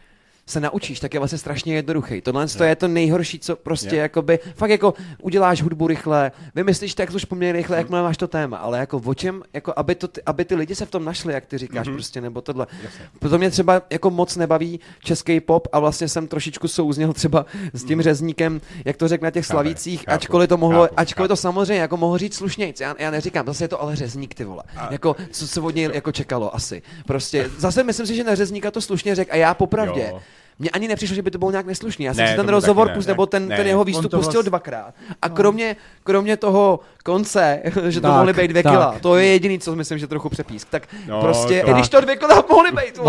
se 0.45 0.59
naučíš, 0.59 0.99
tak 0.99 1.13
je 1.13 1.19
vlastně 1.19 1.37
strašně 1.37 1.75
jednoduchý. 1.75 2.21
Tohle 2.21 2.45
yeah. 2.55 2.69
je 2.69 2.75
to 2.75 2.87
nejhorší, 2.87 3.39
co 3.39 3.55
prostě 3.55 3.95
yeah. 3.95 4.01
jakoby, 4.01 4.39
fakt 4.55 4.69
jako 4.69 4.93
uděláš 5.21 5.61
hudbu 5.61 5.87
rychle, 5.87 6.31
vymyslíš 6.55 6.95
text 6.95 7.15
už 7.15 7.25
poměrně 7.25 7.53
rychle, 7.53 7.77
jak 7.77 7.89
máš 7.89 8.17
to 8.17 8.27
téma, 8.27 8.57
ale 8.57 8.79
jako 8.79 9.01
o 9.05 9.13
čem, 9.13 9.43
jako 9.53 9.73
aby, 9.75 9.95
to, 9.95 10.07
aby 10.25 10.45
ty 10.45 10.55
lidi 10.55 10.75
se 10.75 10.85
v 10.85 10.91
tom 10.91 11.05
našli, 11.05 11.33
jak 11.33 11.45
ty 11.45 11.57
říkáš 11.57 11.87
mm-hmm. 11.87 11.93
prostě, 11.93 12.21
nebo 12.21 12.41
tohle. 12.41 12.67
Jasně. 12.83 13.05
Proto 13.19 13.37
mě 13.37 13.49
třeba 13.49 13.81
jako 13.89 14.09
moc 14.09 14.35
nebaví 14.35 14.79
český 15.03 15.39
pop 15.39 15.67
a 15.71 15.79
vlastně 15.79 16.07
jsem 16.07 16.27
trošičku 16.27 16.67
souzněl 16.67 17.13
třeba 17.13 17.45
s 17.73 17.83
tím 17.83 17.97
mm. 17.97 18.03
řezníkem, 18.03 18.61
jak 18.85 18.97
to 18.97 19.07
řekl 19.07 19.23
na 19.23 19.31
těch 19.31 19.45
slavících, 19.45 19.99
chápu, 19.99 20.11
ačkoliv 20.11 20.49
to 20.49 20.57
mohlo, 20.57 20.81
chápu, 20.81 20.93
ačkoliv 20.97 21.27
chápu. 21.27 21.33
to 21.33 21.41
samozřejmě 21.41 21.81
jako 21.81 21.97
mohl 21.97 22.17
říct 22.17 22.35
slušnějc, 22.35 22.79
já, 22.79 22.95
já 22.99 23.11
neříkám, 23.11 23.45
zase 23.45 23.63
je 23.63 23.67
to 23.67 23.81
ale 23.81 23.95
řezník, 23.95 24.33
ty 24.33 24.45
vole. 24.45 24.63
A... 24.77 24.87
Jako, 24.91 25.15
co 25.31 25.47
se 25.47 25.61
od 25.61 25.75
něj 25.75 25.89
jako 25.93 26.11
čekalo 26.11 26.55
asi. 26.55 26.81
Prostě, 27.07 27.49
zase 27.57 27.83
myslím 27.83 28.07
si, 28.07 28.15
že 28.15 28.23
na 28.23 28.35
řezníka 28.35 28.71
to 28.71 28.81
slušně 28.81 29.15
řekl 29.15 29.31
a 29.33 29.35
já 29.35 29.53
popravdě. 29.53 30.07
Jo 30.11 30.21
mně 30.59 30.69
ani 30.69 30.87
nepřišlo, 30.87 31.15
že 31.15 31.21
by 31.21 31.31
to 31.31 31.37
bylo 31.37 31.51
nějak 31.51 31.65
neslušný. 31.65 32.05
Já 32.05 32.13
jsem 32.13 32.25
ne, 32.25 32.31
si 32.31 32.35
ten 32.37 32.49
rozhovor 32.49 32.89
pustil, 32.89 33.11
nebo 33.11 33.25
ten, 33.25 33.47
ne, 33.47 33.57
ten 33.57 33.67
jeho 33.67 33.83
výstup 33.83 34.11
pustil 34.11 34.33
vlast... 34.33 34.45
dvakrát. 34.45 34.93
A 35.21 35.27
no. 35.27 35.35
kromě, 35.35 35.75
kromě 36.03 36.37
toho 36.37 36.79
konce, 37.03 37.61
že 37.89 38.01
to 38.01 38.07
tak, 38.07 38.15
mohly 38.17 38.33
být 38.33 38.47
dvě 38.47 38.63
tak. 38.63 38.73
kila, 38.73 38.95
to 39.01 39.17
je 39.17 39.25
jediný, 39.25 39.59
co 39.59 39.75
myslím, 39.75 39.97
že 39.97 40.07
trochu 40.07 40.29
přepísk. 40.29 40.67
Tak 40.69 40.87
no, 41.07 41.21
prostě, 41.21 41.63
tak. 41.65 41.75
když 41.75 41.89
to 41.89 42.01
dvě 42.01 42.15
kila 42.15 42.43
mohly 42.49 42.71
být. 42.71 43.03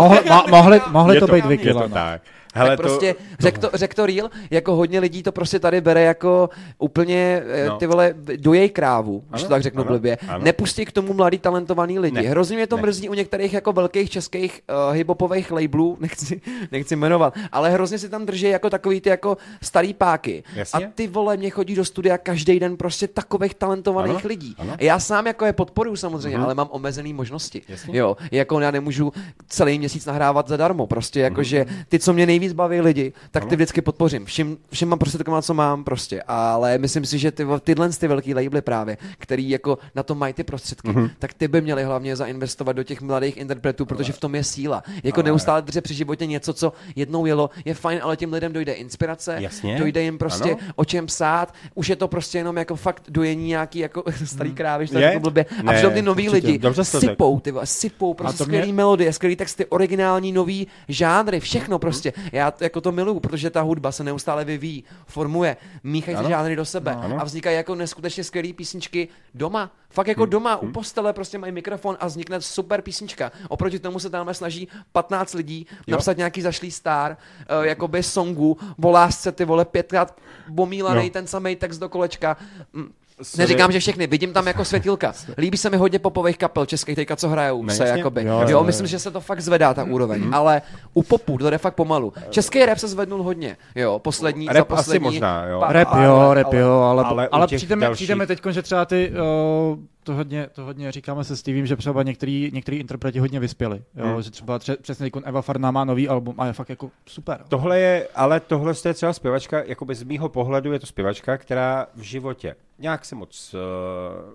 Mohli, 0.49 0.81
mohli 0.89 1.19
to, 1.19 1.27
to 1.27 1.33
být 1.33 1.45
dvě 1.45 1.57
kila. 1.57 1.81
No. 1.81 1.89
Tak. 1.89 2.21
Hele, 2.55 2.69
tak 2.69 2.79
prostě 2.79 3.13
to, 3.13 3.19
řek, 3.39 3.57
to, 3.57 3.69
řek 3.73 3.93
to 3.93 4.05
real, 4.05 4.29
jako 4.51 4.75
hodně 4.75 4.99
lidí 4.99 5.23
to 5.23 5.31
prostě 5.31 5.59
tady 5.59 5.81
bere 5.81 6.01
jako 6.01 6.49
úplně 6.77 7.43
eh, 7.47 7.65
no. 7.67 7.77
ty 7.77 7.87
vole 7.87 8.13
dojej 8.37 8.69
krávu, 8.69 9.23
když 9.29 9.43
to 9.43 9.49
tak 9.49 9.61
řeknu 9.61 9.81
ano, 9.81 9.91
blbě. 9.91 10.17
Ano. 10.27 10.43
Nepustí 10.43 10.85
k 10.85 10.91
tomu 10.91 11.13
mladý 11.13 11.37
talentovaný 11.37 11.99
lidi. 11.99 12.15
Ne. 12.15 12.21
Hrozně 12.21 12.55
mě 12.55 12.67
to 12.67 12.75
ne. 12.75 12.81
mrzí 12.81 13.09
u 13.09 13.13
některých 13.13 13.53
jako 13.53 13.73
velkých 13.73 14.09
českých 14.09 14.61
uh, 14.87 14.95
hiphopových 14.95 15.51
labelů, 15.51 15.97
nechci, 16.01 16.41
nechci 16.71 16.95
jmenovat, 16.95 17.33
ale 17.51 17.71
hrozně 17.71 17.99
si 17.99 18.09
tam 18.09 18.25
drží 18.25 18.45
jako 18.45 18.69
takový 18.69 19.01
ty 19.01 19.09
jako 19.09 19.37
starý 19.61 19.93
páky. 19.93 20.43
Jasně? 20.55 20.85
A 20.85 20.89
ty 20.95 21.07
vole 21.07 21.37
mě 21.37 21.49
chodí 21.49 21.75
do 21.75 21.85
studia 21.85 22.17
každý 22.17 22.59
den 22.59 22.77
prostě 22.77 23.07
takových 23.07 23.53
talentovaných 23.53 24.15
ano, 24.15 24.27
lidí. 24.27 24.55
Ano. 24.57 24.75
Já 24.79 24.99
sám 24.99 25.27
jako 25.27 25.45
je 25.45 25.53
podporuji 25.53 25.95
samozřejmě, 25.95 26.37
uh-huh. 26.37 26.43
ale 26.43 26.53
mám 26.55 26.67
omezené 26.71 27.13
možnosti. 27.13 27.61
Jasně? 27.67 27.97
Jo, 27.97 28.17
jako 28.31 28.59
já 28.59 28.71
nemůžu 28.71 29.13
celý 29.47 29.79
měsíc 29.79 30.05
nahrávat 30.05 30.47
zadarmo, 30.47 30.87
prostě 30.87 31.19
jako, 31.19 31.41
uh-huh. 31.41 31.43
že 31.43 31.65
ty, 31.89 31.99
co 31.99 32.13
mě 32.13 32.25
nejvíc 32.25 32.44
nejvíc 32.45 32.53
baví 32.53 32.81
lidi, 32.81 33.13
tak 33.31 33.45
ty 33.45 33.55
vždycky 33.55 33.81
podpořím. 33.81 34.25
Všim, 34.25 34.57
všim 34.71 34.89
mám 34.89 34.99
prostě 34.99 35.17
taková, 35.17 35.41
co 35.41 35.53
mám 35.53 35.83
prostě. 35.83 36.23
Ale 36.27 36.77
myslím 36.77 37.05
si, 37.05 37.19
že 37.19 37.31
ty, 37.31 37.45
tyhle 37.63 37.89
ty 37.89 38.07
velký 38.07 38.33
labely 38.33 38.61
právě, 38.61 38.97
který 39.17 39.49
jako 39.49 39.77
na 39.95 40.03
to 40.03 40.15
mají 40.15 40.33
ty 40.33 40.43
prostředky, 40.43 40.87
mm-hmm. 40.87 41.09
tak 41.19 41.33
ty 41.33 41.47
by 41.47 41.61
měli 41.61 41.83
hlavně 41.83 42.15
zainvestovat 42.15 42.75
do 42.75 42.83
těch 42.83 43.01
mladých 43.01 43.37
interpretů, 43.37 43.85
protože 43.85 44.13
v 44.13 44.19
tom 44.19 44.35
je 44.35 44.43
síla. 44.43 44.83
Jako 45.03 45.21
ale... 45.21 45.29
neustále 45.29 45.61
držet 45.61 45.81
při 45.81 45.93
životě 45.93 46.25
něco, 46.25 46.53
co 46.53 46.73
jednou 46.95 47.25
jelo, 47.25 47.49
je 47.65 47.73
fajn, 47.73 47.99
ale 48.03 48.17
těm 48.17 48.33
lidem 48.33 48.53
dojde 48.53 48.73
inspirace, 48.73 49.37
Jasně. 49.39 49.77
dojde 49.77 50.01
jim 50.01 50.17
prostě 50.17 50.51
ano. 50.51 50.73
o 50.75 50.85
čem 50.85 51.05
psát, 51.05 51.53
už 51.75 51.89
je 51.89 51.95
to 51.95 52.07
prostě 52.07 52.37
jenom 52.37 52.57
jako 52.57 52.75
fakt 52.75 53.03
dojení 53.09 53.47
nějaký 53.47 53.79
jako 53.79 54.03
starý 54.25 54.49
mhm. 54.49 54.57
krávy, 54.57 54.87
že 54.87 55.11
to 55.13 55.19
blbě. 55.19 55.45
A 55.67 55.73
přitom 55.73 55.93
ty 55.93 56.01
noví 56.01 56.29
lidi 56.29 56.59
sypou, 56.83 57.39
ty 57.39 57.53
sypou 57.63 58.13
prostě 58.13 58.43
skvělý 58.43 58.67
mě... 58.67 58.73
melodie, 58.73 59.13
skvělý 59.13 59.35
texty, 59.35 59.65
originální 59.65 60.31
nový 60.31 60.67
žánry, 60.87 61.39
všechno 61.39 61.79
prostě 61.79 62.13
já 62.35 62.51
to, 62.51 62.63
jako 62.63 62.81
to 62.81 62.91
miluju, 62.91 63.19
protože 63.19 63.49
ta 63.49 63.61
hudba 63.61 63.91
se 63.91 64.03
neustále 64.03 64.45
vyvíjí, 64.45 64.83
formuje, 65.07 65.57
míchají 65.83 66.17
se 66.17 66.23
žánry 66.29 66.55
do 66.55 66.65
sebe 66.65 66.97
no, 67.07 67.21
a 67.21 67.23
vznikají 67.23 67.57
jako 67.57 67.75
neskutečně 67.75 68.23
skvělé 68.23 68.53
písničky 68.53 69.07
doma. 69.33 69.71
Fakt 69.89 70.07
jako 70.07 70.21
hmm. 70.21 70.29
doma 70.29 70.53
hmm. 70.53 70.69
u 70.69 70.71
postele 70.71 71.13
prostě 71.13 71.37
mají 71.37 71.51
mikrofon 71.51 71.97
a 71.99 72.07
vznikne 72.07 72.41
super 72.41 72.81
písnička. 72.81 73.31
Oproti 73.49 73.79
tomu 73.79 73.99
se 73.99 74.09
tam 74.09 74.33
snaží 74.33 74.67
15 74.91 75.33
lidí 75.33 75.67
jo. 75.87 75.91
napsat 75.91 76.17
nějaký 76.17 76.41
zašlý 76.41 76.71
star, 76.71 77.17
uh, 77.59 77.65
jakoby 77.65 78.03
songu, 78.03 78.57
o 78.83 78.91
lásce, 78.91 79.31
ty 79.31 79.45
vole, 79.45 79.65
pětkrát 79.65 80.17
bomílaný 80.47 81.09
ten 81.09 81.27
samý 81.27 81.55
text 81.55 81.77
do 81.77 81.89
kolečka. 81.89 82.37
Mm 82.73 82.93
Sorry. 83.21 83.43
Neříkám, 83.43 83.71
že 83.71 83.79
všechny, 83.79 84.07
vidím 84.07 84.33
tam 84.33 84.47
jako 84.47 84.65
světilka. 84.65 85.13
Líbí 85.37 85.57
se 85.57 85.69
mi 85.69 85.77
hodně 85.77 85.99
popových 85.99 86.37
kapel 86.37 86.65
českých 86.65 86.95
teďka, 86.95 87.15
co 87.15 87.29
hrajou 87.29 87.63
ne, 87.63 87.73
se, 87.73 87.87
jakoby. 87.87 88.23
Jo, 88.23 88.39
jo, 88.39 88.49
jo, 88.49 88.63
myslím, 88.63 88.87
že 88.87 88.99
se 88.99 89.11
to 89.11 89.21
fakt 89.21 89.41
zvedá 89.41 89.73
ta 89.73 89.83
úroveň, 89.83 90.21
mm. 90.21 90.33
ale 90.33 90.61
u 90.93 91.03
popu 91.03 91.37
to 91.37 91.49
jde 91.49 91.57
fakt 91.57 91.75
pomalu. 91.75 92.13
Český 92.29 92.65
rap 92.65 92.77
se 92.77 92.87
zvednul 92.87 93.23
hodně, 93.23 93.57
jo, 93.75 93.99
poslední, 93.99 94.47
rap 94.47 94.55
za 94.55 94.65
poslední. 94.65 95.07
Asi 95.07 95.13
možná, 95.13 95.45
jo. 95.45 95.59
Pa, 95.59 95.73
rap 95.73 95.87
jo, 96.03 96.33
rap 96.33 96.53
jo, 96.53 96.79
ale, 96.79 97.03
ale, 97.03 97.27
ale 97.31 97.47
přijdeme, 97.47 97.89
přijdeme 97.89 98.27
teď, 98.27 98.41
že 98.49 98.61
třeba 98.61 98.85
ty 98.85 99.11
uh, 99.11 99.77
to 100.05 100.13
hodně, 100.13 100.49
to 100.51 100.63
hodně 100.63 100.91
říkáme 100.91 101.23
se 101.23 101.37
Stevem, 101.37 101.65
že 101.65 101.75
třeba 101.75 102.03
některý, 102.03 102.51
některý 102.53 102.77
interpreti 102.77 103.19
hodně 103.19 103.39
vyspěli. 103.39 103.83
Jo? 103.95 104.05
Hmm. 104.05 104.21
Že 104.21 104.31
třeba 104.31 104.59
tře, 104.59 104.77
přesně 104.81 105.11
Eva 105.23 105.41
Farná 105.41 105.71
má 105.71 105.85
nový 105.85 106.07
album 106.07 106.35
a 106.37 106.47
je 106.47 106.53
fakt 106.53 106.69
jako 106.69 106.91
super. 107.05 107.41
Tohle 107.49 107.79
je, 107.79 108.07
ale 108.15 108.39
tohle 108.39 108.73
je 108.85 108.93
třeba 108.93 109.13
zpěvačka, 109.13 109.63
jako 109.63 109.85
z 109.93 110.03
mýho 110.03 110.29
pohledu 110.29 110.73
je 110.73 110.79
to 110.79 110.85
zpěvačka, 110.85 111.37
která 111.37 111.87
v 111.95 112.01
životě 112.01 112.55
nějak 112.79 113.05
se 113.05 113.15
moc 113.15 113.53
uh, 113.53 113.59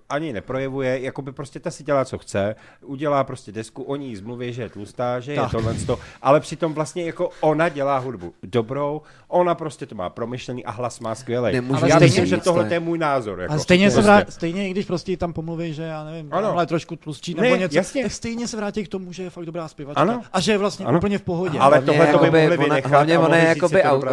ani 0.09 0.33
neprojevuje, 0.33 1.01
jako 1.01 1.23
by 1.23 1.33
prostě 1.33 1.61
ta 1.61 1.71
si 1.71 1.85
dělá, 1.85 2.05
co 2.05 2.19
chce, 2.19 2.57
udělá 2.85 3.25
prostě 3.25 3.53
desku, 3.53 3.83
oni 3.83 4.07
jí 4.07 4.17
zmluví, 4.17 4.53
že 4.53 4.63
je 4.63 4.69
tlustá, 4.69 5.21
že 5.21 5.35
tak. 5.35 5.45
je 5.45 5.51
tohle, 5.51 5.75
to, 5.75 5.99
ale 6.23 6.41
přitom 6.41 6.75
vlastně 6.75 7.05
jako 7.05 7.31
ona 7.41 7.69
dělá 7.69 7.99
hudbu 7.99 8.35
dobrou, 8.43 9.03
ona 9.29 9.55
prostě 9.55 9.87
to 9.87 9.95
má 9.95 10.11
promyšlený 10.11 10.65
a 10.65 10.71
hlas 10.71 11.01
má 11.01 11.15
skvělý. 11.15 11.59
Ale 11.75 11.89
já 11.89 11.99
myslím, 11.99 12.27
že 12.27 12.37
tohle 12.37 12.75
je 12.75 12.81
můj 12.81 12.99
názor. 12.99 13.41
Jako, 13.41 13.55
a 13.55 13.59
stejně, 13.59 13.91
se 13.91 14.03
vrát, 14.03 14.33
stejně, 14.33 14.69
i 14.69 14.71
když 14.71 14.87
prostě 14.87 15.17
tam 15.17 15.33
pomluví, 15.33 15.60
že 15.63 15.83
já 15.83 16.05
nevím, 16.05 16.29
ano. 16.31 16.53
ale 16.53 16.67
trošku 16.67 16.97
tlustší 16.97 17.35
nebo 17.35 17.51
ne, 17.51 17.59
něco, 17.59 17.77
jasně. 17.77 18.03
tak 18.03 18.13
stejně 18.13 18.49
se 18.49 18.57
vrátí 18.57 18.85
k 18.85 18.89
tomu, 18.89 19.13
že 19.13 19.23
je 19.23 19.31
fakt 19.31 19.45
dobrá 19.45 19.69
zpěvačka 19.69 20.01
ano. 20.01 20.23
a 20.33 20.41
že 20.41 20.53
je 20.53 20.59
vlastně 20.59 20.87
ano. 20.87 20.99
úplně 20.99 21.19
v 21.19 21.23
pohodě. 21.23 21.59
Ale 21.59 21.83
tohle 21.83 22.07
to 22.07 22.19
by 22.19 22.31
mohli 22.31 22.57
vynechat. 22.57 22.91
Hlavně 22.91 23.19
ona 23.19 23.37
je 23.37 23.57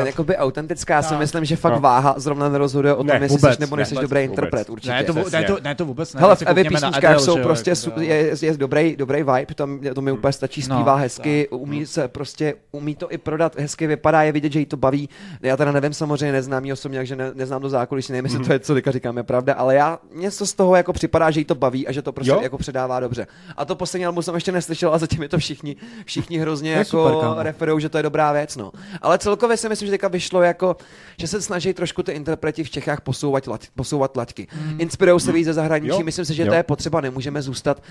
jakoby 0.06 0.38
autentická, 0.38 0.94
já 0.94 1.02
si 1.02 1.16
myslím, 1.16 1.46
že 1.46 1.56
fakt 1.56 1.80
váha 1.80 2.16
zrovna 2.18 2.50
nerozhoduje 2.50 2.94
o 2.94 3.04
tom, 3.04 3.22
jestli 3.22 3.40
jsi 3.40 3.60
nebo 3.60 3.76
nejsi 3.76 3.96
dobrý 3.96 4.22
interpret, 4.24 4.70
určitě. 4.70 4.94
Ne, 4.94 5.04
to, 5.04 5.14
ne, 5.14 5.44
to, 5.44 5.58
ne, 5.64 5.76
to 5.76 5.86
vůbec 5.86 6.14
ne. 6.14 6.22
Hele, 6.22 6.36
v 6.36 6.42
Evě 6.42 6.64
písničkách 6.64 7.20
jsou 7.20 7.38
prostě, 7.38 7.74
jako, 7.86 8.02
je, 8.02 8.36
je, 8.42 8.58
dobrý, 8.58 8.96
dobrý 8.96 9.24
vibe, 9.24 9.56
tam, 9.56 9.80
to 9.96 10.02
mi 10.02 10.12
úplně 10.12 10.34
stačí, 10.34 10.62
no, 10.62 10.76
zpívá 10.76 10.96
no, 10.96 11.02
hezky, 11.02 11.48
umí 11.50 11.86
se 11.86 12.08
prostě, 12.08 12.54
umí 12.72 12.96
to 12.96 13.12
i 13.12 13.18
prodat, 13.18 13.60
hezky 13.60 13.88
vypadá, 13.88 14.24
je 14.24 14.32
vidět, 14.32 14.52
že 14.52 14.60
jí 14.60 14.66
to 14.66 14.78
baví. 14.78 15.10
Já 15.42 15.58
teda 15.58 15.72
nevím, 15.72 15.94
samozřejmě 15.94 16.32
neznám 16.32 16.66
jí 16.66 16.74
osobně, 16.74 17.00
takže 17.00 17.16
ne, 17.16 17.32
neznám 17.34 17.62
do 17.62 17.70
zákulisí, 17.70 18.14
nevím, 18.14 18.26
jestli 18.26 18.46
to 18.46 18.54
je, 18.54 18.60
co 18.60 18.74
teďka 18.74 18.92
říkáme, 18.92 19.24
pravda, 19.24 19.54
ale 19.54 19.76
já, 19.76 20.00
mě 20.14 20.32
z 20.32 20.54
toho 20.54 20.76
jako 20.76 20.94
připadá, 20.94 21.32
že 21.32 21.37
jí 21.40 21.46
to 21.46 21.56
baví 21.56 21.88
a 21.88 21.92
že 21.92 22.02
to 22.02 22.12
prostě 22.12 22.32
jo? 22.32 22.42
jako 22.42 22.58
předává 22.58 23.00
dobře. 23.00 23.28
A 23.58 23.66
to 23.66 23.76
poslední 23.76 24.06
album 24.06 24.24
jsem 24.24 24.36
ještě 24.36 24.52
neslyšel 24.52 24.94
a 24.94 24.98
zatím 24.98 25.24
je 25.24 25.30
to 25.30 25.38
všichni, 25.38 25.76
všichni 26.06 26.38
hrozně 26.38 26.72
jako 26.72 27.36
referují, 27.38 27.82
že 27.82 27.90
to 27.90 27.98
je 27.98 28.04
dobrá 28.04 28.32
věc, 28.32 28.56
no. 28.56 28.72
Ale 29.02 29.18
celkově 29.18 29.58
si 29.58 29.70
myslím, 29.70 29.86
že 29.86 29.92
teďka 29.92 30.08
vyšlo 30.08 30.42
jako, 30.42 30.78
že 31.20 31.28
se 31.28 31.42
snaží 31.42 31.74
trošku 31.74 32.04
ty 32.04 32.12
interpreti 32.12 32.64
v 32.64 32.70
Čechách 32.70 33.02
posouvat, 33.02 33.44
posouvat 33.76 34.18
laťky. 34.18 34.48
Mm. 34.56 34.82
Inspirují 34.82 35.20
se 35.20 35.32
víc 35.32 35.46
ze 35.46 35.54
zahraničí, 35.54 36.00
jo. 36.00 36.04
myslím 36.04 36.26
si, 36.26 36.34
že 36.34 36.44
jo. 36.44 36.50
to 36.50 36.54
je 36.54 36.64
potřeba, 36.64 37.02
nemůžeme 37.02 37.42
zůstat 37.42 37.84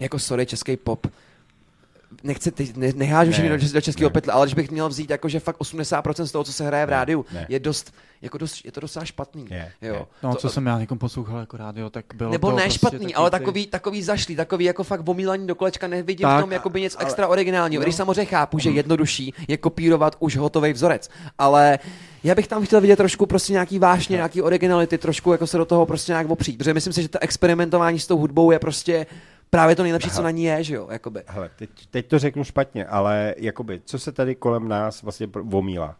jako 0.00 0.18
sorry, 0.18 0.46
český 0.46 0.76
pop 0.76 1.06
nechci, 2.22 2.50
teď 2.50 2.76
ne, 2.76 2.92
nehážu 2.94 3.32
všechny 3.32 3.48
do, 3.48 3.72
do 3.72 3.80
českého 3.80 4.10
pytle, 4.10 4.32
ale 4.32 4.46
když 4.46 4.54
bych 4.54 4.70
měl 4.70 4.88
vzít 4.88 5.10
jako, 5.10 5.28
že 5.28 5.40
fakt 5.40 5.58
80% 5.58 6.24
z 6.24 6.32
toho, 6.32 6.44
co 6.44 6.52
se 6.52 6.66
hraje 6.66 6.86
v 6.86 6.88
rádiu, 6.88 7.26
ne. 7.32 7.46
je 7.48 7.60
dost, 7.60 7.94
jako 8.22 8.38
dost, 8.38 8.64
je 8.64 8.72
to 8.72 8.80
docela 8.80 9.04
špatný. 9.04 9.46
Ne. 9.50 9.72
Jo. 9.82 10.08
No, 10.22 10.34
to, 10.34 10.40
co 10.40 10.48
jsem 10.48 10.66
já 10.66 10.78
někom 10.78 10.98
poslouchal 10.98 11.40
jako 11.40 11.56
rádio, 11.56 11.90
tak 11.90 12.04
bylo 12.14 12.32
Nebo 12.32 12.50
to 12.50 12.56
ne 12.56 12.62
prostě 12.62 12.78
špatný, 12.78 13.14
ale 13.14 13.30
takový, 13.30 13.66
takový 13.66 14.02
zašlý, 14.02 14.36
takový 14.36 14.64
jako 14.64 14.84
fakt 14.84 15.08
omílaní 15.08 15.46
do 15.46 15.54
kolečka, 15.54 15.88
nevidím 15.88 16.24
tak, 16.24 16.38
v 16.38 16.40
tom 16.40 16.52
jako 16.52 16.70
by 16.70 16.80
něco 16.80 16.98
ale, 16.98 17.06
extra 17.06 17.28
originálního. 17.28 17.80
No. 17.80 17.84
Když 17.84 17.94
samozřejmě 17.94 18.24
chápu, 18.24 18.58
že 18.58 18.68
mhm. 18.68 18.76
jednodušší 18.76 19.34
je 19.48 19.56
kopírovat 19.56 20.16
už 20.18 20.36
hotový 20.36 20.72
vzorec, 20.72 21.10
ale 21.38 21.78
já 22.24 22.34
bych 22.34 22.48
tam 22.48 22.64
chtěl 22.64 22.80
vidět 22.80 22.96
trošku 22.96 23.26
prostě 23.26 23.52
nějaký 23.52 23.78
vášně, 23.78 24.16
no. 24.16 24.18
nějaký 24.18 24.42
originality, 24.42 24.98
trošku 24.98 25.32
jako 25.32 25.46
se 25.46 25.58
do 25.58 25.64
toho 25.64 25.86
prostě 25.86 26.12
nějak 26.12 26.30
opřít, 26.30 26.58
protože 26.58 26.74
myslím 26.74 26.92
si, 26.92 27.02
že 27.02 27.08
to 27.08 27.18
experimentování 27.22 27.98
s 27.98 28.06
tou 28.06 28.18
hudbou 28.18 28.50
je 28.50 28.58
prostě 28.58 29.06
právě 29.50 29.76
to 29.76 29.82
nejlepší, 29.82 30.10
co 30.10 30.22
na 30.22 30.30
ní 30.30 30.44
je, 30.44 30.64
že 30.64 30.74
jo, 30.74 30.88
jakoby. 30.90 31.22
Hele, 31.26 31.50
teď, 31.56 31.70
teď 31.90 32.06
to 32.06 32.18
řeknu 32.18 32.44
špatně, 32.44 32.84
ale 32.86 33.34
jakoby, 33.38 33.80
co 33.84 33.98
se 33.98 34.12
tady 34.12 34.34
kolem 34.34 34.68
nás 34.68 35.02
vlastně 35.02 35.28
omílá? 35.52 35.96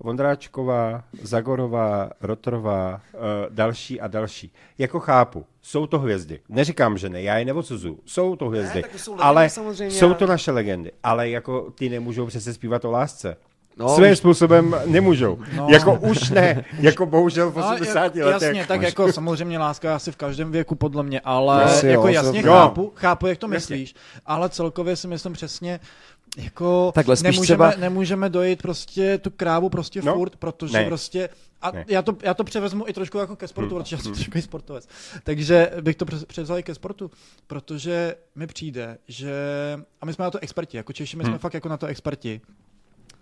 Vondráčková, 0.00 1.04
Zagorová, 1.22 2.10
Rotorová, 2.20 3.00
uh, 3.14 3.20
další 3.50 4.00
a 4.00 4.06
další. 4.06 4.52
Jako 4.78 5.00
chápu, 5.00 5.46
jsou 5.62 5.86
to 5.86 5.98
hvězdy. 5.98 6.40
Neříkám, 6.48 6.98
že 6.98 7.08
ne, 7.08 7.22
já 7.22 7.38
je 7.38 7.44
neodsuzuju. 7.44 8.00
Jsou 8.04 8.36
to 8.36 8.48
hvězdy, 8.48 8.82
ne, 8.82 8.98
jsou 8.98 9.16
ale 9.20 9.50
samozřejmě. 9.50 9.90
jsou 9.90 10.14
to 10.14 10.26
naše 10.26 10.50
legendy. 10.50 10.92
Ale 11.02 11.28
jako 11.28 11.70
ty 11.70 11.88
nemůžou 11.88 12.26
přece 12.26 12.54
zpívat 12.54 12.84
o 12.84 12.90
lásce. 12.90 13.36
No, 13.78 13.88
svým 13.88 14.12
už... 14.12 14.18
způsobem 14.18 14.76
nemůžou. 14.86 15.38
No. 15.56 15.66
Jako 15.70 15.94
už 15.94 16.30
ne, 16.30 16.64
jako 16.80 17.06
bohužel 17.06 17.50
v 17.50 17.56
80 17.56 18.14
no, 18.14 18.26
letech. 18.26 18.42
Jasně, 18.42 18.66
tak 18.66 18.82
jako 18.82 19.12
samozřejmě 19.12 19.58
láska 19.58 19.96
asi 19.96 20.12
v 20.12 20.16
každém 20.16 20.52
věku 20.52 20.74
podle 20.74 21.02
mě, 21.02 21.20
ale 21.20 21.64
Asi, 21.64 21.86
jako 21.86 22.08
jo, 22.08 22.14
jasně 22.14 22.40
jo. 22.40 22.52
chápu, 22.52 22.92
chápu, 22.94 23.26
jak 23.26 23.38
to 23.38 23.48
myslíš, 23.48 23.94
jasně. 23.94 24.20
ale 24.26 24.48
celkově 24.48 24.96
si 24.96 25.08
myslím 25.08 25.32
přesně, 25.32 25.80
jako 26.36 26.92
Takhle 26.94 27.16
nemůžeme, 27.22 27.44
třeba... 27.44 27.72
nemůžeme 27.78 28.28
dojít 28.28 28.62
prostě 28.62 29.18
tu 29.18 29.30
krávu 29.30 29.68
prostě 29.68 30.02
no? 30.02 30.14
furt, 30.14 30.36
protože 30.36 30.78
ne. 30.78 30.84
prostě 30.84 31.28
a 31.62 31.72
já 31.86 32.02
to, 32.02 32.16
já 32.22 32.34
to 32.34 32.44
převezmu 32.44 32.88
i 32.88 32.92
trošku 32.92 33.18
jako 33.18 33.36
ke 33.36 33.48
sportu, 33.48 33.74
hmm. 33.74 33.82
protože 33.82 33.96
já 33.96 34.02
jsem 34.02 34.12
hmm. 34.12 34.14
trošku 34.14 34.38
i 34.38 34.42
sportovec. 34.42 34.88
Takže 35.24 35.70
bych 35.80 35.96
to 35.96 36.04
převzal 36.26 36.58
i 36.58 36.62
ke 36.62 36.74
sportu, 36.74 37.10
protože 37.46 38.14
mi 38.34 38.46
přijde, 38.46 38.98
že, 39.08 39.34
a 40.00 40.06
my 40.06 40.12
jsme 40.12 40.24
na 40.24 40.30
to 40.30 40.38
experti, 40.38 40.76
jako 40.76 40.92
Češi, 40.92 41.16
my 41.16 41.24
jsme 41.24 41.30
hmm. 41.30 41.38
fakt 41.38 41.54
jako 41.54 41.68
na 41.68 41.76
to 41.76 41.86
experti, 41.86 42.40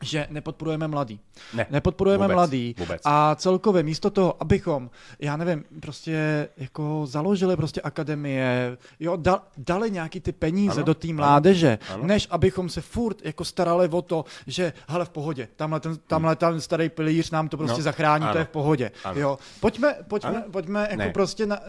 že 0.02 0.26
nepodporujeme 0.30 0.88
mladý. 0.88 1.20
Ne, 1.54 1.66
nepodporujeme 1.70 2.24
vůbec, 2.24 2.34
mladý 2.34 2.74
vůbec. 2.78 3.02
a 3.04 3.34
celkově 3.34 3.82
místo 3.82 4.10
toho, 4.10 4.42
abychom, 4.42 4.90
já 5.18 5.36
nevím, 5.36 5.64
prostě 5.80 6.48
jako 6.56 7.02
založili 7.06 7.56
prostě 7.56 7.80
akademie, 7.80 8.76
jo, 9.00 9.16
da, 9.16 9.42
dali 9.56 9.90
nějaký 9.90 10.20
ty 10.20 10.32
peníze 10.32 10.74
ano, 10.74 10.84
do 10.84 10.94
té 10.94 11.12
mládeže, 11.12 11.78
ano. 11.94 12.06
než 12.06 12.28
abychom 12.30 12.68
se 12.68 12.80
furt 12.80 13.24
jako 13.24 13.44
starali 13.44 13.88
o 13.88 14.02
to, 14.02 14.24
že 14.46 14.72
hele 14.88 15.04
v 15.04 15.10
pohodě, 15.10 15.48
tamhle 15.56 15.80
ten, 15.80 15.96
tamhle 16.06 16.36
ten 16.36 16.60
starý 16.60 16.88
pilíř 16.88 17.30
nám 17.30 17.48
to 17.48 17.56
prostě 17.56 17.78
no, 17.78 17.82
zachrání, 17.82 18.24
ano, 18.24 18.32
to 18.32 18.38
je 18.38 18.44
v 18.44 18.48
pohodě. 18.48 18.90
Ano. 19.04 19.20
Jo, 19.20 19.38
pojďme, 19.60 19.96
pojďme, 20.08 20.30
ano. 20.30 20.42
pojďme 20.50 20.80
jako 20.80 20.96
ne. 20.96 21.10
prostě 21.10 21.46
na, 21.46 21.60
uh, 21.60 21.66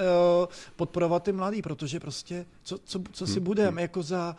podporovat 0.76 1.24
ty 1.24 1.32
mladý, 1.32 1.62
protože 1.62 2.00
prostě 2.00 2.46
co, 2.64 2.78
co, 2.86 3.00
co 3.12 3.28
si 3.28 3.34
hmm. 3.34 3.44
budeme 3.44 3.70
hmm. 3.70 3.80
jako 3.80 4.04
za 4.04 4.36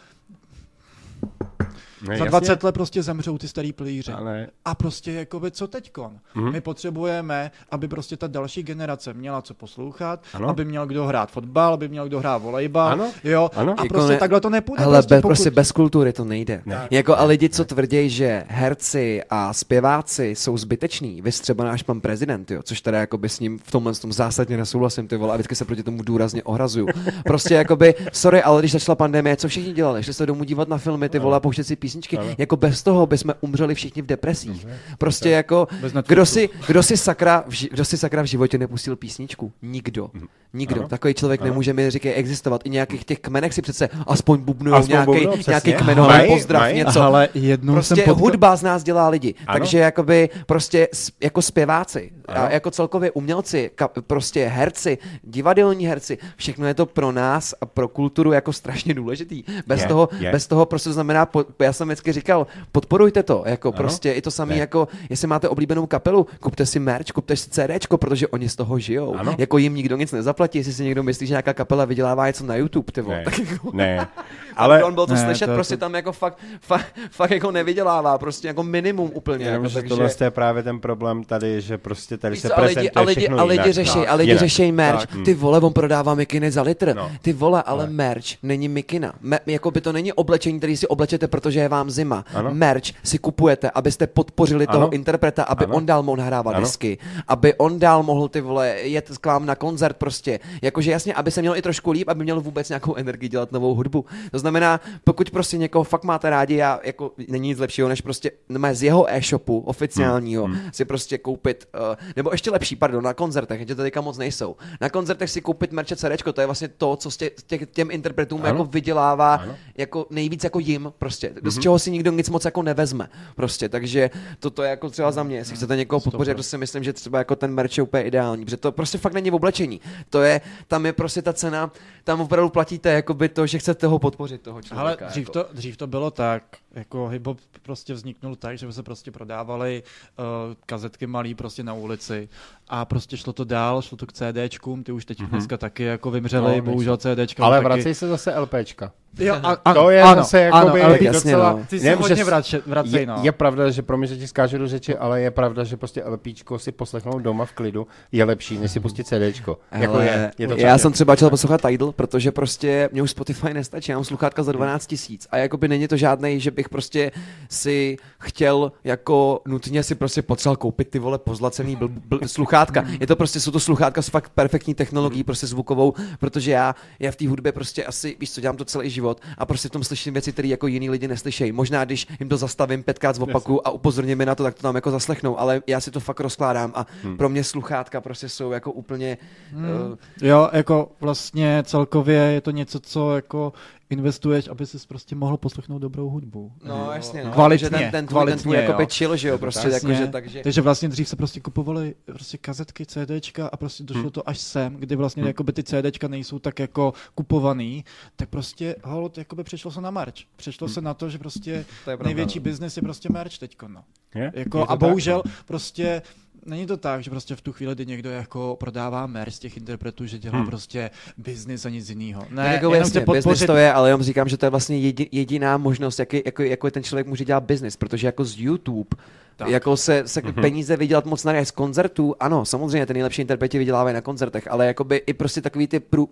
Ne, 2.09 2.19
Za 2.19 2.25
20 2.25 2.63
let 2.63 2.73
prostě 2.73 3.03
zemřou 3.03 3.39
ty 3.39 3.49
starý 3.49 3.73
plíři. 3.73 4.13
Ale... 4.13 4.47
A 4.65 4.75
prostě 4.75 5.13
jakoby 5.13 5.51
co 5.51 5.67
teďkon? 5.67 6.19
Mm-hmm. 6.37 6.53
My 6.53 6.61
potřebujeme, 6.61 7.51
aby 7.71 7.89
prostě 7.89 8.17
ta 8.17 8.27
další 8.27 8.63
generace 8.63 9.15
měla 9.15 9.43
co 9.43 9.55
poslouchat, 9.55 10.25
ano. 10.35 10.49
aby 10.49 10.65
měl 10.65 10.87
kdo 10.87 11.07
hrát 11.07 11.31
fotbal, 11.31 11.75
aby 11.75 11.89
měl 11.89 12.07
kdo 12.07 12.19
hrát 12.19 12.39
volejbal, 12.39 12.89
ano. 12.89 13.11
jo, 13.25 13.51
ano. 13.55 13.75
a 13.79 13.83
jako 13.83 13.95
prostě 13.95 14.13
ne... 14.13 14.19
takhle 14.19 14.41
to 14.41 14.51
nepůjde. 14.51 14.85
Ale 14.85 14.99
prostě, 14.99 15.15
be, 15.15 15.21
pokud... 15.21 15.29
prostě 15.29 15.51
bez 15.51 15.73
kultury 15.73 16.13
to 16.13 16.25
nejde. 16.25 16.63
Ne. 16.67 16.89
Jako 16.91 17.19
a 17.19 17.25
lidi, 17.25 17.49
co 17.49 17.65
tvrdí, 17.65 18.11
že 18.11 18.45
herci 18.49 19.23
a 19.31 19.53
zpěváci 19.53 20.27
jsou 20.27 20.59
zbyteční, 20.59 21.23
vy 21.23 21.31
třeba 21.31 21.65
náš 21.65 21.83
pan 21.83 22.01
prezident, 22.01 22.51
jo, 22.51 22.63
což 22.63 22.81
teda 22.81 22.99
jakoby 22.99 23.29
s 23.29 23.41
ním 23.41 23.59
v 23.59 23.71
tomhle 23.71 23.95
tom 23.95 24.13
zásadně 24.13 24.57
nesouhlasím, 24.57 25.09
ty 25.09 25.17
vole, 25.17 25.33
a 25.33 25.37
vždycky 25.37 25.55
se 25.55 25.65
proti 25.65 25.83
tomu 25.83 26.03
důrazně 26.03 26.43
ohrazuju. 26.43 26.87
Prostě 27.25 27.55
jakoby, 27.55 27.95
sorry, 28.13 28.43
ale 28.43 28.63
když 28.63 28.73
začala 28.73 28.97
pandemie, 28.97 29.37
co 29.37 29.49
všichni 29.49 29.73
dělali? 29.73 30.03
Šli 30.03 30.15
se 30.15 30.27
domů 30.27 30.45
dívat 30.45 30.69
na 30.69 30.79
filmy, 30.79 31.09
ty 31.09 31.19
vole, 31.19 31.37
a 31.37 31.41
pouštět 31.41 31.65
si 31.65 31.77
písničky. 31.87 32.19
Ale. 32.19 32.35
Jako 32.39 32.57
bez 32.57 32.83
toho 32.83 33.07
bychom 33.07 33.35
umřeli 33.41 33.75
všichni 33.75 34.03
v 34.03 34.07
depresích. 34.07 34.67
Ale. 34.67 34.79
Prostě 34.99 35.25
tak. 35.25 35.33
jako, 35.33 35.69
kdo 36.07 36.27
si, 36.27 36.49
kdo, 36.67 36.83
si 36.83 36.97
sakra 36.97 37.45
v, 37.49 37.69
kdo 37.71 37.85
si 37.85 37.99
sakra 37.99 38.23
v 38.23 38.27
životě 38.27 38.59
nepustil 38.59 38.97
písničku? 38.97 39.53
Nikdo. 39.63 40.11
Mhm. 40.13 40.27
Nikdo. 40.53 40.81
Ano. 40.81 40.89
Takový 40.89 41.15
člověk 41.15 41.41
ano. 41.41 41.51
nemůže 41.51 41.73
mi 41.73 41.91
říkat 41.91 42.11
existovat. 42.11 42.61
I 42.65 42.71
nějakých 42.71 43.05
těch 43.05 43.19
kmenech 43.19 43.55
si 43.55 43.63
přece 43.63 43.89
aspoň 44.07 44.41
bubnují 44.41 44.89
nějaký, 44.89 45.29
nějaký 45.47 45.73
kmenový 45.73 46.27
pozdrav, 46.27 46.63
maj, 46.63 46.75
něco. 46.75 47.03
Ale 47.03 47.29
jednou 47.35 47.73
prostě 47.73 47.95
jsem 47.95 48.15
hudba 48.15 48.57
z 48.57 48.63
nás 48.63 48.83
dělá 48.83 49.09
lidi. 49.09 49.35
Ano. 49.47 49.59
Takže 49.59 49.79
jakoby 49.79 50.29
prostě 50.47 50.89
jako 51.21 51.43
zpěváci 51.43 52.11
ano. 52.29 52.41
a 52.41 52.51
jako 52.51 52.71
celkově 52.71 53.11
umělci, 53.11 53.71
kap, 53.75 53.99
prostě 54.07 54.47
herci, 54.47 54.99
divadelní 55.23 55.87
herci, 55.87 56.19
všechno 56.37 56.67
je 56.67 56.75
to 56.75 56.87
pro 56.87 57.13
nás 57.13 57.55
a 57.61 57.67
pro 57.67 57.89
kulturu 57.89 58.33
jako 58.33 58.53
strašně 58.53 58.95
důležitý. 58.95 59.45
Bez 59.67 59.81
je, 59.81 59.89
toho, 59.89 60.09
je. 60.19 60.33
bez 60.33 60.47
toho 60.47 60.67
prostě 60.67 60.93
znamená, 60.93 61.29
já 61.59 61.73
jsem 61.77 61.89
vždycky 61.89 62.13
říkal, 62.13 62.47
podporujte 62.73 63.23
to, 63.23 63.43
jako 63.47 63.69
ano? 63.69 63.77
prostě 63.77 64.13
i 64.13 64.23
to 64.23 64.31
samé, 64.31 64.57
jako 64.57 64.89
jestli 65.11 65.27
máte 65.27 65.49
oblíbenou 65.49 65.87
kapelu, 65.87 66.27
kupte 66.41 66.67
si 66.67 66.79
merch, 66.79 67.07
kupte 67.07 67.37
si 67.37 67.51
CDčko, 67.51 67.99
protože 67.99 68.29
oni 68.29 68.49
z 68.49 68.57
toho 68.57 68.79
žijou. 68.79 69.15
Ano? 69.15 69.35
Jako 69.39 69.59
jim 69.59 69.75
nikdo 69.75 69.97
nic 69.97 70.13
nezaplatí, 70.13 70.59
jestli 70.59 70.73
si 70.73 70.85
někdo 70.85 71.03
myslí, 71.03 71.27
že 71.27 71.33
nějaká 71.33 71.53
kapela 71.53 71.85
vydělává 71.85 72.27
něco 72.27 72.47
na 72.47 72.57
YouTube, 72.57 72.93
ty 72.93 73.03
ne, 73.03 73.23
tak 73.25 73.39
jako... 73.39 73.71
ne. 73.73 74.09
Ale 74.57 74.85
on 74.85 74.95
byl 74.95 75.07
to 75.07 75.15
ne, 75.15 75.25
slyšet, 75.25 75.47
to, 75.47 75.55
prostě 75.55 75.77
to... 75.77 75.81
tam 75.81 75.95
jako 75.95 76.13
fakt, 76.13 76.39
fakt, 76.61 76.87
fakt, 77.11 77.31
jako 77.31 77.51
nevydělává, 77.51 78.19
prostě 78.19 78.49
jako 78.49 78.63
minimum 78.63 79.11
úplně. 79.15 79.45
Jenom, 79.45 79.65
jako, 79.65 79.69
že 79.69 79.75
takže... 79.75 79.89
tohle 79.89 80.11
je 80.21 80.31
právě 80.31 80.63
ten 80.63 80.81
problém 80.81 81.25
tady, 81.25 81.61
že 81.61 81.79
prostě 81.79 82.17
tady 82.17 82.37
se 82.37 82.49
prezentuje 82.49 82.91
a 82.91 83.01
lidi, 83.01 83.29
a 83.29 83.45
lidi 83.45 83.73
řeší, 83.73 83.99
a 83.99 84.15
lidi 84.15 84.37
řeší 84.37 84.73
merch. 84.73 85.07
Ty 85.25 85.35
vole, 85.35 85.61
on 85.61 85.73
prodává 85.73 86.15
mikiny 86.15 86.51
za 86.51 86.63
litr. 86.63 86.95
No. 86.97 87.11
Ty 87.23 87.33
vole, 87.33 87.63
ale 87.63 87.87
merch 87.87 88.27
není 88.43 88.69
mikina. 88.69 89.13
Me, 89.21 89.39
jako 89.47 89.71
by 89.71 89.81
to 89.81 89.93
není 89.93 90.13
oblečení, 90.13 90.59
který 90.59 90.77
si 90.77 90.87
oblečete, 90.87 91.29
protože 91.29 91.61
je 91.67 91.71
vám 91.71 91.91
zima. 91.91 92.25
Ano. 92.35 92.55
Merch 92.55 92.95
si 93.05 93.19
kupujete, 93.19 93.71
abyste 93.71 94.07
podpořili 94.07 94.67
ano. 94.67 94.79
toho 94.79 94.93
interpreta, 94.93 95.43
aby 95.43 95.65
ano. 95.65 95.75
on 95.75 95.87
dál 95.87 96.03
mohl 96.03 96.17
nahrávat 96.17 96.55
ano. 96.55 96.65
disky, 96.65 96.99
aby 97.29 97.55
on 97.55 97.79
dál 97.79 98.03
mohl 98.03 98.29
ty 98.29 98.41
vole 98.41 98.69
jet 98.69 99.11
k 99.21 99.27
vám 99.27 99.47
na 99.47 99.55
koncert 99.55 99.97
prostě. 99.97 100.41
Jakože 100.63 100.91
jasně, 100.91 101.15
aby 101.15 101.31
se 101.31 101.41
měl 101.41 101.57
i 101.57 101.63
trošku 101.63 101.91
líp, 101.91 102.09
aby 102.09 102.25
měl 102.25 102.41
vůbec 102.41 102.69
nějakou 102.69 102.95
energii 102.95 103.29
dělat 103.29 103.53
novou 103.53 103.75
hudbu. 103.75 104.05
To 104.31 104.39
znamená, 104.39 104.81
pokud 105.05 105.31
prostě 105.31 105.59
někoho 105.59 105.85
fakt 105.85 106.05
máte 106.05 106.31
rádi, 106.31 106.57
já 106.57 106.81
jako 106.85 107.13
není 107.29 107.49
nic 107.49 107.59
lepšího, 107.59 107.89
než 107.89 108.01
prostě 108.01 108.31
z 108.73 108.83
jeho 108.83 109.07
e-shopu 109.11 109.59
oficiálního 109.59 110.45
hmm. 110.45 110.59
si 110.73 110.85
prostě 110.85 111.19
koupit, 111.19 111.69
uh, 111.75 111.97
nebo 112.17 112.31
ještě 112.33 112.51
lepší, 112.51 112.77
pardon, 112.77 113.05
na 113.05 113.15
koncertech, 113.15 113.69
že 113.69 113.75
to 113.75 113.83
teďka 113.83 114.01
moc 114.01 114.19
nejsou. 114.19 114.57
Na 114.81 114.89
koncertech 114.89 115.31
si 115.31 115.41
koupit 115.41 115.73
merče 115.73 115.97
CD, 115.97 116.23
to 116.35 116.41
je 116.41 116.47
vlastně 116.47 116.69
to, 116.69 116.97
co 116.97 117.11
tě, 117.11 117.31
tě, 117.47 117.67
těm 117.67 117.91
interpretům 117.91 118.41
ano. 118.41 118.49
jako 118.49 118.65
vydělává 118.65 119.35
ano. 119.35 119.55
jako 119.77 120.07
nejvíc 120.11 120.45
jako 120.45 120.59
jim 120.59 120.93
prostě, 120.99 121.29
mm-hmm. 121.29 121.41
Z 121.57 121.63
čeho 121.63 121.79
si 121.79 121.91
nikdo 121.91 122.13
nic 122.13 122.31
moc 122.31 122.45
jako 122.45 122.63
nevezme 122.63 123.09
prostě, 123.37 123.69
takže 123.69 124.11
toto 124.41 124.63
je 124.63 124.71
jako 124.71 124.91
třeba 124.91 125.13
za 125.13 125.23
mě, 125.23 125.37
jestli 125.37 125.57
chcete 125.57 125.77
někoho 125.77 126.01
podpořit, 126.01 126.37
to 126.37 126.43
si 126.43 126.59
myslím, 126.59 126.85
že 126.85 126.93
třeba 126.93 127.19
jako 127.19 127.37
ten 127.37 127.55
merch 127.55 127.77
je 127.77 127.83
úplně 127.83 128.03
ideální, 128.03 128.45
protože 128.45 128.57
to 128.57 128.73
prostě 128.73 128.99
fakt 128.99 129.13
není 129.13 129.31
v 129.31 129.35
oblečení, 129.35 129.81
to 130.11 130.23
je, 130.23 130.41
tam 130.69 130.87
je 130.87 130.93
prostě 130.93 131.23
ta 131.23 131.33
cena, 131.33 131.71
tam 132.05 132.21
opravdu 132.21 132.49
platíte 132.49 132.93
jakoby 132.93 133.29
to, 133.29 133.47
že 133.47 133.59
chcete 133.59 133.87
ho 133.87 133.99
podpořit 133.99 134.43
toho 134.43 134.63
člověka. 134.63 135.05
Ale 135.05 135.11
dřív, 135.11 135.29
jako. 135.29 135.33
to, 135.33 135.49
dřív 135.53 135.77
to 135.77 135.87
bylo 135.87 136.11
tak, 136.11 136.43
jako 136.75 137.09
hip 137.09 137.29
prostě 137.63 137.95
vzniknul 137.95 138.37
tak, 138.37 138.59
že 138.59 138.73
se 138.73 138.83
prostě 138.83 139.11
prodávali 139.11 139.83
uh, 140.19 140.25
kazetky 140.67 141.07
malý 141.07 141.35
prostě 141.35 141.63
na 141.63 141.75
ulici 141.75 142.29
a 142.69 142.85
prostě 142.85 143.17
šlo 143.17 143.33
to 143.33 143.45
dál, 143.45 143.83
šlo 143.83 143.97
to 143.97 144.07
k 144.07 144.13
CDčkům, 144.13 144.85
ty 144.85 144.93
už 144.93 145.05
teď 145.05 145.21
mm-hmm. 145.21 145.29
dneska 145.29 145.57
taky 145.57 145.83
jako 145.83 146.11
vymřeli, 146.11 146.57
no, 146.57 146.63
bohužel 146.63 146.97
CDčka. 146.97 147.45
Ale 147.45 147.57
taky... 147.57 147.65
vracej 147.65 147.95
se 147.95 148.09
zase 148.09 148.39
LPčka. 148.39 148.93
Jo, 149.19 149.35
a, 149.43 149.57
a, 149.65 149.75
to 149.75 149.91
je 149.91 150.03
ano, 150.03 150.23
zase 150.23 150.41
jako 150.41 150.71
by 150.71 150.83
ale 150.83 150.99
docela... 150.99 151.46
No. 151.46 151.46
Ty 151.55 151.81
si 151.81 151.95
hodně 151.95 152.25
vracej, 152.25 152.61
vracej, 152.67 153.07
no. 153.07 153.15
Je, 153.15 153.25
je, 153.25 153.33
pravda, 153.33 153.71
že 153.71 153.83
pro 153.83 153.97
mě, 153.97 154.07
že 154.07 154.17
ti 154.17 154.27
skážu 154.27 154.59
do 154.59 154.69
řeči, 154.69 154.97
ale 154.97 155.21
je 155.21 155.31
pravda, 155.31 155.65
že 155.65 155.77
prostě 155.77 156.05
LPčko 156.05 156.59
si 156.59 156.73
poslechnout 156.73 157.19
doma 157.19 157.45
v 157.45 157.53
klidu 157.53 157.87
je 158.13 158.25
lepší, 158.25 158.59
než 158.59 158.71
si 158.71 158.81
pustit 158.81 159.07
CDčko. 159.07 159.59
Jako 159.73 159.99
je, 160.01 160.31
je 160.39 160.49
to 160.49 160.57
já 160.57 160.79
jsem 160.79 160.93
třeba 160.93 161.15
chtěl 161.15 161.31
poslouchat 161.31 161.61
Tidal, 161.63 161.93
protože 161.93 162.33
prostě 162.33 162.89
mě 162.93 163.03
už 163.03 163.11
Spotify 163.11 163.55
nestačí, 163.55 163.91
já 163.91 163.97
mám 163.97 164.05
sluchátka 164.05 164.43
za 164.43 164.53
12 164.53 164.87
tisíc 164.87 165.27
a 165.31 165.37
jakoby 165.37 165.69
není 165.69 165.89
to 165.89 165.97
žádný, 165.97 166.41
že 166.41 166.51
bych 166.51 166.69
prostě 166.69 167.13
si 167.51 167.97
chtěl 168.19 168.73
jako 168.85 169.41
nutně 169.47 169.83
si 169.83 169.95
prostě 169.95 170.23
potřeboval 170.23 170.57
koupit 170.57 170.89
ty 170.89 170.99
vole 170.99 171.19
pozlacený 171.19 171.77
bl, 171.77 171.89
bl, 171.89 172.21
sluchátka. 172.27 172.85
Je 173.01 173.07
to 173.07 173.17
prostě, 173.17 173.41
jsou 173.41 173.51
to 173.51 173.61
sluchátka 173.61 174.03
s 174.03 174.09
fakt 174.09 174.29
perfektní 174.29 174.75
technologií, 174.75 175.25
prostě 175.25 175.47
zvukovou, 175.47 175.95
protože 176.19 176.51
já, 176.51 176.75
já 176.99 177.11
v 177.11 177.17
té 177.17 177.29
hudbě 177.29 177.53
prostě 177.53 177.85
asi, 177.85 178.17
víš 178.21 178.33
co, 178.33 178.41
dělám 178.41 178.57
to 178.57 178.65
celý 178.65 178.91
život 178.91 179.21
a 179.39 179.47
prostě 179.47 179.69
v 179.69 179.73
tom 179.73 179.85
slyším 179.85 180.13
věci, 180.13 180.33
které 180.33 180.49
jako 180.49 180.67
jiní 180.67 180.91
lidi 180.91 181.09
neslyšejí. 181.37 181.53
Možná, 181.53 181.85
když 181.85 182.07
jim 182.21 182.29
to 182.29 182.37
zastavím 182.37 182.83
pětkrát 182.83 183.17
z 183.17 183.19
opaku 183.19 183.67
a 183.67 183.71
upozorním 183.71 184.19
mi 184.19 184.27
na 184.27 184.35
to, 184.35 184.43
tak 184.43 184.55
to 184.55 184.63
tam 184.63 184.75
jako 184.75 184.91
zaslechnou, 184.91 185.39
ale 185.39 185.63
já 185.67 185.81
si 185.81 185.91
to 185.91 186.01
fakt 186.01 186.21
rozkládám 186.21 186.73
a 186.75 186.87
hmm. 187.03 187.17
pro 187.17 187.29
mě 187.29 187.45
sluchátka 187.45 188.01
prostě 188.01 188.29
jsou 188.29 188.51
jako 188.51 188.73
úplně... 188.73 189.19
Hmm. 189.53 189.65
Uh, 189.65 189.97
jo, 190.23 190.49
jako 190.53 190.89
vlastně 191.01 191.63
celkově 191.67 192.19
je 192.19 192.41
to 192.41 192.51
něco, 192.51 192.81
co 192.81 193.17
jako 193.17 193.53
investuješ, 193.91 194.49
aby 194.49 194.67
si 194.67 194.79
prostě 194.89 195.15
mohl 195.15 195.37
poslechnout 195.37 195.79
dobrou 195.79 196.09
hudbu. 196.09 196.53
No, 196.65 196.93
jasně. 196.93 197.25
No. 197.25 197.33
Kvalitně. 197.33 197.65
Že 197.65 197.71
ten, 197.71 197.91
ten, 197.91 198.07
tvůj, 198.07 198.27
ten 198.27 198.39
tvůj 198.39 198.57
jako 198.57 198.87
chill, 198.87 199.17
že 199.17 199.29
jo, 199.29 199.39
prostě 199.39 199.69
jako, 199.69 199.93
že, 199.93 200.07
takže... 200.07 200.43
takže 200.43 200.61
vlastně 200.61 200.89
dřív 200.89 201.09
se 201.09 201.17
prostě 201.17 201.41
kupovali 201.41 201.95
prostě 202.05 202.39
kazetky, 202.39 202.87
CDčka 202.87 203.47
a 203.47 203.57
prostě 203.57 203.85
došlo 203.85 204.03
hmm. 204.03 204.11
to 204.11 204.29
až 204.29 204.39
sem, 204.39 204.77
kdy 204.77 204.97
vlastně 204.97 205.23
hmm. 205.23 205.29
jakoby 205.29 205.53
ty 205.53 205.63
CDčka 205.63 206.09
nejsou 206.09 206.39
tak 206.39 206.59
jako 206.59 206.93
kupovaný, 207.15 207.85
tak 208.17 208.29
prostě 208.29 208.77
hold, 208.85 209.19
jakoby 209.19 209.45
přešlo 209.45 209.71
se 209.71 209.81
na 209.81 209.91
merch. 209.91 210.15
Přešlo 210.37 210.67
hmm. 210.67 210.75
se 210.75 210.81
na 210.81 210.95
to, 210.95 211.11
že 211.11 211.19
prostě 211.19 211.65
to 211.85 212.05
největší 212.05 212.39
no. 212.39 212.43
biznis 212.43 212.77
je 212.77 212.83
prostě 212.83 213.09
merch 213.13 213.39
teďko, 213.39 213.69
no. 213.69 213.85
Je? 214.15 214.33
Jako, 214.35 214.59
je 214.59 214.65
a 214.69 214.77
bohužel 214.77 215.23
tak, 215.23 215.33
no. 215.33 215.45
prostě 215.47 216.03
není 216.47 216.67
to 216.67 216.77
tak, 216.77 217.03
že 217.03 217.11
prostě 217.11 217.37
v 217.37 217.41
tu 217.41 217.53
chvíli, 217.53 217.75
kdy 217.75 217.87
někdo 217.87 218.11
jako 218.11 218.57
prodává 218.61 219.07
mer 219.07 219.31
z 219.31 219.39
těch 219.39 219.57
interpretů, 219.57 220.07
že 220.07 220.19
dělá 220.19 220.39
hmm. 220.39 220.47
prostě 220.47 220.91
biznis 221.17 221.67
a 221.67 221.69
nic 221.69 221.89
jiného. 221.89 222.27
Ne, 222.31 222.47
jako 222.53 222.67
jenom 222.67 222.75
jasně, 222.75 223.01
podpořit... 223.01 223.19
business 223.19 223.47
to 223.47 223.57
je, 223.57 223.73
ale 223.73 223.91
já 223.91 224.03
říkám, 224.03 224.29
že 224.29 224.37
to 224.37 224.47
je 224.47 224.51
vlastně 224.51 224.93
jediná 225.13 225.57
možnost, 225.57 225.99
jaký, 225.99 226.23
jako, 226.27 226.43
jako 226.43 226.71
ten 226.71 226.83
člověk 226.83 227.07
může 227.07 227.25
dělat 227.25 227.45
biznis, 227.45 227.77
protože 227.77 228.07
jako 228.07 228.25
z 228.25 228.39
YouTube 228.39 228.97
tak. 229.37 229.49
Jako 229.49 229.77
se, 229.77 230.03
se 230.07 230.21
mm-hmm. 230.21 230.41
peníze 230.41 230.77
vydělat 230.77 231.07
moc 231.07 231.25
na 231.25 231.45
z 231.45 231.51
koncertů, 231.51 232.15
ano, 232.21 232.45
samozřejmě 232.45 232.87
ty 232.87 232.93
nejlepší 232.93 233.23
interpreti 233.23 233.59
vydělávají 233.59 233.95
na 233.95 234.01
koncertech, 234.01 234.49
ale 234.51 234.67
jakoby 234.67 234.97
i 234.97 235.13
prostě 235.13 235.41
takový 235.43 235.67
ty 235.67 235.81
prů, 235.81 236.09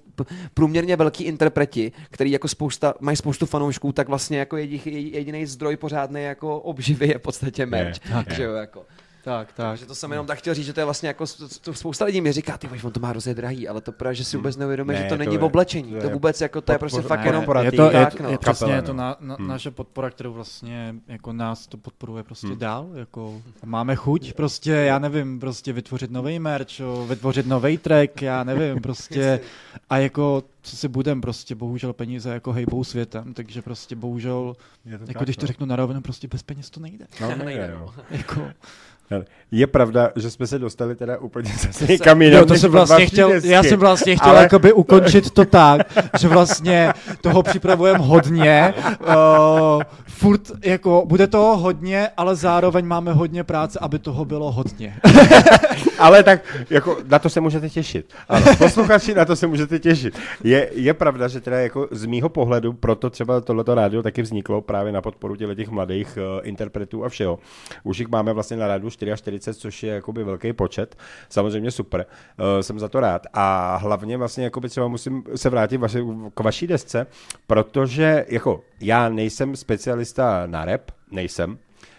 průměrně 0.54 0.96
velký 0.96 1.24
interpreti, 1.24 1.92
který 2.10 2.30
jako 2.30 2.48
spousta, 2.48 2.94
mají 3.00 3.16
spoustu 3.16 3.46
fanoušků, 3.46 3.92
tak 3.92 4.08
vlastně 4.08 4.38
jako 4.38 4.56
jediný 4.56 5.46
zdroj 5.46 5.76
pořádný 5.76 6.22
jako 6.22 6.60
obživy 6.60 7.08
je 7.08 7.18
v 7.18 7.22
podstatě 7.22 7.66
merch. 7.66 7.98
Je, 8.04 8.12
tak, 8.12 8.30
že 8.30 8.42
jo, 8.42 8.52
jako. 8.52 8.82
Tak, 9.24 9.52
tak. 9.52 9.78
Že 9.78 9.86
to 9.86 9.94
jsem 9.94 10.10
jenom 10.10 10.26
tak 10.26 10.38
chtěl 10.38 10.54
říct, 10.54 10.66
že 10.66 10.72
to 10.72 10.80
je 10.80 10.84
vlastně 10.84 11.08
jako, 11.08 11.24
to 11.60 11.74
spousta 11.74 12.04
lidí 12.04 12.20
mi 12.20 12.32
říká, 12.32 12.58
ty 12.58 12.68
on 12.82 12.92
to 12.92 13.00
má 13.00 13.08
hrozně 13.08 13.34
drahý, 13.34 13.68
ale 13.68 13.80
to 13.80 13.92
právě, 13.92 14.14
že 14.14 14.24
si 14.24 14.36
vůbec 14.36 14.56
neuvědomí, 14.56 14.92
ne, 14.92 14.96
že 14.96 15.04
to, 15.04 15.08
to 15.08 15.16
není 15.16 15.32
je, 15.32 15.38
v 15.38 15.44
oblečení, 15.44 15.90
to, 15.90 15.96
je, 15.96 16.02
to 16.02 16.10
vůbec 16.10 16.40
jako, 16.40 16.60
to 16.60 16.72
je 16.72 16.78
prostě 16.78 17.02
fakt 17.02 17.20
ne, 17.20 17.26
jenom 17.26 17.44
je 17.60 17.72
to, 17.72 17.84
je, 17.84 17.90
tak, 17.90 18.20
no. 18.20 18.30
je, 18.30 18.38
přesně 18.38 18.72
je 18.72 18.82
to 18.82 18.92
na, 18.92 19.16
na, 19.20 19.36
hmm. 19.38 19.48
naše 19.48 19.70
podpora, 19.70 20.10
kterou 20.10 20.32
vlastně 20.32 20.94
jako 21.08 21.32
nás 21.32 21.66
to 21.66 21.76
podporuje 21.76 22.22
prostě 22.22 22.46
hmm. 22.46 22.58
dál, 22.58 22.88
jako 22.94 23.42
máme 23.64 23.96
chuť 23.96 24.32
prostě, 24.32 24.70
já 24.70 24.98
nevím, 24.98 25.40
prostě 25.40 25.72
vytvořit 25.72 26.10
nový 26.10 26.38
merch, 26.38 26.80
vytvořit 27.06 27.46
nový 27.46 27.78
track, 27.78 28.22
já 28.22 28.44
nevím, 28.44 28.82
prostě 28.82 29.40
a 29.90 29.98
jako 29.98 30.42
co 30.64 30.76
si 30.76 30.88
budem, 30.88 31.20
prostě 31.20 31.54
bohužel 31.54 31.92
peníze 31.92 32.30
jako 32.30 32.52
hejbou 32.52 32.84
světem, 32.84 33.34
takže 33.34 33.62
prostě 33.62 33.96
bohužel, 33.96 34.56
jako 34.84 35.06
tak, 35.06 35.22
když 35.22 35.36
to 35.36 35.42
no. 35.42 35.46
řeknu 35.46 35.66
na 35.66 35.76
rovinu, 35.76 36.00
prostě 36.00 36.28
bez 36.28 36.42
peněz 36.42 36.70
to 36.70 36.80
nejde. 36.80 37.06
No, 37.20 37.36
nejde, 37.44 37.76
no. 37.80 37.94
jako, 38.10 38.50
je 39.50 39.66
pravda, 39.66 40.10
že 40.16 40.30
jsme 40.30 40.46
se 40.46 40.58
dostali 40.58 40.94
teda 40.94 41.18
úplně 41.18 41.52
zase 41.60 41.86
někam 41.86 42.22
jinam. 42.22 42.40
Jo, 42.40 42.46
to 42.46 42.54
jsem 42.54 42.70
vlastně 42.70 43.06
chtěl, 43.06 43.30
já 43.44 43.62
jsem 43.62 43.80
vlastně 43.80 44.16
chtěl 44.16 44.30
ale... 44.30 44.42
jakoby 44.42 44.72
ukončit 44.82 45.30
to 45.30 45.44
tak, 45.44 45.80
že 46.18 46.28
vlastně 46.28 46.92
toho 47.20 47.42
připravujeme 47.42 47.98
hodně, 47.98 48.74
uh, 49.00 49.82
furt 50.06 50.40
jako 50.64 51.04
bude 51.06 51.26
toho 51.26 51.56
hodně, 51.56 52.08
ale 52.16 52.36
zároveň 52.36 52.86
máme 52.86 53.12
hodně 53.12 53.44
práce, 53.44 53.78
aby 53.78 53.98
toho 53.98 54.24
bylo 54.24 54.52
hodně. 54.52 54.94
ale 55.98 56.22
tak 56.22 56.64
jako 56.70 56.98
na 57.08 57.18
to 57.18 57.30
se 57.30 57.40
můžete 57.40 57.70
těšit. 57.70 58.12
Ano, 58.28 58.46
posluchači, 58.58 59.14
na 59.14 59.24
to 59.24 59.36
se 59.36 59.46
můžete 59.46 59.78
těšit. 59.78 60.18
Je, 60.44 60.70
je 60.74 60.94
pravda, 60.94 61.28
že 61.28 61.40
teda 61.40 61.60
jako 61.60 61.88
z 61.90 62.06
mýho 62.06 62.28
pohledu, 62.28 62.72
proto 62.72 63.10
třeba 63.10 63.40
tohleto 63.40 63.74
rádio 63.74 64.02
taky 64.02 64.22
vzniklo 64.22 64.60
právě 64.60 64.92
na 64.92 65.02
podporu 65.02 65.36
těch 65.36 65.68
mladých 65.68 66.18
uh, 66.18 66.40
interpretů 66.48 67.04
a 67.04 67.08
všeho. 67.08 67.38
Už 67.84 67.98
jich 67.98 68.08
máme 68.08 68.32
vlastně 68.32 68.56
na 68.56 68.66
rádiu 68.66 68.90
44, 69.16 69.60
což 69.60 69.82
je 69.82 69.94
jakoby 69.94 70.24
velký 70.24 70.52
počet. 70.52 70.96
Samozřejmě 71.28 71.70
super, 71.70 72.06
uh, 72.38 72.60
jsem 72.60 72.78
za 72.78 72.88
to 72.88 73.00
rád. 73.00 73.26
A 73.32 73.76
hlavně 73.76 74.16
vlastně 74.16 74.44
jakoby 74.44 74.68
třeba 74.68 74.88
musím 74.88 75.24
se 75.36 75.50
vrátit 75.50 75.76
vaši, 75.76 76.04
k 76.34 76.40
vaší 76.40 76.66
desce, 76.66 77.06
protože 77.46 78.26
jako 78.28 78.64
já 78.80 79.08
nejsem 79.08 79.56
specialista 79.56 80.46
na 80.46 80.64
rap, 80.64 80.90
nejsem. 81.10 81.50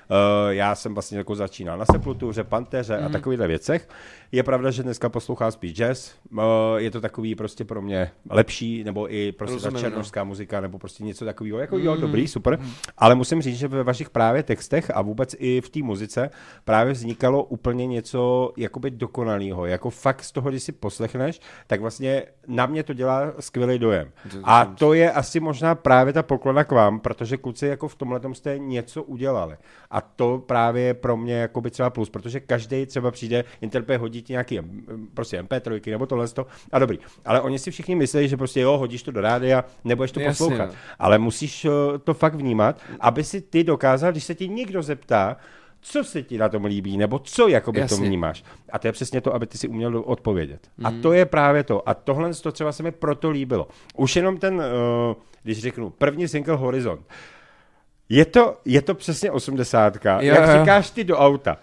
Uh, 0.09 0.49
já 0.49 0.75
jsem 0.75 0.93
vlastně 0.93 1.17
jako 1.17 1.35
začínal 1.35 1.77
na 1.77 1.85
Sepultuře, 1.85 2.43
Panteře 2.43 2.93
mm. 2.93 2.99
a 2.99 3.03
mhm. 3.03 3.11
takovýchhle 3.11 3.47
věcech. 3.47 3.89
Je 4.36 4.43
pravda, 4.43 4.71
že 4.71 4.83
dneska 4.83 5.09
poslouchám 5.09 5.51
spíš 5.51 5.73
jazz, 5.73 6.11
uh, 6.31 6.39
je 6.77 6.91
to 6.91 7.01
takový 7.01 7.36
prostě 7.36 7.65
pro 7.65 7.81
mě 7.81 8.11
lepší, 8.29 8.83
nebo 8.83 9.13
i 9.13 9.31
prostě 9.31 9.53
Rozumím, 9.53 9.73
ta 9.73 9.79
černožská 9.79 10.19
no. 10.19 10.25
muzika, 10.25 10.61
nebo 10.61 10.79
prostě 10.79 11.03
něco 11.03 11.25
takového, 11.25 11.59
jako 11.59 11.77
jo, 11.77 11.95
mm. 11.95 12.01
dobrý, 12.01 12.27
super, 12.27 12.59
mm. 12.59 12.71
ale 12.97 13.15
musím 13.15 13.41
říct, 13.41 13.57
že 13.57 13.67
ve 13.67 13.83
vašich 13.83 14.09
právě 14.09 14.43
textech 14.43 14.91
a 14.93 15.01
vůbec 15.01 15.36
i 15.39 15.61
v 15.61 15.69
té 15.69 15.79
muzice 15.83 16.29
právě 16.65 16.93
vznikalo 16.93 17.43
úplně 17.43 17.88
něco 17.88 18.51
jakoby 18.57 18.91
dokonalého, 18.91 19.65
jako 19.65 19.89
fakt 19.89 20.23
z 20.23 20.31
toho, 20.31 20.49
když 20.49 20.63
si 20.63 20.71
poslechneš, 20.71 21.39
tak 21.67 21.81
vlastně 21.81 22.23
na 22.47 22.65
mě 22.65 22.83
to 22.83 22.93
dělá 22.93 23.33
skvělý 23.39 23.79
dojem. 23.79 24.11
A 24.43 24.65
to 24.65 24.93
je 24.93 25.11
asi 25.11 25.39
možná 25.39 25.75
právě 25.75 26.13
ta 26.13 26.23
poklona 26.23 26.63
k 26.63 26.71
vám, 26.71 26.99
protože 26.99 27.38
kluci 27.38 27.67
jako 27.67 27.88
v 27.88 27.95
tomhle 27.95 28.21
jste 28.33 28.59
něco 28.59 29.03
udělali. 29.03 29.57
A 29.91 30.01
to 30.01 30.43
právě 30.45 30.83
je 30.83 30.93
pro 30.93 31.17
mě 31.17 31.33
jako 31.33 31.61
by 31.61 31.71
třeba 31.71 31.89
plus, 31.89 32.09
protože 32.09 32.39
každý 32.39 32.86
třeba 32.86 33.11
přijde, 33.11 33.43
interpret 33.61 34.01
hodí 34.01 34.24
ti 34.26 34.34
nějaký 34.34 34.59
prostě 35.13 35.41
MP3 35.41 35.91
nebo 35.91 36.05
tohle 36.05 36.28
a 36.71 36.80
dobrý. 36.80 36.99
Ale 37.26 37.41
oni 37.41 37.59
si 37.59 37.71
všichni 37.71 37.95
myslí, 37.95 38.28
že 38.28 38.38
prostě 38.38 38.61
jo, 38.61 38.78
hodíš 38.78 39.03
to 39.03 39.11
do 39.11 39.21
rádia, 39.21 39.63
nebudeš 39.84 40.11
to 40.11 40.19
Jasně, 40.19 40.30
poslouchat. 40.30 40.69
No. 40.69 40.76
Ale 40.99 41.17
musíš 41.17 41.65
eh, 41.65 41.69
to 42.03 42.13
fakt 42.13 42.36
vnímat, 42.36 42.82
aby 42.99 43.23
si 43.23 43.41
ty 43.41 43.63
dokázal, 43.63 44.11
když 44.11 44.23
se 44.23 44.36
ti 44.36 44.47
někdo 44.47 44.82
zeptá, 44.82 45.38
co 45.82 46.03
se 46.03 46.23
ti 46.23 46.38
na 46.38 46.49
tom 46.49 46.65
líbí, 46.65 46.97
nebo 46.97 47.19
co 47.19 47.47
jakoby 47.47 47.80
Jasně. 47.80 47.97
to 47.97 48.03
vnímáš. 48.03 48.43
A 48.71 48.80
to 48.80 48.88
je 48.88 48.91
přesně 48.91 49.21
to, 49.21 49.36
aby 49.36 49.47
ty 49.47 49.57
si 49.57 49.67
uměl 49.67 50.03
odpovědět. 50.05 50.67
Mm. 50.78 50.86
A 50.86 50.93
to 51.01 51.13
je 51.13 51.26
právě 51.26 51.63
to. 51.63 51.89
A 51.89 51.93
tohle 51.93 52.34
to 52.34 52.51
třeba 52.51 52.71
se 52.71 52.84
mi 52.84 52.91
proto 52.91 53.30
líbilo. 53.30 53.67
Už 53.95 54.15
jenom 54.15 54.38
ten, 54.38 54.55
uh, 54.55 54.61
když 55.43 55.59
řeknu, 55.59 55.89
první 55.89 56.28
single 56.28 56.55
Horizont. 56.55 57.07
Je 58.09 58.26
to, 58.26 58.57
je 58.65 58.82
to 58.82 58.95
přesně 58.95 59.32
osmdesátka. 59.32 60.21
Jak 60.21 60.59
říkáš 60.59 60.91
ty 60.91 61.03
do 61.03 61.17
auta 61.17 61.57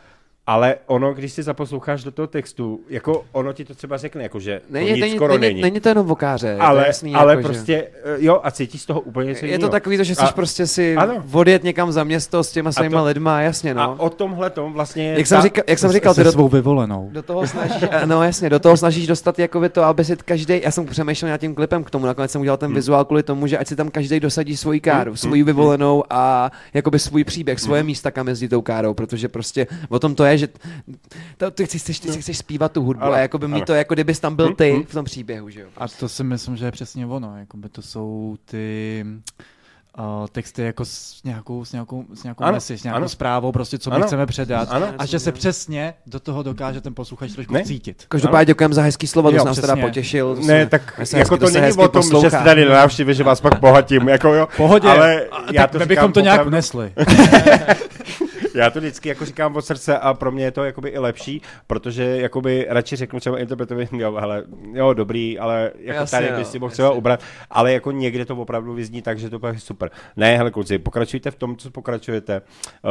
ale 0.47 0.77
ono, 0.87 1.15
když 1.15 1.33
si 1.33 1.43
zaposloucháš 1.43 2.05
do 2.05 2.11
toho 2.11 2.27
textu, 2.27 2.81
jako 2.89 3.25
ono 3.33 3.53
ti 3.53 3.65
to 3.65 3.75
třeba 3.75 3.97
řekne, 3.97 4.23
jako 4.23 4.41
že 4.41 4.61
není, 4.71 4.89
to 4.89 4.95
nic 4.95 5.01
není, 5.01 5.17
skoro 5.17 5.39
není, 5.39 5.55
není. 5.55 5.63
Není 5.63 5.81
to 5.81 5.89
jenom 5.89 6.07
vokáře. 6.07 6.57
Ale, 6.61 6.81
to 6.83 6.87
jasný, 6.87 7.15
ale 7.15 7.33
jako, 7.33 7.49
prostě, 7.49 7.89
že... 8.05 8.17
jo, 8.25 8.41
a 8.43 8.51
cítíš 8.51 8.83
z 8.83 8.87
toho 8.87 9.01
úplně 9.01 9.29
něco 9.29 9.47
Je 9.47 9.59
to 9.59 9.69
takový, 9.69 9.97
to, 9.97 10.05
že 10.05 10.15
chceš 10.15 10.29
a, 10.29 10.33
prostě 10.33 10.67
si 10.67 10.97
ano. 10.97 11.25
odjet 11.33 11.65
někam 11.65 11.93
za 11.93 12.05
město 12.05 12.45
s 12.45 12.53
těma 12.53 12.73
svýma 12.73 13.01
to, 13.01 13.05
lidma, 13.05 13.41
jasně, 13.41 13.75
no. 13.75 13.83
A 13.83 14.01
o 14.01 14.11
tomhle 14.11 14.51
tom 14.51 14.73
vlastně... 14.73 15.15
Jak 15.17 15.27
jsem 15.27 15.43
říkal, 15.43 15.65
jak 15.67 15.79
jsem 15.79 15.93
říkal 15.93 16.15
ty 16.15 16.25
do, 16.25 16.33
svou 16.33 16.49
vyvolenou. 16.49 17.09
Do 17.13 17.23
toho 17.23 17.47
snažíš, 17.47 17.83
no 18.05 18.23
jasně, 18.23 18.51
do 18.51 18.59
toho 18.59 18.77
snažíš 18.77 19.07
dostat 19.07 19.39
jako 19.39 19.69
to, 19.69 19.83
aby 19.83 20.05
si 20.05 20.17
každý, 20.17 20.61
já 20.63 20.71
jsem 20.71 20.87
přemýšlel 20.87 21.31
nad 21.31 21.39
tím 21.39 21.55
klipem 21.55 21.85
k 21.85 21.91
tomu, 21.91 22.07
nakonec 22.07 22.31
jsem 22.31 22.41
udělal 22.41 22.57
ten 22.57 22.67
hmm. 22.67 22.75
vizuál 22.75 23.05
kvůli 23.05 23.23
tomu, 23.23 23.47
že 23.47 23.59
ať 23.59 23.69
si 23.69 23.77
tam 23.77 23.91
každý 23.91 24.21
dosadí 24.21 24.57
svoji 24.57 24.81
káru, 24.81 25.11
hmm. 25.11 25.17
svoji 25.17 25.43
vyvolenou 25.43 26.05
a 26.11 26.53
jakoby 26.75 26.99
svůj 26.99 27.25
příběh, 27.25 27.61
svoje 27.61 27.81
hmm. 27.81 27.87
místa, 27.87 28.11
kam 28.11 28.29
jezdí 28.29 28.49
tou 28.49 28.63
károu, 28.63 28.95
protože 28.95 29.29
prostě 29.29 29.67
o 29.89 29.99
tom 29.99 30.15
to 30.15 30.25
je, 30.25 30.32
že 30.39 30.49
to, 31.37 31.51
ty, 31.51 31.67
chceš, 31.67 32.01
ty, 32.01 32.13
ty 32.13 32.23
chceš 32.23 32.39
zpívat 32.39 32.73
tu 32.73 32.83
hudbu 32.83 33.05
ale, 33.05 33.17
a 33.17 33.21
jakoby 33.21 33.49
mít 33.49 33.65
to, 33.65 33.75
jako 33.75 33.95
kdybys 33.95 34.21
tam 34.21 34.37
byl 34.37 34.55
ty 34.55 34.87
v 34.89 34.93
tom 34.93 35.05
příběhu, 35.05 35.51
že 35.51 35.61
jo. 35.61 35.69
A 35.77 35.89
to 35.89 36.09
si 36.09 36.25
myslím, 36.25 36.57
že 36.57 36.65
je 36.65 36.73
přesně 36.73 37.07
ono, 37.07 37.39
jakoby 37.39 37.69
to 37.69 37.83
jsou 37.83 38.37
ty 38.45 39.05
uh, 39.99 40.27
texty 40.33 40.63
jako 40.63 40.85
s 40.85 41.21
nějakou, 41.25 41.65
s 41.65 41.73
nějakou, 41.73 42.05
s 42.15 42.23
nějakou 42.23 42.45
ano, 42.45 42.53
message, 42.53 42.79
s 42.79 42.83
nějakou 42.83 42.97
ano. 42.97 43.09
zprávou, 43.09 43.53
prostě 43.53 43.79
co 43.79 43.91
my 43.91 43.97
ano. 43.97 44.07
chceme 44.07 44.27
předat 44.27 44.69
ano. 44.71 44.95
a 44.99 45.07
že 45.07 45.19
se 45.19 45.33
přesně 45.33 45.95
do 46.07 46.21
toho 46.21 46.43
dokáže 46.43 46.81
ten 46.81 46.95
posluchač 46.95 47.33
trošku 47.33 47.55
ne? 47.55 47.65
cítit. 47.65 48.05
Každopádně 48.09 48.47
děkujeme 48.47 48.75
za 48.75 48.83
hezký 48.83 49.07
slovo, 49.07 49.31
to 49.31 49.37
jo, 49.37 49.45
nás 49.45 49.61
teda 49.61 49.77
potěšil. 49.77 50.37
Ne, 50.47 50.67
tak 50.67 51.01
jako 51.13 51.37
to 51.37 51.51
není 51.51 51.73
o 51.73 51.77
tom, 51.77 51.89
poslouchá. 51.89 52.27
že 52.29 52.31
jste 52.31 52.45
tady 52.45 52.65
na 52.65 52.75
návštěvě, 52.75 53.15
že 53.15 53.25
vás 53.25 53.41
pak 53.41 53.61
bohatím, 53.61 54.09
jako 54.09 54.35
jo. 54.35 54.49
Pohodě, 54.57 54.89
ale 54.89 55.27
já 55.53 55.67
to 55.67 55.87
bychom 55.87 56.13
to 56.13 56.21
nějak 56.21 56.47
unesli. 56.47 56.93
Já 58.55 58.71
to 58.71 58.79
vždycky 58.79 59.09
jako 59.09 59.25
říkám 59.25 59.57
od 59.57 59.63
srdce 59.63 59.99
a 59.99 60.15
pro 60.15 60.33
mě 60.33 60.45
je 60.45 60.51
to 60.51 60.65
jakoby 60.65 60.89
i 60.89 60.99
lepší, 60.99 61.43
protože 61.67 62.05
jakoby 62.05 62.67
radši 62.69 62.97
řeknu 62.97 63.21
třeba 63.21 63.39
interpretovi, 63.39 63.89
jo, 63.93 64.17
hele, 64.21 64.43
jo, 64.73 64.93
dobrý, 64.93 65.39
ale 65.39 65.71
jako 65.79 66.01
jasně, 66.01 66.19
tady 66.19 66.39
bys 66.39 66.51
si 66.51 66.59
mohl 66.59 66.73
třeba 66.73 66.91
ubrat, 66.91 67.21
ale 67.51 67.73
jako 67.73 67.91
někde 67.91 68.25
to 68.25 68.37
opravdu 68.37 68.75
vyzní 68.75 69.03
tak, 69.03 69.19
že 69.19 69.31
to 69.31 69.39
bude 69.39 69.59
super. 69.59 69.91
Ne, 70.17 70.37
hele 70.37 70.51
kluci, 70.51 70.79
pokračujte 70.79 71.31
v 71.31 71.35
tom, 71.35 71.57
co 71.57 71.71
pokračujete. 71.71 72.43
Uh, 72.85 72.91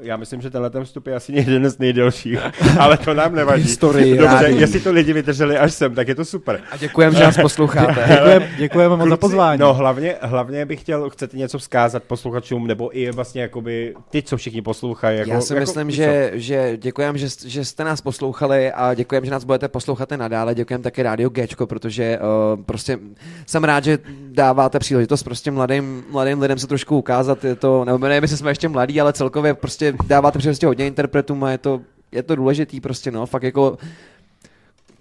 já 0.00 0.16
myslím, 0.16 0.40
že 0.40 0.50
tenhle 0.50 0.70
ten 0.70 0.84
vstup 0.84 1.06
je 1.06 1.14
asi 1.14 1.32
jeden 1.32 1.70
z 1.70 1.78
nejdelších, 1.78 2.38
ale 2.78 2.96
to 2.96 3.14
nám 3.14 3.34
nevadí. 3.34 3.62
Historii, 3.62 4.16
Dobře, 4.16 4.34
rádi. 4.34 4.60
jestli 4.60 4.80
to 4.80 4.92
lidi 4.92 5.12
vydrželi 5.12 5.58
až 5.58 5.72
sem, 5.72 5.94
tak 5.94 6.08
je 6.08 6.14
to 6.14 6.24
super. 6.24 6.60
A 6.70 6.76
děkujeme, 6.76 7.16
že 7.16 7.24
nás 7.24 7.36
posloucháte. 7.36 8.04
děkujeme, 8.08 8.48
děkujeme 8.58 8.96
moc 8.96 9.08
za 9.08 9.16
pozvání. 9.16 9.60
No 9.60 9.74
hlavně, 9.74 10.14
hlavně 10.20 10.66
bych 10.66 10.80
chtěl, 10.80 11.10
chcete 11.10 11.36
něco 11.36 11.58
vzkázat 11.58 12.02
posluchačům, 12.02 12.66
nebo 12.66 12.98
i 12.98 13.10
vlastně 13.10 13.42
jakoby 13.42 13.94
ty, 14.10 14.22
co 14.22 14.36
všichni 14.36 14.62
poslouchají, 14.62 15.01
poslouchají. 15.02 15.18
Jako, 15.18 15.30
Já 15.30 15.40
si 15.40 15.52
jako, 15.52 15.60
myslím, 15.60 15.90
že, 15.90 16.30
že 16.34 16.76
děkujeme, 16.76 17.18
že, 17.18 17.26
že 17.46 17.64
jste 17.64 17.84
nás 17.84 18.00
poslouchali 18.00 18.72
a 18.72 18.94
děkujeme, 18.94 19.26
že 19.26 19.30
nás 19.30 19.44
budete 19.44 19.68
poslouchat 19.68 20.12
i 20.12 20.16
nadále. 20.16 20.54
Děkujeme 20.54 20.84
také 20.84 21.02
Radio 21.02 21.30
Gčko, 21.30 21.66
protože 21.66 22.18
uh, 22.18 22.62
prostě 22.62 22.98
jsem 23.46 23.64
rád, 23.64 23.84
že 23.84 23.98
dáváte 24.28 24.78
příležitost 24.78 25.22
prostě 25.22 25.50
mladým, 25.50 26.04
mladým 26.10 26.40
lidem 26.40 26.58
se 26.58 26.66
trošku 26.66 26.98
ukázat. 26.98 27.44
Je 27.44 27.54
to, 27.54 27.84
nebo 27.84 27.98
nevím, 27.98 28.22
jestli 28.22 28.36
jsme 28.36 28.50
ještě 28.50 28.68
mladí, 28.68 29.00
ale 29.00 29.12
celkově 29.12 29.54
prostě 29.54 29.94
dáváte 30.06 30.38
příležitost 30.38 30.68
hodně 30.68 30.86
interpretům 30.86 31.44
a 31.44 31.50
je 31.50 31.58
to, 31.58 31.80
je 32.12 32.22
to 32.22 32.36
důležitý 32.36 32.80
prostě, 32.80 33.10
no, 33.10 33.26
fakt 33.26 33.42
jako 33.42 33.78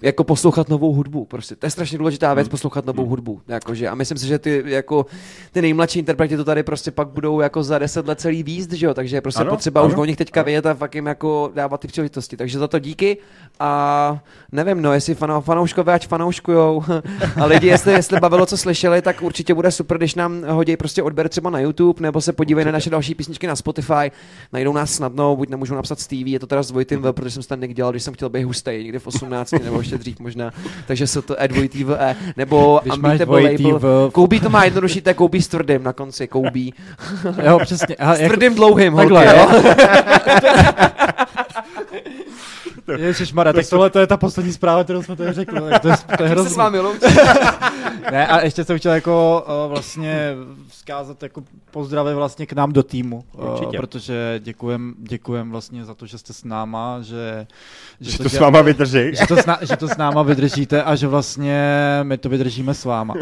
jako 0.02 0.24
poslouchat 0.24 0.70
novou 0.70 0.94
hudbu. 0.94 1.26
Prostě 1.26 1.56
to 1.56 1.66
je 1.66 1.70
strašně 1.70 1.98
důležitá 1.98 2.34
věc, 2.34 2.48
mm. 2.48 2.52
poslouchat 2.52 2.86
novou 2.86 3.04
mm. 3.04 3.10
hudbu. 3.10 3.42
Jakože, 3.48 3.88
a 3.88 3.96
myslím 3.96 4.18
si, 4.18 4.28
že 4.28 4.40
ty, 4.40 4.64
jako, 4.66 5.06
ty 5.52 5.62
nejmladší 5.62 6.00
interpreti 6.00 6.38
to 6.38 6.44
tady 6.44 6.64
prostě 6.64 6.92
pak 6.92 7.08
budou 7.08 7.40
jako 7.40 7.64
za 7.64 7.80
deset 7.80 8.08
let 8.08 8.20
celý 8.20 8.44
výst, 8.44 8.72
že 8.72 8.86
jo? 8.86 8.94
Takže 8.94 9.18
je 9.18 9.22
prostě 9.22 9.42
ano, 9.42 9.52
potřeba 9.52 9.82
ano, 9.82 9.90
už 9.90 9.96
o 9.96 10.06
nich 10.06 10.18
teďka 10.18 10.42
vědět 10.42 10.66
a 10.66 10.74
fakt 10.74 10.96
jim 10.96 11.06
jako 11.06 11.52
dávat 11.56 11.82
ty 11.82 11.88
příležitosti. 11.88 12.38
Takže 12.38 12.60
za 12.60 12.68
to 12.68 12.80
díky 12.80 13.18
a 13.60 14.20
nevím, 14.52 14.82
no, 14.82 14.94
jestli 14.94 15.16
fanou, 15.16 15.42
fanouškové 15.42 15.94
ať 15.94 16.08
fanouškujou 16.08 16.84
a 17.42 17.46
lidi, 17.46 17.68
jestli, 17.68 17.94
jestli 17.94 18.20
bavilo, 18.20 18.46
co 18.46 18.58
slyšeli, 18.58 19.02
tak 19.02 19.22
určitě 19.22 19.54
bude 19.54 19.72
super, 19.72 19.98
když 19.98 20.16
nám 20.16 20.44
hodí 20.48 20.78
prostě 20.78 21.04
odběr 21.04 21.30
třeba 21.30 21.50
na 21.50 21.60
YouTube 21.60 22.02
nebo 22.02 22.22
se 22.22 22.34
podívají 22.34 22.66
na 22.66 22.72
naše 22.72 22.90
další 22.90 23.16
písničky 23.16 23.48
na 23.48 23.56
Spotify, 23.56 24.12
najdou 24.54 24.74
nás 24.74 24.94
snadno, 24.94 25.36
buď 25.36 25.50
nemůžu 25.50 25.76
napsat 25.76 26.00
Stevie, 26.00 26.36
je 26.36 26.40
to 26.40 26.48
teda 26.48 26.64
s 26.64 26.72
Vojtym 26.72 27.02
V, 27.02 27.14
protože 27.14 27.32
jsem 27.32 27.44
tam 27.44 27.60
dělal, 27.60 27.92
když 27.92 28.04
jsem 28.04 28.14
chtěl 28.14 28.30
být 28.30 28.44
hustý, 28.44 28.72
někde 28.72 29.00
v 29.00 29.08
18 29.08 29.52
nebo 29.52 29.84
ještě 29.92 29.98
dřív 29.98 30.20
možná, 30.20 30.52
takže 30.88 31.08
se 31.08 31.22
to 31.22 31.34
E2 31.34 31.96
E, 32.00 32.16
nebo 32.38 32.82
Unbeatable 32.94 33.42
Label. 33.42 33.80
V... 33.80 34.10
Koubí 34.12 34.40
to 34.40 34.50
má 34.50 34.64
jednodušší, 34.64 35.02
to 35.02 35.10
je 35.10 35.14
Koubí 35.14 35.42
s 35.42 35.48
tvrdým 35.48 35.84
na 35.84 35.94
konci, 35.94 36.28
Koubí. 36.28 36.74
jo, 37.46 37.60
přesně. 37.60 37.96
Aha, 37.96 38.16
s 38.16 38.20
tvrdým 38.20 38.52
jako... 38.52 38.56
dlouhým, 38.56 38.94
holky, 38.94 39.14
jo? 39.14 39.50
Ježišmarja, 42.98 43.54
tak 43.54 43.70
tohle 43.70 43.90
to 43.90 44.00
je 44.00 44.08
ta 44.08 44.18
poslední 44.18 44.54
zpráva, 44.54 44.84
kterou 44.84 45.04
jsme 45.04 45.16
tady 45.16 45.34
řekli. 45.34 45.60
To 45.82 45.88
je, 45.88 45.96
to 46.18 46.24
je 46.24 46.30
hrozný. 46.30 46.50
se 46.50 46.54
s 46.54 46.58
vámi 46.58 46.80
Ne, 48.12 48.28
a 48.28 48.44
ještě 48.44 48.64
jsem 48.64 48.78
chtěl 48.78 48.94
jako 48.94 49.46
uh, 49.48 49.70
vlastně 49.70 50.36
vzkázat 50.68 51.24
jako 51.24 51.44
pozdravy 51.72 52.14
vlastně 52.14 52.46
k 52.46 52.54
nám 52.54 52.74
do 52.74 52.84
týmu, 52.84 53.24
uh, 53.34 53.72
protože 53.78 54.40
děkujem, 54.44 54.94
děkujem 54.98 55.52
vlastně 55.52 55.86
za 55.86 55.94
to, 55.94 56.06
že 56.06 56.18
jste 56.18 56.34
s 56.34 56.44
náma, 56.44 56.98
že, 57.02 57.48
že, 58.00 58.12
že 58.12 58.18
to, 58.18 58.24
to 58.24 58.30
s 58.30 58.40
váma 58.40 58.62
vydrží. 58.62 59.16
Že 59.16 59.28
to, 59.28 59.36
s, 59.36 59.46
že 59.62 59.78
to 59.78 59.88
s 59.88 59.98
náma 59.98 60.24
vydržíte 60.24 60.84
a 60.84 60.96
že 60.96 61.08
vlastně 61.08 61.70
my 62.04 62.18
to 62.18 62.30
vydržíme 62.30 62.74
s 62.74 62.86
váma. 62.86 63.14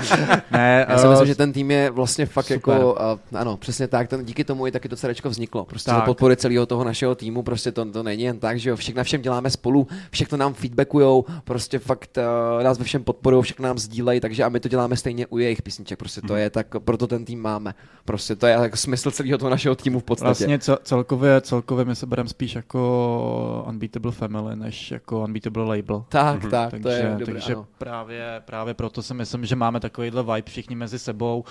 ne, 0.50 0.86
Já 0.88 0.98
si 0.98 1.04
uh, 1.04 1.10
myslím, 1.10 1.26
že 1.28 1.34
ten 1.34 1.52
tým 1.52 1.70
je 1.70 1.90
vlastně 1.90 2.26
fakt 2.26 2.46
super. 2.46 2.74
jako, 2.74 2.92
uh, 2.92 3.40
ano, 3.40 3.56
přesně 3.56 3.88
tak, 3.88 4.08
ten, 4.08 4.24
díky 4.24 4.44
tomu 4.44 4.66
i 4.66 4.70
taky 4.70 4.88
to 4.88 4.96
CDčko 4.96 5.30
vzniklo, 5.30 5.64
prostě 5.64 5.90
tak. 5.90 5.98
za 5.98 6.04
podpory 6.04 6.36
celého 6.36 6.66
toho 6.66 6.84
našeho 6.84 7.14
týmu, 7.14 7.42
prostě 7.42 7.72
to, 7.72 7.84
to 7.84 8.02
není 8.02 8.22
jen 8.22 8.38
tak, 8.38 8.58
že 8.58 8.70
jo, 8.70 8.76
všechno 8.76 9.04
všem 9.04 9.17
děláme 9.22 9.50
spolu, 9.50 9.86
všechno 10.10 10.38
nám 10.38 10.54
feedbackujou, 10.54 11.24
prostě 11.44 11.78
fakt 11.78 12.18
uh, 12.18 12.64
nás 12.64 12.78
ve 12.78 12.84
všem 12.84 13.04
podporují, 13.04 13.42
všechno 13.42 13.68
nám 13.68 13.78
sdílejí, 13.78 14.20
takže 14.20 14.44
a 14.44 14.48
my 14.48 14.60
to 14.60 14.68
děláme 14.68 14.96
stejně 14.96 15.26
u 15.26 15.38
jejich 15.38 15.62
písniček, 15.62 15.98
prostě 15.98 16.20
to 16.20 16.32
mhm. 16.32 16.42
je 16.42 16.50
tak, 16.50 16.66
proto 16.84 17.06
ten 17.06 17.24
tým 17.24 17.42
máme. 17.42 17.74
Prostě 18.04 18.36
to 18.36 18.46
je 18.46 18.52
jako 18.52 18.76
smysl 18.76 19.10
celého 19.10 19.38
toho 19.38 19.50
našeho 19.50 19.74
týmu 19.74 20.00
v 20.00 20.04
podstatě. 20.04 20.46
Vlastně 20.46 20.58
celkově, 20.82 21.40
celkově 21.40 21.84
my 21.84 21.96
se 21.96 22.06
bereme 22.06 22.28
spíš 22.28 22.54
jako 22.54 23.64
Unbeatable 23.68 24.12
Family, 24.12 24.56
než 24.56 24.90
jako 24.90 25.24
Unbeatable 25.24 25.64
Label. 25.64 26.04
Tak, 26.08 26.42
mm-hmm. 26.42 26.50
tak, 26.50 26.70
takže, 26.70 26.82
to 26.82 26.88
je 26.88 27.16
dobré, 27.18 27.32
Takže 27.32 27.54
ano. 27.54 27.66
právě, 27.78 28.42
právě 28.44 28.74
proto 28.74 29.02
si 29.02 29.14
myslím, 29.14 29.46
že 29.46 29.56
máme 29.56 29.80
takovýhle 29.80 30.22
vibe 30.22 30.42
všichni 30.50 30.76
mezi 30.76 30.98
sebou 30.98 31.44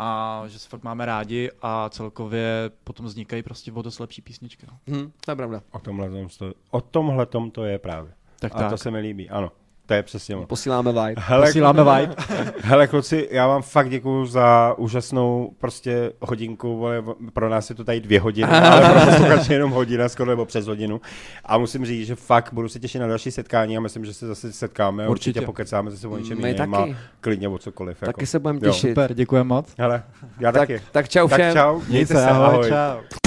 a 0.00 0.42
že 0.46 0.58
se 0.58 0.68
fakt 0.68 0.82
máme 0.82 1.06
rádi 1.06 1.50
a 1.62 1.88
celkově 1.88 2.70
potom 2.84 3.06
vznikají 3.06 3.42
prostě 3.42 3.72
o 3.72 3.82
dost 3.82 3.98
lepší 3.98 4.22
písničky. 4.22 4.66
No. 4.70 4.78
Hmm, 4.86 5.12
to 5.24 5.30
je 5.30 5.36
pravda. 5.36 5.62
O 5.72 5.78
tomhle, 5.78 6.10
to, 6.38 6.52
o 6.70 6.80
tomhle 6.80 7.26
to 7.52 7.64
je 7.64 7.78
právě. 7.78 8.12
Tak, 8.40 8.54
a 8.54 8.58
tak. 8.58 8.70
to 8.70 8.78
se 8.78 8.90
mi 8.90 8.98
líbí, 8.98 9.30
ano. 9.30 9.52
To 9.90 9.94
je 9.94 10.02
přesně 10.02 10.36
ono. 10.36 10.46
Posíláme 10.46 10.92
vibe. 10.92 11.14
Hele, 11.18 11.46
Posíláme 11.46 11.84
vibe. 12.00 12.14
Hele, 12.60 12.86
kluci, 12.86 13.28
já 13.30 13.46
vám 13.46 13.62
fakt 13.62 13.90
děkuju 13.90 14.26
za 14.26 14.74
úžasnou 14.78 15.52
prostě 15.58 16.12
hodinku. 16.20 16.78
Vole, 16.78 17.02
pro 17.32 17.48
nás 17.48 17.70
je 17.70 17.76
to 17.76 17.84
tady 17.84 18.00
dvě 18.00 18.20
hodiny, 18.20 18.52
ale 18.52 18.90
pro 18.90 19.10
posluchače 19.10 19.52
jenom 19.54 19.70
hodina, 19.70 20.08
skoro 20.08 20.30
nebo 20.30 20.44
přes 20.44 20.66
hodinu. 20.66 21.00
A 21.44 21.58
musím 21.58 21.86
říct, 21.86 22.06
že 22.06 22.14
fakt 22.14 22.52
budu 22.52 22.68
se 22.68 22.80
těšit 22.80 23.00
na 23.00 23.06
další 23.06 23.30
setkání 23.30 23.76
a 23.76 23.80
myslím, 23.80 24.04
že 24.04 24.14
se 24.14 24.26
zase 24.26 24.52
setkáme. 24.52 25.08
Určitě, 25.08 25.30
určitě 25.30 25.46
pokecáme 25.46 25.90
zase 25.90 26.08
o 26.08 26.18
něčem 26.18 26.44
jiném 26.46 26.74
a 26.74 26.86
klidně 27.20 27.48
o 27.48 27.58
cokoliv. 27.58 28.00
Taky 28.00 28.08
jako. 28.08 28.26
se 28.26 28.38
budeme 28.38 28.60
těšit. 28.60 28.84
Jo. 28.84 28.90
Super, 28.90 29.14
děkujeme 29.14 29.48
moc. 29.48 29.66
Hele, 29.78 30.02
já 30.40 30.52
tak, 30.52 30.60
taky. 30.60 30.82
Tak 30.92 31.08
čau 31.08 31.26
všem. 31.26 31.54
Tak 31.54 31.64
čau, 31.64 31.80
mějte 31.88 32.14
se, 32.14 32.26
ahoj. 32.26 32.46
ahoj. 32.46 32.68
Čau. 32.68 33.20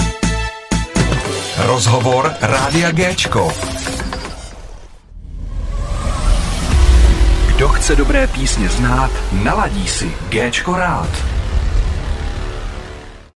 Rozhovor 1.66 2.32
Rádia 2.40 2.92
Géčko. 2.92 3.52
Kdo 7.56 7.68
chce 7.68 7.96
dobré 7.96 8.26
písně 8.26 8.68
znát, 8.68 9.10
naladí 9.32 9.88
si 9.88 10.12
Géčko 10.28 10.76
rád. 10.76 11.33